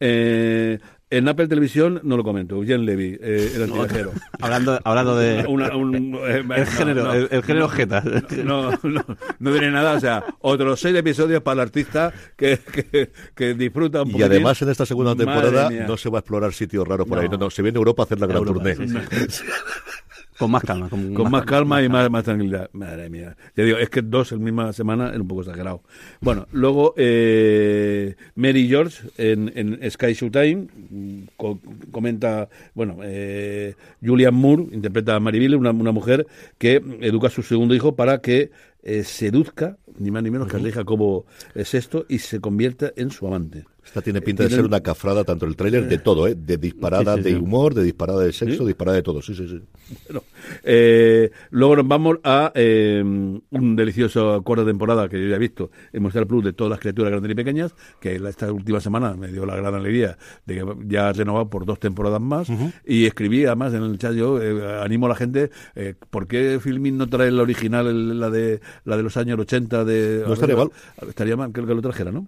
Eh, 0.00 0.78
en 1.10 1.26
Apple 1.28 1.48
Televisión 1.48 2.00
no 2.04 2.16
lo 2.16 2.24
comento, 2.24 2.56
Eugene 2.56 2.84
Levy, 2.84 3.18
eh, 3.20 3.52
el 3.56 3.62
antivejero. 3.62 4.12
Hablando, 4.40 4.78
hablando 4.84 5.16
de 5.16 5.44
Una- 5.48 5.74
un- 5.76 6.14
eh, 6.26 6.38
el 6.40 6.46
no, 6.48 6.66
género, 6.66 7.04
no. 7.04 7.12
el, 7.14 7.28
el 7.30 7.42
género 7.42 7.68
jeta. 7.68 8.02
No, 8.44 8.70
no, 8.82 9.04
no 9.38 9.52
diré 9.52 9.70
nada, 9.70 9.94
o 9.94 10.00
sea, 10.00 10.24
otros 10.40 10.80
seis 10.80 10.94
episodios 10.96 11.42
para 11.42 11.54
el 11.54 11.60
artista 11.60 12.12
que, 12.36 12.58
que, 12.58 13.10
que 13.34 13.54
disfruta 13.54 14.02
un 14.02 14.10
Y 14.10 14.22
además 14.22 14.60
en 14.62 14.68
esta 14.68 14.84
segunda 14.86 15.14
temporada 15.16 15.70
no 15.70 15.96
se 15.96 16.10
va 16.10 16.18
a 16.18 16.20
explorar 16.20 16.52
sitios 16.52 16.86
raros 16.86 17.06
por 17.08 17.16
No. 17.18 17.22
ahí. 17.22 17.28
No, 17.28 17.36
no, 17.38 17.50
se 17.50 17.62
viene 17.62 17.78
a 17.78 17.80
Europa 17.80 18.02
a 18.02 18.04
hacer 18.04 18.20
la 18.20 18.26
gran 18.26 18.38
Europa, 18.38 18.60
tournée. 18.74 19.28
sí, 19.28 19.44
Con 20.38 20.50
más 20.52 20.62
calma. 20.62 20.88
Con, 20.88 21.14
Con 21.14 21.30
más 21.30 21.44
calma 21.44 21.82
y 21.82 21.88
más, 21.88 22.08
más 22.10 22.24
tranquilidad. 22.24 22.70
Madre 22.72 23.10
mía. 23.10 23.36
Ya 23.56 23.64
digo, 23.64 23.78
es 23.78 23.90
que 23.90 24.02
dos 24.02 24.30
en 24.32 24.42
misma 24.44 24.72
semana 24.72 25.10
es 25.12 25.18
un 25.18 25.26
poco 25.26 25.40
exagerado. 25.42 25.82
Bueno, 26.20 26.46
luego 26.52 26.94
eh, 26.96 28.14
Mary 28.36 28.68
George 28.68 29.08
en, 29.16 29.52
en 29.54 29.90
Sky 29.90 30.12
Showtime 30.14 30.68
mm, 30.90 31.18
co- 31.36 31.60
comenta, 31.90 32.48
bueno, 32.74 32.98
eh, 33.02 33.74
Julian 34.04 34.34
Moore 34.34 34.66
interpreta 34.72 35.16
a 35.16 35.20
Maribel, 35.20 35.56
una, 35.56 35.70
una 35.70 35.92
mujer 35.92 36.26
que 36.58 36.82
educa 37.00 37.26
a 37.26 37.30
su 37.30 37.42
segundo 37.42 37.74
hijo 37.74 37.96
para 37.96 38.20
que 38.20 38.50
eh, 38.82 39.02
seduzca, 39.04 39.76
ni 39.98 40.10
más 40.10 40.22
ni 40.22 40.30
menos 40.30 40.48
que 40.48 40.56
al 40.56 40.62
rey 40.62 40.72
Jacobo 40.72 41.26
VI 41.54 42.04
y 42.08 42.20
se 42.20 42.40
convierta 42.40 42.92
en 42.96 43.10
su 43.10 43.26
amante. 43.26 43.64
Esta 43.88 44.02
tiene 44.02 44.20
pinta 44.20 44.42
de 44.42 44.50
ser 44.50 44.66
una 44.66 44.80
cafrada, 44.80 45.24
tanto 45.24 45.46
el 45.46 45.56
tráiler, 45.56 45.88
de 45.88 45.96
todo, 45.96 46.28
¿eh? 46.28 46.34
De 46.34 46.58
disparada 46.58 47.16
Sí, 47.16 47.22
sí, 47.22 47.30
de 47.30 47.38
humor, 47.38 47.72
de 47.72 47.82
disparada 47.82 48.20
de 48.20 48.34
sexo, 48.34 48.66
disparada 48.66 48.96
de 48.96 49.02
todo. 49.02 49.22
Sí, 49.22 49.34
sí, 49.34 49.48
sí. 49.48 49.62
Bueno, 50.06 50.22
eh, 50.62 51.30
luego 51.50 51.76
nos 51.76 51.88
vamos 51.88 52.18
a 52.22 52.52
eh, 52.54 53.02
un 53.02 53.76
delicioso 53.76 54.42
cuarta 54.42 54.66
temporada 54.66 55.08
que 55.08 55.18
yo 55.18 55.28
ya 55.28 55.36
he 55.36 55.38
visto 55.38 55.70
en 55.90 56.02
Movistar 56.02 56.26
Plus 56.26 56.44
de 56.44 56.52
todas 56.52 56.70
las 56.70 56.80
criaturas 56.80 57.12
grandes 57.12 57.32
y 57.32 57.34
pequeñas, 57.34 57.74
que 57.98 58.16
esta 58.16 58.52
última 58.52 58.78
semana 58.80 59.14
me 59.14 59.28
dio 59.28 59.46
la 59.46 59.56
gran 59.56 59.74
alegría 59.74 60.18
de 60.44 60.56
que 60.56 60.66
ya 60.86 61.08
ha 61.08 61.12
renovado 61.14 61.48
por 61.48 61.64
dos 61.64 61.80
temporadas 61.80 62.20
más. 62.20 62.48
Y 62.84 63.06
escribí 63.06 63.46
además 63.46 63.72
en 63.72 63.84
el 63.84 63.96
chat, 63.96 64.12
yo 64.12 64.42
eh, 64.42 64.82
animo 64.82 65.06
a 65.06 65.08
la 65.08 65.14
gente, 65.14 65.50
eh, 65.74 65.94
¿por 66.10 66.26
qué 66.26 66.60
Filmin 66.60 66.98
no 66.98 67.08
trae 67.08 67.30
la 67.30 67.42
original, 67.42 68.20
la 68.20 68.28
de 68.28 68.60
la 68.84 68.98
de 68.98 69.02
los 69.02 69.16
años 69.16 69.38
80? 69.38 69.84
De, 69.86 70.24
No 70.26 70.34
estaría 70.34 70.56
mal. 70.56 70.70
Estaría 71.08 71.36
mal 71.36 71.52
que, 71.52 71.64
que 71.64 71.74
lo 71.74 71.80
trajera, 71.80 72.12
¿no? 72.12 72.26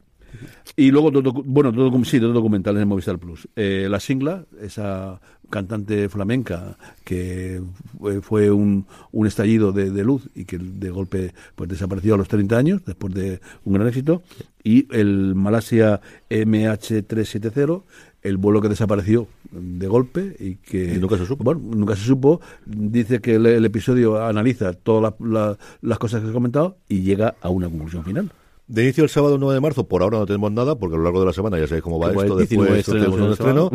Y 0.77 0.91
luego, 0.91 1.11
todo 1.13 1.33
bueno, 1.33 1.73
todo, 1.73 2.05
sí, 2.05 2.21
todo 2.21 2.33
documental 2.33 2.77
en 2.79 2.89
Movistar 2.89 3.19
Plus. 3.19 3.49
Eh, 3.57 3.87
la 3.91 4.01
Singla, 4.01 4.45
esa 4.63 5.21
cantante 5.51 6.09
flamenca 6.09 6.77
que 7.05 7.61
fue, 7.99 8.21
fue 8.23 8.51
un, 8.53 8.87
un 9.11 9.27
estallido 9.27 9.73
de, 9.73 9.91
de 9.91 10.05
luz 10.05 10.29
y 10.35 10.45
que 10.45 10.59
de 10.59 10.91
golpe 10.91 11.35
pues 11.57 11.69
desapareció 11.69 12.15
a 12.15 12.19
los 12.19 12.29
30 12.29 12.57
años 12.57 12.83
después 12.87 13.13
de 13.15 13.41
un 13.65 13.75
gran 13.75 13.89
éxito. 13.89 14.23
Y 14.63 14.87
el 14.95 15.35
Malasia 15.35 16.01
MH370, 16.31 17.83
el 18.23 18.37
vuelo 18.37 18.61
que 18.61 18.69
desapareció 18.69 19.27
de 19.51 19.89
golpe 19.89 20.37
y 20.39 20.55
que... 20.57 20.95
Y 20.95 20.99
nunca 20.99 21.17
se 21.19 21.27
supo. 21.27 21.43
Bueno, 21.45 21.61
nunca 21.75 21.97
se 21.97 22.05
supo. 22.05 22.41
Dice 22.67 23.21
que 23.21 23.35
el, 23.37 23.47
el 23.47 23.65
episodio 23.65 24.25
analiza 24.25 24.73
todas 24.75 25.15
la- 25.19 25.27
la- 25.29 25.59
las 25.83 25.99
cosas 25.99 26.23
que 26.23 26.29
he 26.29 26.33
comentado 26.33 26.77
y 26.89 27.01
llega 27.03 27.35
a 27.41 27.49
una 27.49 27.69
conclusión 27.69 28.05
final. 28.05 28.31
De 28.73 28.85
inicio 28.85 29.03
el 29.03 29.11
sábado 29.11 29.37
9 29.37 29.55
de 29.55 29.61
marzo, 29.61 29.89
por 29.89 30.03
ahora 30.03 30.19
no 30.19 30.27
tenemos 30.27 30.53
nada, 30.53 30.77
porque 30.79 30.95
a 30.95 30.99
lo 30.99 31.05
largo 31.05 31.19
de 31.21 31.27
la 31.27 31.33
semana 31.33 31.59
ya 31.59 31.67
sabéis 31.67 31.83
cómo 31.83 31.99
va 31.99 32.11
esto. 32.11 32.21
hay 32.39 32.47
19 32.47 32.77
Después 32.77 32.97
tenemos 32.99 33.21
un 33.21 33.33
estreno. 33.33 33.71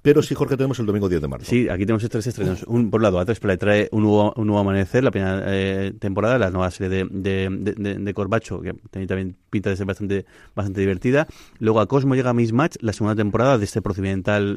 Pero 0.00 0.20
sí, 0.22 0.34
Jorge, 0.34 0.56
tenemos 0.56 0.78
el 0.80 0.86
domingo 0.86 1.08
10 1.08 1.20
de 1.22 1.28
marzo. 1.28 1.46
Sí, 1.48 1.68
aquí 1.68 1.84
tenemos 1.86 2.08
tres 2.08 2.26
estrenos. 2.26 2.64
Un, 2.66 2.90
por 2.90 2.98
un 2.98 3.02
lado, 3.04 3.20
A3 3.20 3.38
Play 3.38 3.56
trae 3.58 3.88
un 3.92 4.02
nuevo, 4.02 4.32
un 4.36 4.46
nuevo 4.46 4.58
amanecer, 4.60 5.04
la 5.04 5.10
primera 5.12 5.42
eh, 5.46 5.92
temporada, 5.98 6.38
la 6.38 6.50
nueva 6.50 6.70
serie 6.72 6.88
de, 6.88 7.08
de, 7.10 7.48
de, 7.76 7.94
de- 7.98 8.14
Corbacho, 8.14 8.60
que 8.62 8.74
tiene 8.90 9.06
también 9.06 9.36
pinta 9.50 9.70
de 9.70 9.76
ser 9.76 9.86
bastante, 9.86 10.24
bastante 10.56 10.80
divertida. 10.80 11.28
Luego 11.60 11.80
a 11.80 11.86
Cosmo 11.86 12.14
llega 12.16 12.32
Miss 12.32 12.52
Match, 12.52 12.76
la 12.80 12.92
segunda 12.94 13.14
temporada 13.14 13.58
de 13.58 13.64
este 13.64 13.80
procedimental 13.82 14.56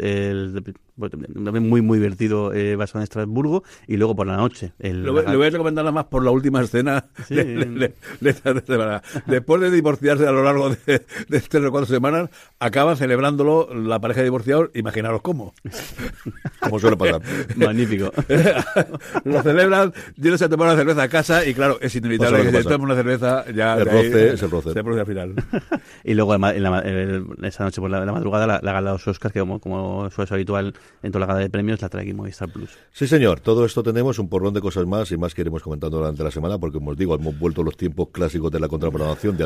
también 1.44 1.68
muy, 1.70 1.82
muy 1.82 1.98
divertido 2.00 2.54
eh, 2.54 2.76
basado 2.76 3.00
en 3.00 3.04
Estrasburgo. 3.04 3.64
Y 3.88 3.98
luego 3.98 4.16
por 4.16 4.26
la 4.28 4.38
noche. 4.38 4.72
El, 4.80 5.04
Le 5.04 5.12
voy, 5.12 5.26
le 5.28 5.36
voy 5.36 5.48
a 5.48 5.50
recomendar 5.50 5.84
nada 5.84 5.92
más 5.94 6.06
por 6.06 6.24
la 6.24 6.32
última 6.32 6.62
escena 6.62 7.06
Sí. 7.28 7.36
de, 7.36 7.44
de- 7.66 7.94
de- 9.28 9.42
de 9.70 9.76
divorciarse 9.76 10.28
a 10.28 10.32
lo 10.32 10.44
largo 10.44 10.70
de, 10.70 10.78
de 11.28 11.40
tres 11.42 11.64
o 11.64 11.72
cuatro 11.72 11.88
semanas, 11.88 12.30
acaban 12.60 12.98
celebrándolo 12.98 13.70
la 13.74 14.00
pareja 14.00 14.22
de 14.22 14.26
divorciados, 14.26 14.70
imaginaros 14.74 15.22
cómo. 15.22 15.54
Como 16.60 16.80
suele 16.80 16.98
pasar. 16.98 17.22
Magnífico. 17.56 18.12
lo 19.24 19.42
celebran, 19.44 19.94
tienes 20.22 20.42
a 20.42 20.50
tomar 20.50 20.68
una 20.68 20.78
cerveza 20.78 21.04
a 21.04 21.08
casa 21.10 21.46
y 21.46 21.54
claro, 21.54 21.78
es 21.82 21.96
inevitable 21.96 22.44
que 22.52 22.58
si 22.58 22.64
tomas 22.64 22.80
una 22.80 22.96
cerveza 22.96 23.46
ya... 23.54 23.76
El 23.76 23.90
ahí, 23.90 23.96
roce 24.10 24.34
es 24.34 24.44
el 24.44 24.52
roce. 24.52 24.74
Se 24.74 24.84
produce 24.84 25.02
al 25.02 25.08
final. 25.08 25.34
Y 26.04 26.14
luego 26.14 26.36
en 26.36 26.42
la- 26.42 26.82
en 26.86 27.26
esa 27.44 27.64
noche 27.64 27.82
por 27.82 27.90
la, 27.90 28.06
la 28.06 28.12
madrugada 28.12 28.46
la, 28.46 28.60
la 28.62 28.74
gala 28.74 28.92
de 28.92 28.96
los 28.96 29.08
Oscars, 29.08 29.34
que 29.34 29.40
como, 29.40 29.60
como 29.60 30.10
suele 30.12 30.28
ser 30.28 30.36
habitual 30.36 30.74
en 31.02 31.12
toda 31.12 31.22
la 31.22 31.26
gala 31.28 31.40
de 31.40 31.50
premios, 31.50 31.82
la 31.82 31.90
trae 31.90 32.04
aquí 32.04 32.14
Movistar 32.14 32.50
Plus. 32.52 32.70
Sí, 32.92 33.08
señor. 33.08 33.40
Todo 33.40 33.66
esto 33.66 33.82
tenemos 33.82 34.20
un 34.20 34.30
porrón 34.30 34.54
de 34.54 34.62
cosas 34.62 34.86
más 34.86 35.12
y 35.12 35.18
más 35.18 35.34
que 35.34 35.42
iremos 35.42 35.64
comentando 35.64 35.98
durante 35.98 36.24
la 36.24 36.30
semana, 36.32 36.58
porque, 36.60 36.78
como 36.78 36.92
os 36.92 36.98
digo, 36.98 37.16
hemos 37.16 37.38
vuelto 37.40 37.62
a 37.62 37.66
los 37.66 37.76
tiempos 37.76 38.10
clásicos 38.12 38.52
de 38.52 38.60
la 38.60 38.68
contraprogramación 38.68 39.36
de 39.38 39.46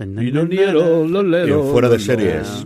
En 0.00 1.70
fuera 1.70 1.88
de 1.90 1.98
series. 1.98 2.64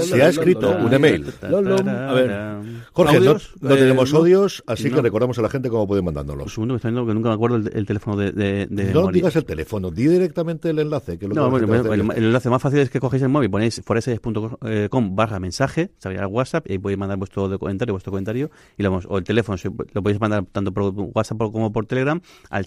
Se 0.00 0.22
ha 0.22 0.28
escrito 0.28 0.70
un 0.70 0.92
email. 0.92 1.26
A 1.42 2.14
ver, 2.14 2.56
Jorge, 2.96 3.20
no, 3.20 3.30
¿audios? 3.30 3.50
no 3.60 3.74
Eh, 3.74 3.78
tenemos 3.78 4.12
no. 4.12 4.18
audios, 4.18 4.64
así 4.66 4.88
No. 4.90 4.96
que 4.96 5.02
recordamos 5.02 5.38
a 5.38 5.42
la 5.42 5.48
gente 5.50 5.68
cómo 5.68 5.86
pueden 5.86 6.02
Un 6.02 6.06
mandándolos. 6.06 6.52
segundo, 6.52 6.74
que 6.74 6.76
estoy 6.76 6.92
viendo 6.92 7.06
que 7.06 7.14
nunca 7.14 7.28
me 7.28 7.34
acuerdo 7.34 7.56
el, 7.56 7.70
el 7.74 7.86
teléfono 7.86 8.16
de, 8.16 8.32
de, 8.32 8.66
de 8.70 8.92
No 8.92 9.08
digas 9.12 9.36
el 9.36 9.44
teléfono, 9.44 9.90
di 9.90 10.06
directamente 10.08 10.70
el 10.70 10.78
enlace. 10.78 11.18
Que 11.18 11.28
lo 11.28 11.34
No, 11.34 11.50
bueno, 11.50 11.92
el, 11.92 12.00
el 12.00 12.24
enlace 12.24 12.48
más 12.50 12.60
fácil 12.62 12.78
es 12.80 12.90
que 12.90 12.98
cogéis 13.00 13.22
el 13.22 13.28
móvil, 13.28 13.50
ponéis 13.50 13.82
foreseries.com 13.84 15.14
barra 15.16 15.38
mensaje, 15.40 15.90
sabéis 15.98 16.20
al 16.20 16.26
WhatsApp, 16.28 16.66
y 16.68 16.72
ahí 16.72 16.78
podéis 16.78 16.98
mandar 16.98 17.18
vuestro 17.18 17.58
comentario, 17.58 17.92
vuestro 17.94 18.10
comentario, 18.12 18.50
y 18.78 18.82
lo, 18.82 18.90
vamos, 18.90 19.06
o 19.08 19.18
el 19.18 19.24
teléfono, 19.24 19.58
si 19.58 19.68
lo 19.68 20.02
podéis 20.02 20.20
mandar 20.20 20.44
tanto 20.50 20.72
por 20.72 20.92
WhatsApp 21.14 21.38
como 21.38 21.72
por 21.72 21.86
Telegram, 21.86 22.20
al 22.50 22.64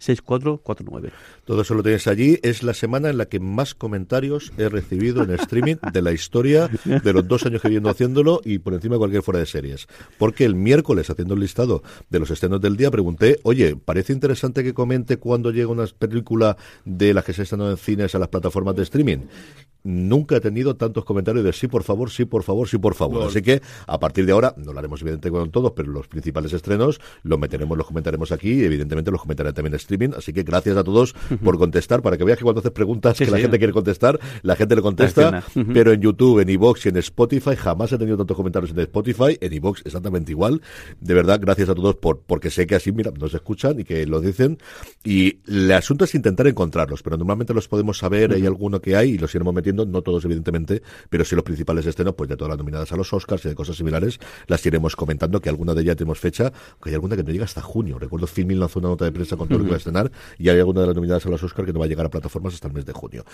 604-41-6449. 0.00 1.10
Todo 1.44 1.62
eso 1.62 1.74
lo 1.74 1.82
tenéis 1.82 2.06
allí. 2.06 2.38
Es 2.42 2.62
la 2.62 2.74
semana 2.74 3.10
en 3.10 3.18
la 3.18 3.26
que 3.26 3.40
más 3.40 3.74
comentarios 3.74 4.52
he 4.58 4.68
recibido 4.68 5.22
en 5.22 5.30
streaming 5.32 5.76
de 5.92 6.02
la 6.02 6.12
historia 6.12 6.68
de 6.84 7.12
los 7.12 7.26
dos 7.26 7.44
años 7.46 7.62
que 7.62 7.68
viendo 7.68 7.88
haciéndolo 7.90 8.37
y 8.44 8.58
por 8.58 8.74
encima 8.74 8.94
de 8.94 8.98
cualquier 8.98 9.22
fuera 9.22 9.40
de 9.40 9.46
series. 9.46 9.86
Porque 10.18 10.44
el 10.44 10.54
miércoles, 10.54 11.10
haciendo 11.10 11.34
el 11.34 11.40
listado 11.40 11.82
de 12.10 12.18
los 12.18 12.30
estrenos 12.30 12.60
del 12.60 12.76
día, 12.76 12.90
pregunté, 12.90 13.38
oye, 13.42 13.76
¿parece 13.76 14.12
interesante 14.12 14.64
que 14.64 14.74
comente 14.74 15.18
cuando 15.18 15.50
llega 15.50 15.68
una 15.68 15.86
película 15.86 16.56
de 16.84 17.14
las 17.14 17.24
que 17.24 17.32
se 17.32 17.42
están 17.42 17.60
en 17.62 17.76
cines 17.76 18.14
a 18.14 18.18
las 18.18 18.28
plataformas 18.28 18.76
de 18.76 18.82
streaming? 18.82 19.18
Nunca 19.84 20.36
he 20.36 20.40
tenido 20.40 20.74
tantos 20.76 21.04
comentarios 21.04 21.44
de 21.44 21.52
sí, 21.52 21.68
por 21.68 21.84
favor, 21.84 22.10
sí, 22.10 22.24
por 22.24 22.42
favor, 22.42 22.68
sí, 22.68 22.78
por 22.78 22.94
favor. 22.94 23.22
Así 23.22 23.42
que 23.42 23.62
a 23.86 23.98
partir 23.98 24.26
de 24.26 24.32
ahora, 24.32 24.52
no 24.56 24.72
lo 24.72 24.78
haremos 24.78 25.00
evidente 25.00 25.30
con 25.30 25.50
todos, 25.50 25.72
pero 25.72 25.88
los 25.90 26.08
principales 26.08 26.52
estrenos 26.52 27.00
los 27.22 27.38
meteremos, 27.38 27.78
los 27.78 27.86
comentaremos 27.86 28.32
aquí 28.32 28.54
y 28.54 28.64
evidentemente 28.64 29.10
los 29.10 29.20
comentaré 29.22 29.52
también 29.52 29.74
en 29.74 29.76
streaming. 29.76 30.10
Así 30.16 30.32
que 30.32 30.42
gracias 30.42 30.76
a 30.76 30.84
todos 30.84 31.14
por 31.44 31.58
contestar, 31.58 32.02
para 32.02 32.18
que 32.18 32.24
veas 32.24 32.38
que 32.38 32.44
cuando 32.44 32.58
haces 32.58 32.72
preguntas 32.72 33.16
Sí, 33.16 33.24
que 33.24 33.30
la 33.30 33.38
gente 33.38 33.58
quiere 33.58 33.72
contestar, 33.72 34.18
la 34.42 34.56
gente 34.56 34.74
le 34.76 34.82
contesta. 34.82 35.44
Pero 35.72 35.92
en 35.92 36.00
YouTube, 36.00 36.40
en 36.40 36.48
iVoox 36.50 36.86
y 36.86 36.88
en 36.88 36.96
Spotify 36.98 37.56
jamás 37.56 37.92
he 37.92 37.98
tenido 37.98 38.16
tantos 38.28 38.36
comentarios 38.36 38.70
en 38.72 38.78
Spotify, 38.80 39.38
en 39.40 39.52
iVoox 39.54 39.80
exactamente 39.86 40.32
igual. 40.32 40.60
De 41.00 41.14
verdad, 41.14 41.40
gracias 41.40 41.68
a 41.70 41.74
todos 41.74 41.96
por 41.96 42.20
porque 42.20 42.50
sé 42.50 42.66
que 42.66 42.74
así, 42.74 42.92
mira, 42.92 43.10
nos 43.18 43.32
escuchan 43.32 43.80
y 43.80 43.84
que 43.84 44.06
lo 44.06 44.20
dicen. 44.20 44.58
Y 45.02 45.38
el 45.48 45.72
asunto 45.72 46.04
es 46.04 46.14
intentar 46.14 46.46
encontrarlos, 46.46 47.02
pero 47.02 47.16
normalmente 47.16 47.54
los 47.54 47.68
podemos 47.68 47.96
saber, 47.98 48.32
hay 48.34 48.44
alguno 48.44 48.80
que 48.80 48.96
hay 48.96 49.12
y 49.12 49.18
los 49.18 49.34
iremos 49.34 49.54
metiendo, 49.54 49.86
no 49.86 50.02
todos 50.02 50.24
evidentemente, 50.26 50.82
pero 51.08 51.24
sí 51.24 51.34
los 51.34 51.44
principales 51.44 51.86
estrenos, 51.86 52.14
pues 52.14 52.28
de 52.28 52.36
todas 52.36 52.50
las 52.50 52.58
nominadas 52.58 52.92
a 52.92 52.96
los 52.96 53.10
Oscars 53.12 53.44
y 53.46 53.48
de 53.48 53.54
cosas 53.54 53.76
similares, 53.76 54.18
las 54.46 54.64
iremos 54.66 54.94
comentando, 54.94 55.40
que 55.40 55.48
alguna 55.48 55.72
de 55.74 55.82
ellas 55.82 55.96
tenemos 55.96 56.18
fecha, 56.18 56.52
que 56.82 56.90
hay 56.90 56.94
alguna 56.94 57.16
que 57.16 57.22
no 57.22 57.30
llega 57.30 57.44
hasta 57.44 57.62
junio. 57.62 57.98
Recuerdo 57.98 58.26
Filmin 58.26 58.60
lanzó 58.60 58.78
una 58.80 58.88
nota 58.88 59.04
de 59.06 59.12
prensa 59.12 59.36
con 59.36 59.48
todo 59.48 59.58
lo 59.58 59.64
que 59.64 59.68
iba 59.70 59.76
a 59.76 59.78
estrenar 59.78 60.10
y 60.38 60.48
hay 60.50 60.58
alguna 60.58 60.82
de 60.82 60.86
las 60.88 60.96
nominadas 60.96 61.24
a 61.24 61.30
los 61.30 61.42
Oscars 61.42 61.66
que 61.66 61.72
no 61.72 61.78
va 61.78 61.86
a 61.86 61.88
llegar 61.88 62.04
a 62.06 62.10
plataformas 62.10 62.54
hasta 62.54 62.68
el 62.68 62.74
mes 62.74 62.84
de 62.84 62.92
junio. 62.92 63.24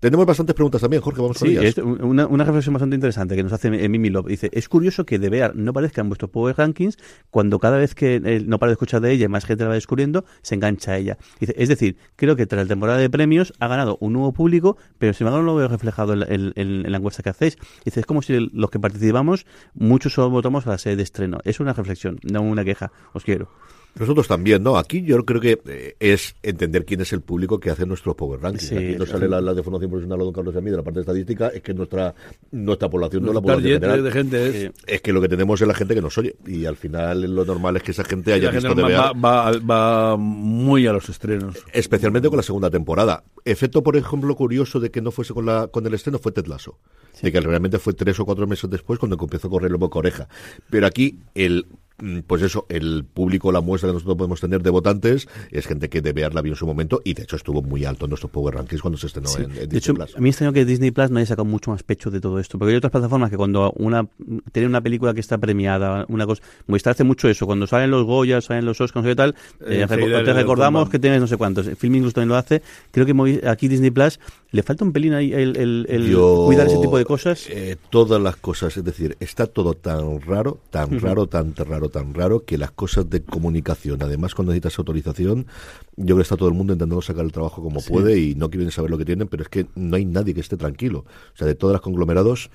Tenemos 0.00 0.24
bastantes 0.24 0.54
preguntas 0.54 0.80
también, 0.80 1.02
Jorge, 1.02 1.20
vamos 1.20 1.38
con 1.38 1.48
Sí, 1.48 1.56
ellas. 1.56 1.76
es 1.76 1.78
una, 1.78 2.26
una 2.26 2.44
reflexión 2.44 2.72
bastante 2.72 2.94
interesante 2.96 3.36
que 3.36 3.42
nos 3.42 3.52
hace 3.52 3.68
eh, 3.68 3.88
Mimi 3.88 4.10
Love. 4.10 4.27
Dice, 4.28 4.50
es 4.52 4.68
curioso 4.68 5.04
que 5.04 5.18
de 5.18 5.28
Bear 5.28 5.56
no 5.56 5.72
parezca 5.72 6.00
en 6.00 6.08
vuestros 6.08 6.30
Power 6.30 6.56
Rankings 6.56 6.96
cuando 7.30 7.58
cada 7.58 7.76
vez 7.78 7.94
que 7.94 8.16
eh, 8.24 8.44
no 8.46 8.58
para 8.58 8.70
de 8.70 8.74
escuchar 8.74 9.00
de 9.00 9.10
ella 9.12 9.24
y 9.24 9.28
más 9.28 9.44
gente 9.44 9.64
la 9.64 9.70
va 9.70 9.74
descubriendo, 9.74 10.24
se 10.42 10.54
engancha 10.54 10.96
ella. 10.96 11.18
Dice, 11.40 11.54
es 11.58 11.68
decir, 11.68 11.96
creo 12.16 12.36
que 12.36 12.46
tras 12.46 12.62
la 12.64 12.68
temporada 12.68 12.98
de 12.98 13.10
premios 13.10 13.52
ha 13.58 13.66
ganado 13.68 13.96
un 14.00 14.12
nuevo 14.12 14.32
público, 14.32 14.76
pero 14.98 15.12
sin 15.12 15.26
embargo 15.26 15.44
no 15.44 15.52
lo 15.52 15.56
veo 15.58 15.68
reflejado 15.68 16.12
en, 16.12 16.20
la- 16.20 16.26
en- 16.26 16.52
en- 16.56 16.86
en 16.86 16.92
la 16.92 16.98
encuesta 16.98 17.22
que 17.22 17.30
hacéis. 17.30 17.56
Dice, 17.84 18.00
es 18.00 18.06
como 18.06 18.22
si 18.22 18.38
los 18.52 18.70
que 18.70 18.78
participamos, 18.78 19.46
muchos 19.74 20.12
solo 20.12 20.30
votamos 20.30 20.66
a 20.66 20.70
la 20.70 20.78
serie 20.78 20.96
de 20.96 21.02
estreno. 21.02 21.38
Es 21.44 21.60
una 21.60 21.72
reflexión, 21.72 22.18
no 22.30 22.42
una 22.42 22.64
queja. 22.64 22.92
Os 23.12 23.24
quiero. 23.24 23.48
Nosotros 23.98 24.28
también, 24.28 24.62
¿no? 24.62 24.76
Aquí 24.76 25.02
yo 25.02 25.24
creo 25.24 25.40
que 25.40 25.58
eh, 25.66 25.96
es 25.98 26.36
entender 26.42 26.84
quién 26.84 27.00
es 27.00 27.12
el 27.12 27.20
público 27.20 27.58
que 27.58 27.70
hace 27.70 27.86
nuestros 27.86 28.14
Power 28.14 28.40
Rankings. 28.40 28.68
Sí, 28.68 28.76
Aquí 28.76 28.96
no 28.96 29.06
sale 29.06 29.28
la, 29.28 29.40
la 29.40 29.54
de 29.54 29.62
formación 29.62 29.90
profesional 29.90 30.20
o 30.20 30.24
don 30.24 30.32
Carlos 30.32 30.54
y 30.54 30.58
a 30.58 30.60
mí 30.60 30.70
de 30.70 30.76
la 30.76 30.82
parte 30.82 31.00
estadística, 31.00 31.48
es 31.48 31.62
que 31.62 31.74
nuestra 31.74 32.14
nuestra 32.50 32.88
población 32.88 33.24
no 33.24 33.32
la 33.32 33.40
población 33.40 33.74
general. 33.80 34.04
de 34.04 34.10
gente 34.12 34.48
es... 34.66 34.70
Es 34.86 35.00
que 35.00 35.12
lo 35.12 35.20
que 35.20 35.28
tenemos 35.28 35.60
es 35.60 35.68
la 35.68 35.74
gente 35.74 35.94
que 35.94 36.02
nos 36.02 36.16
oye. 36.18 36.36
Y 36.46 36.64
al 36.64 36.76
final 36.76 37.22
lo 37.34 37.44
normal 37.44 37.76
es 37.76 37.82
que 37.82 37.90
esa 37.90 38.04
gente 38.04 38.32
haya 38.32 38.52
La 38.52 38.52
gente 38.52 38.68
visto 38.68 38.86
de 38.88 38.94
va, 38.94 39.12
va, 39.12 39.52
va 39.58 40.16
muy 40.16 40.86
a 40.86 40.92
los 40.92 41.08
estrenos. 41.08 41.56
especialmente 41.72 42.28
con 42.28 42.36
la 42.36 42.42
segunda 42.42 42.70
temporada. 42.70 43.24
Efecto, 43.44 43.82
por 43.82 43.96
ejemplo, 43.96 44.34
curioso 44.34 44.80
de 44.80 44.90
que 44.90 45.00
no 45.00 45.10
fuese 45.10 45.34
con 45.34 45.46
la 45.46 45.68
con 45.68 45.86
el 45.86 45.94
estreno 45.94 46.18
fue 46.18 46.32
Ted 46.32 46.46
Lasso. 46.46 46.78
De 47.22 47.32
que 47.32 47.40
realmente 47.40 47.78
fue 47.78 47.94
tres 47.94 48.18
o 48.20 48.24
cuatro 48.24 48.46
meses 48.46 48.70
después 48.70 48.98
cuando 48.98 49.16
empezó 49.20 49.48
a 49.48 49.50
correr 49.50 49.70
el 49.70 49.76
boca 49.76 49.98
a 49.98 50.00
oreja. 50.00 50.28
Pero 50.70 50.86
aquí 50.86 51.18
el 51.34 51.66
mm, 52.00 52.20
pues 52.28 52.42
eso, 52.42 52.64
el 52.68 53.04
público, 53.04 53.50
la 53.50 53.60
muestra 53.60 53.88
que 53.88 53.94
nosotros 53.94 54.16
podemos 54.16 54.40
tener 54.40 54.62
de 54.62 54.70
votantes 54.70 55.26
es 55.50 55.66
gente 55.66 55.88
que 55.88 56.00
debe 56.00 56.28
la 56.30 56.42
vio 56.42 56.52
en 56.52 56.56
su 56.56 56.64
momento 56.66 57.00
y 57.04 57.14
de 57.14 57.24
hecho 57.24 57.34
estuvo 57.34 57.60
muy 57.60 57.84
alto 57.84 58.04
en 58.04 58.10
nuestros 58.10 58.30
Power 58.30 58.54
Rankings 58.54 58.80
cuando 58.82 58.98
se 58.98 59.08
estrenó 59.08 59.26
Sí. 59.28 59.38
en, 59.42 59.50
en 59.50 59.54
de 59.54 59.60
Disney 59.62 59.78
hecho, 59.78 59.94
Plus. 59.94 60.16
a 60.16 60.20
mí 60.20 60.28
extraño 60.28 60.52
que 60.52 60.64
Disney 60.64 60.92
Plus 60.92 61.10
no 61.10 61.18
haya 61.18 61.26
sacado 61.26 61.44
mucho 61.44 61.72
más 61.72 61.82
pecho 61.82 62.10
de 62.12 62.20
todo 62.20 62.38
esto. 62.38 62.56
Porque 62.56 62.70
hay 62.70 62.76
otras 62.76 62.92
plataformas 62.92 63.30
que 63.30 63.36
cuando 63.36 63.72
una 63.76 64.06
tiene 64.52 64.68
una 64.68 64.80
película 64.80 65.12
que 65.12 65.18
está 65.20 65.38
premiada, 65.38 66.04
una 66.08 66.24
cosa. 66.24 66.40
Movistar 66.68 66.92
hace 66.92 67.02
mucho 67.02 67.28
eso. 67.28 67.46
Cuando 67.46 67.66
salen 67.66 67.90
los 67.90 68.04
Goya, 68.04 68.40
salen 68.40 68.64
los 68.64 68.80
Oscars 68.80 69.04
y 69.08 69.14
tal, 69.16 69.34
eh, 69.66 69.84
reco- 69.88 70.24
te 70.24 70.32
recordamos 70.32 70.88
que 70.88 71.00
tienes 71.00 71.20
no 71.20 71.26
sé 71.26 71.36
cuántos. 71.36 71.66
Film 71.76 71.96
incluso 71.96 72.14
también 72.14 72.28
lo 72.28 72.36
hace. 72.36 72.62
Creo 72.92 73.06
que 73.06 73.40
aquí 73.48 73.66
Disney 73.66 73.90
Plus 73.90 74.20
le 74.52 74.62
falta 74.62 74.84
un 74.84 74.92
pelín 74.92 75.14
ahí 75.14 75.32
el, 75.32 75.56
el- 75.56 75.86
el 75.88 76.08
Yo, 76.10 76.44
cuidar 76.46 76.68
ese 76.68 76.78
tipo 76.78 76.96
de 76.96 77.04
cosas. 77.08 77.46
eh, 77.50 77.76
todas 77.90 78.20
las 78.20 78.36
cosas, 78.36 78.76
es 78.76 78.84
decir, 78.84 79.16
está 79.18 79.46
todo 79.46 79.74
tan 79.74 80.20
raro, 80.20 80.58
tan 80.70 81.00
raro, 81.00 81.26
tan 81.26 81.54
raro, 81.56 81.88
tan 81.88 82.14
raro, 82.14 82.44
que 82.44 82.58
las 82.58 82.70
cosas 82.70 83.08
de 83.10 83.22
comunicación, 83.22 84.02
además 84.02 84.34
cuando 84.34 84.52
necesitas 84.52 84.78
autorización, 84.78 85.46
yo 85.96 86.04
creo 86.04 86.16
que 86.18 86.22
está 86.22 86.36
todo 86.36 86.48
el 86.48 86.54
mundo 86.54 86.74
intentando 86.74 87.02
sacar 87.02 87.24
el 87.24 87.32
trabajo 87.32 87.62
como 87.62 87.80
puede 87.80 88.18
y 88.18 88.34
no 88.34 88.50
quieren 88.50 88.70
saber 88.70 88.90
lo 88.90 88.98
que 88.98 89.04
tienen, 89.04 89.26
pero 89.26 89.42
es 89.42 89.48
que 89.48 89.66
no 89.74 89.96
hay 89.96 90.04
nadie 90.04 90.34
que 90.34 90.40
esté 90.40 90.56
tranquilo. 90.56 91.00
O 91.34 91.36
sea, 91.36 91.46
de 91.46 91.54
todas 91.54 91.72
las 91.72 91.82
conglomerados, 91.82 92.50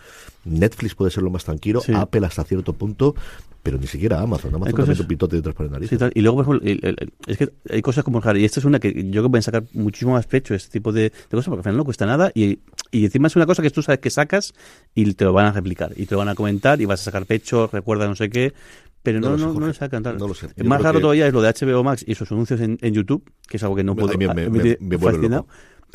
Netflix 0.46 0.96
puede 0.96 1.12
ser 1.12 1.24
lo 1.24 1.30
más 1.30 1.44
tranquilo, 1.46 1.82
Sí. 1.82 1.94
Apple 1.96 2.26
hasta 2.26 2.44
cierto 2.44 2.74
punto, 2.74 3.16
pero 3.62 3.78
ni 3.78 3.88
siquiera 3.88 4.20
Amazon. 4.20 4.54
Amazon 4.56 4.72
cosas- 4.74 4.76
también 4.78 4.94
es 4.96 5.00
un 5.00 5.08
pitote 5.08 5.36
detrás 5.38 5.56
para 5.56 5.70
nariz. 5.70 5.90
Sí. 5.90 5.96
Y 6.14 6.22
luego, 6.22 6.44
por 6.44 6.58
ejemplo, 6.58 6.70
el- 6.70 6.80
el- 6.84 6.96
el- 7.00 7.14
es 7.28 7.38
que 7.38 7.50
hay 7.70 7.82
cosas 7.82 8.04
como 8.04 8.22
y 8.36 8.44
esta 8.46 8.60
es 8.60 8.66
una 8.66 8.80
que 8.80 8.94
yo 8.94 9.12
creo 9.12 9.24
que 9.24 9.30
pueden 9.30 9.44
sacar 9.44 9.64
muchísimo 9.74 10.14
más 10.14 10.26
pecho, 10.28 10.54
este 10.54 10.70
tipo 10.72 10.92
de, 10.92 11.04
de 11.04 11.12
cosas, 11.32 11.46
porque 11.46 11.60
al 11.60 11.64
final 11.64 11.78
no 11.78 11.86
cuesta 11.86 12.06
nada, 12.06 12.32
y, 12.36 12.60
y 12.92 13.06
encima 13.06 13.28
es 13.28 13.36
una 13.36 13.46
cosa 13.46 13.62
que 13.62 13.70
tú 13.70 13.82
sabes 13.82 14.00
que 14.00 14.10
sacas 14.10 14.54
y 14.94 15.14
te 15.14 15.24
lo 15.26 15.32
van 15.34 15.46
a 15.46 15.52
replicar, 15.54 15.94
y 15.96 16.06
te 16.06 16.16
lo 16.16 16.20
van 16.20 16.30
a 16.30 16.36
comentar, 16.36 16.82
y 16.82 16.86
vas 16.86 17.02
a 17.02 17.04
sacar 17.06 17.26
pecho, 17.26 17.70
recuerda 17.72 18.06
no 18.08 18.16
sé 18.16 18.30
qué, 18.30 18.54
pero 19.02 19.20
No 19.20 19.28
no, 19.28 19.32
lo 19.34 19.38
sé, 19.38 19.46
no, 19.46 19.60
no, 19.60 19.68
lo 19.68 19.74
sacan. 19.74 20.04
tal. 20.04 20.18
No 20.18 20.28
lo 20.28 20.34
sé. 20.34 20.48
Yo 20.56 20.64
Más 20.66 20.82
raro 20.82 21.00
que- 21.00 21.02
todavía 21.04 21.28
es 21.28 21.34
lo 21.34 21.42
de 21.42 21.50
HBO 21.50 21.84
Max 21.84 22.04
y 22.08 22.16
sus 22.16 22.32
anuncios 22.32 22.60
en, 22.62 22.78
en 22.82 22.94
YouTube, 22.94 23.24
que 23.50 23.58
es 23.58 23.64
algo 23.64 23.76
que 23.76 23.84
no 23.84 23.96
puedo... 23.96 24.18
me- 24.18 24.28
me- 24.28 24.50
me 24.50 24.78
me- 24.80 24.98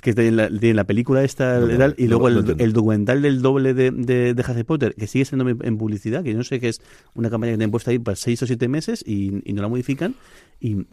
Que 0.00 0.14
tiene 0.14 0.30
la, 0.30 0.48
tiene 0.48 0.74
la 0.74 0.84
película 0.84 1.24
esta 1.24 1.58
No, 1.58 1.74
y 1.74 1.76
tal, 1.76 1.94
y 1.98 2.04
no, 2.04 2.10
luego 2.20 2.28
el, 2.28 2.72
documental 2.72 3.20
del 3.20 3.42
doble 3.42 3.74
de, 3.74 3.90
de, 3.90 4.32
de 4.32 4.44
Harry 4.46 4.62
Potter, 4.62 4.94
que 4.94 5.08
sigue 5.08 5.24
siendo 5.24 5.48
en 5.48 5.76
publicidad, 5.76 6.22
que 6.22 6.30
yo 6.30 6.36
no 6.38 6.44
sé 6.44 6.60
qué 6.60 6.68
es 6.68 6.80
una 7.14 7.30
campaña 7.30 7.52
que 7.52 7.56
tienen 7.58 7.72
puesta 7.72 7.90
ahí 7.90 7.98
para 7.98 8.14
seis 8.14 8.40
o 8.42 8.46
siete 8.46 8.68
meses 8.68 9.02
y, 9.04 9.42
y 9.44 9.52
no 9.54 9.62
la 9.62 9.66
modifican. 9.68 10.14
Y 10.60 10.76
me, 10.76 10.86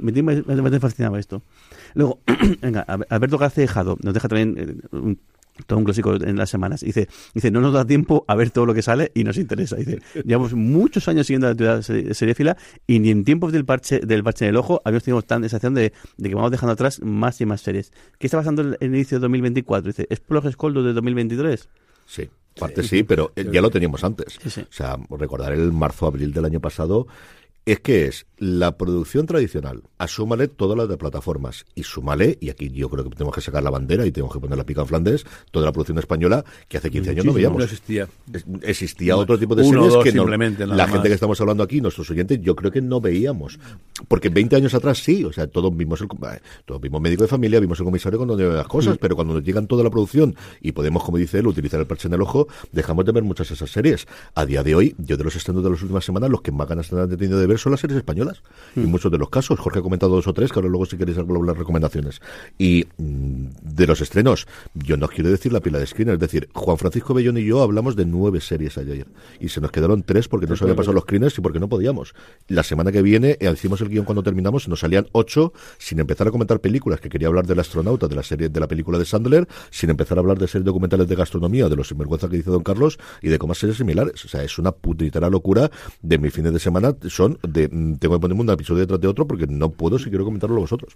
me 0.00 0.12
tiene 0.12 0.42
bastante 0.42 0.78
fascinado 0.80 1.16
esto. 1.16 1.42
Luego, 1.94 2.20
venga, 2.62 2.82
Alberto 3.08 3.38
García 3.38 3.62
Dejado 3.62 3.96
nos 4.02 4.14
deja 4.14 4.28
también 4.28 4.54
eh, 4.56 4.96
un- 4.96 5.18
todo 5.66 5.78
un 5.78 5.84
clásico 5.84 6.14
en 6.14 6.36
las 6.36 6.50
semanas. 6.50 6.80
Dice, 6.80 7.08
dice, 7.34 7.50
no 7.50 7.60
nos 7.60 7.72
da 7.72 7.84
tiempo 7.84 8.24
a 8.28 8.34
ver 8.34 8.50
todo 8.50 8.66
lo 8.66 8.74
que 8.74 8.82
sale 8.82 9.12
y 9.14 9.24
nos 9.24 9.36
interesa. 9.36 9.76
Dice, 9.76 10.00
llevamos 10.24 10.54
muchos 10.54 11.06
años 11.08 11.26
siguiendo 11.26 11.46
la 11.46 11.52
actividad 11.52 11.82
se- 11.82 12.12
seriéfila 12.14 12.56
y 12.86 12.98
ni 12.98 13.10
en 13.10 13.24
tiempos 13.24 13.52
del 13.52 13.64
parche 13.64 14.00
del 14.00 14.24
parche 14.24 14.44
en 14.46 14.50
el 14.50 14.56
ojo 14.56 14.82
habíamos 14.84 15.04
tenido 15.04 15.22
tan 15.22 15.42
sensación 15.42 15.74
de, 15.74 15.92
de 16.16 16.28
que 16.28 16.34
vamos 16.34 16.50
dejando 16.50 16.72
atrás 16.72 17.00
más 17.02 17.40
y 17.40 17.46
más 17.46 17.60
series. 17.60 17.92
¿Qué 18.18 18.26
está 18.26 18.38
pasando 18.38 18.62
en 18.62 18.76
el 18.80 18.94
inicio 18.94 19.18
de 19.18 19.22
2024? 19.22 19.88
Dice, 19.88 20.06
¿es 20.10 20.20
por 20.20 20.36
los 20.36 20.44
Escoldo 20.46 20.82
de 20.82 20.92
2023? 20.92 21.68
Sí, 22.06 22.28
parte 22.58 22.82
sí, 22.82 23.02
pero 23.02 23.32
eh, 23.36 23.46
ya 23.50 23.62
lo 23.62 23.70
teníamos 23.70 24.04
antes. 24.04 24.38
Sí, 24.42 24.50
sí. 24.50 24.60
O 24.62 24.66
sea, 24.72 24.96
recordar 25.10 25.52
el 25.52 25.72
marzo-abril 25.72 26.32
del 26.32 26.44
año 26.44 26.60
pasado 26.60 27.06
es 27.66 27.80
que 27.80 28.06
es 28.06 28.26
la 28.36 28.76
producción 28.76 29.24
tradicional, 29.26 29.84
asúmale 29.96 30.48
todas 30.48 30.76
las 30.76 30.86
de 30.88 30.98
plataformas 30.98 31.64
y 31.74 31.84
súmale, 31.84 32.36
y 32.40 32.50
aquí 32.50 32.68
yo 32.70 32.90
creo 32.90 33.04
que 33.04 33.10
tenemos 33.10 33.34
que 33.34 33.40
sacar 33.40 33.62
la 33.62 33.70
bandera 33.70 34.04
y 34.04 34.12
tenemos 34.12 34.34
que 34.34 34.40
poner 34.40 34.58
la 34.58 34.64
pica 34.66 34.82
en 34.82 34.86
Flandes, 34.86 35.24
toda 35.50 35.64
la 35.64 35.72
producción 35.72 35.98
española 35.98 36.44
que 36.68 36.76
hace 36.76 36.90
15 36.90 37.10
años 37.10 37.24
no 37.24 37.32
veíamos. 37.32 37.56
No 37.58 37.64
existía. 37.64 38.06
Es- 38.32 38.44
Existía 38.62 39.16
otro 39.16 39.38
tipo 39.38 39.54
de 39.54 39.62
Uno 39.62 39.78
series 39.84 39.92
dos 39.94 40.04
que 40.04 40.12
no- 40.12 40.22
simplemente, 40.24 40.66
la 40.66 40.74
más. 40.76 40.90
gente 40.90 41.08
que 41.08 41.14
estamos 41.14 41.40
hablando 41.40 41.62
aquí, 41.62 41.80
nuestros 41.80 42.10
oyentes, 42.10 42.38
yo 42.42 42.54
creo 42.54 42.70
que 42.70 42.82
no 42.82 43.00
veíamos. 43.00 43.58
Porque 44.08 44.28
20 44.28 44.56
años 44.56 44.74
atrás 44.74 44.98
sí, 45.02 45.24
o 45.24 45.32
sea, 45.32 45.46
todos 45.46 45.74
vimos 45.74 46.00
el 46.02 46.08
eh, 46.08 46.40
todos 46.66 46.80
vimos 46.82 47.00
médico 47.00 47.22
de 47.22 47.28
familia, 47.28 47.60
vimos 47.60 47.78
el 47.78 47.84
comisario 47.86 48.18
cuando 48.18 48.36
llevan 48.36 48.56
las 48.56 48.66
Mm. 48.66 48.68
cosas, 48.68 48.98
pero 48.98 49.14
cuando 49.14 49.32
nos 49.34 49.42
llegan 49.44 49.66
toda 49.68 49.82
la 49.84 49.90
producción 49.90 50.34
y 50.60 50.72
podemos, 50.72 51.02
como 51.04 51.16
dice 51.16 51.38
él, 51.38 51.46
utilizar 51.46 51.80
el 51.80 51.86
parche 51.86 52.08
en 52.08 52.14
el 52.14 52.20
ojo, 52.20 52.46
dejamos 52.72 53.06
de 53.06 53.12
ver 53.12 53.22
muchas 53.22 53.48
de 53.48 53.54
esas 53.54 53.70
series. 53.70 54.06
A 54.34 54.44
día 54.44 54.62
de 54.62 54.74
hoy, 54.74 54.94
yo 54.98 55.16
de 55.16 55.24
los 55.24 55.34
estrenos 55.36 55.62
de 55.64 55.70
las 55.70 55.80
últimas 55.80 56.04
semanas, 56.04 56.28
los 56.28 56.42
que 56.42 56.52
más 56.52 56.68
ganas 56.68 56.92
han 56.92 57.08
tenido 57.16 57.38
de 57.38 57.46
ver 57.46 57.53
son 57.58 57.72
las 57.72 57.80
series 57.80 57.98
españolas. 57.98 58.42
Mm. 58.74 58.80
En 58.80 58.90
muchos 58.90 59.10
de 59.10 59.18
los 59.18 59.28
casos, 59.28 59.58
Jorge 59.58 59.80
ha 59.80 59.82
comentado 59.82 60.14
dos 60.14 60.26
o 60.26 60.32
tres, 60.32 60.52
que 60.52 60.58
ahora 60.58 60.68
luego 60.68 60.86
si 60.86 60.96
queréis 60.96 61.18
hablar 61.18 61.42
las 61.42 61.56
recomendaciones. 61.56 62.20
Y 62.58 62.86
mm, 62.98 63.46
de 63.62 63.86
los 63.86 64.00
estrenos, 64.00 64.46
yo 64.74 64.96
no 64.96 65.08
quiero 65.08 65.30
decir 65.30 65.52
la 65.52 65.60
pila 65.60 65.78
de 65.78 65.86
screeners, 65.86 66.16
es 66.16 66.20
decir, 66.20 66.48
Juan 66.54 66.78
Francisco 66.78 67.14
Bellón 67.14 67.38
y 67.38 67.44
yo 67.44 67.62
hablamos 67.62 67.96
de 67.96 68.04
nueve 68.04 68.40
series 68.40 68.78
ayer. 68.78 69.06
Y 69.40 69.48
se 69.48 69.60
nos 69.60 69.70
quedaron 69.70 70.02
tres 70.02 70.28
porque 70.28 70.46
no 70.46 70.56
se 70.56 70.64
habían 70.64 70.76
pasado 70.76 70.94
los 70.94 71.04
screeners 71.04 71.36
y 71.38 71.40
porque 71.40 71.60
no 71.60 71.68
podíamos. 71.68 72.14
La 72.48 72.62
semana 72.62 72.92
que 72.92 73.02
viene 73.02 73.36
eh, 73.40 73.50
hicimos 73.52 73.80
el 73.80 73.88
guion 73.88 74.04
cuando 74.04 74.22
terminamos 74.22 74.66
y 74.66 74.70
nos 74.70 74.80
salían 74.80 75.06
ocho 75.12 75.52
sin 75.78 76.00
empezar 76.00 76.28
a 76.28 76.30
comentar 76.30 76.60
películas, 76.60 77.00
que 77.00 77.08
quería 77.08 77.28
hablar 77.28 77.46
del 77.46 77.58
astronauta, 77.60 78.08
de 78.08 78.16
la 78.16 78.22
serie, 78.22 78.48
de 78.48 78.60
la 78.60 78.68
película 78.68 78.98
de 78.98 79.04
Sandler, 79.04 79.48
sin 79.70 79.90
empezar 79.90 80.18
a 80.18 80.20
hablar 80.20 80.38
de 80.38 80.48
series 80.48 80.64
documentales 80.64 81.08
de 81.08 81.14
gastronomía, 81.14 81.68
de 81.68 81.76
los 81.76 81.88
sinvergüenza 81.88 82.28
que 82.28 82.36
dice 82.36 82.50
Don 82.50 82.62
Carlos 82.62 82.98
y 83.22 83.28
de 83.28 83.38
comas 83.38 83.58
series 83.58 83.78
similares. 83.78 84.24
O 84.24 84.28
sea, 84.28 84.42
es 84.42 84.58
una 84.58 84.72
putritera 84.72 85.30
locura 85.30 85.70
de 86.02 86.18
mis 86.18 86.32
fines 86.32 86.52
de 86.52 86.58
semana. 86.58 86.94
Son 87.08 87.38
de, 87.48 87.68
tengo 87.68 88.14
que 88.16 88.20
ponerme 88.20 88.42
un 88.42 88.50
episodio 88.50 88.80
detrás 88.80 89.00
de 89.00 89.08
otro 89.08 89.26
porque 89.26 89.46
no 89.46 89.70
puedo 89.70 89.98
si 89.98 90.08
quiero 90.10 90.24
comentarlo 90.24 90.56
vosotros. 90.56 90.94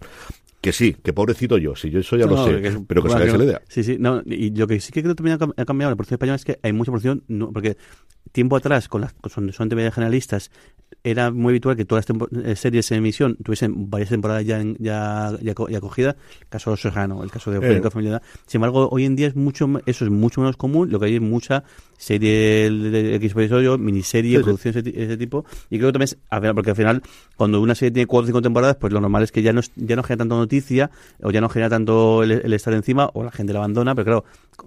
Que 0.61 0.73
sí, 0.73 0.97
que 1.03 1.13
pobrecito 1.13 1.57
yo, 1.59 1.77
si 1.77 1.89
yo 1.91 2.01
eso 2.01 2.17
ya 2.17 2.27
lo 2.27 2.45
sé, 2.45 2.61
que 2.61 2.69
es- 2.69 2.79
pero 2.87 3.01
que 3.03 3.09
os 3.09 3.15
bueno, 3.15 3.25
hagáis 3.25 3.39
la 3.39 3.45
idea. 3.45 3.63
Sí, 3.69 3.85
sí, 3.85 3.97
no, 3.99 4.23
y 4.27 4.51
lo 4.51 4.67
que 4.67 4.81
sí 4.81 4.91
que 4.93 5.03
creo 5.03 5.15
que 5.15 5.23
también 5.23 5.39
ha 5.57 5.65
cambiado 5.65 5.91
la 5.91 5.97
producción 5.97 6.17
española 6.17 6.37
es 6.37 6.45
que 6.45 6.59
hay 6.63 6.73
mucha 6.73 6.91
producción, 6.91 7.23
no, 7.29 7.53
porque 7.53 7.77
tiempo 8.33 8.57
atrás, 8.57 8.89
con 8.89 9.01
las 9.03 9.13
con, 9.15 9.53
son 9.53 9.69
TV 9.69 9.91
generalistas, 9.91 10.51
era 11.05 11.31
muy 11.31 11.53
habitual 11.53 11.77
que 11.77 11.85
todas 11.85 12.07
las 12.09 12.45
eh, 12.45 12.57
series 12.57 12.91
en 12.93 12.99
emisión 12.99 13.37
tuviesen 13.43 13.91
varias 13.91 14.09
temporadas 14.11 14.45
ya, 14.45 14.61
en- 14.61 14.77
ya, 14.79 15.33
ya, 15.43 15.55
ya 15.69 15.81
cogidas, 15.81 16.17
el 16.41 16.47
caso 16.49 16.71
de 16.71 16.77
Serrano, 16.79 17.23
el 17.23 17.31
caso 17.31 17.51
de 17.51 17.59
Eh. 17.59 17.91
Familia. 17.91 18.21
Sin 18.47 18.59
embargo, 18.59 18.89
hoy 18.91 19.05
en 19.05 19.15
día 19.15 19.29
es 19.29 19.37
mucho 19.37 19.69
eso 19.87 20.05
es 20.05 20.11
mucho 20.11 20.41
menos 20.41 20.57
común, 20.57 20.91
lo 20.91 20.99
que 20.99 21.07
hay 21.07 21.15
es 21.17 21.21
mucha 21.21 21.63
serie 21.97 22.71
de 22.71 23.15
X 23.17 23.33
episodio, 23.33 23.77
miniserie, 23.79 24.33
Sí, 24.33 24.37
sí. 24.39 24.43
producción 24.45 24.71
ese, 24.77 24.83
ti- 24.83 24.93
ese 24.95 25.17
tipo, 25.17 25.45
y 25.71 25.79
creo 25.79 25.89
que 25.93 25.99
también 25.99 26.05
es, 26.09 26.55
porque 26.55 26.71
al 26.71 26.77
final, 26.77 27.03
cuando 27.37 27.61
una 27.61 27.75
serie 27.75 27.91
tiene 27.93 28.07
cuatro 28.07 28.25
o 28.25 28.27
cinco 28.29 28.43
temporadas, 28.43 28.77
pues 28.77 28.93
lo 28.93 29.01
normal 29.01 29.23
es 29.25 29.33
que 29.33 29.43
ya 29.43 29.53
no, 29.53 29.61
ya 29.77 29.97
no 29.97 30.03
genera 30.03 30.19
tanto 30.19 30.37
noticia, 30.37 30.91
o 31.23 31.31
ya 31.31 31.41
no 31.41 31.49
genera 31.49 31.69
tanto 31.71 32.23
el, 32.23 32.33
el 32.33 32.53
estar 32.53 32.73
encima, 32.73 33.11
o 33.15 33.25
la 33.25 33.31
gente 33.33 33.53
la 33.53 33.59
abandona, 33.61 33.95
pero 33.95 34.05
claro, 34.05 34.25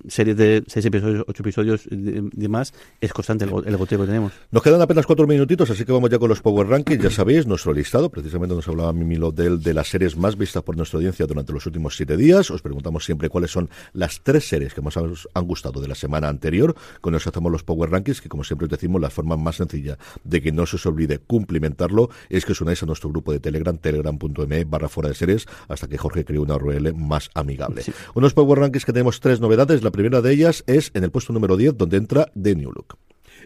series 0.08 0.38
de 0.38 0.64
seis 0.68 0.86
episodios, 0.86 1.24
ocho 1.28 1.42
episodios 1.44 1.88
de- 1.90 2.30
y 2.32 2.42
demás, 2.42 2.74
es 3.00 3.12
constante 3.14 3.46
el, 3.58 3.62
go- 3.64 3.68
el 3.70 3.78
goteo 3.78 4.00
que 4.00 4.06
tenemos. 4.08 4.32
Nos 4.52 4.64
quedan 4.64 4.82
apenas 4.82 5.06
cuatro 5.06 5.28
minutitos, 5.28 5.70
así 5.70 5.86
que 5.86 5.92
vamos 5.92 6.10
ya 6.10 6.20
con 6.20 6.30
los 6.30 6.42
Power 6.42 6.68
Rankings. 6.68 7.04
Ya 7.04 7.10
sabéis, 7.12 7.46
nuestro 7.48 7.74
listado, 7.74 8.10
precisamente 8.10 8.56
nos 8.56 8.68
hablaba 8.68 8.94
Mimi 8.94 9.16
Lodel 9.16 9.62
de 9.62 9.74
las 9.74 9.88
series 9.90 10.16
más 10.18 10.38
vistas 10.38 10.64
por 10.64 10.76
nuestra 10.78 10.98
audiencia 10.98 11.26
durante 11.28 11.54
los 11.54 11.66
últimos 11.66 11.96
siete 11.96 12.18
días. 12.18 12.50
Os 12.52 12.62
preguntamos 12.62 13.06
siempre 13.06 13.30
cuáles 13.30 13.52
son 13.52 13.70
las 13.94 14.22
tres 14.24 14.48
series 14.48 14.74
que 14.74 14.82
más 14.82 14.98
os 14.98 15.28
han 15.34 15.46
gustado 15.46 15.82
de 15.82 15.88
la 15.88 15.96
semana 15.96 16.28
anterior. 16.30 16.76
Con 17.02 17.16
eso 17.16 17.30
hacemos 17.30 17.52
los 17.52 17.64
Power 17.64 17.90
Rankings, 17.92 18.22
que 18.22 18.30
como 18.30 18.44
siempre 18.44 18.66
os 18.66 18.72
decimos, 18.72 19.02
la 19.02 19.10
forma 19.10 19.38
más 19.38 19.58
sencilla 19.58 19.98
de 20.24 20.42
que 20.42 20.52
no 20.52 20.66
se 20.66 20.76
os 20.78 20.86
olvide 20.86 21.20
cumplimentarlo 21.20 22.10
es 22.30 22.46
que 22.46 22.52
os 22.54 22.62
unáis 22.62 22.82
a 22.84 22.86
nuestro 22.86 23.10
grupo 23.10 23.32
de 23.32 23.40
Telegram, 23.40 23.78
telegram.me 23.78 24.64
barra 24.66 24.90
fuera 24.90 25.10
de 25.10 25.16
series, 25.16 25.46
hasta 25.68 25.88
que 25.88 25.98
Jorge 25.98 26.26
cree 26.26 26.40
una 26.40 26.56
URL 26.56 26.94
más 26.94 27.30
amigable. 27.34 27.84
Unos 28.14 28.34
Power 28.34 28.60
Rankings 28.60 28.86
que 28.86 28.94
tenemos 28.94 29.20
tres 29.20 29.40
novedades. 29.40 29.84
La 29.84 29.92
primera 29.92 30.22
de 30.22 30.32
ellas 30.34 30.64
es 30.68 30.92
en 30.94 31.04
el 31.04 31.12
puesto 31.12 31.34
número 31.34 31.58
10, 31.58 31.78
donde 31.78 31.98
entra 31.98 32.32
The 32.42 32.56
New 32.56 32.72
Look. 32.72 32.98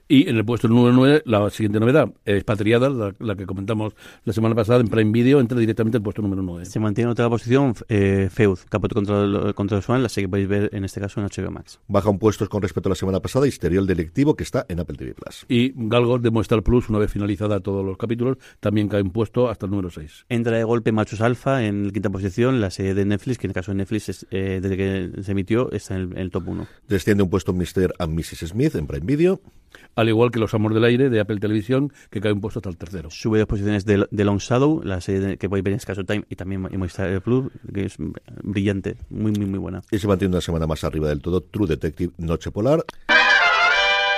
Y 0.07 0.29
en 0.29 0.35
el 0.35 0.45
puesto 0.45 0.67
número 0.67 0.93
9, 0.93 1.23
la 1.25 1.49
siguiente 1.49 1.79
novedad, 1.79 2.13
Expatriada, 2.25 2.89
la, 2.89 3.15
la 3.17 3.35
que 3.35 3.47
comentamos 3.47 3.93
la 4.23 4.33
semana 4.33 4.53
pasada 4.53 4.79
en 4.79 4.87
Prime 4.87 5.11
Video, 5.11 5.39
entra 5.39 5.57
directamente 5.57 5.97
al 5.97 6.03
puesto 6.03 6.21
número 6.21 6.43
9. 6.43 6.65
Se 6.65 6.79
mantiene 6.79 7.07
en 7.07 7.11
otra 7.13 7.27
posición 7.27 7.73
eh, 7.89 8.29
Feud, 8.31 8.59
Capote 8.69 8.93
contra 8.93 9.23
el, 9.23 9.55
contra 9.55 9.77
el 9.77 9.83
Swan, 9.83 10.03
la 10.03 10.09
serie 10.09 10.27
que 10.27 10.29
podéis 10.29 10.47
ver 10.47 10.69
en 10.73 10.85
este 10.85 11.01
caso 11.01 11.19
en 11.19 11.25
HBO 11.25 11.49
Max. 11.49 11.79
Baja 11.87 12.11
un 12.11 12.19
puesto 12.19 12.47
con 12.47 12.61
respecto 12.61 12.87
a 12.87 12.91
la 12.91 12.95
semana 12.95 13.19
pasada, 13.19 13.47
Histerial 13.47 13.87
Delictivo, 13.87 14.35
que 14.35 14.43
está 14.43 14.67
en 14.69 14.79
Apple 14.79 14.95
TV 14.95 15.15
Plus. 15.15 15.43
Y 15.49 15.73
Galgos 15.75 16.21
de 16.21 16.29
Movistar 16.29 16.61
Plus, 16.61 16.87
una 16.89 16.99
vez 16.99 17.11
finalizada 17.11 17.59
todos 17.59 17.83
los 17.83 17.97
capítulos, 17.97 18.37
también 18.59 18.87
cae 18.87 19.01
un 19.01 19.09
puesto 19.09 19.49
hasta 19.49 19.65
el 19.65 19.71
número 19.71 19.89
6. 19.89 20.27
Entra 20.29 20.55
de 20.55 20.63
golpe 20.65 20.91
Machos 20.91 21.21
Alfa 21.21 21.65
en 21.65 21.89
quinta 21.89 22.11
posición, 22.11 22.61
la 22.61 22.69
serie 22.69 22.93
de 22.93 23.05
Netflix, 23.05 23.39
que 23.39 23.47
en 23.47 23.51
el 23.51 23.55
caso 23.55 23.71
de 23.71 23.77
Netflix, 23.77 24.09
es, 24.09 24.27
eh, 24.29 24.59
desde 24.61 24.77
que 24.77 25.23
se 25.23 25.31
emitió, 25.31 25.71
está 25.71 25.95
en 25.95 26.01
el, 26.01 26.11
en 26.11 26.17
el 26.19 26.29
top 26.29 26.47
1. 26.47 26.67
Desciende 26.87 27.23
un 27.23 27.31
puesto 27.31 27.53
Mr. 27.53 27.95
and 27.97 28.13
Mrs. 28.13 28.49
Smith 28.49 28.75
en 28.75 28.85
Prime 28.85 29.07
Video. 29.07 29.41
Al 29.95 30.09
igual 30.09 30.31
que 30.31 30.39
Los 30.39 30.53
Amores 30.53 30.75
del 30.75 30.83
Aire 30.83 31.09
de 31.09 31.19
Apple 31.19 31.37
Televisión, 31.39 31.91
que 32.09 32.19
cae 32.21 32.31
un 32.33 32.41
puesto 32.41 32.59
hasta 32.59 32.69
el 32.69 32.77
tercero. 32.77 33.09
Sube 33.09 33.39
dos 33.39 33.47
posiciones 33.47 33.85
de, 33.85 34.05
de 34.11 34.25
Long 34.25 34.39
Shadow, 34.39 34.81
la 34.83 34.99
serie 35.01 35.21
de- 35.21 35.37
que 35.37 35.47
podéis 35.49 35.63
ver 35.63 35.73
en 35.73 35.79
Scaso 35.79 36.03
Time 36.03 36.25
y 36.29 36.35
también 36.35 36.67
en 36.69 36.79
Movistar 36.79 37.21
Plus, 37.21 37.51
que 37.73 37.85
es 37.85 37.95
brillante, 38.43 38.97
muy, 39.09 39.31
muy, 39.31 39.45
muy 39.45 39.59
buena. 39.59 39.81
Y 39.91 39.97
se 39.97 40.07
mantiene 40.07 40.33
una 40.33 40.41
semana 40.41 40.67
más 40.67 40.83
arriba 40.83 41.07
del 41.09 41.21
todo. 41.21 41.41
True 41.41 41.67
Detective 41.67 42.11
Noche 42.17 42.51
Polar. 42.51 42.83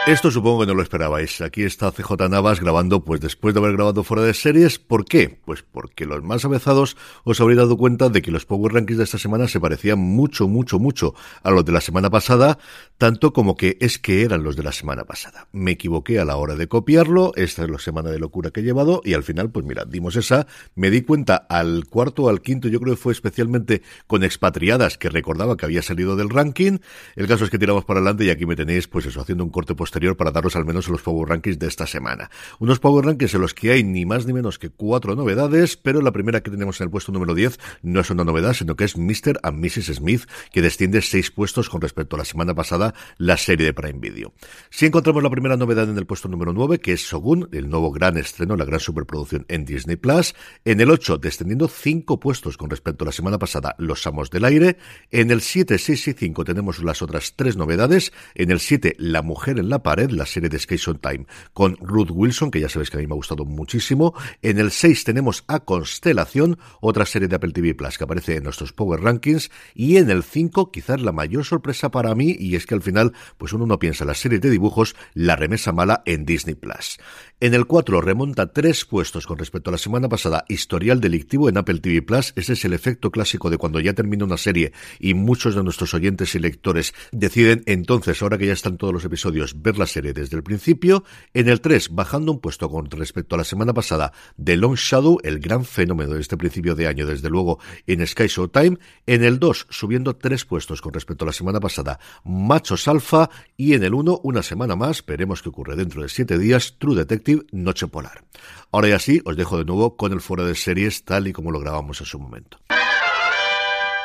Esto 0.08 0.32
supongo 0.32 0.62
que 0.62 0.68
no 0.68 0.74
lo 0.74 0.84
esperabais. 0.84 1.42
Aquí 1.42 1.64
está 1.64 1.92
CJ 1.92 2.30
Navas 2.30 2.62
grabando, 2.62 3.04
pues 3.04 3.20
después 3.20 3.54
de 3.54 3.60
haber 3.60 3.74
grabado 3.74 4.06
fuera 4.06 4.24
de 4.24 4.34
series. 4.34 4.80
¿Por 4.80 5.04
qué? 5.04 5.38
Pues 5.44 5.64
porque 5.70 6.06
los 6.06 6.24
más 6.24 6.46
avezados 6.46 6.96
os 7.26 7.42
habréis 7.42 7.58
dado 7.58 7.76
cuenta 7.76 8.08
de 8.08 8.22
que 8.22 8.32
los 8.32 8.46
Power 8.46 8.72
Rankings 8.72 9.00
de 9.00 9.04
esta 9.04 9.18
semana 9.18 9.50
se 9.50 9.60
parecían 9.60 10.00
mucho, 10.00 10.48
mucho, 10.48 10.80
mucho 10.80 11.14
a 11.44 11.52
los 11.52 11.66
de 11.66 11.74
la 11.74 11.82
semana 11.82 12.10
pasada, 12.10 12.58
tanto 12.98 13.34
como 13.34 13.58
que 13.58 13.78
es 13.82 14.00
que 14.00 14.24
eran 14.24 14.44
los 14.44 14.56
de 14.56 14.64
la 14.64 14.72
semana 14.72 15.04
pasada. 15.04 15.50
Me 15.52 15.72
equivoqué 15.72 16.20
a 16.20 16.26
la 16.26 16.38
hora 16.38 16.56
de 16.56 16.70
copiarlo, 16.70 17.34
esta 17.36 17.66
es 17.66 17.70
la 17.70 17.78
semana 17.78 18.10
de 18.10 18.20
locura 18.20 18.52
que 18.52 18.62
he 18.62 18.64
llevado, 18.64 19.02
y 19.04 19.14
al 19.14 19.24
final, 19.24 19.52
pues 19.52 19.66
mira, 19.66 19.84
dimos 19.84 20.16
esa, 20.16 20.48
me 20.74 20.90
di 20.90 21.02
cuenta 21.02 21.36
al 21.36 21.84
cuarto 21.90 22.24
o 22.24 22.30
al 22.30 22.42
quinto, 22.42 22.70
yo 22.70 22.80
creo 22.80 22.96
que 22.96 23.02
fue 23.02 23.12
especialmente 23.12 23.82
con 24.08 24.24
expatriadas, 24.24 24.98
que 24.98 25.10
recordaba 25.10 25.58
que 25.58 25.66
había 25.66 25.82
salido 25.82 26.16
del 26.16 26.30
ranking. 26.30 26.78
El 27.18 27.28
caso 27.28 27.44
es 27.44 27.50
que 27.50 27.60
tiramos 27.60 27.84
para 27.84 28.00
adelante 28.00 28.24
y 28.24 28.30
aquí 28.30 28.46
me 28.46 28.56
tenéis, 28.56 28.88
pues 28.88 29.06
eso, 29.06 29.20
haciendo 29.20 29.44
un 29.44 29.50
corte 29.50 29.76
posterior 29.76 29.97
para 30.16 30.32
daros 30.32 30.56
al 30.56 30.66
menos 30.66 30.88
los 30.90 31.02
Power 31.02 31.30
Rankings 31.30 31.60
de 31.60 31.68
esta 31.68 31.88
semana. 31.88 32.30
Unos 32.60 32.80
Power 32.80 33.06
Rankings 33.06 33.34
en 33.34 33.42
los 33.42 33.54
que 33.54 33.72
hay 33.72 33.84
ni 33.84 34.06
más 34.06 34.26
ni 34.26 34.34
menos 34.34 34.60
que 34.60 34.70
cuatro 34.70 35.16
novedades, 35.16 35.76
pero 35.76 36.02
la 36.02 36.12
primera 36.12 36.42
que 36.42 36.52
tenemos 36.52 36.80
en 36.80 36.86
el 36.86 36.92
puesto 36.92 37.12
número 37.12 37.34
10 37.34 37.60
no 37.82 38.00
es 38.00 38.10
una 38.10 38.24
novedad, 38.24 38.54
sino 38.54 38.76
que 38.76 38.84
es 38.84 38.96
Mr. 38.96 39.40
and 39.42 39.60
Mrs. 39.64 39.96
Smith, 39.96 40.24
que 40.52 40.62
desciende 40.62 41.02
seis 41.02 41.32
puestos 41.32 41.70
con 41.70 41.82
respecto 41.82 42.16
a 42.16 42.20
la 42.20 42.26
semana 42.26 42.54
pasada, 42.54 42.94
la 43.18 43.38
serie 43.38 43.66
de 43.66 43.74
Prime 43.74 44.00
Video. 44.00 44.34
Si 44.70 44.86
encontramos 44.86 45.24
la 45.24 45.30
primera 45.30 45.58
novedad 45.58 45.90
en 45.90 45.98
el 45.98 46.06
puesto 46.06 46.28
número 46.28 46.54
9, 46.54 46.80
que 46.80 46.94
es 46.94 47.02
Shogun, 47.02 47.50
el 47.52 47.70
nuevo 47.70 47.92
gran 47.92 48.18
estreno, 48.18 48.56
la 48.56 48.66
gran 48.66 48.80
superproducción 48.80 49.46
en 49.48 49.66
Disney 49.66 49.96
Plus. 49.96 50.36
En 50.64 50.80
el 50.80 50.92
8, 50.92 51.18
descendiendo 51.18 51.68
cinco 51.68 52.20
puestos 52.20 52.58
con 52.58 52.70
respecto 52.70 53.04
a 53.04 53.08
la 53.08 53.12
semana 53.12 53.40
pasada, 53.40 53.76
Los 53.80 54.06
Amos 54.06 54.30
del 54.30 54.46
Aire. 54.46 54.78
En 55.12 55.32
el 55.32 55.42
7, 55.42 55.78
6 55.78 56.08
y 56.10 56.14
5 56.14 56.44
tenemos 56.44 56.84
las 56.84 57.02
otras 57.02 57.34
tres 57.36 57.58
novedades. 57.58 58.12
En 58.36 58.52
el 58.52 58.60
7, 58.60 58.96
La 59.00 59.22
Mujer 59.22 59.60
en 59.60 59.70
la 59.70 59.84
Pared, 59.88 60.12
la 60.12 60.26
serie 60.26 60.50
de 60.50 60.60
Skate 60.60 60.86
on 60.90 61.00
Time 61.00 61.26
con 61.54 61.78
Ruth 61.78 62.10
Wilson, 62.12 62.52
que 62.52 62.60
ya 62.60 62.68
sabéis 62.68 62.90
que 62.90 62.98
a 62.98 63.00
mí 63.00 63.08
me 63.08 63.14
ha 63.14 63.16
gustado 63.16 63.46
muchísimo. 63.46 64.14
En 64.42 64.60
el 64.60 64.72
6 64.72 65.06
tenemos 65.06 65.46
a 65.48 65.62
Constelación, 65.62 66.60
otra 66.82 67.06
serie 67.06 67.30
de 67.30 67.38
Apple 67.38 67.54
TV 67.54 67.74
Plus 67.74 67.98
que 67.98 68.04
aparece 68.04 68.36
en 68.36 68.44
nuestros 68.44 68.74
Power 68.74 69.00
Rankings. 69.00 69.50
Y 69.74 69.96
en 69.96 70.10
el 70.10 70.24
5, 70.24 70.74
quizás 70.74 71.00
la 71.00 71.14
mayor 71.14 71.46
sorpresa 71.46 71.90
para 71.90 72.14
mí, 72.16 72.36
y 72.38 72.56
es 72.56 72.66
que 72.66 72.76
al 72.76 72.82
final, 72.82 73.14
pues 73.38 73.54
uno 73.54 73.66
no 73.66 73.80
piensa 73.80 74.04
en 74.04 74.10
la 74.10 74.14
serie 74.14 74.40
de 74.40 74.50
dibujos, 74.50 74.94
La 75.14 75.38
Remesa 75.38 75.72
Mala 75.72 76.04
en 76.06 76.26
Disney 76.26 76.56
Plus. 76.56 77.00
En 77.40 77.54
el 77.54 77.66
4 77.66 78.02
remonta 78.02 78.52
tres 78.52 78.84
puestos 78.84 79.26
con 79.26 79.38
respecto 79.38 79.70
a 79.70 79.72
la 79.72 79.78
semana 79.78 80.10
pasada, 80.10 80.44
historial 80.50 81.00
delictivo 81.00 81.48
en 81.48 81.58
Apple 81.58 81.80
TV 81.80 82.02
Plus. 82.02 82.34
Ese 82.36 82.54
es 82.54 82.66
el 82.66 82.74
efecto 82.74 83.10
clásico 83.10 83.50
de 83.50 83.58
cuando 83.58 83.80
ya 83.80 83.94
termina 83.94 84.26
una 84.26 84.36
serie 84.36 84.74
y 85.00 85.14
muchos 85.14 85.56
de 85.56 85.64
nuestros 85.64 85.94
oyentes 85.94 86.36
y 86.36 86.40
lectores 86.40 86.94
deciden 87.14 87.64
entonces, 87.68 88.22
ahora 88.22 88.38
que 88.38 88.48
ya 88.48 88.54
están 88.54 88.76
todos 88.76 88.94
los 88.94 89.06
episodios, 89.06 89.62
ver 89.68 89.78
la 89.78 89.86
serie 89.86 90.14
desde 90.14 90.38
el 90.38 90.44
principio. 90.44 91.04
En 91.34 91.50
el 91.50 91.60
3, 91.60 91.90
bajando 91.94 92.32
un 92.32 92.40
puesto 92.40 92.70
con 92.70 92.90
respecto 92.90 93.36
a 93.36 93.38
la 93.38 93.44
semana 93.44 93.74
pasada, 93.74 94.14
The 94.42 94.56
Long 94.56 94.76
Shadow, 94.76 95.18
el 95.24 95.40
gran 95.40 95.66
fenómeno 95.66 96.14
de 96.14 96.22
este 96.22 96.38
principio 96.38 96.74
de 96.74 96.88
año, 96.88 97.06
desde 97.06 97.30
luego, 97.30 97.60
en 97.86 98.06
Sky 98.08 98.28
Showtime. 98.28 98.78
En 99.06 99.26
el 99.26 99.40
2, 99.40 99.68
subiendo 99.70 100.16
tres 100.16 100.46
puestos 100.46 100.82
con 100.82 100.94
respecto 100.94 101.26
a 101.26 101.28
la 101.28 101.34
semana 101.34 101.60
pasada, 101.60 102.00
Machos 102.24 102.88
Alfa. 102.88 103.30
Y 103.58 103.74
en 103.74 103.84
el 103.84 103.94
1, 103.94 104.22
una 104.24 104.42
semana 104.42 104.78
más, 104.78 105.06
veremos 105.06 105.42
qué 105.42 105.50
ocurre 105.50 105.76
dentro 105.76 106.02
de 106.02 106.08
siete 106.08 106.38
días, 106.38 106.76
True 106.80 106.96
Detective 106.96 107.44
Noche 107.52 107.88
Polar. 107.88 108.24
Ahora 108.72 108.88
ya 108.88 109.00
sí, 109.00 109.22
os 109.26 109.36
dejo 109.36 109.58
de 109.58 109.66
nuevo 109.66 109.98
con 109.98 110.14
el 110.14 110.22
fuera 110.22 110.46
de 110.46 110.56
series 110.56 111.04
tal 111.04 111.28
y 111.28 111.34
como 111.34 111.52
lo 111.52 111.60
grabamos 111.60 112.00
en 112.00 112.06
su 112.06 112.20
momento. 112.20 112.58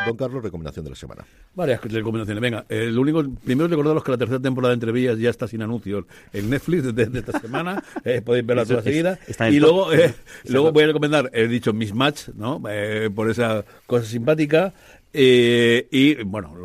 Don 0.07 0.17
Carlos, 0.17 0.43
recomendación 0.43 0.85
de 0.85 0.91
la 0.91 0.97
semana. 0.97 1.25
Varias 1.55 1.83
recomendaciones. 1.83 2.41
Venga, 2.41 2.65
eh, 2.69 2.87
lo 2.91 3.01
único, 3.03 3.25
primero 3.45 3.69
recordaros 3.69 4.03
que 4.03 4.11
la 4.11 4.19
tercera 4.19 4.41
temporada 4.41 4.71
de 4.71 4.75
Entrevías 4.75 5.19
ya 5.19 5.31
está 5.31 5.47
sin 5.47 5.63
anuncios 5.63 6.05
en 6.33 6.51
Netflix 6.51 6.95
desde, 6.95 7.19
esta 7.19 7.39
semana. 7.41 7.83
Eh, 8.05 8.21
podéis 8.21 8.45
verla 8.45 8.65
toda 8.65 8.83
seguida. 8.83 9.19
y 9.49 9.61
luego, 9.61 9.93
eh, 9.93 10.15
luego 10.49 10.73
voy 10.73 10.85
a 10.85 10.87
recomendar, 10.89 11.31
he 11.33 11.47
dicho 11.47 11.73
Mismatch, 11.73 12.29
¿no? 12.35 12.61
por 13.15 13.31
esa 13.31 13.65
cosa 13.87 14.05
simpática. 14.05 14.73
Y 15.13 16.23
bueno, 16.25 16.57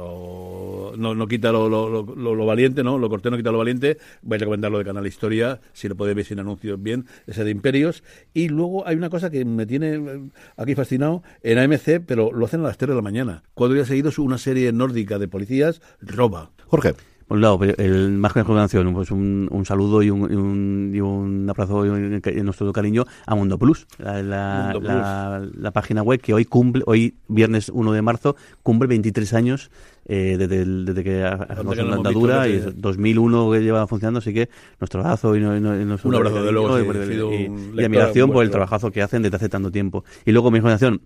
no, 0.98 1.16
no, 1.16 1.28
quita 1.28 1.52
lo, 1.52 1.70
lo, 1.70 2.04
lo, 2.04 2.46
valiente, 2.46 2.84
¿no? 2.84 2.98
Lo 2.98 3.10
corté 3.10 3.30
no 3.30 3.38
quita 3.38 3.52
lo 3.52 3.58
valiente. 3.58 3.98
Voy 4.22 4.36
a 4.36 4.40
recomendar 4.40 4.72
lo 4.72 4.80
de 4.80 4.86
Canal 4.86 5.06
Historia, 5.08 5.62
si 5.74 5.88
lo 5.88 5.96
podéis 5.96 6.16
ver 6.16 6.26
sin 6.26 6.40
anuncios 6.40 6.82
bien, 6.82 7.06
ese 7.26 7.44
de 7.44 7.52
Imperios. 7.52 8.04
Y 8.34 8.50
luego 8.50 8.88
hay 8.88 8.96
una 8.96 9.10
cosa 9.10 9.30
que 9.30 9.46
me 9.46 9.66
tiene 9.66 10.30
aquí 10.56 10.76
fascinado 10.76 11.24
en 11.44 11.58
AMC, 11.60 12.04
pero 12.06 12.32
lo 12.32 12.46
hacen 12.46 12.62
a 12.62 12.64
las 12.64 12.78
3 12.78 12.90
de 12.90 12.96
la 12.96 13.02
mañana. 13.02 13.44
Cuatro 13.54 13.76
días 13.76 13.88
seguidos 13.88 14.20
una 14.20 14.38
serie 14.38 14.72
nórdica 14.72 15.20
de 15.20 15.28
policías 15.28 15.82
roba. 16.02 16.52
Jorge. 16.66 16.96
Por 17.28 17.36
un 17.36 17.42
lado, 17.42 17.60
el 17.62 18.12
más 18.14 18.32
que 18.32 18.40
recomendación, 18.40 18.94
pues 18.94 19.12
un, 19.12 19.50
un 19.52 19.66
saludo 19.66 20.02
y 20.02 20.10
un, 20.10 20.32
y 20.32 20.36
un, 20.36 20.92
y 20.94 21.02
un 21.02 21.50
abrazo 21.50 21.86
y, 21.86 21.90
un, 21.90 22.22
nuestro 22.46 22.72
cariño 22.72 23.06
a 23.26 23.36
Mundo 23.36 23.58
Plus, 23.58 23.86
la, 23.98 24.24
la, 24.24 24.70
Mundo 24.74 24.88
la, 24.88 25.40
Plus. 25.42 25.62
la, 25.62 25.72
página 25.72 26.04
web 26.04 26.22
que 26.22 26.34
hoy 26.34 26.46
cumple, 26.46 26.84
hoy 26.86 27.16
viernes 27.28 27.68
1 27.68 27.92
de 27.92 28.02
marzo, 28.02 28.38
cumple 28.64 28.88
23 28.88 29.34
años 29.34 29.72
eh, 30.06 30.38
desde, 30.40 30.64
desde 30.64 31.04
que 31.04 31.26
hacemos 31.26 31.76
la 31.76 31.96
andadura 31.96 32.48
y 32.48 32.60
2001 32.60 33.52
que 33.52 33.60
lleva 33.60 33.86
funcionando, 33.88 34.20
así 34.20 34.34
que 34.34 34.48
nuestro 34.80 35.02
abrazo 35.02 35.36
y, 35.36 35.42
no, 35.42 35.58
y, 35.58 35.60
nuestro, 35.60 36.10
un 36.10 36.16
abrazo 36.16 36.42
de 36.44 36.52
luego, 36.54 36.80
y, 36.80 37.52
y, 37.78 37.84
admiración 37.84 38.32
por 38.32 38.46
el 38.46 38.52
trabajazo 38.52 38.90
que 38.90 39.02
hacen 39.02 39.22
desde 39.22 39.36
hace 39.36 39.50
tanto 39.50 39.70
tiempo. 39.70 40.06
Y 40.26 40.32
luego 40.32 40.50
mi 40.50 40.60
recomendación, 40.60 41.02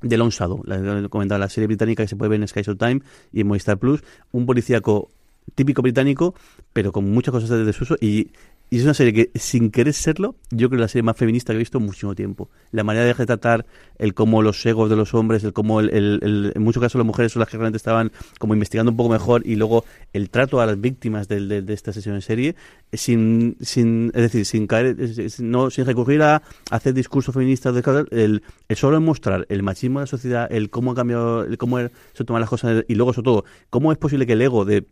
de 0.00 0.16
Shadow, 0.16 0.62
la, 0.64 1.08
comentaba 1.08 1.38
la 1.38 1.48
serie 1.48 1.66
británica 1.66 2.02
que 2.02 2.08
se 2.08 2.16
puede 2.16 2.30
ver 2.30 2.40
en 2.40 2.48
Sky 2.48 2.62
Time 2.62 3.00
y 3.32 3.40
en 3.42 3.46
Movistar 3.46 3.78
Plus, 3.78 4.02
un 4.32 4.46
policíaco 4.46 5.10
típico 5.54 5.82
británico, 5.82 6.34
pero 6.72 6.92
con 6.92 7.10
muchas 7.10 7.32
cosas 7.32 7.50
de 7.50 7.64
desuso 7.64 7.96
y 8.00 8.30
y 8.68 8.78
es 8.78 8.82
una 8.84 8.94
serie 8.94 9.12
que, 9.12 9.38
sin 9.38 9.70
querer 9.70 9.94
serlo, 9.94 10.34
yo 10.50 10.68
creo 10.68 10.70
que 10.70 10.76
es 10.76 10.80
la 10.80 10.88
serie 10.88 11.04
más 11.04 11.16
feminista 11.16 11.52
que 11.52 11.56
he 11.56 11.58
visto 11.58 11.78
en 11.78 11.84
muchísimo 11.84 12.16
tiempo. 12.16 12.50
La 12.72 12.82
manera 12.82 13.04
de 13.04 13.12
retratar 13.12 13.64
el 13.96 14.12
cómo 14.12 14.42
los 14.42 14.64
egos 14.66 14.90
de 14.90 14.96
los 14.96 15.14
hombres, 15.14 15.44
el 15.44 15.52
cómo 15.52 15.78
el, 15.78 16.52
en 16.52 16.62
muchos 16.62 16.80
casos 16.82 16.98
las 16.98 17.06
mujeres 17.06 17.30
son 17.30 17.40
las 17.40 17.48
que 17.48 17.56
realmente 17.56 17.76
estaban 17.76 18.10
como 18.40 18.54
investigando 18.54 18.90
un 18.90 18.96
poco 18.96 19.10
mejor 19.10 19.46
y 19.46 19.54
luego 19.54 19.84
el 20.12 20.30
trato 20.30 20.60
a 20.60 20.66
las 20.66 20.80
víctimas 20.80 21.28
de, 21.28 21.62
de, 21.62 21.74
esta 21.74 21.92
sesión 21.92 22.16
en 22.16 22.22
serie, 22.22 22.56
sin, 22.92 23.56
sin, 23.60 24.10
es 24.14 24.22
decir, 24.22 24.44
sin 24.44 24.66
caer, 24.66 24.96
no, 25.38 25.70
sin 25.70 25.86
recurrir 25.86 26.22
a 26.22 26.42
hacer 26.72 26.92
discursos 26.92 27.34
feministas, 27.34 27.72
de, 27.72 28.06
el, 28.10 28.42
el 28.68 28.76
solo 28.76 29.00
mostrar 29.00 29.46
el 29.48 29.62
machismo 29.62 30.00
de 30.00 30.04
la 30.04 30.08
sociedad, 30.08 30.48
el 30.50 30.70
cómo 30.70 30.90
ha 30.90 30.94
cambiado, 30.96 31.44
el 31.44 31.56
cómo 31.56 31.78
se 32.14 32.24
toman 32.24 32.40
las 32.40 32.50
cosas 32.50 32.84
y 32.88 32.96
luego 32.96 33.12
sobre 33.12 33.24
todo, 33.24 33.44
cómo 33.70 33.92
es 33.92 33.98
posible 33.98 34.26
que 34.26 34.32
el 34.32 34.42
ego 34.42 34.64
de 34.64 34.86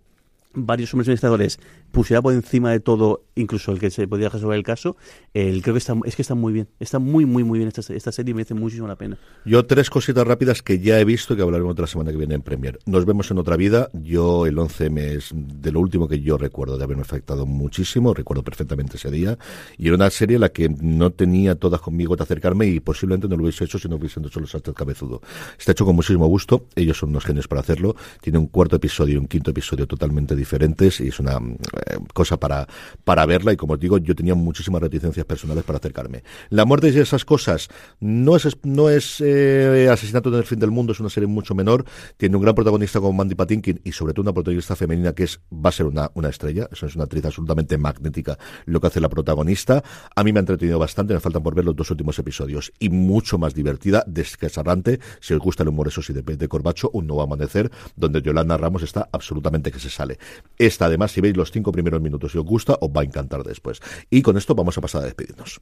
varios 0.55 0.93
hombres 0.93 1.09
administradores 1.09 1.59
pusiera 1.93 2.21
por 2.21 2.33
encima 2.33 2.71
de 2.71 2.81
todo, 2.81 3.25
incluso 3.35 3.73
el 3.73 3.79
que 3.79 3.91
se 3.91 4.07
podía 4.09 4.29
resolver 4.29 4.57
el 4.57 4.65
caso, 4.65 4.97
el, 5.33 5.63
creo 5.63 5.75
que 5.75 5.79
está, 5.79 5.95
es 6.05 6.17
que 6.17 6.23
está 6.23 6.35
muy 6.35 6.53
bien. 6.53 6.69
Está 6.81 6.99
muy, 6.99 7.25
muy, 7.25 7.45
muy 7.45 7.59
bien 7.59 7.69
esta, 7.69 7.93
esta 7.93 8.13
serie 8.13 8.35
merece 8.35 8.55
muchísimo 8.55 8.87
la 8.87 8.97
pena. 8.97 9.19
Yo 9.45 9.65
tres 9.67 9.91
cositas 9.91 10.27
rápidas 10.27 10.63
que 10.63 10.79
ya 10.81 10.99
he 11.01 11.05
visto 11.05 11.35
y 11.35 11.37
que 11.37 11.43
hablaremos 11.43 11.73
otra 11.73 11.87
semana 11.87 12.11
que 12.11 12.17
viene 12.17 12.35
en 12.35 12.43
Premier. 12.43 12.79
Nos 12.87 13.05
vemos 13.07 13.31
en 13.31 13.39
otra 13.39 13.57
vida. 13.57 13.89
Yo 13.93 14.47
el 14.47 14.59
11 14.59 14.91
mes 14.91 15.31
de 15.35 15.73
lo 15.73 15.81
último 15.81 16.09
que 16.09 16.21
yo 16.21 16.37
recuerdo 16.37 16.79
de 16.79 16.85
haberme 16.85 17.03
afectado 17.03 17.47
muchísimo, 17.47 18.15
recuerdo 18.15 18.43
perfectamente 18.43 18.97
ese 18.97 19.11
día. 19.11 19.39
Y 19.79 19.87
era 19.87 19.97
una 19.97 20.11
serie 20.11 20.37
en 20.37 20.43
la 20.43 20.51
que 20.51 20.69
no 20.69 21.11
tenía 21.11 21.55
todas 21.55 21.81
conmigo 21.81 22.17
de 22.17 22.23
acercarme 22.23 22.67
y 22.67 22.81
posiblemente 22.81 23.29
no 23.29 23.37
lo 23.37 23.45
hubiese 23.45 23.65
hecho 23.65 23.79
si 23.79 23.89
no 23.89 23.97
hubiesen 23.97 24.25
hecho 24.25 24.41
los 24.41 24.51
saltos 24.51 24.75
cabezudo. 24.75 25.21
Está 25.59 25.73
hecho 25.73 25.85
con 25.85 25.97
muchísimo 25.97 26.27
gusto. 26.27 26.67
Ellos 26.75 26.99
son 26.99 27.11
unos 27.11 27.25
genios 27.25 27.49
para 27.49 27.61
hacerlo. 27.61 27.97
Tiene 28.21 28.39
un 28.39 28.47
cuarto 28.47 28.77
episodio 28.77 29.15
un 29.19 29.29
quinto 29.29 29.51
episodio 29.51 29.87
totalmente 29.87 30.37
diferentes 30.45 31.01
y 31.01 31.09
es 31.09 31.19
una 31.19 31.37
eh, 31.37 31.99
cosa 32.13 32.39
para, 32.39 32.67
para 33.05 33.25
verla 33.27 33.53
y 33.53 33.57
como 33.57 33.75
os 33.75 33.81
digo, 33.81 33.99
yo 33.99 34.15
tenía 34.15 34.35
muchísimas 34.35 34.83
reticencias 34.83 35.25
personales 35.25 35.65
para 35.65 35.79
acercarme. 35.79 36.23
La 36.51 36.65
muerte 36.65 36.91
y 36.91 36.99
esas 36.99 37.25
cosas 37.25 37.69
no 38.01 38.37
es, 38.37 38.57
no 38.63 38.91
es 38.91 39.21
eh, 39.21 39.89
Asesinato 39.91 40.29
en 40.29 40.37
el 40.37 40.45
fin 40.45 40.59
del 40.59 40.71
mundo, 40.71 40.93
es 40.93 41.01
una 41.01 41.09
serie 41.09 41.27
mucho 41.27 41.55
menor, 41.55 41.85
tiene 42.17 42.37
un 42.37 42.43
gran 42.43 42.55
protagonista 42.55 43.01
como 43.01 43.13
Mandy 43.15 43.35
Patinkin 43.35 43.81
y 43.85 43.93
sobre 43.93 44.13
todo 44.13 44.23
una 44.23 44.33
protagonista 44.33 44.77
femenina 44.77 45.15
que 45.15 45.25
es 45.25 45.41
va 45.53 45.71
a 45.71 45.73
ser 45.73 45.87
una, 45.87 46.11
una 46.15 46.29
estrella, 46.29 46.69
eso 46.71 46.87
es 46.87 46.95
una 46.95 47.05
actriz 47.05 47.25
absolutamente 47.25 47.79
magnética 47.79 48.39
lo 48.67 48.81
que 48.81 48.87
hace 48.89 49.01
la 49.01 49.09
protagonista. 49.09 49.83
A 50.15 50.25
mí 50.25 50.33
me 50.33 50.41
ha 50.41 50.43
entretenido 50.43 50.79
bastante, 50.79 51.15
me 51.15 51.21
faltan 51.21 51.43
por 51.43 51.55
ver 51.55 51.65
los 51.65 51.77
dos 51.77 51.91
últimos 51.91 52.19
episodios 52.19 52.73
y 52.79 52.91
mucho 52.91 53.39
más 53.39 53.55
divertida, 53.55 54.05
descasarrante, 54.07 55.01
si 55.21 55.35
os 55.35 55.41
gusta 55.41 55.63
el 55.63 55.71
humor 55.71 55.89
eso 55.89 56.03
sí 56.03 56.13
de, 56.13 56.23
de 56.23 56.49
Corbacho, 56.49 56.91
un 56.93 57.07
nuevo 57.07 57.23
amanecer, 57.23 57.71
donde 57.97 58.21
Yolanda 58.21 58.57
Ramos 58.57 58.83
está 58.83 59.09
absolutamente 59.13 59.71
que 59.71 59.79
se 59.79 59.91
sale. 59.91 60.19
Esta 60.59 60.87
además, 60.87 61.13
si 61.13 61.21
veis 61.21 61.37
los 61.37 61.51
cinco 61.51 61.73
primeros 61.73 62.01
minutos 62.01 62.35
y 62.35 62.39
os 62.39 62.45
gusta, 62.45 62.77
os 62.81 62.91
va 62.91 63.03
a 63.03 63.05
encantar 63.05 63.43
después. 63.43 63.81
Y 64.11 64.23
con 64.23 64.37
esto 64.37 64.55
vamos 64.55 64.77
a 64.79 64.81
pasar 64.81 65.03
a 65.03 65.05
despedirnos. 65.07 65.61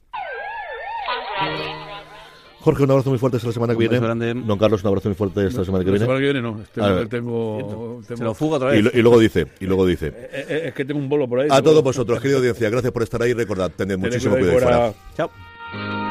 Jorge, 2.63 2.83
un 2.83 2.91
abrazo 2.91 3.09
muy 3.09 3.19
fuerte 3.19 3.37
esta 3.37 3.51
semana 3.51 3.73
que 3.75 3.87
viene. 3.87 3.99
Don 4.45 4.57
Carlos, 4.57 4.81
un 4.83 4.87
abrazo 4.87 5.09
muy 5.09 5.15
fuerte 5.15 5.45
esta 5.45 5.65
semana 5.65 5.83
que 5.83 5.91
viene. 5.91 5.99
La 5.99 6.05
semana 6.05 6.19
que 6.19 6.31
viene 6.31 6.41
no. 6.41 6.61
Este 6.61 7.07
tengo, 7.07 8.01
Se 8.07 8.23
lo 8.23 8.33
fuga 8.33 8.55
otra 8.55 8.69
vez. 8.69 8.89
Y, 8.93 9.01
luego 9.01 9.19
dice, 9.19 9.47
y 9.59 9.65
luego 9.65 9.85
dice. 9.85 10.07
Eh, 10.07 10.45
eh, 10.47 10.61
es 10.67 10.73
que 10.73 10.85
tengo 10.85 10.99
un 10.99 11.09
bolo 11.09 11.27
por 11.27 11.41
ahí. 11.41 11.49
A 11.51 11.61
todos 11.61 11.83
vosotros, 11.83 12.21
querida 12.21 12.37
audiencia, 12.37 12.69
gracias 12.69 12.93
por 12.93 13.03
estar 13.03 13.21
ahí. 13.21 13.33
Recordad, 13.33 13.69
tened 13.75 13.97
muchísimo 13.97 14.37
cuidado. 14.37 14.95
Chao. 15.17 16.02